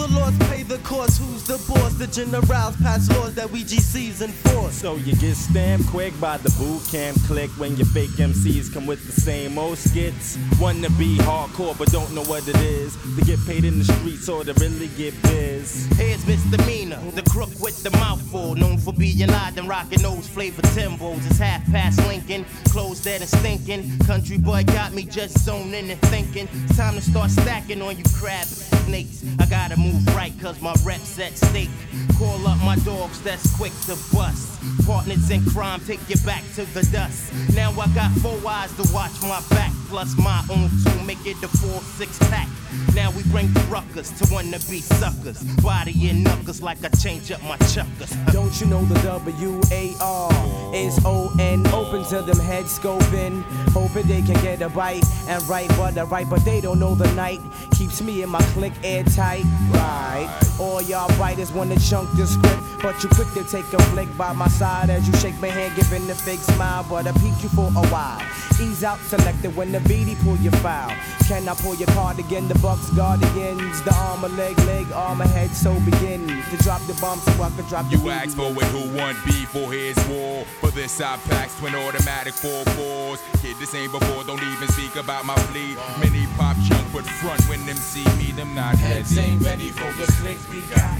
The 0.00 0.08
laws, 0.18 0.32
pay 0.48 0.62
the 0.62 0.78
cost. 0.78 1.20
Who's 1.20 1.44
the 1.44 1.58
boss? 1.68 1.92
The 1.92 2.06
generals 2.06 2.74
pass 2.78 3.10
laws 3.10 3.34
that 3.34 3.50
we 3.50 3.64
GCs 3.64 4.22
enforce. 4.22 4.76
So 4.76 4.96
you 4.96 5.14
get 5.16 5.36
stamped 5.36 5.88
quick 5.88 6.18
by 6.18 6.38
the 6.38 6.48
Boot 6.52 6.88
Camp 6.90 7.18
Clik 7.28 7.50
when 7.58 7.76
your 7.76 7.84
fake 7.84 8.16
MCs 8.16 8.72
come 8.72 8.86
with 8.86 9.04
the 9.04 9.12
same 9.12 9.58
old 9.58 9.76
skits. 9.76 10.38
Wanna 10.58 10.88
be 10.96 11.18
hardcore 11.18 11.76
but 11.76 11.92
don't 11.92 12.14
know 12.14 12.24
what 12.24 12.48
it 12.48 12.56
is. 12.56 12.96
To 13.14 13.22
get 13.26 13.44
paid 13.44 13.66
in 13.66 13.78
the 13.78 13.84
streets 13.84 14.26
or 14.26 14.42
to 14.42 14.54
really 14.54 14.88
get 14.96 15.12
biz. 15.20 15.84
Here's 15.98 16.26
misdemeanor, 16.26 16.98
the 17.14 17.22
crook 17.28 17.50
with 17.60 17.82
the 17.82 17.90
mouthful, 17.90 18.54
known 18.54 18.78
for 18.78 18.94
being 18.94 19.28
loud 19.28 19.58
and 19.58 19.68
rocking 19.68 20.00
those 20.00 20.26
flavor 20.26 20.62
Timbos. 20.72 21.26
It's 21.26 21.36
half 21.36 21.62
past 21.70 21.98
Lincoln, 22.08 22.46
closed 22.70 23.04
that 23.04 23.20
and 23.20 23.28
stinking. 23.28 23.98
Country 24.06 24.38
boy 24.38 24.64
got 24.64 24.94
me 24.94 25.02
just 25.02 25.40
zoning 25.40 25.90
and 25.90 26.00
thinking. 26.08 26.48
It's 26.64 26.78
time 26.78 26.94
to 26.94 27.02
start 27.02 27.30
stacking 27.30 27.82
on 27.82 27.98
you 27.98 28.04
crab 28.14 28.46
snakes. 28.86 29.24
I 29.38 29.46
gotta 29.46 29.76
move 29.76 30.06
right 30.14 30.32
cause 30.40 30.60
my 30.60 30.74
rep's 30.84 31.18
at 31.18 31.36
stake. 31.36 31.70
Call 32.18 32.46
up 32.46 32.58
my 32.64 32.76
dogs 32.84 33.20
that's 33.22 33.56
quick 33.56 33.72
to 33.86 33.96
bust. 34.14 34.60
Partners 34.86 35.30
in 35.30 35.44
crime, 35.46 35.80
take 35.80 36.00
you 36.08 36.16
back 36.24 36.44
to 36.54 36.64
the 36.74 36.86
dust. 36.92 37.32
Now 37.54 37.70
I 37.72 37.86
got 37.94 38.10
four 38.18 38.38
eyes 38.46 38.72
to 38.76 38.92
watch 38.92 39.12
my 39.22 39.42
back, 39.50 39.72
plus 39.88 40.16
my 40.18 40.44
own 40.50 40.68
two, 40.84 41.04
make 41.04 41.24
it 41.26 41.40
the 41.40 41.48
four 41.48 41.80
six 41.80 42.18
pack. 42.30 42.48
Now 42.94 43.10
we 43.12 43.22
bring 43.24 43.52
the 43.52 43.60
ruckers 43.60 44.16
to 44.18 44.32
wanna 44.32 44.58
be 44.70 44.80
suckers. 44.80 45.42
Body 45.62 46.10
and 46.10 46.24
knuckles 46.24 46.60
like 46.60 46.84
I 46.84 46.88
change 46.88 47.30
up 47.30 47.42
my 47.42 47.56
chuckers. 47.72 48.10
Don't 48.32 48.60
you 48.60 48.66
know 48.66 48.84
the 48.84 49.00
W 49.02 49.60
A 49.72 49.94
R 50.00 50.74
is 50.74 50.98
O 51.04 51.32
N? 51.38 51.66
Open 51.68 52.04
to 52.10 52.22
them 52.22 52.38
heads 52.38 52.78
scoping, 52.78 53.42
hoping 53.72 54.06
they 54.06 54.22
can 54.22 54.40
get 54.42 54.62
a 54.62 54.68
bite 54.68 55.04
and 55.28 55.42
right 55.48 55.70
what 55.78 55.94
the 55.94 56.04
right, 56.04 56.28
but 56.28 56.44
they 56.44 56.60
don't 56.60 56.78
know 56.78 56.94
the 56.94 57.10
night 57.14 57.40
keeps 57.72 58.02
me 58.02 58.22
and 58.22 58.30
my 58.30 58.42
airtight. 58.84 59.44
Right, 59.70 60.28
all 60.58 60.82
y'all 60.82 61.08
biters 61.18 61.52
wanna 61.52 61.78
chunk 61.78 62.10
the 62.16 62.26
script, 62.26 62.62
but 62.82 63.02
you 63.02 63.08
quick 63.10 63.28
to 63.34 63.44
take 63.44 63.72
a 63.72 63.82
flick 63.90 64.08
by 64.16 64.32
my 64.32 64.48
side 64.48 64.90
as 64.90 65.06
you 65.06 65.14
shake 65.16 65.38
my 65.40 65.48
hand, 65.48 65.74
giving 65.76 66.06
the 66.06 66.14
fake 66.14 66.40
smile, 66.40 66.84
but 66.88 67.06
I 67.06 67.12
peek 67.12 67.42
you 67.42 67.48
for 67.50 67.66
a 67.66 67.86
while. 67.88 68.49
Ease 68.60 68.84
out, 68.84 68.98
selected 69.00 69.56
when 69.56 69.72
the 69.72 69.80
beady 69.80 70.14
pull 70.16 70.36
your 70.36 70.52
file. 70.60 70.94
Can 71.26 71.48
I 71.48 71.54
pull 71.54 71.74
your 71.76 71.88
card 71.88 72.18
again? 72.18 72.46
The 72.46 72.58
Bucks 72.58 72.90
Guardians, 72.90 73.80
the 73.82 73.94
armor 73.94 74.28
leg, 74.28 74.58
leg, 74.66 74.86
armor 74.92 75.26
head, 75.26 75.50
so 75.50 75.72
begin 75.80 76.26
to 76.28 76.56
drop 76.58 76.82
the 76.86 76.92
bomb 77.00 77.18
so 77.20 77.32
I 77.42 77.48
can 77.50 77.64
drop 77.68 77.88
the 77.88 77.96
You 77.96 78.02
beat. 78.02 78.10
asked 78.10 78.36
for 78.36 78.52
it, 78.52 78.68
who 78.74 78.96
won 78.98 79.16
beef 79.24 79.48
for 79.48 79.72
his 79.72 79.96
war? 80.08 80.44
For 80.60 80.70
this 80.70 81.00
I 81.00 81.16
packs 81.28 81.58
twin 81.58 81.74
automatic 81.74 82.34
four 82.34 82.64
fours. 82.76 83.20
Kid, 83.40 83.56
this 83.58 83.74
ain't 83.74 83.92
before, 83.92 84.24
don't 84.24 84.42
even 84.42 84.68
speak 84.68 84.94
about 84.96 85.24
my 85.24 85.36
fleet. 85.48 85.78
Mini 86.00 86.26
pop 86.36 86.56
chunk, 86.68 86.84
but 86.92 87.06
front 87.06 87.40
when 87.48 87.64
them 87.64 87.76
see 87.76 88.04
me, 88.18 88.32
them 88.32 88.54
not 88.54 88.76
Heads 88.76 89.16
ain't 89.16 89.40
ready 89.42 89.70
for 89.70 89.90
the 89.96 90.10
flicks 90.20 90.46
we 90.50 90.60
got. 90.74 90.98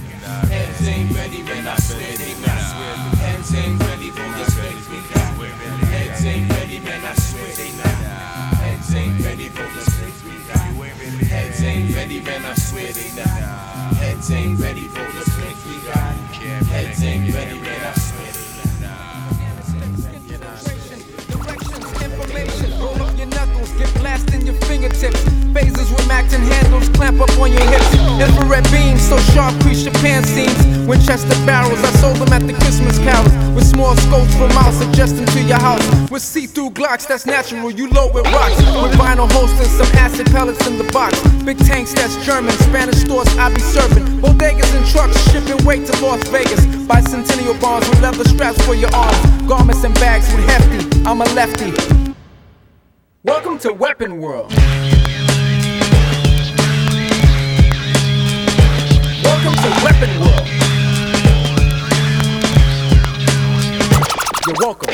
Heads 0.49 0.89
ain't 0.89 1.13
ready, 1.15 1.43
man, 1.43 1.67
I 1.67 1.77
swear 1.77 2.17
they 2.17 2.33
not. 2.41 3.19
Heads 3.21 3.55
ain't 3.55 3.79
ready 3.85 4.11
for 4.11 4.29
the 4.39 4.51
flicks 4.51 4.89
we 4.89 5.01
got. 5.13 5.80
Ready, 11.95 12.21
man, 12.21 12.45
I 12.45 12.55
swear 12.55 12.93
they 12.93 13.11
not. 13.17 13.95
Heads 13.97 14.31
ain't 14.31 14.59
ready 14.59 14.89
for 14.89 15.01
the 15.01 15.31
flicks 15.31 15.67
we 15.67 15.77
got. 15.87 16.15
Heads 16.67 17.03
ain't 17.03 17.35
ready, 17.35 17.59
man, 17.59 17.87
I 17.87 17.99
swear 17.99 18.31
information. 22.03 22.79
Roll 22.79 23.03
up 23.03 23.17
your 23.17 23.27
knuckles, 23.27 23.73
get 23.73 24.35
in 24.35 24.47
your 24.47 24.55
fingertips. 24.57 25.40
Phasers 25.51 25.91
with 25.91 26.11
and 26.11 26.45
handles, 26.53 26.89
clamp 26.91 27.21
up 27.21 27.31
on 27.39 27.51
your 27.51 27.67
hips. 27.67 27.91
Infrared 28.23 28.63
beams, 28.71 29.03
so 29.03 29.19
sharp, 29.35 29.59
crease 29.63 29.85
your 29.85 29.95
pants 29.95 30.29
seams. 30.29 30.87
Winchester 30.87 31.35
barrels, 31.45 31.83
I 31.83 31.91
sold 31.99 32.17
them 32.17 32.33
at 32.33 32.47
the 32.47 32.53
Christmas 32.53 32.99
carols. 32.99 33.33
With 33.55 33.67
small 33.67 33.97
scopes 33.97 34.33
for 34.35 34.47
miles, 34.55 34.81
adjusting 34.81 35.27
to 35.27 35.43
your 35.43 35.59
house. 35.59 35.83
With 36.11 36.23
see-through 36.23 36.71
Glocks, 36.71 37.07
that's 37.09 37.27
natural. 37.27 37.71
You 37.71 37.91
load 37.91 38.15
with 38.15 38.27
rocks. 38.27 38.57
With 38.59 38.95
vinyl 38.95 39.31
holsters, 39.33 39.71
some 39.71 39.91
acid 39.97 40.27
pellets 40.31 40.65
in 40.69 40.79
the 40.79 40.85
box. 40.93 41.19
Big 41.43 41.59
tanks, 41.59 41.95
that's 41.95 42.15
German. 42.25 42.53
Spanish 42.71 42.97
stores, 42.97 43.29
I 43.37 43.53
be 43.53 43.61
serving. 43.61 44.05
Bodegas 44.21 44.73
and 44.77 44.87
trucks, 44.87 45.19
shipping 45.33 45.65
weight 45.65 45.87
to 45.87 46.05
Las 46.05 46.23
Vegas. 46.29 46.65
Bicentennial 46.87 47.61
bonds 47.61 47.89
with 47.89 48.01
leather 48.01 48.25
straps 48.25 48.61
for 48.65 48.75
your 48.75 48.95
arms. 48.95 49.19
Garments 49.49 49.83
and 49.83 49.95
bags 49.95 50.33
with 50.33 50.47
hefty. 50.49 51.03
I'm 51.05 51.21
a 51.21 51.29
lefty. 51.35 51.73
Welcome 53.25 53.59
to 53.61 53.73
Weapon 53.73 54.21
World. 54.21 54.53
Welcome 59.61 59.79
to 59.79 59.85
Weapon 59.85 60.21
World. 60.21 60.49
You're 64.47 64.57
welcome. 64.59 64.89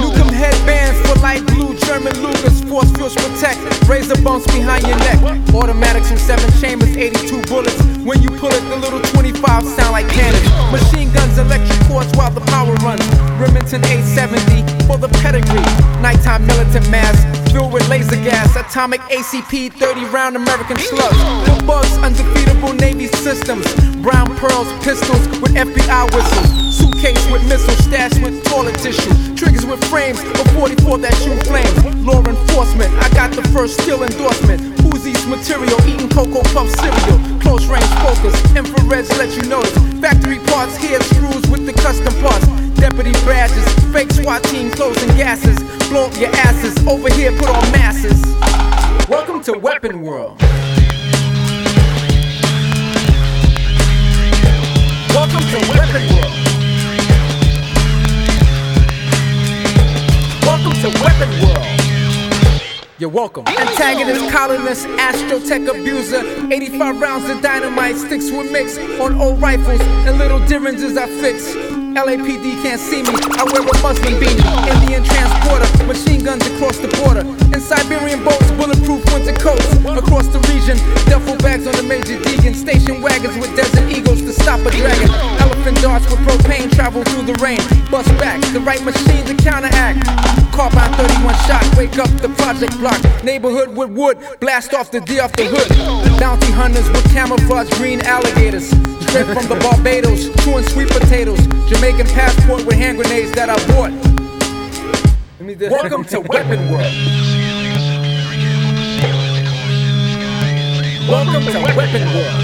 Newcomb 0.00 0.17
headbands 0.38 0.96
for 1.02 1.18
light 1.18 1.44
blue 1.46 1.74
German 1.82 2.14
Lugers, 2.22 2.62
force 2.68 2.90
fields 2.92 3.14
protect. 3.14 3.58
Razor 3.88 4.22
bumps 4.22 4.46
behind 4.54 4.86
your 4.86 4.96
neck. 4.98 5.18
Automatics 5.52 6.08
from 6.08 6.18
seven 6.18 6.48
chambers, 6.60 6.96
82 6.96 7.42
bullets. 7.50 7.74
When 8.06 8.22
you 8.22 8.30
pull 8.38 8.54
it, 8.54 8.62
the 8.70 8.76
little 8.76 9.00
25 9.00 9.66
sound 9.66 9.92
like 9.92 10.08
cannons. 10.08 10.46
Machine 10.70 11.10
guns, 11.12 11.36
electric 11.38 11.80
cords 11.88 12.14
while 12.16 12.30
the 12.30 12.44
power 12.52 12.72
runs. 12.86 13.02
Remington 13.42 13.82
870 13.84 14.62
for 14.86 14.96
the 14.96 15.08
pedigree. 15.18 15.66
Nighttime 16.00 16.46
militant 16.46 16.88
mask 16.88 17.18
filled 17.50 17.72
with 17.72 17.88
laser 17.88 18.16
gas. 18.22 18.54
Atomic 18.54 19.00
ACP 19.10 19.72
30 19.72 20.04
round 20.06 20.36
American 20.36 20.78
slugs. 20.78 21.18
For 21.48 21.66
bugs, 21.66 21.92
undefeatable 21.98 22.74
Navy 22.74 23.08
systems. 23.08 23.66
Brown 23.96 24.36
pearls, 24.36 24.70
pistols 24.84 25.26
with 25.42 25.54
FBI 25.54 26.14
whistles. 26.14 26.78
Suitcase 26.78 27.24
with 27.32 27.42
missiles 27.48 27.78
stashed 27.78 28.22
with 28.22 28.44
toilet 28.44 28.78
tissue. 28.78 29.12
Triggers 29.34 29.66
with 29.66 29.82
frames 29.90 30.20
of 30.36 30.48
44 30.52 30.98
that 30.98 31.14
shoot 31.22 31.40
flames. 31.46 31.72
Law 32.04 32.24
enforcement, 32.24 32.92
I 33.00 33.08
got 33.14 33.32
the 33.32 33.42
first 33.54 33.80
steel 33.80 34.02
endorsement. 34.02 34.60
Uzis 34.88 35.24
material, 35.28 35.78
eating 35.86 36.08
Cocoa 36.08 36.42
Puff 36.52 36.68
cereal. 36.76 37.18
Close 37.40 37.66
range 37.66 37.92
focus, 38.04 38.34
infrareds 38.52 39.08
let 39.16 39.30
you 39.36 39.48
notice. 39.48 39.72
Factory 40.00 40.38
parts, 40.50 40.76
here 40.76 41.00
screws 41.00 41.44
with 41.48 41.66
the 41.66 41.72
custom 41.72 42.14
parts. 42.20 42.46
Deputy 42.80 43.12
badges, 43.26 43.66
fake 43.92 44.12
SWAT 44.12 44.42
team 44.44 44.70
clothes 44.70 45.02
and 45.02 45.16
gases. 45.16 45.58
Blow 45.88 46.06
up 46.06 46.16
your 46.18 46.30
asses, 46.46 46.76
over 46.86 47.12
here 47.12 47.32
put 47.38 47.48
on 47.48 47.62
masses. 47.72 48.20
Welcome 49.08 49.42
to 49.44 49.58
Weapon 49.58 50.02
World. 50.02 50.40
Welcome 55.14 55.40
to 55.40 55.58
Weapon 55.70 56.14
World. 56.14 56.47
Welcome 60.80 60.92
to 60.92 61.04
Weapon 61.04 61.30
World. 61.42 62.80
You're 62.98 63.10
welcome. 63.10 63.48
Antagonist, 63.48 64.30
colonist, 64.30 64.86
astrotech 64.86 65.68
abuser. 65.68 66.22
85 66.52 67.00
rounds 67.00 67.28
of 67.28 67.42
dynamite, 67.42 67.96
sticks 67.96 68.30
with 68.30 68.52
mix 68.52 68.78
on 69.00 69.20
old 69.20 69.42
rifles 69.42 69.80
and 69.80 70.18
little 70.18 70.38
differences 70.46 70.96
I 70.96 71.08
fix. 71.08 71.52
LAPD 71.98 72.62
can't 72.62 72.78
see 72.78 73.02
me. 73.02 73.10
I 73.10 73.42
wear 73.50 73.66
a 73.66 73.74
Muslim 73.82 74.14
beanie. 74.22 74.38
Indian 74.70 75.02
transporter, 75.02 75.66
machine 75.82 76.22
guns 76.22 76.46
across 76.46 76.78
the 76.78 76.86
border. 77.02 77.26
In 77.50 77.58
Siberian 77.60 78.22
boats, 78.22 78.46
bulletproof 78.54 79.02
winter 79.10 79.34
coats. 79.34 79.66
Across 79.82 80.28
the 80.30 80.38
region, 80.46 80.78
duffel 81.10 81.34
bags 81.42 81.66
on 81.66 81.74
the 81.74 81.82
major 81.82 82.14
Deegan. 82.22 82.54
Station 82.54 83.02
wagons 83.02 83.34
with 83.42 83.50
desert 83.56 83.90
eagles 83.90 84.22
to 84.22 84.32
stop 84.32 84.60
a 84.60 84.70
dragon. 84.70 85.10
Elephant 85.42 85.82
darts 85.82 86.06
with 86.08 86.20
propane 86.22 86.70
travel 86.70 87.02
through 87.02 87.26
the 87.26 87.34
rain. 87.42 87.58
Bust 87.90 88.06
back, 88.22 88.38
the 88.54 88.60
right 88.60 88.82
machine 88.84 89.26
to 89.26 89.34
counteract. 89.42 89.98
Carbine 90.54 90.94
31 90.94 91.34
shot, 91.50 91.66
wake 91.76 91.98
up 91.98 92.10
the 92.22 92.30
project 92.38 92.78
block. 92.78 92.98
Neighborhood 93.24 93.74
with 93.76 93.90
wood, 93.90 94.18
blast 94.38 94.72
off 94.72 94.92
the 94.92 95.00
D 95.00 95.18
off 95.18 95.32
the 95.32 95.50
hood. 95.50 95.66
Bounty 96.20 96.52
hunters 96.52 96.88
with 96.90 97.10
camouflage 97.10 97.70
green 97.74 98.00
alligators. 98.02 98.70
Straight 99.08 99.26
from 99.26 99.46
the 99.48 99.56
Barbados, 99.56 100.28
chewing 100.44 100.64
sweet 100.68 100.88
potatoes. 100.88 101.40
Jamaican 101.88 102.14
passport 102.14 102.66
with 102.66 102.76
hand 102.76 102.98
grenades 102.98 103.32
that 103.32 103.48
I 103.48 103.56
bought. 103.66 103.92
Welcome 105.70 106.04
to 106.04 106.20
Weapon 106.28 106.70
World. 106.70 106.92
Welcome 111.08 111.44
to 111.48 111.58
Weapon 111.72 112.04
World. 112.12 112.36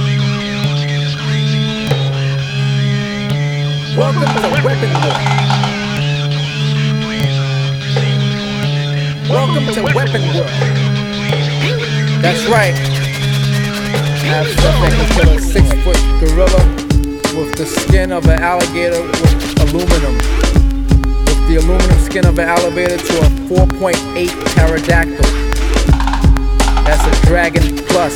Welcome 4.01 4.33
to 4.33 4.49
Weapon 4.65 4.93
World. 5.05 5.21
Welcome 9.29 9.67
to 9.75 9.83
Weapon 9.93 10.23
World. 10.33 10.55
That's 12.25 12.47
right. 12.49 12.73
I 14.17 14.41
have 14.41 14.49
stuff 14.49 14.75
that 14.81 14.93
can 14.97 15.09
kill 15.21 15.37
a 15.37 15.39
six 15.39 15.69
foot 15.85 16.01
gorilla 16.19 16.84
with 17.37 17.57
the 17.57 17.67
skin 17.67 18.13
of 18.13 18.25
an 18.27 18.41
alligator 18.41 19.03
with 19.03 19.61
aluminum. 19.61 20.15
With 21.25 21.49
the 21.49 21.57
aluminum 21.57 21.99
skin 22.01 22.27
of 22.27 22.39
an 22.39 22.49
alligator 22.49 22.97
to 22.97 23.19
a 23.19 23.29
4.8 23.67 24.29
pterodactyl. 24.55 25.25
That's 26.85 27.05
a 27.07 27.27
dragon 27.27 27.77
plus 27.87 28.15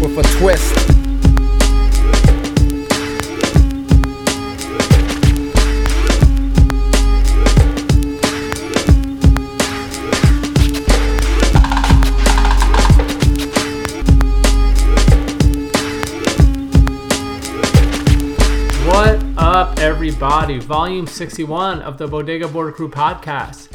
with 0.00 0.18
a 0.18 0.38
twist. 0.38 1.01
Everybody? 20.22 20.60
Volume 20.60 21.04
61 21.04 21.82
of 21.82 21.98
the 21.98 22.06
Bodega 22.06 22.46
Border 22.46 22.70
Crew 22.70 22.88
podcast. 22.88 23.68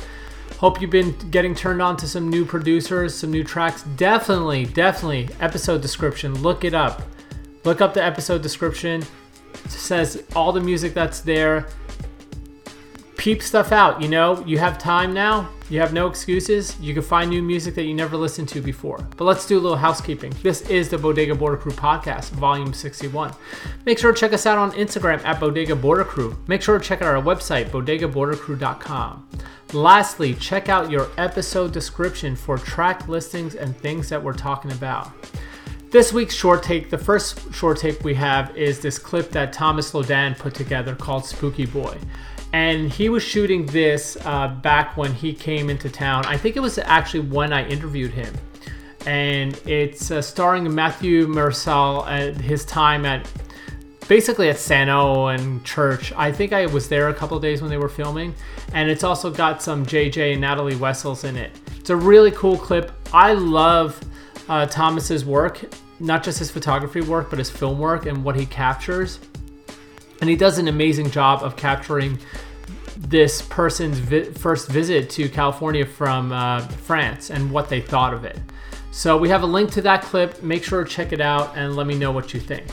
Hope 0.60 0.80
you've 0.80 0.90
been 0.90 1.12
getting 1.30 1.54
turned 1.54 1.82
on 1.82 1.98
to 1.98 2.08
some 2.08 2.30
new 2.30 2.46
producers, 2.46 3.14
some 3.14 3.32
new 3.32 3.44
tracks. 3.44 3.84
Definitely, 3.98 4.64
definitely, 4.64 5.28
episode 5.42 5.82
description. 5.82 6.42
Look 6.42 6.64
it 6.64 6.74
up. 6.74 7.02
Look 7.66 7.82
up 7.82 7.94
the 7.94 8.02
episode 8.02 8.44
description. 8.44 9.04
It 9.66 9.72
says 9.72 10.24
all 10.38 10.54
the 10.54 10.62
music 10.62 10.94
that's 10.94 11.20
there. 11.20 11.68
Peep 13.28 13.44
stuff 13.44 13.74
out. 13.74 14.02
You 14.02 14.08
know, 14.08 14.42
you 14.46 14.58
have 14.58 14.78
time 14.78 15.14
now. 15.14 15.50
You 15.70 15.82
have 15.82 15.92
no 15.92 16.08
excuses. 16.08 16.80
You 16.80 16.94
can 16.94 17.04
find 17.04 17.30
new 17.30 17.44
music 17.44 17.76
that 17.76 17.84
you 17.84 17.94
never 17.94 18.16
listened 18.16 18.48
to 18.48 18.62
before. 18.62 19.06
But 19.18 19.26
let's 19.26 19.46
do 19.46 19.58
a 19.58 19.60
little 19.60 19.76
housekeeping. 19.78 20.34
This 20.44 20.62
is 20.70 20.88
the 20.88 20.98
Bodega 20.98 21.36
Border 21.36 21.58
Crew 21.58 21.74
podcast, 21.74 22.30
volume 22.30 22.74
61. 22.74 23.34
Make 23.86 24.00
sure 24.00 24.14
to 24.14 24.18
check 24.18 24.32
us 24.32 24.46
out 24.46 24.58
on 24.58 24.72
Instagram 24.72 25.22
at 25.26 25.42
Bodega 25.42 25.76
Border 25.76 26.06
Crew. 26.06 26.38
Make 26.48 26.62
sure 26.62 26.80
to 26.80 26.86
check 26.86 27.02
out 27.02 27.14
our 27.14 27.22
website, 27.22 27.66
bodegabordercrew.com. 27.66 29.28
Lastly, 29.74 30.34
check 30.34 30.70
out 30.70 30.90
your 30.90 31.10
episode 31.18 31.74
description 31.74 32.34
for 32.34 32.58
track 32.58 33.10
listings 33.10 33.56
and 33.56 33.76
things 33.76 34.08
that 34.08 34.24
we're 34.24 34.32
talking 34.32 34.72
about. 34.72 35.12
This 35.92 36.14
week's 36.14 36.34
short 36.34 36.64
take, 36.64 36.90
the 36.90 36.98
first 36.98 37.54
short 37.54 37.78
take 37.78 38.02
we 38.06 38.14
have 38.14 38.56
is 38.56 38.80
this 38.80 38.98
clip 38.98 39.32
that 39.32 39.52
Thomas 39.52 39.94
Lodin 39.94 40.36
put 40.36 40.54
together 40.54 40.96
called 40.96 41.26
Spooky 41.26 41.66
Boy. 41.66 41.98
And 42.54 42.92
he 42.92 43.10
was 43.10 43.24
shooting 43.24 43.66
this 43.66 44.18
uh, 44.26 44.48
back 44.48 44.96
when 44.96 45.14
he 45.14 45.34
came 45.34 45.70
into 45.70 45.90
town. 45.90 46.26
I 46.26 46.38
think 46.38 46.56
it 46.56 46.62
was 46.62 46.78
actually 46.78 47.22
when 47.22 47.52
I 47.52 47.68
interviewed 47.68 48.12
him. 48.12 48.34
And 49.06 49.60
it's 49.66 50.12
uh, 50.12 50.22
starring 50.22 50.74
Matthew 50.74 51.28
Mersal 51.28 52.08
at 52.08 52.40
his 52.40 52.66
time 52.66 53.06
at 53.06 53.30
basically 54.08 54.50
at 54.50 54.58
Sano 54.58 55.28
and 55.28 55.64
Church. 55.64 56.14
I 56.14 56.32
think 56.32 56.54
I 56.54 56.66
was 56.66 56.88
there 56.88 57.10
a 57.10 57.14
couple 57.14 57.40
days 57.40 57.62
when 57.62 57.70
they 57.70 57.78
were 57.78 57.90
filming. 57.90 58.34
And 58.74 58.90
it's 58.90 59.04
also 59.04 59.30
got 59.30 59.62
some 59.62 59.86
JJ 59.86 60.34
and 60.34 60.42
Natalie 60.42 60.76
Wessels 60.76 61.24
in 61.24 61.36
it. 61.36 61.52
It's 61.78 61.90
a 61.90 61.96
really 61.96 62.32
cool 62.32 62.58
clip. 62.58 62.92
I 63.14 63.34
love 63.34 64.00
uh, 64.50 64.66
Thomas's 64.66 65.26
work, 65.26 65.62
not 66.00 66.24
just 66.24 66.40
his 66.40 66.52
photography 66.52 67.02
work, 67.02 67.30
but 67.30 67.40
his 67.40 67.50
film 67.50 67.80
work 67.80 68.06
and 68.06 68.24
what 68.24 68.36
he 68.36 68.46
captures. 68.46 69.20
And 70.22 70.30
he 70.30 70.36
does 70.36 70.58
an 70.58 70.68
amazing 70.68 71.12
job 71.12 71.44
of 71.44 71.56
capturing 71.56 72.20
this 72.98 73.42
person's 73.44 74.00
vi- 74.00 74.32
first 74.32 74.70
visit 74.70 75.10
to 75.12 75.30
California 75.30 75.86
from 75.86 76.32
uh, 76.32 76.62
France 76.62 77.30
and 77.30 77.52
what 77.52 77.70
they 77.70 77.82
thought 77.82 78.14
of 78.14 78.26
it. 78.26 78.40
So 78.92 79.16
we 79.16 79.30
have 79.30 79.44
a 79.44 79.46
link 79.46 79.72
to 79.74 79.82
that 79.84 80.02
clip. 80.02 80.42
Make 80.42 80.64
sure 80.64 80.84
to 80.84 80.90
check 80.90 81.14
it 81.14 81.22
out 81.22 81.56
and 81.56 81.76
let 81.76 81.86
me 81.86 81.96
know 81.96 82.12
what 82.12 82.34
you 82.34 82.40
think. 82.40 82.66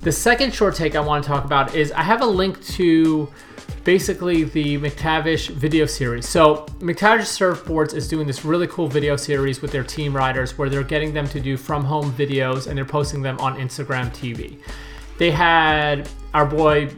The 0.00 0.10
second 0.10 0.52
short 0.52 0.74
take 0.74 0.96
I 0.96 1.00
want 1.00 1.22
to 1.22 1.28
talk 1.28 1.44
about 1.44 1.76
is 1.76 1.92
I 1.92 2.02
have 2.02 2.22
a 2.22 2.26
link 2.26 2.60
to 2.70 3.28
basically 3.84 4.44
the 4.44 4.78
McTavish 4.78 5.50
video 5.50 5.86
series. 5.86 6.28
So 6.28 6.66
McTavish 6.80 7.30
Surfboards 7.30 7.94
is 7.94 8.08
doing 8.08 8.26
this 8.26 8.44
really 8.44 8.66
cool 8.66 8.88
video 8.88 9.16
series 9.16 9.62
with 9.62 9.70
their 9.70 9.84
team 9.84 10.14
riders 10.14 10.58
where 10.58 10.68
they're 10.68 10.82
getting 10.82 11.14
them 11.14 11.28
to 11.28 11.40
do 11.40 11.56
from 11.56 11.84
home 11.84 12.12
videos 12.12 12.66
and 12.66 12.76
they're 12.76 12.84
posting 12.84 13.22
them 13.22 13.38
on 13.38 13.56
Instagram 13.56 14.10
TV. 14.10 14.58
They 15.18 15.30
had 15.30 16.08
our 16.34 16.46
boy 16.46 16.90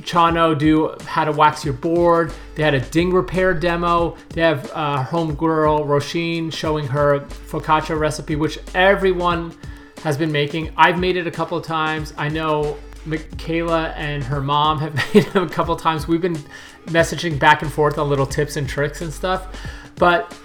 Chano 0.00 0.58
do 0.58 0.94
how 1.04 1.24
to 1.24 1.32
wax 1.32 1.64
your 1.64 1.74
board. 1.74 2.32
They 2.54 2.62
had 2.62 2.74
a 2.74 2.80
ding 2.80 3.12
repair 3.12 3.54
demo. 3.54 4.16
They 4.30 4.42
have 4.42 4.70
uh, 4.74 5.04
homegirl 5.04 5.86
Roisin 5.86 6.52
showing 6.52 6.86
her 6.88 7.20
focaccia 7.20 7.98
recipe, 7.98 8.36
which 8.36 8.58
everyone 8.74 9.54
has 10.02 10.16
been 10.16 10.32
making. 10.32 10.72
I've 10.76 10.98
made 10.98 11.16
it 11.16 11.26
a 11.26 11.30
couple 11.30 11.56
of 11.56 11.64
times. 11.64 12.12
I 12.16 12.28
know 12.28 12.76
Michaela 13.06 13.90
and 13.90 14.24
her 14.24 14.40
mom 14.40 14.78
have 14.80 14.94
made 15.14 15.26
it 15.26 15.36
a 15.36 15.48
couple 15.48 15.74
of 15.74 15.80
times. 15.80 16.08
We've 16.08 16.20
been 16.20 16.38
messaging 16.86 17.38
back 17.38 17.62
and 17.62 17.72
forth 17.72 17.98
on 17.98 18.08
little 18.08 18.26
tips 18.26 18.56
and 18.56 18.68
tricks 18.68 19.02
and 19.02 19.12
stuff. 19.12 19.56
But 19.96 20.36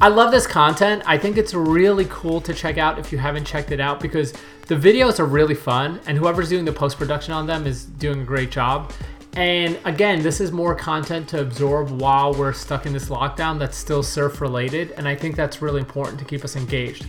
I 0.00 0.08
love 0.08 0.30
this 0.30 0.46
content. 0.46 1.02
I 1.06 1.18
think 1.18 1.36
it's 1.36 1.54
really 1.54 2.06
cool 2.08 2.40
to 2.40 2.54
check 2.54 2.78
out 2.78 2.98
if 2.98 3.12
you 3.12 3.18
haven't 3.18 3.44
checked 3.44 3.70
it 3.70 3.80
out 3.80 4.00
because 4.00 4.32
the 4.66 4.74
videos 4.74 5.20
are 5.20 5.26
really 5.26 5.54
fun 5.54 6.00
and 6.06 6.16
whoever's 6.16 6.48
doing 6.48 6.64
the 6.64 6.72
post 6.72 6.98
production 6.98 7.34
on 7.34 7.46
them 7.46 7.66
is 7.66 7.84
doing 7.84 8.22
a 8.22 8.24
great 8.24 8.50
job. 8.50 8.92
And 9.34 9.78
again, 9.84 10.22
this 10.22 10.40
is 10.40 10.52
more 10.52 10.74
content 10.74 11.28
to 11.28 11.40
absorb 11.40 11.90
while 11.90 12.34
we're 12.34 12.52
stuck 12.52 12.84
in 12.84 12.92
this 12.92 13.08
lockdown 13.08 13.58
that's 13.58 13.76
still 13.76 14.02
surf 14.02 14.40
related. 14.40 14.92
And 14.92 15.08
I 15.08 15.14
think 15.14 15.36
that's 15.36 15.62
really 15.62 15.80
important 15.80 16.18
to 16.18 16.24
keep 16.24 16.44
us 16.44 16.56
engaged. 16.56 17.06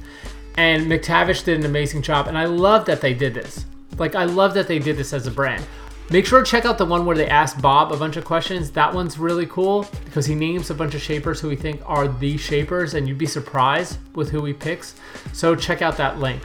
And 0.55 0.85
McTavish 0.85 1.43
did 1.43 1.59
an 1.59 1.65
amazing 1.65 2.01
job. 2.01 2.27
And 2.27 2.37
I 2.37 2.45
love 2.45 2.85
that 2.85 3.01
they 3.01 3.13
did 3.13 3.33
this. 3.33 3.65
Like, 3.97 4.15
I 4.15 4.23
love 4.23 4.53
that 4.53 4.67
they 4.67 4.79
did 4.79 4.97
this 4.97 5.13
as 5.13 5.27
a 5.27 5.31
brand. 5.31 5.65
Make 6.09 6.25
sure 6.25 6.43
to 6.43 6.45
check 6.49 6.65
out 6.65 6.77
the 6.77 6.85
one 6.85 7.05
where 7.05 7.15
they 7.15 7.27
ask 7.27 7.59
Bob 7.61 7.91
a 7.91 7.97
bunch 7.97 8.17
of 8.17 8.25
questions. 8.25 8.71
That 8.71 8.93
one's 8.93 9.17
really 9.17 9.45
cool 9.45 9.87
because 10.05 10.25
he 10.25 10.35
names 10.35 10.69
a 10.69 10.75
bunch 10.75 10.93
of 10.93 11.01
shapers 11.01 11.39
who 11.39 11.49
we 11.49 11.55
think 11.55 11.81
are 11.85 12.07
the 12.07 12.37
shapers, 12.37 12.93
and 12.93 13.07
you'd 13.07 13.17
be 13.17 13.25
surprised 13.25 13.97
with 14.13 14.29
who 14.29 14.45
he 14.45 14.53
picks. 14.53 14.95
So 15.31 15.55
check 15.55 15.81
out 15.81 15.97
that 15.97 16.19
link. 16.19 16.41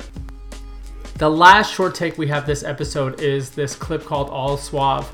The 1.17 1.29
last 1.29 1.75
short 1.75 1.97
take 1.97 2.17
we 2.17 2.29
have 2.29 2.47
this 2.47 2.63
episode 2.63 3.21
is 3.21 3.51
this 3.51 3.75
clip 3.75 4.05
called 4.05 4.31
All 4.31 4.57
Suave 4.57 5.11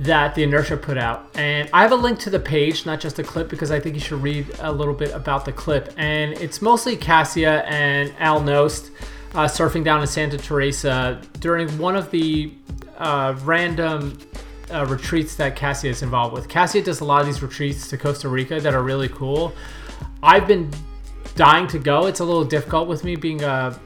that 0.00 0.34
the 0.34 0.42
Inertia 0.42 0.76
put 0.76 0.98
out. 0.98 1.28
And 1.34 1.68
I 1.72 1.82
have 1.82 1.92
a 1.92 1.96
link 1.96 2.18
to 2.20 2.30
the 2.30 2.40
page, 2.40 2.86
not 2.86 3.00
just 3.00 3.18
a 3.18 3.22
clip, 3.22 3.48
because 3.48 3.70
I 3.70 3.80
think 3.80 3.94
you 3.94 4.00
should 4.00 4.22
read 4.22 4.46
a 4.60 4.70
little 4.70 4.94
bit 4.94 5.12
about 5.12 5.44
the 5.44 5.52
clip. 5.52 5.92
And 5.96 6.32
it's 6.34 6.60
mostly 6.62 6.96
Cassia 6.96 7.64
and 7.66 8.12
Al 8.18 8.40
Knost 8.40 8.90
uh, 9.34 9.46
surfing 9.46 9.84
down 9.84 10.00
in 10.00 10.06
Santa 10.06 10.38
Teresa 10.38 11.20
during 11.40 11.68
one 11.78 11.96
of 11.96 12.10
the 12.10 12.52
uh, 12.98 13.36
random 13.44 14.18
uh, 14.72 14.84
retreats 14.86 15.36
that 15.36 15.56
Cassia 15.56 15.90
is 15.90 16.02
involved 16.02 16.34
with. 16.34 16.48
Cassia 16.48 16.82
does 16.82 17.00
a 17.00 17.04
lot 17.04 17.20
of 17.20 17.26
these 17.26 17.42
retreats 17.42 17.88
to 17.88 17.98
Costa 17.98 18.28
Rica 18.28 18.60
that 18.60 18.74
are 18.74 18.82
really 18.82 19.08
cool. 19.08 19.52
I've 20.22 20.46
been 20.46 20.70
dying 21.36 21.66
to 21.68 21.78
go. 21.78 22.06
It's 22.06 22.20
a 22.20 22.24
little 22.24 22.44
difficult 22.44 22.88
with 22.88 23.04
me 23.04 23.16
being 23.16 23.42
a 23.42 23.78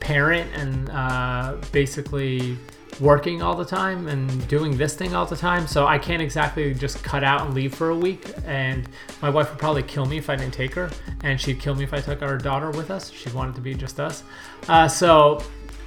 parent 0.00 0.50
and 0.54 0.90
uh, 0.90 1.56
basically 1.72 2.58
working 3.00 3.42
all 3.42 3.54
the 3.54 3.64
time 3.64 4.08
and 4.08 4.46
doing 4.48 4.76
this 4.76 4.94
thing 4.94 5.14
all 5.14 5.26
the 5.26 5.36
time. 5.36 5.66
So 5.66 5.86
I 5.86 5.98
can't 5.98 6.22
exactly 6.22 6.72
just 6.74 7.02
cut 7.02 7.24
out 7.24 7.46
and 7.46 7.54
leave 7.54 7.74
for 7.74 7.90
a 7.90 7.96
week. 7.96 8.32
And 8.46 8.88
my 9.22 9.30
wife 9.30 9.50
would 9.50 9.58
probably 9.58 9.82
kill 9.82 10.06
me 10.06 10.18
if 10.18 10.30
I 10.30 10.36
didn't 10.36 10.54
take 10.54 10.74
her. 10.74 10.90
And 11.22 11.40
she'd 11.40 11.60
kill 11.60 11.74
me 11.74 11.84
if 11.84 11.92
I 11.92 12.00
took 12.00 12.22
our 12.22 12.38
daughter 12.38 12.70
with 12.70 12.90
us. 12.90 13.10
She 13.10 13.30
wanted 13.30 13.54
to 13.56 13.60
be 13.60 13.74
just 13.74 14.00
us. 14.00 14.22
Uh, 14.68 14.88
so 14.88 15.42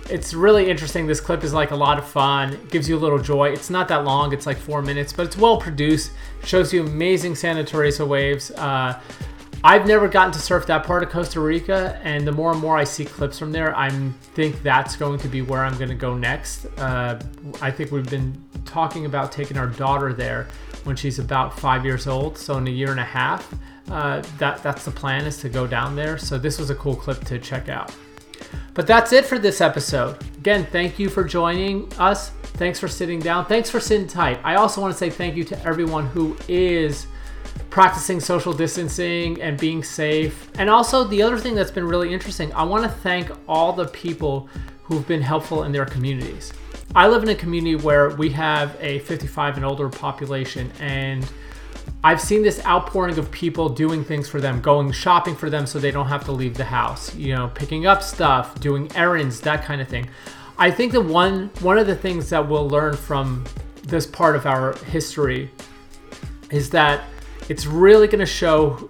it's 0.10 0.34
really 0.34 0.70
interesting. 0.70 1.08
This 1.08 1.20
clip 1.20 1.44
is 1.44 1.54
like 1.54 1.72
a 1.72 1.76
lot 1.76 1.98
of 1.98 2.08
fun. 2.08 2.54
It 2.54 2.70
gives 2.70 2.88
you 2.88 2.98
a 2.98 3.00
little 3.00 3.20
joy. 3.20 3.50
It's 3.50 3.70
not 3.70 3.88
that 3.90 4.04
long. 4.04 4.34
It's 4.34 4.46
like 4.46 4.58
four 4.58 4.82
minutes, 4.82 5.14
but 5.14 5.26
it's 5.26 5.38
well 5.38 5.58
produced. 5.58 6.12
Shows 6.44 6.74
you 6.74 6.86
amazing 6.86 7.36
Santa 7.36 7.64
Teresa 7.64 8.06
waves. 8.06 8.52
Uh, 8.52 9.00
I've 9.64 9.88
never 9.88 10.08
gotten 10.08 10.32
to 10.34 10.40
surf 10.40 10.68
that 10.68 10.86
part 10.86 11.04
of 11.04 11.10
Costa 11.10 11.40
Rica, 11.40 12.00
and 12.04 12.26
the 12.28 12.32
more 12.32 12.52
and 12.52 12.62
more 12.62 12.78
I 12.78 12.84
see 12.84 13.06
clips 13.06 13.40
from 13.40 13.52
there, 13.52 13.76
I 13.76 13.90
think 13.90 14.62
that's 14.62 14.96
going 14.96 15.20
to 15.20 15.28
be 15.28 15.42
where 15.42 15.64
I'm 15.64 15.78
going 15.78 15.90
to 15.90 15.96
go 15.96 16.14
next. 16.16 16.66
Uh, 16.78 17.20
I 17.62 17.72
think 17.72 17.92
we've 17.92 18.10
been 18.10 18.42
talking 18.66 19.06
about 19.06 19.32
taking 19.32 19.58
our 19.58 19.68
daughter 19.68 20.14
there 20.14 20.48
when 20.84 20.96
she's 20.96 21.20
about 21.20 21.60
five 21.60 21.86
years 21.86 22.08
old. 22.08 22.38
So 22.38 22.58
in 22.58 22.68
a 22.68 22.72
year 22.72 22.92
and 22.92 23.00
a 23.00 23.06
half, 23.06 23.52
uh, 23.90 24.22
that 24.38 24.62
that's 24.62 24.86
the 24.86 24.92
plan 24.92 25.26
is 25.26 25.38
to 25.40 25.50
go 25.50 25.66
down 25.66 25.96
there. 25.96 26.18
So 26.18 26.38
this 26.38 26.60
was 26.60 26.70
a 26.70 26.76
cool 26.76 26.96
clip 26.96 27.24
to 27.26 27.40
check 27.40 27.68
out. 27.68 27.94
But 28.74 28.86
that's 28.86 29.12
it 29.12 29.26
for 29.26 29.40
this 29.40 29.60
episode. 29.60 30.22
Again, 30.38 30.68
thank 30.72 31.00
you 31.00 31.10
for 31.10 31.24
joining 31.24 31.92
us. 31.94 32.30
Thanks 32.30 32.80
for 32.80 32.88
sitting 32.88 33.20
down. 33.20 33.46
Thanks 33.46 33.70
for 33.70 33.80
sitting 33.80 34.08
tight. 34.08 34.40
I 34.44 34.56
also 34.56 34.82
want 34.82 34.94
to 34.94 34.98
say 34.98 35.10
thank 35.10 35.36
you 35.36 35.44
to 35.46 35.66
everyone 35.66 36.06
who 36.08 36.38
is 36.48 37.08
practicing 37.70 38.20
social 38.20 38.54
distancing 38.54 39.42
and 39.42 39.60
being 39.60 39.84
safe. 39.84 40.50
And 40.58 40.70
also, 40.70 41.04
the 41.04 41.22
other 41.22 41.38
thing 41.38 41.56
that's 41.56 41.72
been 41.72 41.88
really 41.88 42.14
interesting, 42.14 42.52
I 42.54 42.64
want 42.64 42.84
to 42.84 42.90
thank 42.90 43.30
all 43.48 43.74
the 43.74 43.88
people 43.88 44.50
who've 44.84 45.08
been 45.08 45.22
helpful 45.22 45.64
in 45.64 45.72
their 45.72 45.86
communities. 45.86 46.54
I 46.96 47.08
live 47.08 47.24
in 47.24 47.30
a 47.30 47.36
community 47.36 47.76
where 47.76 48.12
we 48.12 48.30
have 48.30 48.78
a 48.80 49.00
55 49.00 49.58
and 49.58 49.66
older 49.66 49.90
population, 49.90 50.72
and 50.80 51.30
I've 52.04 52.22
seen 52.22 52.42
this 52.42 52.64
outpouring 52.66 53.18
of 53.18 53.30
people 53.32 53.70
doing 53.70 54.04
things 54.04 54.30
for 54.30 54.40
them, 54.40 54.62
going 54.62 54.92
shopping 54.92 55.36
for 55.36 55.50
them 55.50 55.66
so 55.66 55.80
they 55.80 55.92
don't 55.92 56.08
have 56.08 56.24
to 56.26 56.32
leave 56.32 56.56
the 56.56 56.64
house, 56.64 57.14
you 57.16 57.36
know, 57.36 57.52
picking 57.54 57.86
up 57.86 58.02
stuff, 58.02 58.60
doing 58.60 58.90
errands, 58.96 59.42
that 59.42 59.64
kind 59.66 59.82
of 59.82 59.88
thing. 59.88 60.10
I 60.58 60.72
think 60.72 60.92
that 60.94 61.02
one 61.02 61.52
one 61.60 61.78
of 61.78 61.86
the 61.86 61.96
things 61.96 62.30
that 62.30 62.48
we'll 62.48 62.68
learn 62.68 62.96
from 62.96 63.46
this 63.84 64.06
part 64.06 64.36
of 64.36 64.46
our 64.46 64.74
history 64.86 65.52
is 66.50 66.70
that 66.72 67.04
it's 67.50 67.66
really 67.66 68.08
going 68.08 68.20
to 68.20 68.26
show 68.26 68.88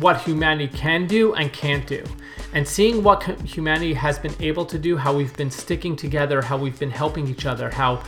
what 0.00 0.20
humanity 0.20 0.68
can 0.68 1.06
do 1.06 1.34
and 1.34 1.52
can't 1.52 1.86
do. 1.86 2.04
And 2.52 2.66
seeing 2.66 3.02
what 3.02 3.22
humanity 3.42 3.94
has 3.94 4.18
been 4.18 4.34
able 4.40 4.64
to 4.66 4.78
do, 4.78 4.96
how 4.96 5.14
we've 5.14 5.36
been 5.36 5.50
sticking 5.50 5.94
together, 5.94 6.40
how 6.40 6.56
we've 6.56 6.78
been 6.78 6.90
helping 6.90 7.28
each 7.28 7.46
other, 7.46 7.70
how 7.70 8.02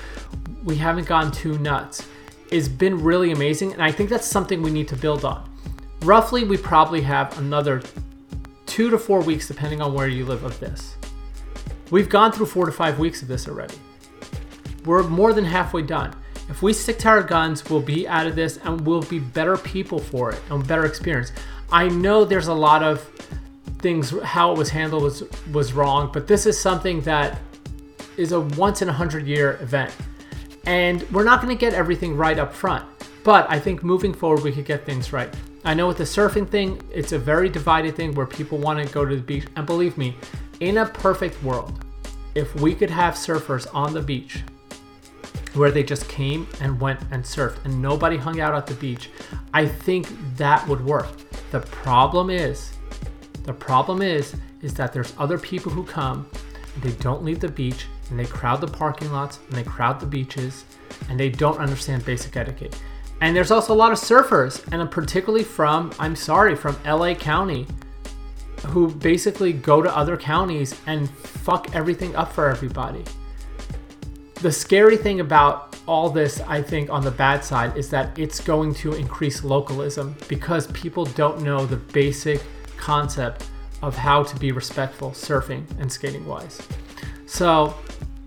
we 0.65 0.77
haven't 0.77 1.06
gone 1.06 1.31
too 1.31 1.59
nuts, 1.59 2.06
has 2.51 2.69
been 2.69 3.02
really 3.02 3.32
amazing. 3.32 3.73
And 3.73 3.82
I 3.82 3.93
think 3.93 4.10
that's 4.10 4.27
something 4.27 4.62
we 4.62 4.70
need 4.70 4.89
to 4.89 4.97
build 4.97 5.24
on. 5.24 5.48
Roughly, 6.02 6.44
we 6.44 6.56
probably 6.56 7.02
have 7.02 7.36
another 7.39 7.82
two 8.66 8.90
to 8.90 8.98
four 8.98 9.20
weeks, 9.20 9.48
depending 9.48 9.82
on 9.82 9.93
where 9.93 10.09
you 10.09 10.24
live, 10.24 10.44
of 10.44 10.59
this. 10.60 10.97
We've 11.90 12.09
gone 12.09 12.32
through 12.32 12.47
four 12.47 12.66
to 12.66 12.73
five 12.73 12.98
weeks 12.98 13.23
of 13.23 13.28
this 13.28 13.48
already. 13.48 13.74
We're 14.85 15.02
more 15.02 15.32
than 15.32 15.44
halfway 15.44 15.82
done. 15.82 16.15
If 16.48 16.62
we 16.62 16.72
stick 16.72 16.98
to 17.00 17.08
our 17.08 17.22
guns, 17.22 17.68
we'll 17.68 17.80
be 17.80 18.08
out 18.08 18.26
of 18.26 18.34
this 18.34 18.56
and 18.64 18.80
we'll 18.80 19.02
be 19.02 19.18
better 19.18 19.56
people 19.56 19.98
for 19.98 20.30
it 20.32 20.40
and 20.50 20.66
better 20.66 20.86
experience. 20.86 21.32
I 21.70 21.88
know 21.88 22.24
there's 22.24 22.48
a 22.48 22.54
lot 22.54 22.82
of 22.82 23.02
things 23.80 24.10
how 24.22 24.52
it 24.52 24.58
was 24.58 24.70
handled 24.70 25.02
was 25.02 25.22
was 25.52 25.72
wrong, 25.72 26.10
but 26.12 26.26
this 26.26 26.46
is 26.46 26.58
something 26.58 27.00
that 27.02 27.38
is 28.16 28.32
a 28.32 28.40
once 28.40 28.82
in 28.82 28.88
a 28.88 28.92
hundred 28.92 29.26
year 29.26 29.58
event, 29.60 29.94
and 30.66 31.02
we're 31.12 31.24
not 31.24 31.46
to 31.46 31.54
get 31.54 31.74
everything 31.74 32.16
right 32.16 32.38
up 32.38 32.52
front. 32.52 32.84
But 33.24 33.48
I 33.50 33.60
think 33.60 33.84
moving 33.84 34.14
forward, 34.14 34.42
we 34.42 34.52
could 34.52 34.64
get 34.64 34.86
things 34.86 35.12
right. 35.12 35.32
I 35.64 35.74
know 35.74 35.86
with 35.86 35.98
the 35.98 36.04
surfing 36.04 36.48
thing, 36.48 36.80
it's 36.92 37.12
a 37.12 37.18
very 37.18 37.48
divided 37.48 37.94
thing 37.94 38.14
where 38.14 38.26
people 38.26 38.58
want 38.58 38.84
to 38.84 38.92
go 38.92 39.04
to 39.04 39.14
the 39.14 39.22
beach, 39.22 39.46
and 39.54 39.66
believe 39.66 39.98
me, 39.98 40.16
in 40.60 40.78
a 40.78 40.86
perfect 40.86 41.42
world, 41.42 41.84
if 42.34 42.54
we 42.56 42.74
could 42.74 42.90
have 42.90 43.14
surfers 43.14 43.66
on 43.74 43.92
the 43.92 44.00
beach 44.00 44.42
where 45.55 45.70
they 45.70 45.82
just 45.82 46.09
came 46.09 46.46
and 46.60 46.80
went 46.80 47.00
and 47.10 47.24
surfed 47.24 47.64
and 47.64 47.82
nobody 47.82 48.16
hung 48.16 48.40
out 48.40 48.55
at 48.55 48.66
the 48.66 48.74
beach, 48.74 49.10
I 49.52 49.66
think 49.66 50.09
that 50.36 50.66
would 50.68 50.84
work. 50.84 51.09
The 51.50 51.60
problem 51.60 52.30
is, 52.30 52.72
the 53.44 53.52
problem 53.52 54.02
is, 54.02 54.34
is 54.62 54.74
that 54.74 54.92
there's 54.92 55.12
other 55.18 55.38
people 55.38 55.72
who 55.72 55.84
come 55.84 56.28
and 56.74 56.82
they 56.82 56.92
don't 57.02 57.24
leave 57.24 57.40
the 57.40 57.48
beach 57.48 57.86
and 58.10 58.18
they 58.18 58.24
crowd 58.24 58.60
the 58.60 58.66
parking 58.66 59.12
lots 59.12 59.38
and 59.48 59.56
they 59.56 59.64
crowd 59.64 60.00
the 60.00 60.06
beaches 60.06 60.64
and 61.09 61.18
they 61.18 61.28
don't 61.28 61.59
understand 61.59 62.05
basic 62.05 62.36
etiquette. 62.36 62.80
And 63.20 63.34
there's 63.34 63.50
also 63.50 63.72
a 63.72 63.74
lot 63.74 63.90
of 63.90 63.98
surfers, 63.98 64.64
and 64.70 64.80
I'm 64.80 64.88
particularly 64.88 65.42
from, 65.42 65.92
I'm 65.98 66.14
sorry, 66.14 66.55
from 66.55 66.76
LA 66.86 67.14
County, 67.14 67.66
who 68.66 68.88
basically 68.88 69.52
go 69.52 69.82
to 69.82 69.96
other 69.96 70.16
counties 70.16 70.80
and 70.86 71.10
fuck 71.10 71.74
everything 71.74 72.14
up 72.14 72.32
for 72.32 72.48
everybody 72.48 73.02
the 74.40 74.52
scary 74.52 74.97
thing 74.97 75.20
about 75.20 75.77
all 75.86 76.10
this, 76.10 76.40
I 76.43 76.62
think, 76.62 76.90
on 76.90 77.02
the 77.02 77.10
bad 77.10 77.43
side, 77.43 77.77
is 77.77 77.90
that 77.90 78.16
it's 78.19 78.40
going 78.40 78.74
to 78.74 78.93
increase 78.93 79.43
localism 79.43 80.15
because 80.28 80.66
people 80.69 81.05
don't 81.05 81.43
know 81.43 81.66
the 81.66 81.77
basic 81.77 82.43
concept 82.77 83.47
of 83.82 83.97
how 83.97 84.23
to 84.23 84.39
be 84.39 84.52
respectful 84.52 85.10
surfing 85.10 85.65
and 85.81 85.90
skating 85.90 86.27
wise. 86.27 86.60
So, 87.27 87.74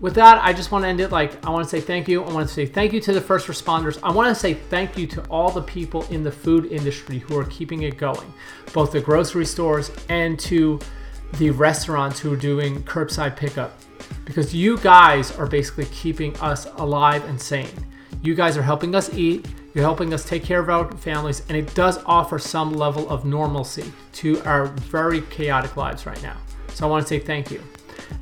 with 0.00 0.14
that, 0.16 0.42
I 0.42 0.52
just 0.52 0.72
want 0.72 0.84
to 0.84 0.88
end 0.88 1.00
it 1.00 1.12
like 1.12 1.44
I 1.46 1.50
want 1.50 1.64
to 1.64 1.70
say 1.70 1.80
thank 1.80 2.08
you. 2.08 2.24
I 2.24 2.32
want 2.32 2.48
to 2.48 2.52
say 2.52 2.66
thank 2.66 2.92
you 2.92 3.00
to 3.00 3.12
the 3.12 3.20
first 3.20 3.46
responders. 3.46 3.98
I 4.02 4.10
want 4.10 4.34
to 4.34 4.34
say 4.34 4.54
thank 4.54 4.98
you 4.98 5.06
to 5.06 5.22
all 5.26 5.50
the 5.50 5.62
people 5.62 6.02
in 6.10 6.24
the 6.24 6.32
food 6.32 6.66
industry 6.66 7.20
who 7.20 7.38
are 7.38 7.44
keeping 7.44 7.82
it 7.82 7.96
going, 7.96 8.32
both 8.72 8.92
the 8.92 9.00
grocery 9.00 9.46
stores 9.46 9.92
and 10.08 10.38
to 10.40 10.80
the 11.38 11.50
restaurants 11.50 12.18
who 12.18 12.32
are 12.32 12.36
doing 12.36 12.82
curbside 12.82 13.36
pickup 13.36 13.78
because 14.24 14.54
you 14.54 14.78
guys 14.78 15.36
are 15.38 15.46
basically 15.46 15.86
keeping 15.86 16.36
us 16.38 16.66
alive 16.76 17.24
and 17.28 17.40
sane. 17.40 17.68
You 18.22 18.34
guys 18.34 18.56
are 18.56 18.62
helping 18.62 18.94
us 18.94 19.12
eat, 19.14 19.46
you're 19.74 19.84
helping 19.84 20.12
us 20.12 20.24
take 20.24 20.44
care 20.44 20.60
of 20.60 20.68
our 20.68 20.90
families, 20.98 21.42
and 21.48 21.56
it 21.56 21.74
does 21.74 21.98
offer 22.04 22.38
some 22.38 22.72
level 22.72 23.08
of 23.08 23.24
normalcy 23.24 23.92
to 24.14 24.40
our 24.42 24.66
very 24.66 25.22
chaotic 25.22 25.76
lives 25.76 26.06
right 26.06 26.22
now. 26.22 26.36
So 26.68 26.86
I 26.86 26.90
want 26.90 27.06
to 27.06 27.08
say 27.08 27.18
thank 27.18 27.50
you. 27.50 27.62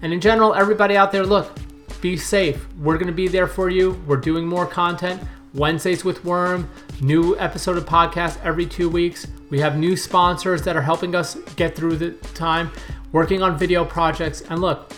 And 0.02 0.12
in 0.12 0.20
general, 0.20 0.54
everybody 0.54 0.96
out 0.96 1.12
there, 1.12 1.26
look, 1.26 1.58
be 2.00 2.16
safe. 2.16 2.66
We're 2.78 2.96
going 2.96 3.08
to 3.08 3.12
be 3.12 3.28
there 3.28 3.46
for 3.46 3.68
you. 3.68 4.02
We're 4.06 4.16
doing 4.16 4.46
more 4.46 4.66
content. 4.66 5.20
Wednesdays 5.52 6.04
with 6.04 6.24
Worm, 6.24 6.70
new 7.00 7.36
episode 7.38 7.76
of 7.76 7.84
podcast 7.84 8.40
every 8.44 8.64
two 8.66 8.88
weeks. 8.88 9.26
We 9.50 9.58
have 9.58 9.76
new 9.76 9.96
sponsors 9.96 10.62
that 10.62 10.76
are 10.76 10.82
helping 10.82 11.16
us 11.16 11.34
get 11.56 11.74
through 11.74 11.96
the 11.96 12.12
time, 12.34 12.70
working 13.10 13.42
on 13.42 13.58
video 13.58 13.84
projects. 13.84 14.42
And 14.42 14.60
look, 14.60 14.92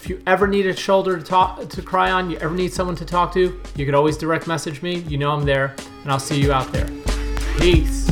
if 0.00 0.08
you 0.08 0.22
ever 0.26 0.46
need 0.46 0.66
a 0.66 0.74
shoulder 0.74 1.18
to 1.18 1.22
talk 1.22 1.68
to 1.68 1.82
cry 1.82 2.10
on, 2.10 2.30
you 2.30 2.38
ever 2.38 2.54
need 2.54 2.72
someone 2.72 2.96
to 2.96 3.04
talk 3.04 3.34
to, 3.34 3.60
you 3.76 3.84
could 3.84 3.94
always 3.94 4.16
direct 4.16 4.46
message 4.46 4.80
me. 4.80 5.00
You 5.00 5.18
know 5.18 5.30
I'm 5.30 5.44
there, 5.44 5.74
and 6.02 6.10
I'll 6.10 6.18
see 6.18 6.40
you 6.40 6.52
out 6.52 6.72
there. 6.72 6.88
Peace. 7.58 8.10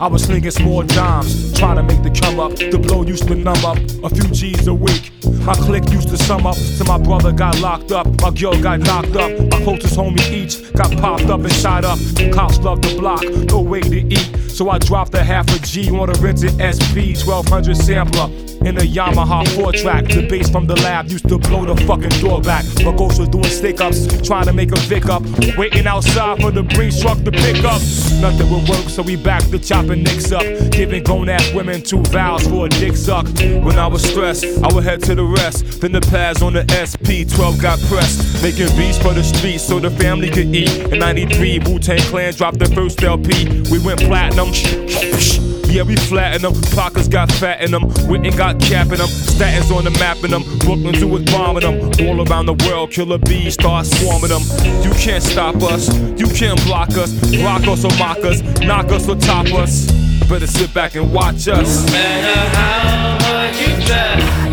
I 0.00 0.06
was 0.06 0.24
slinging 0.24 0.50
small 0.50 0.82
dimes, 0.82 1.52
trying 1.58 1.76
to 1.76 1.82
make 1.82 2.02
the 2.02 2.08
come 2.08 2.40
up. 2.40 2.56
The 2.56 2.78
blow 2.78 3.02
used 3.02 3.28
to 3.28 3.34
numb 3.34 3.62
up 3.66 3.76
a 4.02 4.08
few 4.08 4.24
G's 4.30 4.66
a 4.66 4.72
week. 4.72 5.12
My 5.44 5.52
clique 5.52 5.90
used 5.90 6.08
to 6.08 6.16
sum 6.16 6.46
up 6.46 6.56
till 6.56 6.86
my 6.86 6.96
brother 6.96 7.32
got 7.32 7.60
locked 7.60 7.92
up, 7.92 8.06
my 8.22 8.30
girl 8.30 8.58
got 8.62 8.80
knocked 8.80 9.14
up, 9.16 9.30
my 9.50 9.62
closest 9.62 9.98
homie 9.98 10.26
each 10.32 10.72
got 10.72 10.90
popped 10.96 11.26
up 11.26 11.40
and 11.40 11.52
shot 11.52 11.84
up. 11.84 11.98
Cops 12.32 12.58
love 12.60 12.80
the 12.80 12.96
block, 12.98 13.22
no 13.50 13.60
way 13.60 13.82
to 13.82 13.98
eat. 13.98 14.50
So 14.50 14.70
I 14.70 14.78
dropped 14.78 15.12
a 15.12 15.22
half 15.22 15.54
a 15.54 15.58
G 15.58 15.90
on 15.90 16.08
a 16.08 16.14
rented 16.14 16.52
SP 16.56 17.12
1200 17.20 17.76
sampler 17.76 18.49
in 18.64 18.76
a 18.76 18.80
Yamaha 18.80 19.46
4 19.56 19.72
track. 19.72 20.04
The 20.06 20.26
bass 20.28 20.50
from 20.50 20.66
the 20.66 20.76
lab 20.76 21.08
used 21.08 21.28
to 21.28 21.38
blow 21.38 21.64
the 21.64 21.76
fucking 21.86 22.20
door 22.20 22.40
back. 22.40 22.64
My 22.84 22.94
ghost 22.96 23.18
was 23.18 23.28
doing 23.28 23.44
stick 23.44 23.80
ups, 23.80 24.06
trying 24.26 24.46
to 24.46 24.52
make 24.52 24.72
a 24.72 24.80
Vic 24.80 25.06
up. 25.06 25.22
Waiting 25.56 25.86
outside 25.86 26.40
for 26.40 26.50
the 26.50 26.62
breeze 26.62 27.00
truck 27.00 27.18
to 27.24 27.30
pick 27.30 27.64
up. 27.64 27.80
Nothing 28.20 28.50
would 28.50 28.68
work, 28.68 28.88
so 28.88 29.02
we 29.02 29.16
back 29.16 29.42
to 29.50 29.58
chopping 29.58 30.02
nicks 30.02 30.32
up. 30.32 30.44
Giving 30.70 31.02
grown 31.02 31.28
ass 31.28 31.52
women 31.52 31.82
two 31.82 32.02
vows 32.04 32.46
for 32.46 32.66
a 32.66 32.68
dick 32.68 32.96
suck. 32.96 33.26
When 33.64 33.78
I 33.78 33.86
was 33.86 34.02
stressed, 34.02 34.44
I 34.62 34.72
would 34.74 34.84
head 34.84 35.02
to 35.04 35.14
the 35.14 35.24
rest. 35.24 35.80
Then 35.80 35.92
the 35.92 36.00
pads 36.00 36.42
on 36.42 36.52
the 36.52 36.64
SP 36.68 37.24
12 37.28 37.60
got 37.60 37.78
pressed. 37.88 38.42
Making 38.42 38.74
beats 38.76 38.98
for 38.98 39.14
the 39.14 39.22
streets 39.22 39.64
so 39.64 39.78
the 39.78 39.90
family 39.90 40.30
could 40.30 40.54
eat. 40.54 40.70
In 40.92 40.98
93, 40.98 41.60
Wu 41.60 41.78
Tang 41.78 41.98
Clan 42.10 42.34
dropped 42.34 42.58
their 42.58 42.68
first 42.68 43.02
LP. 43.02 43.62
We 43.70 43.78
went 43.78 44.00
platinum. 44.00 44.50
Yeah, 45.70 45.84
we 45.84 45.94
flatten 45.94 46.42
them. 46.42 46.60
Pockets 46.72 47.06
got 47.06 47.30
fat 47.30 47.62
in 47.62 47.70
them. 47.70 47.84
Witten 48.10 48.36
got 48.36 48.58
capping 48.58 48.98
them. 48.98 49.06
Statins 49.06 49.70
on 49.74 49.84
the 49.84 49.90
map 49.92 50.16
in 50.24 50.32
them. 50.32 50.42
Brooklyn 50.58 50.94
Zoo 50.96 51.16
is 51.16 51.24
bombing 51.32 51.62
them. 51.62 52.08
All 52.08 52.26
around 52.28 52.46
the 52.46 52.54
world, 52.66 52.90
killer 52.90 53.18
bees 53.18 53.54
start 53.54 53.86
swarming 53.86 54.30
them. 54.30 54.42
You 54.82 54.90
can't 54.94 55.22
stop 55.22 55.54
us. 55.62 55.88
You 56.18 56.26
can't 56.26 56.60
block 56.64 56.90
us. 56.90 57.14
Rock 57.38 57.68
us 57.68 57.84
or 57.84 57.96
mock 57.98 58.18
us. 58.18 58.42
Knock 58.60 58.86
us 58.86 59.08
or 59.08 59.14
top 59.14 59.46
us. 59.54 59.86
Better 60.28 60.48
sit 60.48 60.74
back 60.74 60.96
and 60.96 61.12
watch 61.12 61.46
us. 61.46 61.86
No 61.86 61.92
matter 61.92 62.56
how 62.56 63.18
hard 63.20 63.54
you 63.54 63.86
try, 63.86 64.49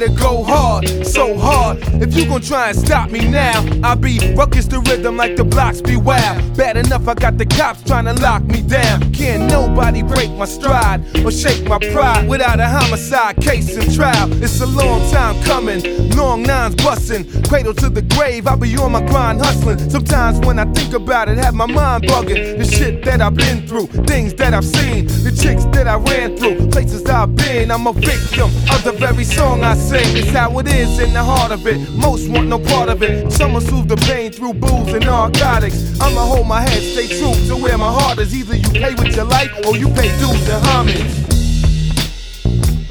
better 0.00 0.14
go 0.14 0.42
hard, 0.42 0.88
so 1.06 1.36
hard. 1.36 1.78
If 2.00 2.14
you 2.14 2.26
gon' 2.26 2.40
try 2.40 2.70
and 2.70 2.78
stop 2.78 3.10
me 3.10 3.28
now, 3.28 3.64
I'll 3.82 3.96
be 3.96 4.18
ruckus 4.34 4.66
the 4.66 4.80
rhythm 4.80 5.16
like 5.16 5.36
the 5.36 5.44
blocks 5.44 5.82
be 5.82 5.96
wild. 5.96 6.56
Bad 6.56 6.76
enough, 6.76 7.06
I 7.06 7.14
got 7.14 7.36
the 7.36 7.44
cops 7.44 7.82
trying 7.82 8.06
to 8.06 8.14
lock 8.14 8.42
me 8.44 8.62
down. 8.62 9.12
Can't 9.12 9.50
nobody 9.50 10.02
break 10.02 10.30
my 10.32 10.46
stride 10.46 11.00
or 11.24 11.30
shake 11.30 11.68
my 11.68 11.78
pride 11.92 12.28
without 12.28 12.60
a 12.60 12.66
homicide 12.66 13.36
case 13.36 13.76
and 13.76 13.94
trial. 13.94 14.32
It's 14.42 14.60
a 14.60 14.66
long 14.66 15.00
time 15.10 15.42
coming, 15.42 16.10
long 16.16 16.42
nines 16.42 16.76
busting, 16.76 17.42
cradle 17.44 17.74
to 17.74 17.90
the 17.90 18.02
grave. 18.02 18.46
I 18.46 18.56
be 18.56 18.74
on 18.78 18.92
my 18.92 19.04
grind 19.06 19.40
hustling. 19.40 19.90
Sometimes 19.90 20.38
when 20.46 20.58
I 20.58 20.64
think 20.72 20.94
about 20.94 21.28
it, 21.28 21.36
have 21.38 21.54
my 21.54 21.66
mind 21.66 22.04
bugging. 22.04 22.58
The 22.58 22.64
shit 22.64 23.04
that 23.04 23.20
I've 23.20 23.34
been 23.34 23.66
through, 23.66 23.88
things 24.06 24.32
that 24.34 24.54
I've 24.54 24.64
seen, 24.64 25.06
the 25.24 25.30
chicks 25.30 25.64
that 25.76 25.86
I 25.86 25.96
ran 25.96 26.36
through, 26.38 26.68
places 26.70 27.04
I've 27.06 27.36
been. 27.36 27.70
I'm 27.70 27.86
a 27.86 27.92
victim 27.92 28.50
of 28.72 28.82
the 28.82 28.92
very 28.92 29.24
song 29.24 29.62
I 29.62 29.74
sing. 29.74 29.89
It's 29.92 30.30
how 30.30 30.56
it 30.60 30.68
is 30.68 31.00
in 31.00 31.12
the 31.12 31.22
heart 31.22 31.50
of 31.50 31.66
it. 31.66 31.78
Most 31.90 32.28
want 32.28 32.46
no 32.48 32.58
part 32.58 32.88
of 32.88 33.02
it. 33.02 33.32
Some 33.32 33.54
will 33.54 33.60
soothe 33.60 33.88
the 33.88 33.96
pain 33.96 34.30
through 34.30 34.54
booze 34.54 34.92
and 34.92 35.04
narcotics. 35.04 36.00
I'ma 36.00 36.24
hold 36.24 36.46
my 36.46 36.60
head, 36.60 36.82
stay 36.82 37.08
true 37.08 37.34
to 37.48 37.56
where 37.56 37.76
my 37.76 37.90
heart 37.90 38.18
is. 38.18 38.34
Either 38.34 38.56
you 38.56 38.70
pay 38.70 38.94
with 38.94 39.16
your 39.16 39.24
life 39.24 39.50
or 39.66 39.76
you 39.76 39.88
pay 39.88 40.08
dues 40.18 40.48
and 40.48 40.64
homage. 40.66 41.02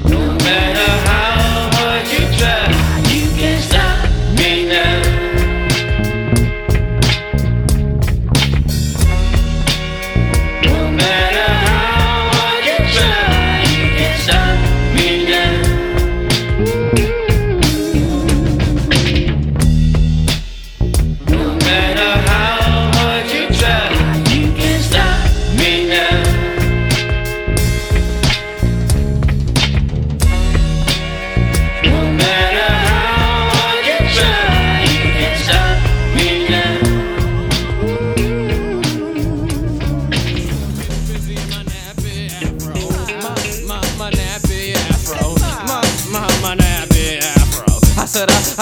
No 0.04 0.18
matter 0.44 0.92
how 1.08 1.70
hard 1.72 2.06
you 2.08 2.38
try, 2.38 2.79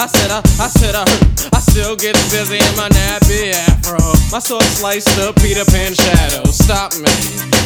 said, 0.09 0.31
I, 0.31 0.39
I 0.59 0.67
said, 0.67 0.95
I, 0.95 1.03
I 1.53 1.59
still 1.59 1.95
get 1.95 2.15
busy 2.31 2.57
in 2.57 2.75
my 2.75 2.89
nappy 2.89 3.68
afro. 3.89 4.13
My 4.31 4.39
sword 4.39 4.63
sliced 4.63 5.19
up 5.19 5.35
Peter 5.37 5.65
Pan 5.65 5.93
shadow. 5.93 6.43
Stop 6.51 6.93
me, 6.93 7.09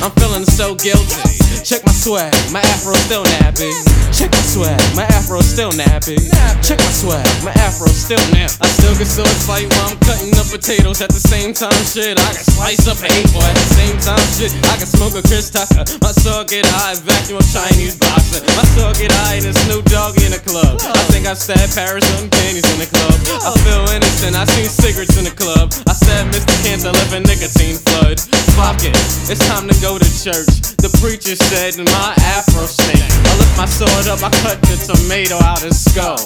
I'm 0.01 0.11
feeling 0.11 0.45
so 0.45 0.75
guilty. 0.75 1.19
Check 1.63 1.85
my 1.85 1.95
swag, 1.95 2.33
my 2.51 2.59
afro 2.59 2.93
still 3.07 3.23
nappy. 3.39 3.71
Check 4.11 4.31
my 4.31 4.43
swag, 4.43 4.79
my 4.95 5.07
afro 5.15 5.39
still 5.39 5.71
nappy. 5.71 6.19
Check 6.59 6.79
my 6.79 6.91
swag, 6.91 7.27
my 7.43 7.55
afro 7.63 7.87
still 7.87 8.19
nappy. 8.35 8.59
I 8.59 8.67
still 8.67 8.95
get 8.99 9.07
so 9.07 9.23
excited 9.23 9.71
while 9.71 9.95
I'm 9.95 9.99
cutting 10.03 10.35
up 10.35 10.47
potatoes 10.51 10.99
at 11.01 11.09
the 11.09 11.23
same 11.23 11.55
time. 11.55 11.75
Shit, 11.87 12.19
I 12.19 12.31
can 12.35 12.43
slice 12.43 12.83
up 12.87 12.99
an 12.99 13.15
boy 13.31 13.47
at 13.47 13.55
the 13.55 13.69
same 13.79 13.97
time. 14.03 14.27
Shit, 14.35 14.51
I 14.67 14.75
can 14.75 14.87
smoke 14.91 15.15
a 15.15 15.23
Chris 15.23 15.49
Tucker. 15.49 15.87
My 16.03 16.11
sword 16.11 16.51
get 16.51 16.67
high, 16.67 16.99
vacuum 16.99 17.39
Chinese 17.47 17.95
boxer. 17.95 18.43
My 18.59 18.67
sword 18.75 18.99
get 18.99 19.15
high 19.23 19.39
and 19.39 19.55
Snoop 19.63 19.87
Dogg 19.87 20.19
in 20.19 20.35
the 20.35 20.43
club. 20.43 20.83
I 20.83 20.99
think 21.15 21.25
I 21.25 21.33
stabbed 21.33 21.73
Paris 21.79 22.03
on 22.19 22.27
panties 22.27 22.67
in 22.75 22.77
the 22.83 22.91
club. 22.91 23.15
I 23.39 23.55
feel 23.63 23.87
innocent, 23.87 24.35
I 24.35 24.43
seen 24.51 24.67
cigarettes 24.67 25.15
in 25.15 25.23
the 25.23 25.33
club. 25.33 25.71
I 25.87 25.95
said 25.95 26.12
Mr. 26.29 26.55
Cancer 26.63 26.91
left 26.91 27.13
a 27.13 27.19
nicotine 27.19 27.77
flood. 27.89 28.19
Fuck 28.53 28.85
it, 28.85 28.95
it's 29.29 29.41
time 29.49 29.67
to 29.67 29.75
go 29.81 29.97
to 29.97 30.05
church. 30.05 30.77
The 30.77 30.91
preacher 31.01 31.35
said 31.35 31.79
in 31.79 31.85
my 31.85 32.13
afro 32.35 32.65
snake. 32.65 33.01
I 33.01 33.31
lift 33.39 33.55
my 33.57 33.65
sword 33.65 34.05
up, 34.11 34.21
I 34.21 34.29
cut 34.43 34.61
the 34.61 34.77
tomato 34.77 35.41
out 35.41 35.63
his 35.63 35.79
skull. 35.79 36.19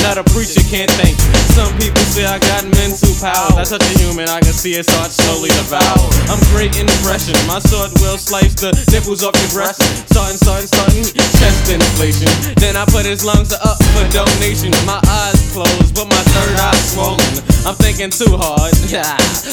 Now 0.00 0.16
the 0.16 0.24
preacher 0.32 0.64
can't 0.72 0.90
thank 0.96 1.14
me. 1.14 1.38
Some 1.52 1.70
people 1.76 2.00
say 2.08 2.24
I 2.24 2.40
got 2.40 2.64
mental 2.72 3.12
powers. 3.20 3.60
I 3.60 3.76
touch 3.76 3.84
a 3.84 3.94
human, 4.00 4.32
I 4.32 4.40
can 4.40 4.56
see 4.56 4.72
it 4.72 4.88
start 4.88 5.12
slowly 5.12 5.52
devour. 5.52 6.08
I'm 6.32 6.40
great 6.56 6.72
in 6.80 6.88
depression. 6.88 7.36
My 7.44 7.60
sword 7.60 7.92
will 8.00 8.16
slice 8.16 8.56
the 8.56 8.72
nipples 8.88 9.20
off 9.20 9.36
your 9.36 9.52
breast. 9.52 9.84
Starting, 10.08 10.40
starting, 10.40 10.68
starting, 10.72 11.04
chest 11.36 11.68
inflation. 11.68 12.32
Then 12.56 12.80
I 12.80 12.88
put 12.88 13.04
his 13.04 13.24
lungs 13.24 13.52
up 13.52 13.76
for 13.92 14.04
donation. 14.08 14.72
My 14.88 14.98
eyes 15.04 15.36
closed, 15.52 15.92
but 15.92 16.08
my 16.08 16.22
third 16.32 16.56
eye 16.56 16.80
swollen. 16.88 17.32
I'm 17.68 17.76
thinking 17.76 18.08
too 18.08 18.40
hard 18.40 18.72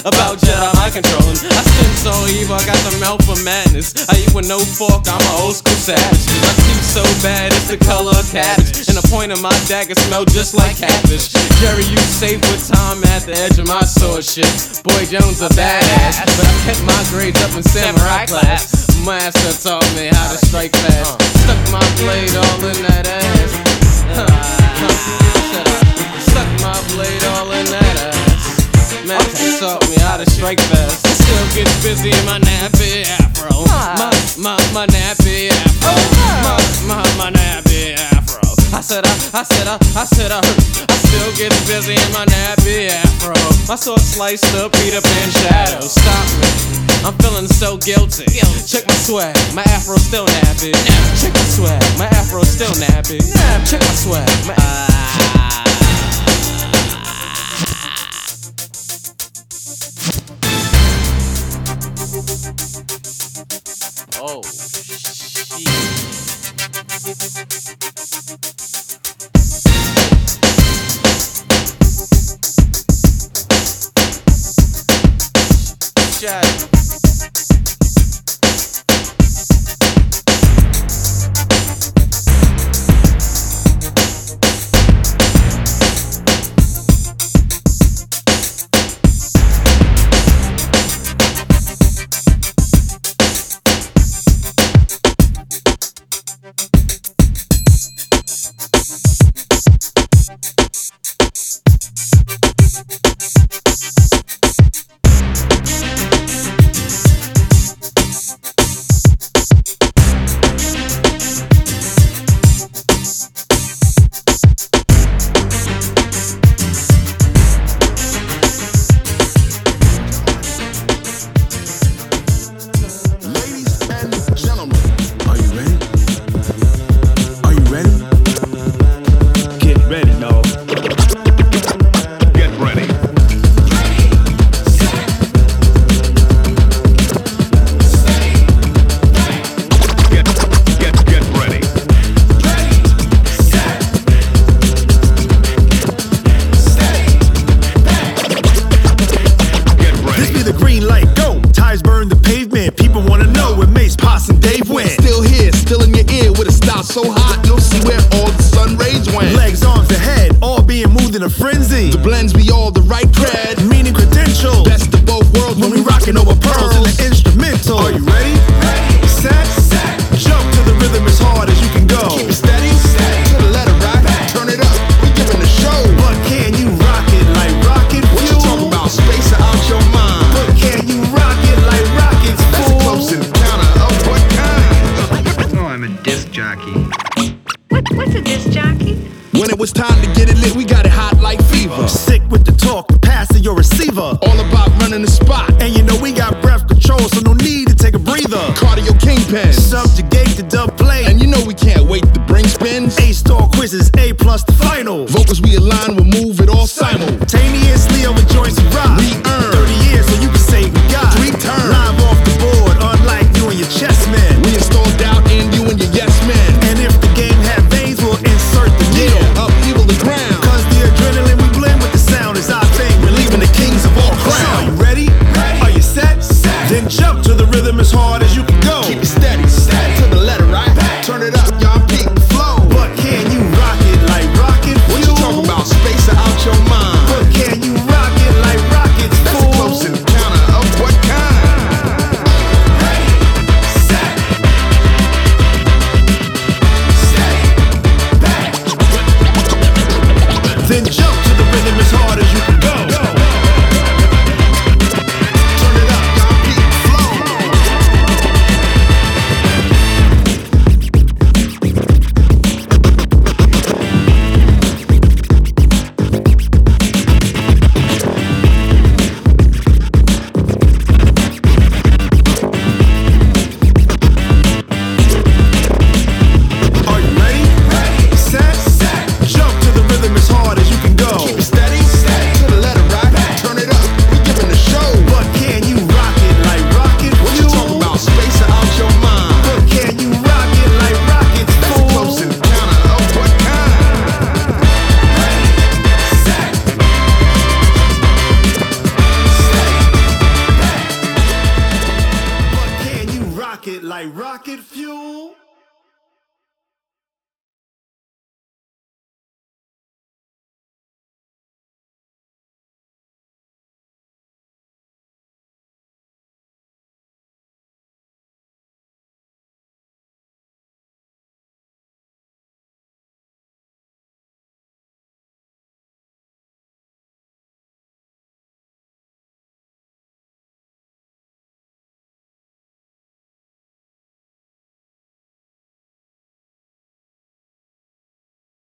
about 0.08 0.40
Jedi 0.40 0.70
mind 0.76 0.94
controlling. 0.94 1.40
I 1.52 1.62
spin 1.64 1.94
so 2.00 2.14
evil, 2.32 2.56
I 2.56 2.64
got 2.64 2.80
the 2.88 2.96
mouth 3.00 3.22
for 3.28 3.38
madness. 3.44 3.94
I 4.08 4.24
eat 4.24 4.32
with 4.34 4.48
no 4.48 4.60
fork, 4.60 5.04
I'm 5.08 5.20
an 5.20 5.36
old 5.44 5.56
school 5.56 5.76
savage. 5.76 6.26
I 6.46 6.52
teeth 6.56 6.86
so 6.86 7.04
bad, 7.24 7.52
it's 7.52 7.68
the 7.68 7.78
color 7.78 8.16
of 8.16 8.26
cabbage. 8.32 8.88
And 8.88 8.96
the 8.96 9.06
point 9.12 9.32
of 9.32 9.42
my 9.42 9.56
dagger 9.68 9.96
smell 9.96 10.26
just 10.26 10.56
like 10.56 10.78
cabbage. 10.78 11.34
Jerry, 11.60 11.86
you 11.86 12.00
safe 12.08 12.40
with 12.48 12.68
time 12.68 13.04
at 13.16 13.28
the 13.28 13.36
edge 13.36 13.60
of 13.60 13.68
my 13.68 13.84
sword 13.84 14.24
shit. 14.24 14.50
Boy 14.84 15.04
Jones 15.10 15.42
a 15.42 15.50
badass, 15.54 16.28
but 16.38 16.46
I 16.48 16.56
kept 16.66 16.84
my 16.88 17.02
grades 17.12 17.42
up 17.44 17.56
in 17.56 17.64
samurai 17.64 18.26
class. 18.26 18.88
Master 19.06 19.54
taught 19.64 19.88
me 19.96 20.08
how 20.08 20.32
to 20.32 20.38
strike 20.38 20.76
fast. 20.76 21.22
Uh. 21.22 21.28
Stuck 21.44 21.62
my 21.72 21.86
blade 21.98 22.36
all 22.36 22.66
in 22.66 22.80
that 22.88 23.08
ass. 23.08 23.52
Huh, 24.16 24.26
huh, 24.28 25.18
Stuck 26.20 26.50
my 26.60 26.76
blade 26.92 27.06
all 27.06 27.06
in 27.06 27.22
that 27.22 27.27
Master 29.08 29.64
taught 29.64 29.88
me 29.88 29.96
how 30.04 30.18
to 30.18 30.30
strike 30.30 30.60
fast. 30.60 31.08
I 31.08 31.16
still 31.16 31.48
get 31.56 31.68
busy 31.80 32.12
in 32.12 32.26
my 32.28 32.40
nappy 32.44 33.08
afro. 33.08 33.64
My, 33.96 34.12
my, 34.36 34.60
my 34.76 34.86
nappy 34.88 35.48
afro. 35.48 35.96
Oh, 35.96 36.44
my, 36.44 36.60
my, 36.92 37.04
my 37.16 37.32
nappy 37.32 37.96
afro. 37.96 38.44
I 38.76 38.82
said 38.82 39.08
I, 39.08 39.16
I 39.32 39.44
said 39.44 39.68
I, 39.68 39.80
I 39.96 40.04
said 40.04 40.32
I, 40.32 40.44
I 40.44 40.96
still 41.08 41.32
get 41.40 41.56
busy 41.64 41.96
in 41.96 42.12
my 42.12 42.26
nappy 42.28 42.92
afro. 42.92 43.32
My 43.72 43.80
sword 43.80 44.02
sliced 44.02 44.54
up 44.60 44.74
Peter 44.74 45.00
Pan 45.00 45.30
shadow. 45.32 45.80
Stop 45.88 46.28
me. 46.44 47.08
I'm 47.08 47.16
feeling 47.24 47.48
so 47.48 47.78
guilty. 47.78 48.28
Check 48.68 48.88
my 48.88 48.94
swag, 49.08 49.36
my 49.56 49.64
afro 49.72 49.96
still 49.96 50.28
nappy. 50.44 50.76
Check 51.16 51.32
my 51.32 51.48
swag, 51.48 51.80
my 51.98 52.08
afro 52.12 52.44
still 52.44 52.76
nappy. 52.76 53.24
Check 53.64 53.80
my 53.80 53.96
swag, 53.96 54.28
my. 54.46 54.56
Ah. 54.60 55.87
Oh, 64.20 64.42
shit. 76.20 76.87